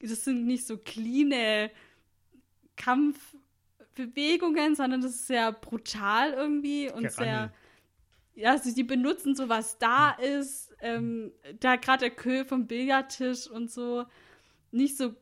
das 0.00 0.24
sind 0.24 0.46
nicht 0.46 0.66
so 0.66 0.78
cleane 0.78 1.70
Kampfbewegungen, 2.76 4.76
sondern 4.76 5.00
das 5.00 5.12
ist 5.12 5.26
sehr 5.26 5.52
brutal 5.52 6.32
irgendwie 6.32 6.90
und 6.90 7.02
Gerangel. 7.02 7.12
sehr. 7.12 7.52
Ja, 8.36 8.50
also 8.50 8.74
die 8.74 8.82
benutzen 8.82 9.36
so, 9.36 9.48
was 9.48 9.78
da 9.78 10.10
ist. 10.10 10.74
Ähm, 10.80 11.32
da 11.60 11.76
gerade 11.76 12.00
der 12.00 12.10
Kö 12.10 12.44
vom 12.44 12.66
Billardtisch 12.66 13.48
und 13.48 13.70
so. 13.70 14.06
Nicht 14.72 14.96
so 14.96 15.14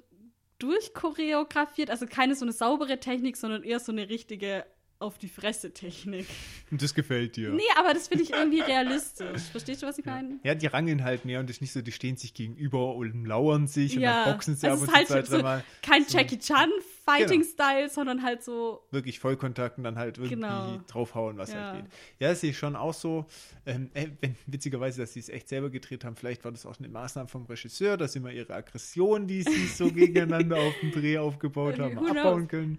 durchchoreografiert, 0.59 1.91
also 1.91 2.07
keine 2.07 2.35
so 2.35 2.45
eine 2.45 2.53
saubere 2.53 3.01
Technik, 3.01 3.37
sondern 3.37 3.65
eher 3.65 3.81
so 3.81 3.93
eine 3.93 4.09
richtige 4.09 4.65
auf 5.03 5.19
die 5.19 5.29
Fresse 5.29 5.73
Technik. 5.73 6.27
Und 6.71 6.81
das 6.83 6.95
gefällt 6.95 7.37
dir. 7.37 7.51
Nee, 7.51 7.63
aber 7.77 7.93
das 7.93 8.09
finde 8.09 8.25
ich 8.25 8.31
irgendwie 8.31 8.61
realistisch. 8.61 9.43
Verstehst 9.51 9.83
du, 9.83 9.87
was 9.87 9.99
ich 9.99 10.05
meine? 10.07 10.39
Ja, 10.45 10.55
die 10.55 10.67
rangeln 10.67 11.05
halt 11.05 11.25
mehr 11.25 11.41
und 11.41 11.51
es 11.51 11.57
ist 11.57 11.61
nicht 11.61 11.73
so, 11.73 11.83
die 11.83 11.93
stehen 11.93 12.17
sich 12.17 12.33
gegenüber 12.35 12.95
und 12.95 13.25
lauern 13.25 13.67
sich 13.67 13.97
und 13.97 14.03
Ja. 14.03 14.25
dann 14.25 14.33
boxen 14.35 14.57
sie 14.57 14.69
Also 14.69 14.85
ab 14.85 14.89
und 14.89 14.95
halt 14.95 15.27
so-. 15.27 15.43
Kein 15.83 16.05
So. 16.05 16.17
Jackie 16.17 16.39
Chan 16.39 16.71
Fighting-Style, 17.05 17.89
sondern 17.89 18.23
halt 18.23 18.43
so. 18.43 18.83
Wirklich 18.91 19.19
Vollkontakt 19.19 19.79
und 19.79 19.85
dann 19.85 19.97
halt 19.99 20.19
irgendwie 20.19 20.37
Genau. 20.37 20.81
draufhauen, 20.87 21.37
was 21.39 21.53
Ja. 21.53 21.73
halt 21.73 21.83
geht. 21.85 21.93
Ja, 22.19 22.29
das 22.31 22.41
sehe 22.41 22.51
ich 22.51 22.59
schon 22.59 22.77
auch 22.77 22.95
so. 22.95 23.27
Ähm, 23.67 23.91
äh, 23.95 24.09
wenn, 24.21 24.37
witzigerweise, 24.47 25.01
dass 25.03 25.13
sie 25.13 25.21
es 25.21 25.29
echt 25.29 25.49
selber 25.49 25.71
gedreht 25.71 26.05
haben, 26.05 26.17
vielleicht 26.17 26.45
war 26.45 26.53
das 26.53 26.67
auch 26.67 26.79
eine 26.79 26.89
Maßnahme 26.89 27.29
vom 27.29 27.45
Regisseur, 27.47 27.97
dass 27.97 28.13
sie 28.13 28.21
mal 28.21 28.33
ihre 28.33 28.55
Aggression, 28.55 29.27
die 29.27 29.43
sie 29.43 29.67
so 29.67 29.91
gegeneinander 29.93 30.59
auf 30.59 30.75
dem 30.81 30.91
Dreh 30.93 31.19
aufgebaut 31.19 31.79
haben, 31.79 31.99
abbauen 31.99 32.49
können. 32.49 32.79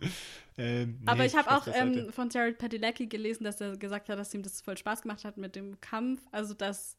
Ähm, 0.57 0.97
nee, 1.01 1.07
Aber 1.07 1.25
ich 1.25 1.35
habe 1.35 1.51
auch 1.51 1.67
ähm, 1.73 2.11
von 2.11 2.29
Jared 2.29 2.57
Padalecki 2.57 3.07
gelesen, 3.07 3.43
dass 3.43 3.59
er 3.59 3.75
gesagt 3.77 4.09
hat, 4.09 4.19
dass 4.19 4.33
ihm 4.33 4.43
das 4.43 4.61
voll 4.61 4.77
Spaß 4.77 5.01
gemacht 5.01 5.25
hat 5.25 5.37
mit 5.37 5.55
dem 5.55 5.79
Kampf. 5.81 6.21
Also, 6.31 6.53
dass 6.53 6.95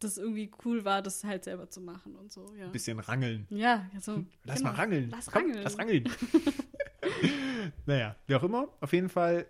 das 0.00 0.18
irgendwie 0.18 0.50
cool 0.64 0.84
war, 0.84 1.02
das 1.02 1.24
halt 1.24 1.44
selber 1.44 1.68
zu 1.70 1.80
machen 1.80 2.14
und 2.16 2.32
so. 2.32 2.54
Ja, 2.58 2.66
ein 2.66 2.72
bisschen 2.72 2.98
rangeln. 3.00 3.46
ja 3.50 3.88
also, 3.94 4.24
Lass 4.44 4.58
genau. 4.58 4.70
mal 4.70 4.76
rangeln. 4.76 5.10
Lass 5.10 5.26
Komm, 5.26 5.42
rangeln. 5.42 5.62
Lass 5.62 5.78
rangeln. 5.78 6.04
naja, 7.86 8.16
wie 8.26 8.34
auch 8.34 8.42
immer. 8.42 8.68
Auf 8.80 8.92
jeden 8.92 9.08
Fall 9.08 9.46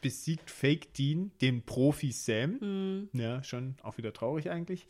besiegt 0.00 0.50
Fake 0.50 0.94
Dean 0.94 1.32
den 1.40 1.62
Profi 1.62 2.12
Sam. 2.12 3.08
Ja, 3.12 3.42
schon 3.42 3.76
auch 3.82 3.98
wieder 3.98 4.12
traurig 4.12 4.50
eigentlich. 4.50 4.86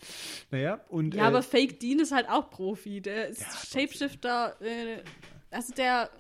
Naja, 0.51 0.81
und. 0.89 1.15
Ja, 1.15 1.25
äh, 1.25 1.27
aber 1.27 1.43
Fake 1.43 1.81
Dean 1.81 1.99
ist 2.01 2.13
halt 2.13 2.29
auch 2.29 2.51
Profi. 2.51 3.01
Der 3.01 3.29
ist 3.29 3.41
Ja. 3.41 3.47
Shapeshifter. 3.67 4.61
Äh, 4.61 5.03
also, 5.51 5.73
der. 5.75 6.11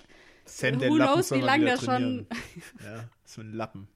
Sam, 0.45 0.79
der 0.79 0.89
who 0.91 0.97
knows, 0.97 1.31
wie 1.31 1.41
lange 1.41 1.67
der 1.67 1.77
schon. 1.79 2.27
Ja, 2.83 3.05
so 3.25 3.43
ein 3.43 3.53
Lappen. 3.53 3.89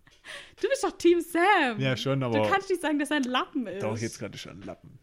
Du 0.60 0.68
bist 0.68 0.84
doch 0.84 0.96
Team 0.96 1.20
Sam. 1.20 1.80
Ja, 1.80 1.96
schon, 1.96 2.20
Du 2.20 2.26
aber. 2.26 2.48
kannst 2.48 2.70
nicht 2.70 2.82
sagen, 2.82 2.98
dass 2.98 3.10
er 3.10 3.16
ein 3.18 3.24
Lappen 3.24 3.66
ist. 3.66 3.82
Doch, 3.82 3.98
jetzt 3.98 4.18
gerade 4.18 4.38
schon 4.38 4.60
ein 4.60 4.62
Lappen. 4.62 4.98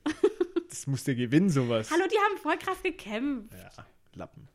Das 0.70 0.88
muss 0.88 1.04
der 1.04 1.16
gewinnen, 1.16 1.50
sowas. 1.50 1.90
Hallo, 1.92 2.04
die 2.12 2.18
haben 2.18 2.38
voll 2.38 2.58
krass 2.58 2.82
gekämpft. 2.84 3.54
Ja, 3.54 3.86
Lappen. 4.14 4.48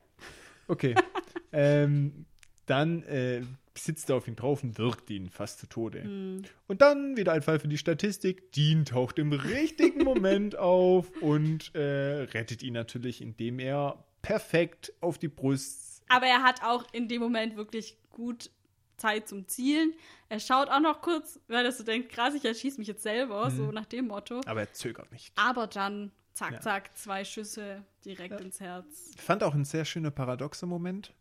Okay. 0.68 0.94
ähm, 1.52 2.26
dann 2.66 3.02
äh, 3.02 3.42
sitzt 3.76 4.08
er 4.10 4.16
auf 4.16 4.28
ihn 4.28 4.36
drauf 4.36 4.62
und 4.62 4.78
wirkt 4.78 5.10
ihn 5.10 5.28
fast 5.28 5.58
zu 5.58 5.66
Tode. 5.66 6.02
Hm. 6.02 6.42
Und 6.66 6.80
dann 6.80 7.16
wieder 7.16 7.32
ein 7.32 7.42
Fall 7.42 7.58
für 7.58 7.68
die 7.68 7.78
Statistik. 7.78 8.52
Dean 8.52 8.84
taucht 8.84 9.18
im 9.18 9.32
richtigen 9.32 10.04
Moment 10.04 10.56
auf 10.56 11.10
und 11.20 11.74
äh, 11.74 12.22
rettet 12.22 12.62
ihn 12.62 12.74
natürlich, 12.74 13.20
indem 13.20 13.58
er 13.58 14.04
perfekt 14.22 14.92
auf 15.00 15.18
die 15.18 15.28
Brust. 15.28 16.02
Aber 16.08 16.26
er 16.26 16.42
hat 16.42 16.62
auch 16.62 16.84
in 16.92 17.08
dem 17.08 17.20
Moment 17.20 17.56
wirklich 17.56 17.98
gut 18.10 18.50
Zeit 18.96 19.28
zum 19.28 19.46
Zielen. 19.48 19.92
Er 20.28 20.40
schaut 20.40 20.68
auch 20.68 20.80
noch 20.80 21.00
kurz, 21.02 21.40
weil 21.48 21.64
er 21.64 21.72
so 21.72 21.84
denkt, 21.84 22.10
krass, 22.10 22.34
ich 22.34 22.44
erschieße 22.44 22.78
mich 22.78 22.88
jetzt 22.88 23.02
selber, 23.02 23.50
so 23.50 23.70
nach 23.72 23.86
dem 23.86 24.06
Motto. 24.08 24.40
Aber 24.46 24.60
er 24.60 24.72
zögert 24.72 25.10
nicht. 25.12 25.32
Aber 25.36 25.66
dann, 25.66 26.10
zack, 26.32 26.52
Ja. 26.52 26.60
zack, 26.60 26.96
zwei 26.96 27.24
Schüsse 27.24 27.84
direkt 28.04 28.40
ins 28.40 28.60
Herz. 28.60 29.10
Ich 29.14 29.20
fand 29.22 29.42
auch 29.42 29.54
ein 29.54 29.64
sehr 29.64 29.84
schöner 29.84 30.10
paradoxer 30.10 30.66
Moment, 30.66 31.12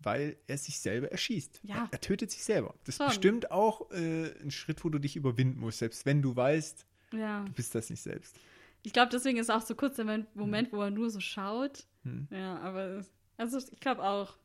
weil 0.00 0.36
er 0.46 0.58
sich 0.58 0.78
selber 0.80 1.10
erschießt. 1.10 1.60
Ja. 1.64 1.88
Er, 1.90 2.00
tötet 2.00 2.30
sich 2.30 2.44
selber. 2.44 2.74
Das 2.84 2.94
ist 2.94 2.98
Schon. 2.98 3.06
bestimmt 3.08 3.50
auch 3.50 3.90
äh, 3.90 4.32
ein 4.42 4.50
Schritt, 4.50 4.84
wo 4.84 4.88
du 4.88 4.98
dich 4.98 5.16
überwinden 5.16 5.60
musst, 5.60 5.78
selbst 5.78 6.06
wenn 6.06 6.22
du 6.22 6.34
weißt, 6.36 6.86
Ja. 7.12 7.44
du 7.44 7.52
bist 7.52 7.74
das 7.74 7.90
nicht 7.90 8.02
selbst. 8.02 8.36
Ich 8.84 8.92
glaube, 8.92 9.10
deswegen 9.12 9.38
ist 9.38 9.50
auch 9.50 9.60
so 9.62 9.74
kurz 9.74 9.96
der 9.96 10.04
Moment- 10.04 10.34
Moment, 10.36 10.72
wo 10.72 10.80
er 10.82 10.90
nur 10.90 11.10
so 11.10 11.18
schaut. 11.20 11.84
Hm. 12.04 12.28
Ja, 12.30 12.58
aber 12.60 13.04
also 13.36 13.58
ich 13.58 13.80
glaube 13.80 14.02
auch. 14.04 14.36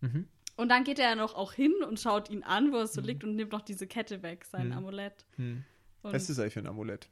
Mhm. 0.00 0.26
Und 0.56 0.68
dann 0.68 0.84
geht 0.84 0.98
er 0.98 1.10
ja 1.10 1.14
noch 1.14 1.34
auch 1.34 1.52
hin 1.52 1.72
und 1.88 1.98
schaut 1.98 2.28
ihn 2.30 2.42
an, 2.42 2.72
wo 2.72 2.76
er 2.76 2.86
so 2.86 3.00
liegt 3.00 3.24
und 3.24 3.34
nimmt 3.36 3.52
noch 3.52 3.62
diese 3.62 3.86
Kette 3.86 4.22
weg, 4.22 4.44
sein 4.44 4.70
Hm. 4.70 4.78
Amulett. 4.78 5.24
Hm. 5.36 5.64
Und 6.02 6.12
Was 6.12 6.22
ist 6.22 6.30
das 6.30 6.38
eigentlich 6.40 6.54
für 6.54 6.60
ein 6.60 6.66
Amulett? 6.66 7.08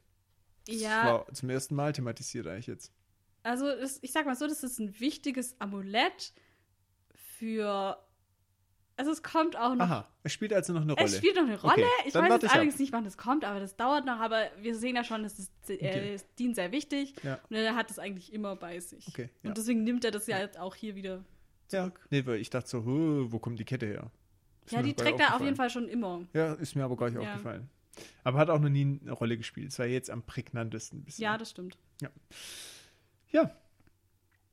Das 0.67 0.75
ja, 0.79 1.05
war 1.05 1.33
zum 1.33 1.49
ersten 1.49 1.73
Mal 1.75 1.91
thematisiert 1.93 2.45
eigentlich 2.47 2.67
jetzt. 2.67 2.93
also 3.43 3.65
das, 3.65 3.97
ich 4.03 4.11
sag 4.11 4.25
mal 4.27 4.35
so, 4.35 4.45
das 4.47 4.63
ist 4.63 4.79
ein 4.79 4.99
wichtiges 4.99 5.59
Amulett 5.59 6.33
für. 7.37 7.97
Also 8.97 9.11
es 9.11 9.23
kommt 9.23 9.55
auch 9.57 9.73
noch. 9.73 9.85
Aha, 9.85 10.07
es 10.21 10.33
spielt 10.33 10.53
also 10.53 10.73
noch 10.73 10.81
eine 10.81 10.93
Rolle. 10.93 11.05
Es 11.05 11.17
spielt 11.17 11.35
noch 11.35 11.43
eine 11.43 11.59
Rolle. 11.59 11.73
Okay, 11.73 11.85
ich 12.05 12.13
weiß 12.13 12.29
jetzt 12.29 12.43
ich 12.43 12.49
ab. 12.49 12.55
allerdings 12.55 12.77
nicht, 12.77 12.91
wann 12.93 13.03
das 13.03 13.17
kommt, 13.17 13.43
aber 13.45 13.59
das 13.59 13.75
dauert 13.75 14.05
noch. 14.05 14.19
Aber 14.19 14.43
wir 14.59 14.75
sehen 14.75 14.95
ja 14.95 15.03
schon, 15.03 15.25
es 15.25 15.39
ist 15.39 15.51
äh, 15.69 15.73
Okay. 15.75 16.17
Dean 16.37 16.53
sehr 16.53 16.71
wichtig. 16.71 17.15
Ja. 17.23 17.39
Und 17.49 17.55
er 17.55 17.75
hat 17.75 17.89
es 17.89 17.97
eigentlich 17.97 18.31
immer 18.31 18.55
bei 18.55 18.79
sich. 18.79 19.07
Okay, 19.07 19.29
ja. 19.41 19.49
Und 19.49 19.57
deswegen 19.57 19.83
nimmt 19.83 20.05
er 20.05 20.11
das 20.11 20.27
ja 20.27 20.37
jetzt 20.39 20.59
auch 20.59 20.75
hier 20.75 20.93
wieder 20.95 21.23
Ja, 21.71 21.91
nee, 22.09 22.25
weil 22.25 22.39
ich 22.39 22.49
dachte 22.49 22.69
so, 22.69 22.83
"Huh, 22.85 23.27
wo 23.31 23.39
kommt 23.39 23.59
die 23.59 23.65
Kette 23.65 23.85
her? 23.85 24.11
Ist 24.65 24.73
Ja, 24.73 24.81
die 24.83 24.93
trägt 24.93 25.19
er 25.19 25.35
auf 25.35 25.41
jeden. 25.41 25.55
Fall 25.55 25.69
schon 25.69 25.87
immer. 25.87 26.21
Ja, 26.33 26.53
ist 26.53 26.75
mir 26.75 26.83
aber 26.83 26.95
gar 26.95 27.09
nicht 27.09 27.21
Ja. 27.21 27.29
aufgefallen. 27.31 27.69
Aber 28.23 28.37
hat 28.39 28.49
auch 28.49 28.59
noch 28.59 28.69
nie 28.69 28.99
eine 29.01 29.11
Rolle 29.11 29.37
gespielt. 29.37 29.69
Es 29.71 29.79
war 29.79 29.85
jetzt 29.85 30.09
am 30.09 30.21
prägnantesten 30.23 31.03
bisher. 31.03 31.31
Ja, 31.31 31.37
das 31.37 31.49
stimmt. 31.51 31.77
Ja, 33.31 33.51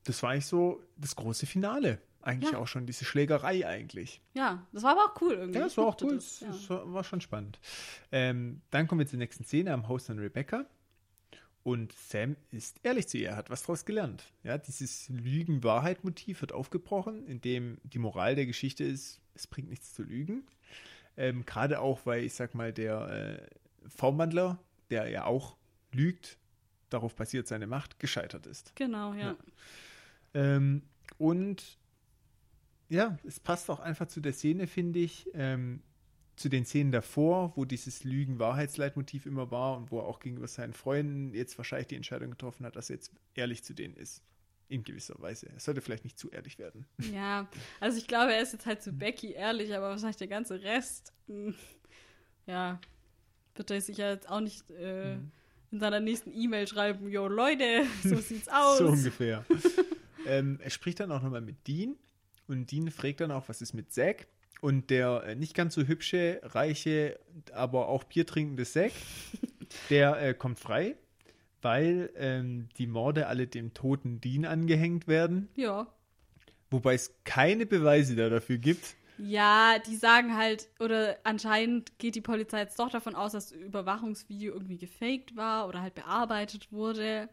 das 0.05 0.23
war 0.23 0.31
eigentlich 0.31 0.47
so 0.47 0.83
das 0.97 1.15
große 1.17 1.47
Finale. 1.47 2.01
Eigentlich 2.21 2.53
Ja. 2.53 2.59
auch 2.59 2.67
schon 2.67 2.85
diese 2.87 3.05
Schlägerei 3.05 3.67
eigentlich. 3.67 4.21
Ja, 4.35 4.67
das 4.73 4.83
war 4.83 4.93
aber 4.93 5.05
auch 5.13 5.21
cool 5.23 5.35
irgendwie. 5.35 5.59
Ja, 5.59 5.65
das 5.65 5.77
war 5.77 5.87
auch 5.87 5.97
cool. 6.03 6.17
Das, 6.17 6.41
Das, 6.41 6.69
ja. 6.69 6.71
war, 6.77 6.93
war 6.93 7.05
schon 7.05 7.21
spannend. 7.21 7.61
Ähm, 8.11 8.61
dann 8.71 8.87
kommen 8.89 8.99
wir 8.99 9.07
zur 9.07 9.19
nächsten 9.19 9.45
Szene 9.45 9.73
am 9.73 9.87
Haus 9.89 10.07
von 10.07 10.19
Rebecca. 10.19 10.67
Und 11.69 11.93
Sam 11.93 12.35
ist 12.51 12.81
ehrlich 12.83 13.09
zu 13.09 13.19
ihr, 13.19 13.37
hat 13.37 13.51
was 13.51 13.61
daraus 13.61 13.85
gelernt. 13.85 14.33
Ja, 14.43 14.57
dieses 14.57 15.11
Lügen-Wahrheit-Motiv 15.11 16.41
wird 16.41 16.55
aufgebrochen, 16.55 17.27
indem 17.27 17.77
die 17.83 17.99
Moral 17.99 18.37
der 18.37 18.47
Geschichte 18.47 18.85
ist, 18.85 19.21
es 19.35 19.47
bringt 19.47 19.69
nichts 19.69 19.93
zu 19.93 20.03
lügen. 20.03 20.47
Ähm, 21.19 21.45
Gerade 21.45 21.81
auch, 21.81 22.07
weil 22.07 22.25
ich 22.25 22.33
sag 22.33 22.55
mal, 22.55 22.73
der 22.73 23.43
äh, 23.83 23.87
V-Wandler, 23.87 24.59
der 24.89 25.11
ja 25.11 25.27
auch 25.27 25.59
lügt, 25.93 26.39
darauf 26.89 27.15
basiert 27.15 27.47
seine 27.47 27.67
Macht, 27.67 27.99
gescheitert 27.99 28.47
ist. 28.47 28.75
Genau, 28.75 29.13
ja. 29.13 29.33
Ja. 29.33 29.37
Ähm, 30.33 30.85
und 31.19 31.77
ja, 32.89 33.19
es 33.25 33.41
passt 33.41 33.69
auch 33.69 33.81
einfach 33.81 34.09
zu 34.09 34.23
der 34.23 34.33
Szene, 34.33 34.69
finde 34.69 35.01
ich, 35.01 35.29
ähm, 35.35 35.83
zu 36.39 36.49
den 36.49 36.65
Szenen 36.65 36.93
davor, 36.93 37.53
wo 37.57 37.65
dieses 37.65 38.05
Lügen-Wahrheitsleitmotiv 38.05 39.27
immer 39.27 39.51
war 39.51 39.77
und 39.77 39.91
wo 39.91 39.99
er 39.99 40.05
auch 40.07 40.21
gegenüber 40.21 40.49
seinen 40.49 40.73
Freunden 40.73 41.35
jetzt 41.35 41.59
wahrscheinlich 41.59 41.89
die 41.89 41.97
Entscheidung 41.97 42.31
getroffen 42.31 42.65
hat, 42.67 42.77
dass 42.77 42.91
er 42.91 42.97
jetzt 42.97 43.13
ehrlich 43.35 43.65
zu 43.65 43.75
denen 43.75 43.95
ist. 43.97 44.23
In 44.71 44.85
gewisser 44.85 45.15
Weise. 45.19 45.49
Er 45.49 45.61
sollte 45.61 45.81
vielleicht 45.81 46.05
nicht 46.05 46.19
zu 46.19 46.31
ehrlich 46.31 46.59
werden. 46.59 46.85
Ja, 47.15 47.49
also 47.81 47.97
ich 47.97 48.07
glaube, 48.07 48.35
er 48.35 48.43
ist 48.43 48.53
jetzt 48.53 48.67
halt 48.67 48.83
zu 48.83 48.93
Becky 48.93 49.33
ehrlich, 49.33 49.75
aber 49.75 49.89
wahrscheinlich 49.89 50.17
der 50.19 50.29
ganze 50.29 50.61
Rest, 50.63 51.15
mh, 51.27 51.55
ja, 52.47 52.79
wird 53.55 53.71
er 53.71 53.81
sich 53.81 53.97
ja 53.97 54.11
jetzt 54.11 54.29
auch 54.29 54.41
nicht 54.41 54.69
äh, 54.71 55.17
Mhm. 55.17 55.31
in 55.71 55.81
seiner 55.81 56.01
nächsten 56.01 56.33
E-Mail 56.33 56.67
schreiben, 56.69 57.09
yo 57.09 57.29
Leute, 57.29 57.85
so 58.03 58.17
sieht's 58.17 58.49
aus. 58.49 58.79
So 58.79 58.89
ungefähr. 58.89 59.45
ähm, 60.27 60.59
er 60.63 60.71
spricht 60.71 61.01
dann 61.01 61.13
auch 61.13 61.23
nochmal 61.23 61.41
mit 61.41 61.67
Dean 61.67 61.97
und 62.47 62.71
Dean 62.71 62.91
fragt 62.91 63.21
dann 63.21 63.31
auch, 63.31 63.49
was 63.49 63.63
ist 63.63 63.73
mit 63.73 63.91
Zack? 63.93 64.27
Und 64.61 64.91
der 64.91 65.23
äh, 65.25 65.35
nicht 65.37 65.55
ganz 65.55 65.75
so 65.75 65.83
hübsche, 65.83 66.41
reiche, 66.43 67.19
aber 67.53 67.89
auch 67.89 68.05
biertrinkende 68.05 68.65
Zack, 68.65 68.93
der 69.91 70.21
äh, 70.21 70.35
kommt 70.35 70.59
frei, 70.59 70.97
weil 71.63 72.11
ähm, 72.17 72.69
die 72.79 72.87
Morde 72.87 73.27
alle 73.29 73.47
dem 73.47 73.73
toten 73.75 74.21
Dean 74.21 74.45
angehängt 74.45 75.07
werden, 75.07 75.49
Ja. 75.57 75.87
wobei 76.71 76.95
es 76.95 77.15
keine 77.25 77.67
Beweise 77.67 78.17
da 78.17 78.29
dafür 78.29 78.59
gibt. 78.59 78.97
Ja, 79.21 79.79
die 79.85 79.97
sagen 79.97 80.37
halt, 80.37 80.69
oder 80.79 81.17
anscheinend 81.25 81.99
geht 81.99 82.15
die 82.15 82.21
Polizei 82.21 82.61
jetzt 82.61 82.79
doch 82.79 82.91
davon 82.91 83.17
aus, 83.17 83.33
dass 83.33 83.49
das 83.51 83.59
Überwachungsvideo 83.59 84.53
irgendwie 84.55 84.79
gefaked 84.79 85.35
war 85.37 85.67
oder 85.69 85.83
halt 85.83 85.95
bearbeitet 85.97 86.71
wurde. 86.71 87.29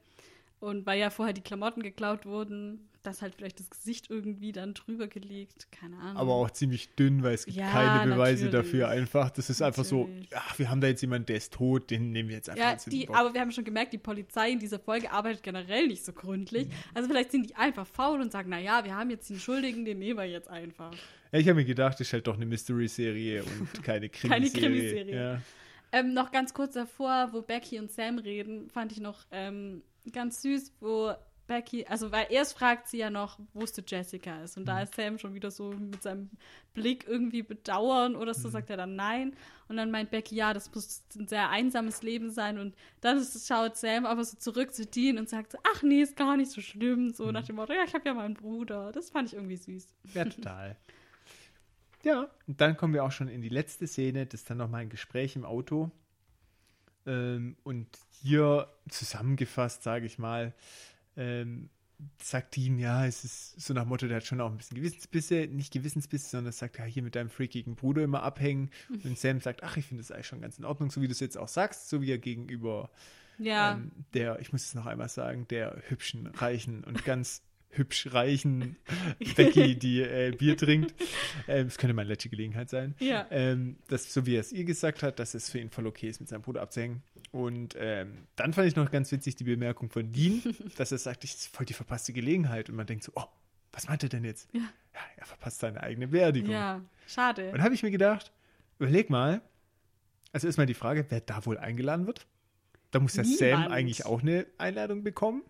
Und 0.60 0.88
weil 0.88 1.00
ja 1.00 1.12
vorher 1.12 1.34
die 1.34 1.42
Klamotten 1.42 1.84
geklaut 1.84 2.26
wurden, 2.26 2.90
dass 3.06 3.22
halt 3.22 3.36
vielleicht 3.36 3.60
das 3.60 3.70
Gesicht 3.70 4.10
irgendwie 4.10 4.52
dann 4.52 4.74
drüber 4.74 5.08
gelegt, 5.08 5.68
keine 5.72 5.98
Ahnung. 5.98 6.18
Aber 6.18 6.34
auch 6.34 6.50
ziemlich 6.52 6.96
dünn, 6.96 7.24
weil 7.24 7.34
es 7.36 7.46
gibt 7.46 7.58
Ja, 7.58 7.72
keine 7.72 8.12
Beweise 8.12 8.46
natürlich. 8.46 8.66
dafür 8.66 8.90
einfach. 8.90 9.30
Das 9.30 9.50
ist 9.50 9.62
einfach 9.62 9.86
so, 9.86 10.06
Natürlich. 10.06 10.30
ach, 10.36 10.60
wir 10.60 10.70
haben 10.70 10.82
da 10.82 10.88
jetzt 10.88 11.02
jemanden, 11.02 11.26
der 11.28 11.38
ist 11.38 11.54
tot, 11.54 11.90
den 11.92 12.12
nehmen 12.12 12.30
wir 12.30 12.36
jetzt 12.38 12.50
einfach 12.50 12.64
Ja, 12.64 12.76
die, 12.90 13.08
aber 13.10 13.34
wir 13.34 13.42
haben 13.42 13.52
schon 13.52 13.64
gemerkt, 13.64 13.94
die 13.94 13.98
Polizei 13.98 14.52
in 14.52 14.60
dieser 14.60 14.80
Folge 14.80 15.12
arbeitet 15.12 15.44
generell 15.44 15.88
nicht 15.88 16.04
so 16.06 16.14
gründlich. 16.14 16.68
Also 16.94 17.08
vielleicht 17.10 17.32
sind 17.32 17.50
die 17.50 17.56
einfach 17.56 17.88
faul 17.88 18.22
und 18.22 18.32
sagen, 18.32 18.50
naja, 18.50 18.84
wir 18.84 18.96
haben 18.96 19.10
jetzt 19.10 19.30
den 19.30 19.40
Schuldigen, 19.40 19.86
den 19.86 20.00
nehmen 20.00 20.20
wir 20.20 20.26
jetzt 20.26 20.50
einfach. 20.50 20.94
Ja, 21.32 21.40
ich 21.40 21.48
habe 21.48 21.56
mir 21.56 21.66
gedacht, 21.66 21.94
das 22.00 22.08
ist 22.08 22.14
halt 22.14 22.28
doch 22.28 22.36
eine 22.36 22.46
Mystery-Serie 22.46 23.44
und 23.44 23.84
keine 23.84 24.10
Krimiserie. 24.10 24.52
Keine 24.52 24.68
Krimiserie. 24.68 25.16
Ja. 25.16 25.42
Ähm, 25.92 26.14
noch 26.14 26.32
ganz 26.32 26.54
kurz 26.54 26.74
davor, 26.74 27.30
wo 27.32 27.42
Becky 27.42 27.80
und 27.80 27.92
Sam 27.92 28.18
reden, 28.18 28.70
fand 28.70 28.92
ich 28.92 29.00
noch 29.00 29.26
ähm, 29.32 29.82
ganz 30.12 30.42
süß, 30.42 30.74
wo 30.80 31.14
Becky, 31.48 31.86
also 31.86 32.12
weil 32.12 32.28
erst 32.30 32.58
fragt 32.58 32.88
sie 32.88 32.98
ja 32.98 33.10
noch, 33.10 33.40
wo 33.54 33.64
es 33.64 33.74
Jessica 33.86 34.42
ist. 34.44 34.58
Und 34.58 34.64
Mhm. 34.64 34.68
da 34.68 34.82
ist 34.82 34.96
Sam 34.96 35.18
schon 35.20 35.34
wieder 35.34 35.52
so 35.52 35.72
mit 35.72 36.02
seinem 36.02 36.30
Blick 36.74 37.06
irgendwie 37.08 37.44
bedauern 37.44 38.16
oder 38.16 38.32
Mhm. 38.34 38.38
so, 38.42 38.50
sagt 38.50 38.70
er 38.70 38.78
dann 38.78 38.96
nein. 38.96 39.36
Und 39.68 39.78
dann 39.78 39.92
meint 39.92 40.12
Becky, 40.12 40.36
ja, 40.36 40.54
das 40.54 40.74
muss 40.74 41.04
ein 41.16 41.28
sehr 41.28 41.50
einsames 41.50 42.02
Leben 42.02 42.32
sein. 42.32 42.58
Und 42.60 42.76
dann 43.02 43.18
ist, 43.18 43.48
schaut 43.48 43.78
Sam 43.78 44.06
aber 44.06 44.24
so 44.24 44.38
zurück 44.38 44.74
zu 44.74 44.86
Dean 44.86 45.18
und 45.18 45.30
sagt 45.30 45.52
so, 45.52 45.58
ach 45.76 45.84
nee, 45.84 46.02
ist 46.02 46.16
gar 46.16 46.36
nicht 46.38 46.52
so 46.52 46.62
schlimm. 46.62 47.06
Mhm. 47.08 47.14
So 47.14 47.32
nach 47.32 47.46
dem 47.46 47.56
Motto, 47.58 47.74
ja, 47.74 47.84
ich 47.86 47.94
habe 47.94 48.06
ja 48.08 48.14
meinen 48.14 48.34
Bruder. 48.36 48.92
Das 48.92 49.10
fand 49.12 49.30
ich 49.30 49.36
irgendwie 49.36 49.58
süß. 49.58 49.88
Ja, 50.14 50.26
total. 50.26 50.76
ja, 52.04 52.28
und 52.48 52.62
dann 52.62 52.78
kommen 52.78 52.94
wir 52.94 53.04
auch 53.04 53.12
schon 53.12 53.28
in 53.28 53.42
die 53.42 53.50
letzte 53.50 53.88
Szene, 53.88 54.26
das 54.26 54.42
ist 54.42 54.50
dann 54.50 54.58
nochmal 54.58 54.82
ein 54.82 54.90
Gespräch 54.90 55.36
im 55.36 55.46
Auto. 55.46 55.90
Ähm, 57.08 57.56
und 57.64 57.88
hier 58.22 58.68
zusammengefasst, 58.90 59.84
sage 59.84 60.06
ich 60.08 60.18
mal, 60.18 60.54
ähm, 61.18 61.70
sagt 62.22 62.56
Dean, 62.56 62.78
ja, 62.78 63.06
es 63.06 63.24
ist 63.24 63.60
so 63.62 63.74
nach 63.74 63.86
Motto, 63.86 64.08
der 64.08 64.18
hat 64.18 64.26
schon 64.26 64.42
auch 64.42 64.52
ein 64.52 64.58
bisschen 64.58 64.76
Gewissensbisse, 64.76 65.48
nicht 65.48 65.72
Gewissensbisse, 65.72 66.30
sondern 66.30 66.52
sagt, 66.52 66.78
ja, 66.78 66.84
hier 66.84 67.04
mit 67.04 67.16
deinem 67.16 67.30
freakigen 67.30 67.76
Bruder 67.76 68.04
immer 68.04 68.22
abhängen. 68.24 68.70
Und 69.04 69.18
Sam 69.18 69.40
sagt, 69.40 69.64
ach, 69.64 69.78
ich 69.78 69.86
finde 69.86 70.04
das 70.04 70.12
eigentlich 70.12 70.28
schon 70.28 70.42
ganz 70.42 70.58
in 70.60 70.66
Ordnung, 70.66 70.92
so 70.92 71.02
wie 71.02 71.08
du 71.08 71.14
es 71.14 71.20
jetzt 71.22 71.38
auch 71.38 71.48
sagst, 71.48 71.90
so 71.90 72.02
wie 72.02 72.12
er 72.12 72.18
gegenüber 72.18 72.90
Ja, 73.38 73.76
ähm, 73.76 73.92
der, 74.14 74.40
ich 74.42 74.52
muss 74.52 74.66
es 74.66 74.76
noch 74.76 74.86
einmal 74.86 75.10
sagen, 75.10 75.48
der 75.50 75.82
hübschen, 75.88 76.28
reichen 76.28 76.84
und 76.84 77.06
ganz 77.06 77.42
hübsch 77.70 78.08
reichen 78.14 78.78
Becky, 79.36 79.76
die 79.78 80.02
äh, 80.02 80.32
Bier 80.38 80.56
trinkt. 80.58 80.94
Ähm, 81.48 81.68
Es 81.68 81.78
könnte 81.78 81.94
mal 81.94 82.02
eine 82.04 82.10
letzte 82.12 82.30
Gelegenheit 82.30 82.70
sein. 82.70 82.96
ja. 83.00 83.26
Ähm, 83.32 83.78
das, 83.88 84.14
so 84.14 84.26
wie 84.26 84.36
er 84.36 84.42
es 84.42 84.52
ihr 84.52 84.64
gesagt 84.66 85.04
hat, 85.04 85.20
dass 85.20 85.34
es 85.34 85.50
für 85.50 85.60
ihn 85.60 85.70
voll 85.70 85.88
okay 85.88 86.10
ist, 86.10 86.20
mit 86.20 86.30
seinem 86.30 86.42
Bruder 86.42 86.62
abzuhängen. 86.62 87.04
Und 87.36 87.76
ähm, 87.78 88.28
dann 88.38 88.54
fand 88.54 88.66
ich 88.66 88.78
noch 88.78 88.90
ganz 88.90 89.12
witzig 89.12 89.36
die 89.36 89.44
Bemerkung 89.44 89.90
von 89.90 90.14
Dean, 90.14 90.42
dass 90.78 90.94
er 90.94 90.98
sagt, 90.98 91.26
ist 91.26 91.54
voll 91.54 91.66
die 91.66 91.74
verpasste 91.74 92.14
Gelegenheit. 92.14 92.70
Und 92.70 92.78
man 92.78 92.88
denkt 92.88 93.04
so, 93.04 93.12
oh, 93.16 93.26
was 93.74 93.90
meint 93.90 94.04
er 94.04 94.08
denn 94.08 94.24
jetzt? 94.24 94.48
Ja. 94.54 94.62
Ja, 94.62 95.02
er 95.18 95.26
verpasst 95.26 95.60
seine 95.60 95.84
eigene 95.84 96.08
Beerdigung. 96.08 96.52
Ja, 96.52 96.82
schade. 97.06 97.48
Und 97.48 97.56
dann 97.56 97.64
habe 97.64 97.76
ich 97.76 97.84
mir 97.84 97.92
gedacht, 97.92 98.32
überleg 98.80 99.10
mal, 99.10 99.42
also 100.32 100.48
erstmal 100.48 100.66
die 100.66 100.76
Frage, 100.76 101.06
wer 101.10 101.20
da 101.20 101.46
wohl 101.46 101.58
eingeladen 101.58 102.08
wird. 102.08 102.26
Da 102.92 103.02
muss 103.02 103.18
ja 103.18 103.26
Sam 103.26 103.48
Niemand. 103.50 103.72
eigentlich 103.74 104.06
auch 104.06 104.22
eine 104.22 104.46
Einladung 104.58 105.04
bekommen. 105.04 105.44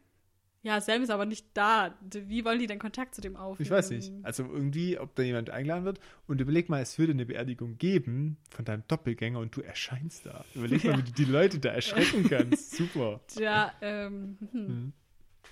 Ja, 0.66 0.82
Sam 0.82 1.04
ist 1.04 1.12
aber 1.12 1.28
nicht 1.28 1.46
da. 1.54 1.94
Wie 2.12 2.44
wollen 2.44 2.58
die 2.58 2.66
denn 2.66 2.80
Kontakt 2.80 3.14
zu 3.14 3.22
dem 3.22 3.36
aufnehmen? 3.36 3.66
Ich 3.68 3.70
weiß 3.70 3.92
nicht. 3.92 4.12
Also 4.24 4.44
irgendwie, 4.52 4.98
ob 4.98 5.14
da 5.14 5.22
jemand 5.22 5.52
eingeladen 5.52 5.86
wird. 5.86 6.00
Und 6.26 6.42
überleg 6.42 6.70
mal, 6.70 6.82
es 6.82 6.98
würde 6.98 7.12
eine 7.12 7.28
Beerdigung 7.28 7.78
geben 7.78 8.38
von 8.50 8.66
deinem 8.66 8.82
Doppelgänger 8.88 9.38
und 9.38 9.56
du 9.56 9.62
erscheinst 9.62 10.26
da. 10.26 10.44
Überleg 10.56 10.84
mal, 10.84 10.94
Ja. 10.94 10.98
wie 10.98 11.04
du 11.04 11.12
die 11.12 11.26
Leute 11.26 11.60
da 11.60 11.70
erschrecken 11.70 12.28
kannst. 12.28 12.72
Super. 12.78 13.22
Ja, 13.40 13.74
ähm, 13.82 14.40
hm. 14.52 14.68
Mhm. 14.68 14.94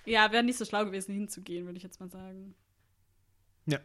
ja, 0.05 0.31
wäre 0.31 0.43
nicht 0.43 0.57
so 0.57 0.65
schlau 0.65 0.83
gewesen, 0.83 1.13
hinzugehen, 1.13 1.65
würde 1.65 1.77
ich 1.77 1.83
jetzt 1.83 1.99
mal 1.99 2.09
sagen. 2.09 2.55
Ja. 3.67 3.77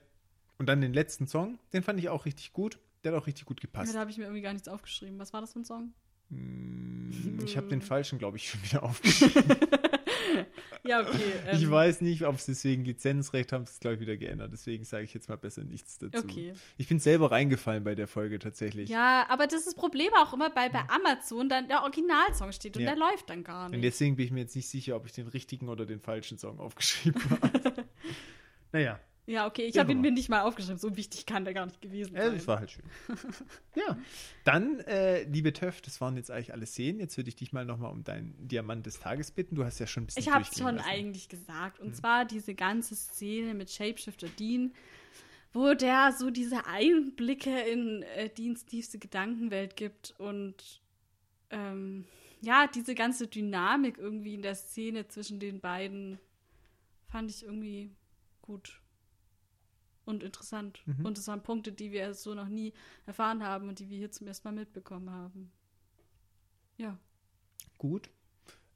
Und 0.56 0.66
dann 0.66 0.80
den 0.80 0.94
letzten 0.94 1.26
Song, 1.26 1.58
den 1.74 1.82
fand 1.82 1.98
ich 2.00 2.08
auch 2.08 2.24
richtig 2.24 2.54
gut. 2.54 2.78
Der 3.04 3.12
hat 3.12 3.20
auch 3.22 3.26
richtig 3.26 3.44
gut 3.44 3.60
Ja, 3.60 3.66
gepasst. 3.66 3.94
da 3.94 4.00
habe 4.00 4.10
ich 4.10 4.16
mir 4.16 4.24
irgendwie 4.24 4.40
gar 4.42 4.54
nichts 4.54 4.66
aufgeschrieben. 4.68 5.18
Was 5.18 5.34
war 5.34 5.42
das 5.42 5.52
für 5.52 5.58
ein 5.58 5.64
Song? 5.66 5.92
Mm, 6.30 7.10
Ich 7.44 7.58
habe 7.58 7.68
den 7.68 7.82
falschen, 7.82 8.18
glaube 8.18 8.38
ich, 8.38 8.48
schon 8.48 8.62
wieder 8.64 8.82
aufgeschrieben. 8.82 9.44
Ja, 10.84 11.00
okay. 11.00 11.18
Ähm, 11.46 11.56
ich 11.56 11.70
weiß 11.70 12.00
nicht, 12.00 12.24
ob 12.24 12.38
sie 12.40 12.52
deswegen 12.52 12.84
Lizenzrecht 12.84 13.52
haben, 13.52 13.64
das 13.64 13.80
glaube 13.80 13.94
ich 13.96 14.00
wieder 14.00 14.16
geändert. 14.16 14.50
Deswegen 14.52 14.84
sage 14.84 15.04
ich 15.04 15.14
jetzt 15.14 15.28
mal 15.28 15.36
besser 15.36 15.64
nichts 15.64 15.98
dazu. 15.98 16.18
Okay. 16.24 16.52
Ich 16.76 16.88
bin 16.88 16.98
selber 16.98 17.30
reingefallen 17.30 17.84
bei 17.84 17.94
der 17.94 18.08
Folge 18.08 18.38
tatsächlich. 18.38 18.88
Ja, 18.88 19.26
aber 19.28 19.46
das 19.46 19.60
ist 19.60 19.66
das 19.66 19.74
Problem 19.74 20.10
auch 20.14 20.32
immer 20.32 20.50
bei, 20.50 20.68
bei 20.68 20.82
Amazon, 20.88 21.48
dann 21.48 21.68
der 21.68 21.82
Originalsong 21.82 22.52
steht 22.52 22.76
und 22.76 22.82
Ja. 22.82 22.90
der 22.94 22.98
läuft 22.98 23.28
dann 23.30 23.44
gar 23.44 23.66
Und 23.66 23.72
nicht. 23.72 23.84
deswegen 23.84 24.16
bin 24.16 24.26
ich 24.26 24.30
mir 24.32 24.40
jetzt 24.40 24.56
nicht 24.56 24.68
sicher, 24.68 24.96
ob 24.96 25.06
ich 25.06 25.12
den 25.12 25.26
richtigen 25.28 25.68
oder 25.68 25.86
den 25.86 26.00
falschen 26.00 26.38
Song 26.38 26.58
aufgeschrieben 26.60 27.22
habe. 27.30 27.84
naja, 28.72 28.98
Ja, 29.28 29.46
okay, 29.46 29.66
ich 29.66 29.74
Ja, 29.74 29.82
habe 29.82 29.92
ihn 29.92 29.98
aber- 29.98 30.08
mir 30.08 30.12
nicht 30.12 30.30
mal 30.30 30.40
aufgeschrieben. 30.40 30.78
So 30.78 30.96
wichtig 30.96 31.26
kann 31.26 31.44
der 31.44 31.52
gar 31.52 31.66
nicht 31.66 31.82
gewesen 31.82 32.14
sein. 32.14 32.34
das 32.34 32.46
war 32.46 32.60
halt 32.60 32.70
schön. 32.70 32.84
ja, 33.74 33.98
dann, 34.44 34.80
äh, 34.80 35.24
liebe 35.24 35.52
Töff, 35.52 35.82
das 35.82 36.00
waren 36.00 36.16
jetzt 36.16 36.30
eigentlich 36.30 36.52
alle 36.54 36.64
Szenen. 36.64 36.98
Jetzt 36.98 37.16
würde 37.18 37.28
ich 37.28 37.36
dich 37.36 37.52
mal 37.52 37.66
nochmal 37.66 37.92
um 37.92 38.04
deinen 38.04 38.34
Diamant 38.48 38.86
des 38.86 39.00
Tages 39.00 39.30
bitten. 39.30 39.54
Du 39.54 39.64
hast 39.64 39.78
ja 39.80 39.86
schon 39.86 40.04
ein 40.04 40.06
bisschen 40.06 40.22
Ich 40.22 40.30
habe 40.30 40.44
es 40.50 40.56
schon 40.58 40.76
lassen. 40.76 40.88
eigentlich 40.88 41.28
gesagt. 41.28 41.78
Hm. 41.78 41.86
Und 41.88 41.94
zwar 41.96 42.24
diese 42.24 42.54
ganze 42.54 42.94
Szene 42.96 43.52
mit 43.52 43.70
Shapeshifter 43.70 44.28
Dean, 44.28 44.72
wo 45.52 45.74
der 45.74 46.12
so 46.18 46.30
diese 46.30 46.66
Einblicke 46.66 47.50
in 47.60 48.02
äh, 48.14 48.30
Deans 48.30 48.64
tiefste 48.64 48.98
Gedankenwelt 48.98 49.76
gibt 49.76 50.14
und 50.18 50.80
ähm, 51.50 52.06
ja, 52.40 52.66
diese 52.66 52.94
ganze 52.94 53.26
Dynamik 53.26 53.98
irgendwie 53.98 54.34
in 54.34 54.42
der 54.42 54.54
Szene 54.54 55.06
zwischen 55.08 55.38
den 55.38 55.60
beiden 55.60 56.18
fand 57.08 57.30
ich 57.30 57.44
irgendwie 57.44 57.90
gut 58.40 58.80
und 60.08 60.22
interessant. 60.22 60.82
Mhm. 60.86 61.04
Und 61.06 61.18
es 61.18 61.28
waren 61.28 61.42
Punkte, 61.42 61.72
die 61.72 61.92
wir 61.92 62.14
so 62.14 62.34
noch 62.34 62.48
nie 62.48 62.72
erfahren 63.06 63.42
haben 63.44 63.68
und 63.68 63.78
die 63.78 63.88
wir 63.88 63.98
hier 63.98 64.10
zum 64.10 64.26
ersten 64.26 64.48
Mal 64.48 64.52
mitbekommen 64.54 65.10
haben. 65.10 65.52
Ja. 66.76 66.98
Gut. 67.76 68.10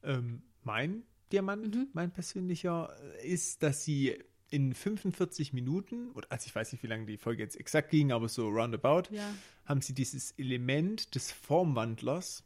Ähm, 0.03 0.43
mein 0.61 1.03
Diamant, 1.31 1.75
Mhm. 1.75 1.87
mein 1.93 2.11
persönlicher, 2.11 2.95
äh, 3.21 3.27
ist, 3.27 3.63
dass 3.63 3.83
sie 3.83 4.17
in 4.49 4.73
45 4.75 5.51
Minuten, 5.53 6.11
oder 6.11 6.31
also 6.31 6.45
ich 6.45 6.53
weiß 6.53 6.71
nicht, 6.73 6.83
wie 6.83 6.87
lange 6.87 7.05
die 7.07 7.17
Folge 7.17 7.41
jetzt 7.41 7.55
exakt 7.59 7.89
ging, 7.89 8.11
aber 8.11 8.29
so 8.29 8.47
roundabout, 8.49 9.03
Ja. 9.09 9.33
haben 9.65 9.81
sie 9.81 9.93
dieses 9.93 10.31
Element 10.33 11.15
des 11.15 11.31
Formwandlers 11.31 12.43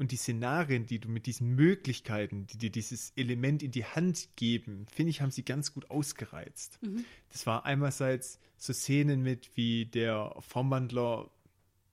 und 0.00 0.12
die 0.12 0.16
Szenarien, 0.16 0.86
die 0.86 0.98
du 0.98 1.10
mit 1.10 1.26
diesen 1.26 1.54
Möglichkeiten, 1.54 2.46
die 2.46 2.56
dir 2.56 2.70
dieses 2.70 3.12
Element 3.16 3.62
in 3.62 3.70
die 3.70 3.84
Hand 3.84 4.30
geben, 4.34 4.86
finde 4.90 5.10
ich, 5.10 5.20
haben 5.20 5.30
sie 5.30 5.44
ganz 5.44 5.74
gut 5.74 5.90
ausgereizt. 5.90 6.78
Mhm. 6.80 7.04
Das 7.30 7.46
war 7.46 7.66
einerseits 7.66 8.40
so 8.56 8.72
Szenen 8.72 9.22
mit, 9.22 9.50
wie 9.56 9.84
der 9.84 10.34
Formwandler 10.40 11.30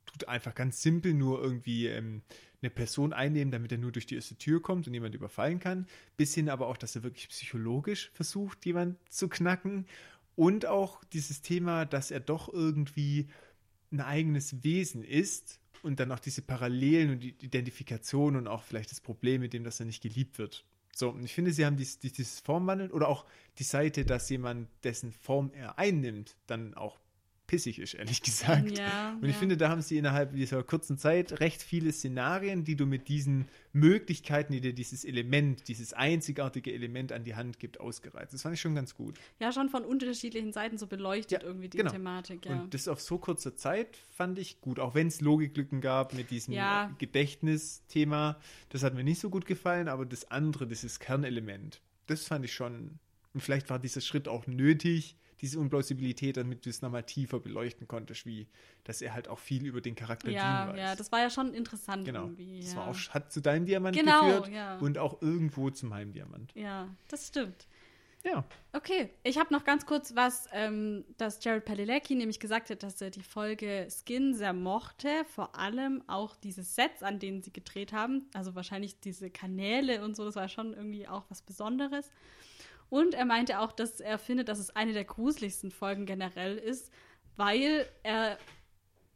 tut 0.05 0.25
einfach 0.29 0.55
ganz 0.55 0.81
simpel 0.81 1.13
nur 1.13 1.41
irgendwie 1.41 1.87
ähm, 1.87 2.21
eine 2.61 2.69
Person 2.69 3.11
einnehmen, 3.11 3.51
damit 3.51 3.73
er 3.73 3.77
nur 3.77 3.91
durch 3.91 4.05
die 4.05 4.15
erste 4.15 4.37
Tür 4.37 4.61
kommt 4.61 4.87
und 4.87 4.93
jemand 4.93 5.13
überfallen 5.13 5.59
kann, 5.59 5.85
bis 6.15 6.33
hin 6.33 6.47
aber 6.47 6.67
auch, 6.67 6.77
dass 6.77 6.95
er 6.95 7.03
wirklich 7.03 7.27
psychologisch 7.27 8.09
versucht, 8.13 8.65
jemand 8.65 8.97
zu 9.11 9.27
knacken 9.27 9.85
und 10.37 10.65
auch 10.65 11.03
dieses 11.11 11.41
Thema, 11.41 11.83
dass 11.83 12.11
er 12.11 12.21
doch 12.21 12.47
irgendwie 12.47 13.27
ein 13.91 13.99
eigenes 13.99 14.63
Wesen 14.63 15.03
ist 15.03 15.59
und 15.83 15.99
dann 15.99 16.11
auch 16.11 16.19
diese 16.19 16.41
Parallelen 16.41 17.11
und 17.11 17.19
die 17.19 17.35
Identifikation 17.41 18.35
und 18.35 18.47
auch 18.47 18.63
vielleicht 18.63 18.91
das 18.91 19.01
Problem 19.01 19.41
mit 19.41 19.53
dem, 19.53 19.63
dass 19.63 19.79
er 19.79 19.85
nicht 19.85 20.01
geliebt 20.01 20.37
wird. 20.37 20.65
So, 20.95 21.09
und 21.09 21.23
ich 21.23 21.33
finde, 21.33 21.51
sie 21.51 21.65
haben 21.65 21.77
dies, 21.77 21.99
dies- 21.99 22.13
dieses 22.13 22.39
Formwandeln 22.39 22.91
oder 22.91 23.07
auch 23.07 23.25
die 23.59 23.63
Seite, 23.63 24.03
dass 24.05 24.29
jemand, 24.29 24.67
dessen 24.83 25.11
Form 25.11 25.51
er 25.53 25.77
einnimmt, 25.77 26.35
dann 26.47 26.73
auch 26.73 26.99
pissig 27.47 27.79
ist, 27.79 27.93
ehrlich 27.93 28.21
gesagt. 28.21 28.77
Ja, 28.77 29.17
Und 29.21 29.23
ich 29.23 29.33
ja. 29.33 29.39
finde, 29.39 29.57
da 29.57 29.69
haben 29.69 29.81
sie 29.81 29.97
innerhalb 29.97 30.33
dieser 30.33 30.63
kurzen 30.63 30.97
Zeit 30.97 31.39
recht 31.39 31.63
viele 31.63 31.91
Szenarien, 31.91 32.63
die 32.63 32.75
du 32.75 32.85
mit 32.85 33.07
diesen 33.07 33.47
Möglichkeiten, 33.73 34.53
die 34.53 34.61
dir 34.61 34.73
dieses 34.73 35.05
Element, 35.05 35.67
dieses 35.67 35.93
einzigartige 35.93 36.73
Element 36.73 37.11
an 37.11 37.23
die 37.23 37.35
Hand 37.35 37.59
gibt, 37.59 37.79
ausgereizt. 37.79 38.33
Das 38.33 38.41
fand 38.41 38.55
ich 38.55 38.61
schon 38.61 38.75
ganz 38.75 38.95
gut. 38.95 39.17
Ja, 39.39 39.51
schon 39.51 39.69
von 39.69 39.85
unterschiedlichen 39.85 40.51
Seiten 40.51 40.77
so 40.77 40.87
beleuchtet 40.87 41.31
Ja, 41.31 41.47
irgendwie 41.47 41.69
die 41.69 41.77
genau. 41.77 41.91
Thematik, 41.91 42.45
ja. 42.45 42.61
Und 42.61 42.73
das 42.73 42.87
auf 42.87 43.01
so 43.01 43.17
kurzer 43.17 43.55
Zeit 43.55 43.97
fand 44.09 44.37
ich 44.39 44.61
gut, 44.61 44.79
auch 44.79 44.93
wenn 44.93 45.07
es 45.07 45.21
Logiklücken 45.21 45.81
gab 45.81 46.13
mit 46.13 46.29
diesem. 46.31 46.53
Gedächtnisthema. 46.97 48.37
Das 48.69 48.83
hat 48.83 48.93
mir 48.93 49.03
nicht 49.03 49.19
so 49.19 49.29
gut 49.29 49.45
gefallen, 49.45 49.87
aber 49.87 50.05
das 50.05 50.29
andere, 50.31 50.67
dieses 50.67 50.99
Kernelement, 50.99 51.81
das 52.07 52.25
fand 52.25 52.45
ich 52.45 52.53
schon. 52.53 52.99
Und 53.33 53.41
vielleicht 53.41 53.69
war 53.69 53.79
dieser 53.79 54.01
Schritt 54.01 54.27
auch 54.27 54.47
nötig, 54.47 55.15
diese 55.41 55.59
Unplausibilität, 55.59 56.37
damit 56.37 56.65
du 56.65 56.69
es 56.69 56.81
nochmal 56.81 57.03
tiefer 57.03 57.39
beleuchten 57.39 57.87
konntest, 57.87 58.25
wie 58.25 58.47
dass 58.83 59.01
er 59.01 59.13
halt 59.13 59.27
auch 59.27 59.39
viel 59.39 59.65
über 59.65 59.81
den 59.81 59.95
Charakter 59.95 60.29
ja, 60.31 60.65
Dean 60.65 60.73
weiß. 60.75 60.79
ja, 60.79 60.95
das 60.95 61.11
war 61.11 61.19
ja 61.19 61.29
schon 61.29 61.53
interessant 61.53 62.05
Genau. 62.05 62.23
irgendwie. 62.23 62.59
Das 62.61 62.73
ja. 62.73 62.77
war 62.79 62.87
auch, 62.89 62.97
hat 63.09 63.31
zu 63.31 63.41
deinem 63.41 63.65
Diamant 63.65 63.95
Genau, 63.95 64.25
geführt 64.25 64.49
ja. 64.53 64.77
und 64.79 64.97
auch 64.97 65.21
irgendwo 65.21 65.69
zu 65.69 65.85
meinem 65.85 66.11
Diamant. 66.13 66.51
ja, 66.55 66.87
das 67.07 67.27
stimmt. 67.27 67.67
Ja. 68.23 68.43
Okay, 68.73 69.09
ich 69.23 69.37
habe 69.37 69.53
noch 69.53 69.63
ganz 69.63 69.85
kurz 69.85 70.15
was, 70.15 70.49
ähm, 70.51 71.05
dass 71.17 71.41
Jared 71.41 71.63
Padalecki 71.63 72.13
nämlich 72.15 72.39
gesagt 72.39 72.69
hat, 72.69 72.83
dass 72.83 72.99
er 72.99 73.09
die 73.09 73.23
Folge 73.23 73.87
Skin 73.89 74.33
sehr 74.33 74.53
mochte, 74.53 75.23
vor 75.29 75.55
allem 75.55 76.03
auch 76.07 76.35
diese 76.35 76.63
Sets, 76.63 77.03
an 77.03 77.19
denen 77.19 77.41
sie 77.41 77.53
gedreht 77.53 77.93
haben, 77.93 78.25
also 78.33 78.53
wahrscheinlich 78.55 78.99
diese 78.99 79.29
Kanäle 79.29 80.03
und 80.03 80.15
so, 80.15 80.25
das 80.25 80.35
war 80.35 80.49
schon 80.49 80.73
irgendwie 80.73 81.07
auch 81.07 81.25
was 81.29 81.41
Besonderes. 81.41 82.11
Und 82.89 83.13
er 83.13 83.25
meinte 83.25 83.59
auch, 83.59 83.71
dass 83.71 83.99
er 83.99 84.17
findet, 84.17 84.49
dass 84.49 84.59
es 84.59 84.75
eine 84.75 84.93
der 84.93 85.03
gruseligsten 85.03 85.71
Folgen 85.71 86.05
generell 86.05 86.57
ist, 86.57 86.91
weil 87.35 87.85
er 88.03 88.37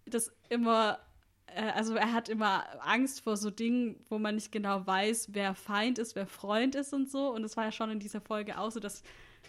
das 0.06 0.32
immer, 0.50 1.00
äh, 1.48 1.62
also 1.72 1.96
er 1.96 2.12
hat 2.12 2.30
immer 2.30 2.66
Angst 2.86 3.22
vor 3.22 3.38
so 3.38 3.50
Dingen, 3.50 3.96
wo 4.10 4.20
man 4.20 4.36
nicht 4.36 4.52
genau 4.52 4.86
weiß, 4.86 5.30
wer 5.34 5.56
Feind 5.56 6.00
ist, 6.00 6.16
wer 6.16 6.28
Freund 6.28 6.76
ist 6.76 6.94
und 6.94 7.10
so. 7.10 7.34
Und 7.34 7.44
es 7.44 7.56
war 7.56 7.66
ja 7.66 7.72
schon 7.72 7.90
in 7.92 8.00
dieser 8.00 8.22
Folge 8.22 8.58
auch 8.58 8.72
so, 8.72 8.80
dass, 8.80 9.04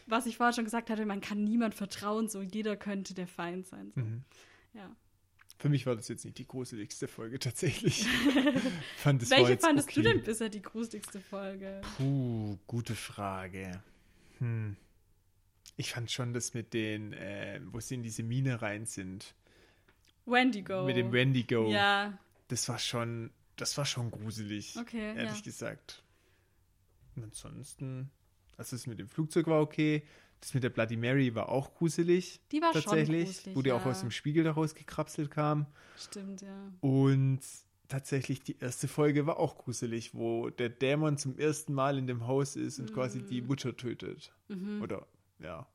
was 0.07 0.27
ich 0.27 0.37
vorher 0.37 0.53
schon 0.53 0.65
gesagt 0.65 0.91
hatte, 0.91 1.05
man 1.05 1.21
kann 1.21 1.43
niemand 1.43 1.75
vertrauen, 1.75 2.29
so 2.29 2.43
jeder 2.43 2.77
könnte 2.77 3.15
der 3.15 3.27
Feind 3.27 3.67
sein. 3.67 3.93
So. 3.95 4.01
Mhm. 4.01 4.25
Ja. 4.75 4.95
Für 5.59 5.69
mich 5.69 5.87
war 5.87 5.95
das 5.95 6.09
jetzt 6.09 6.25
nicht 6.25 6.39
die 6.39 6.47
gruseligste 6.47 7.07
Folge 7.07 7.39
tatsächlich. 7.39 8.05
Fand, 8.97 9.31
Welche 9.31 9.59
fandest 9.59 9.89
okay. 9.89 10.03
du 10.03 10.09
denn 10.09 10.23
bisher 10.23 10.49
die 10.49 10.63
gruseligste 10.63 11.21
Folge? 11.21 11.81
Puh, 11.99 12.59
gute 12.67 12.97
Frage. 12.97 13.81
Hm. 14.43 14.77
Ich 15.77 15.93
fand 15.93 16.11
schon 16.11 16.35
das 16.35 16.53
mit 16.53 16.75
den, 16.75 17.13
äh, 17.13 17.61
wo 17.65 17.81
sie 17.81 17.95
in 17.95 18.03
diese 18.03 18.23
Mine 18.23 18.61
rein 18.61 18.85
sind, 18.85 19.35
Wendigo. 20.27 20.85
mit 20.85 20.97
dem 20.97 21.13
Wendigo. 21.13 21.71
Ja, 21.71 22.19
Das 22.49 22.69
war 22.69 22.79
schon, 22.79 23.31
das 23.57 23.79
war 23.79 23.87
schon 23.87 24.11
gruselig. 24.11 24.77
okay. 24.77 25.17
ehrlich 25.17 25.39
ja. 25.39 25.43
gesagt. 25.43 26.03
Und 27.15 27.25
ansonsten, 27.25 28.11
also 28.57 28.77
das 28.77 28.87
mit 28.87 28.99
dem 28.99 29.09
Flugzeug 29.09 29.47
war 29.47 29.61
okay. 29.61 30.03
Das 30.41 30.55
mit 30.55 30.65
der 30.65 30.71
Bloody 30.71 30.97
Mary 30.97 31.35
war 31.37 31.49
auch 31.49 31.73
gruselig. 31.75 32.41
Die 32.51 32.61
war 32.61 32.73
tatsächlich, 32.73 33.07
schon 33.07 33.35
gruselig, 33.35 33.57
wo 33.57 33.63
die 33.63 33.71
auch 33.71 33.85
ja. 33.85 33.91
aus 33.93 34.01
dem 34.01 34.11
Spiegel 34.11 34.43
daraus 34.43 34.75
gekrapselt 34.75 35.31
kam. 35.31 35.67
Stimmt, 35.97 36.43
ja. 36.43 36.73
Und 36.81 37.41
tatsächlich 37.89 38.43
die 38.43 38.59
erste 38.59 38.89
Folge 38.89 39.27
war 39.27 39.39
auch 39.39 39.59
gruselig, 39.59 40.15
wo 40.15 40.51
der 40.51 40.69
Dämon 40.71 41.19
zum 41.19 41.37
ersten 41.39 41.75
Mal 41.75 41.99
in 41.99 42.07
dem 42.07 42.27
Haus 42.27 42.57
ist 42.57 42.79
und 42.79 42.93
quasi 42.93 43.21
Mhm. 43.21 43.27
die 43.27 43.43
Mutter 43.43 43.77
tötet. 43.77 44.33
Oder 44.81 45.07
ja, 45.39 45.67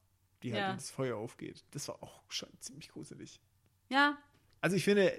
die 0.44 0.52
halt 0.54 0.62
Ja. 0.62 0.72
ins 0.74 0.90
Feuer 0.90 1.18
aufgeht. 1.18 1.64
Das 1.72 1.88
war 1.88 2.02
auch 2.04 2.22
schon 2.30 2.50
ziemlich 2.60 2.90
gruselig. 2.90 3.40
Ja, 3.90 4.18
Also 4.60 4.76
ich 4.76 4.84
finde, 4.86 5.14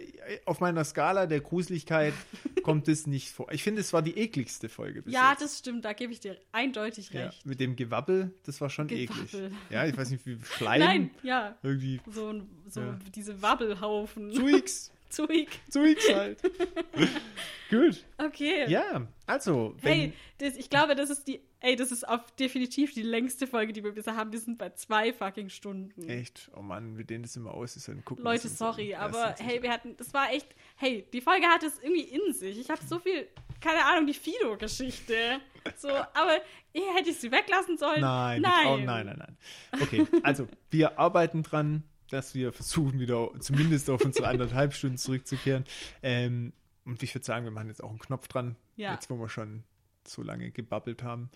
auf 0.46 0.58
meiner 0.58 0.84
Skala 0.84 1.26
der 1.26 1.40
Gruseligkeit 1.40 2.12
kommt 2.64 2.88
es 2.88 3.06
nicht 3.06 3.30
vor. 3.30 3.50
Ich 3.52 3.62
finde, 3.62 3.80
es 3.80 3.92
war 3.92 4.02
die 4.02 4.16
ekligste 4.18 4.68
Folge 4.68 5.00
bis 5.00 5.14
ja, 5.14 5.30
jetzt. 5.30 5.42
das 5.42 5.58
stimmt, 5.60 5.84
da 5.84 5.92
gebe 5.92 6.12
ich 6.12 6.18
dir 6.18 6.36
eindeutig 6.50 7.10
Ja, 7.10 7.26
recht. 7.26 7.46
mit 7.46 7.60
dem 7.60 7.76
Gewabbel, 7.76 8.34
das 8.42 8.60
war 8.60 8.68
schon 8.68 8.88
Gewabbel. 8.88 9.24
eklig. 9.26 9.52
Ja, 9.70 9.86
ich 9.86 9.96
weiß 9.96 10.10
nicht, 10.10 10.26
wie 10.26 10.40
Schleim. 10.44 10.80
Nein, 10.80 11.10
ja, 11.22 11.56
Irgendwie. 11.62 12.00
so, 12.10 12.42
so 12.68 12.80
Ja. 12.80 12.98
diese 13.14 13.40
Wabbelhaufen. 13.40 14.32
Zuix. 14.32 14.90
Zuig. 15.08 15.48
Zuix 15.70 16.12
halt. 16.12 16.40
Gut. 17.70 18.04
Okay. 18.16 18.64
Ja, 18.68 19.06
also, 19.26 19.74
wenn, 19.82 19.92
Hey, 19.92 20.12
das, 20.38 20.56
ich 20.56 20.70
glaube, 20.70 20.94
das 20.94 21.10
ist 21.10 21.28
die, 21.28 21.40
ey, 21.60 21.76
das 21.76 21.92
ist 21.92 22.08
auf 22.08 22.30
definitiv 22.32 22.94
die 22.94 23.02
längste 23.02 23.46
Folge, 23.46 23.72
die 23.72 23.84
wir 23.84 23.92
bisher 23.92 24.16
haben. 24.16 24.32
Wir 24.32 24.38
sind 24.38 24.56
bei 24.56 24.70
zwei 24.70 25.12
fucking 25.12 25.50
Stunden. 25.50 26.08
echt, 26.08 26.50
oh 26.56 26.62
Mann, 26.62 26.96
wir 26.96 27.04
dehnen 27.04 27.24
das 27.24 27.36
immer 27.36 27.52
aus, 27.52 27.76
ist 27.76 27.88
dann 27.88 28.04
gucken. 28.04 28.24
Leute, 28.24 28.44
wir 28.44 28.46
es 28.46 28.50
uns 28.52 28.58
sorry. 28.58 28.90
Ja, 28.90 29.00
aber 29.00 29.34
hey, 29.38 29.62
wir 29.62 29.70
hatten, 29.70 29.96
das 29.96 30.14
war 30.14 30.32
echt, 30.32 30.48
hey, 30.76 31.06
die 31.12 31.20
Folge 31.20 31.46
hatte 31.46 31.66
es 31.66 31.78
irgendwie 31.82 32.02
in 32.02 32.32
sich. 32.32 32.58
Ich 32.58 32.70
habe 32.70 32.80
so 32.84 32.98
viel, 32.98 33.28
keine 33.60 33.84
Ahnung, 33.84 34.06
die 34.06 34.14
Fido-Geschichte. 34.14 35.40
So, 35.76 35.88
aber 35.88 36.40
hätte 36.72 37.10
ich 37.10 37.16
sie 37.18 37.30
weglassen 37.30 37.76
sollen? 37.76 38.00
Nein, 38.00 38.40
nein. 38.40 38.66
Oh, 38.66 38.76
nein, 38.76 39.06
nein, 39.06 39.16
nein. 39.18 39.36
Okay, 39.82 40.06
also, 40.22 40.48
wir 40.70 40.98
arbeiten 40.98 41.42
dran, 41.42 41.82
dass 42.10 42.34
wir 42.34 42.52
versuchen, 42.52 42.98
wieder 43.00 43.30
zumindest 43.40 43.88
auf 43.90 44.04
unsere 44.04 44.28
anderthalb 44.28 44.74
Stunden 44.74 44.98
zurückzukehren. 44.98 45.64
Ähm, 46.02 46.52
und 46.84 47.02
ich 47.02 47.14
würde 47.14 47.24
sagen, 47.24 47.44
wir 47.44 47.50
machen 47.52 47.68
jetzt 47.68 47.82
auch 47.82 47.90
einen 47.90 47.98
Knopf 47.98 48.28
dran, 48.28 48.56
Ja. 48.76 48.92
jetzt 48.94 49.10
wo 49.10 49.18
wir 49.18 49.28
schon 49.28 49.62
so 50.06 50.22
lange 50.22 50.50
gebabbelt 50.50 51.02
haben. 51.02 51.28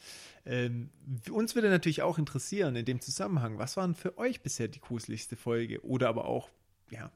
Ähm, 0.47 0.89
uns 1.31 1.55
würde 1.55 1.69
natürlich 1.69 2.01
auch 2.03 2.19
interessieren 2.19 2.75
in 2.75 2.87
dem 2.87 3.01
Zusammenhang, 3.03 3.59
was 3.59 3.77
waren 3.77 3.95
für 3.95 4.17
euch 4.17 4.41
bisher 4.41 4.69
die 4.69 4.81
gruseligste 4.81 5.37
Folge 5.37 5.85
oder 5.85 6.09
aber 6.09 6.25
auch, 6.25 6.49
ja, 6.91 7.11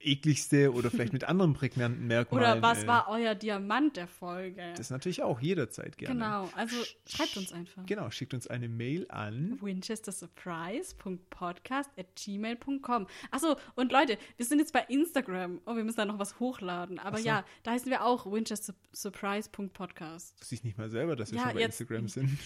ekligste 0.00 0.72
oder 0.72 0.90
vielleicht 0.90 1.12
mit 1.12 1.24
anderen 1.24 1.54
prägnanten 1.54 2.06
Merkmalen. 2.06 2.52
Oder 2.52 2.62
was 2.62 2.84
äh, 2.84 2.86
war 2.86 3.08
euer 3.08 3.34
Diamant 3.34 3.96
der 3.96 4.06
Folge? 4.06 4.62
Das 4.76 4.90
natürlich 4.90 5.22
auch 5.22 5.40
jederzeit 5.40 5.98
gerne. 5.98 6.14
genau, 6.14 6.48
also 6.54 6.76
Sch- 6.76 6.94
schreibt 7.06 7.36
uns 7.36 7.52
einfach. 7.52 7.84
Genau, 7.86 8.10
schickt 8.10 8.34
uns 8.34 8.46
eine 8.46 8.68
Mail 8.68 9.06
an. 9.10 9.58
winchestersurprise.podcast 9.60 11.90
at 11.98 12.06
gmail.com. 12.16 13.06
Achso, 13.30 13.56
und 13.74 13.92
Leute, 13.92 14.18
wir 14.36 14.46
sind 14.46 14.58
jetzt 14.60 14.72
bei 14.72 14.84
Instagram. 14.88 15.60
Oh, 15.66 15.74
wir 15.76 15.84
müssen 15.84 15.96
da 15.96 16.04
noch 16.04 16.18
was 16.18 16.38
hochladen. 16.40 16.98
Aber 16.98 17.18
so. 17.18 17.26
ja, 17.26 17.44
da 17.62 17.70
heißen 17.72 17.90
wir 17.90 18.04
auch 18.04 18.30
winchestersurprise.podcast. 18.30 20.40
Wusste 20.40 20.54
ich 20.54 20.64
nicht 20.64 20.78
mal 20.78 20.90
selber, 20.90 21.16
dass 21.16 21.32
wir 21.32 21.38
Ja, 21.38 21.44
schon 21.46 21.54
bei 21.54 21.60
jetzt- 21.60 21.80
Instagram 21.80 22.08
sind. 22.08 22.38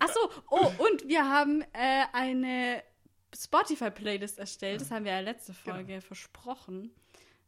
Achso, 0.00 0.20
oh, 0.50 0.70
und 0.78 1.08
wir 1.08 1.24
haben 1.28 1.62
äh, 1.72 2.04
eine 2.12 2.82
Spotify-Playlist 3.36 4.38
erstellt. 4.38 4.80
Das 4.80 4.90
haben 4.90 5.04
wir 5.04 5.12
ja 5.12 5.20
letzte 5.20 5.52
Genau. 5.52 5.76
Folge 5.76 6.00
versprochen. 6.00 6.90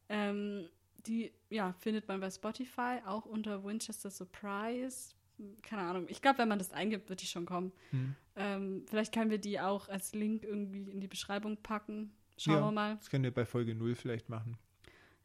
Ähm, 0.08 0.68
die, 1.06 1.32
ja, 1.50 1.74
findet 1.80 2.08
man 2.08 2.20
bei 2.20 2.30
Spotify 2.30 2.98
auch 3.06 3.24
unter 3.26 3.64
Winchester 3.64 4.10
Surprise. 4.10 5.14
Keine 5.62 5.82
Ahnung. 5.82 6.06
Ich 6.08 6.22
glaube, 6.22 6.38
wenn 6.38 6.48
man 6.48 6.58
das 6.58 6.72
eingibt, 6.72 7.08
wird 7.08 7.20
die 7.22 7.26
schon 7.26 7.44
kommen. 7.46 7.72
Hm. 7.90 8.14
Ähm, 8.36 8.84
vielleicht 8.88 9.12
können 9.14 9.30
wir 9.30 9.38
die 9.38 9.60
auch 9.60 9.88
als 9.88 10.14
Link 10.14 10.42
irgendwie 10.44 10.90
in 10.90 11.00
die 11.00 11.08
Beschreibung 11.08 11.56
packen. 11.58 12.12
Schauen 12.38 12.54
Ja. 12.54 12.60
wir 12.66 12.72
mal. 12.72 12.96
Das 12.96 13.10
können 13.10 13.24
wir 13.24 13.32
bei 13.34 13.44
Folge 13.44 13.74
0 13.74 13.94
vielleicht 13.94 14.28
machen. 14.28 14.56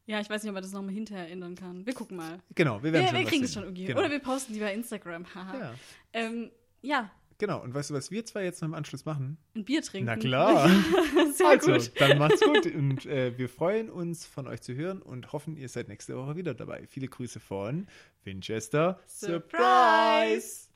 Ja, 0.08 0.20
ich 0.20 0.30
weiß 0.30 0.44
nicht, 0.44 0.50
ob 0.50 0.56
man 0.56 0.64
das 0.64 0.72
nochmal 0.74 0.94
hinterher 0.94 1.30
ändern 1.30 1.56
kann. 1.56 1.86
Wir 1.86 1.94
gucken 1.94 2.18
mal. 2.18 2.40
Genau, 2.56 2.82
wir 2.84 2.92
werden 2.92 3.04
Wir, 3.04 3.10
schon 3.10 3.20
wir 3.20 3.26
kriegen 3.26 3.44
es 3.46 3.54
schon 3.54 3.64
irgendwie. 3.64 3.86
Genau. 3.86 4.00
Oder 4.00 4.10
wir 4.12 4.20
posten 4.20 4.54
die 4.54 4.60
bei 4.60 4.74
Instagram. 4.74 5.34
Haha. 5.34 5.58
ja, 5.60 5.74
Ähm, 6.14 6.52
ja, 6.82 7.12
genau. 7.42 7.62
Und 7.62 7.74
weißt 7.74 7.90
du, 7.90 7.94
was 7.94 8.10
wir 8.12 8.24
zwei 8.24 8.46
jetzt 8.46 8.62
noch 8.62 8.70
im 8.70 8.74
Anschluss 8.74 9.04
machen? 9.04 9.38
ein 9.56 9.66
Bier 9.66 9.82
trinken. 9.82 10.06
Na 10.06 10.16
klar. 10.16 10.70
Sehr 11.34 11.48
also, 11.48 11.74
gut. 11.74 11.92
dann 12.00 12.18
macht's 12.18 12.40
gut. 12.40 12.66
Und 12.68 13.06
äh, 13.06 13.38
wir 13.38 13.50
freuen 13.50 13.90
uns, 13.90 14.26
von 14.26 14.48
euch 14.48 14.62
zu 14.62 14.76
hören 14.76 15.02
und 15.02 15.34
hoffen, 15.34 15.58
ihr 15.58 15.68
seid 15.68 15.90
nächste 15.90 16.16
Woche 16.16 16.38
wieder 16.38 16.54
dabei. 16.54 16.88
Viele 16.88 17.10
Grüße 17.10 17.42
von 17.42 17.88
Winchester 18.24 19.00
Surprise! 19.08 20.71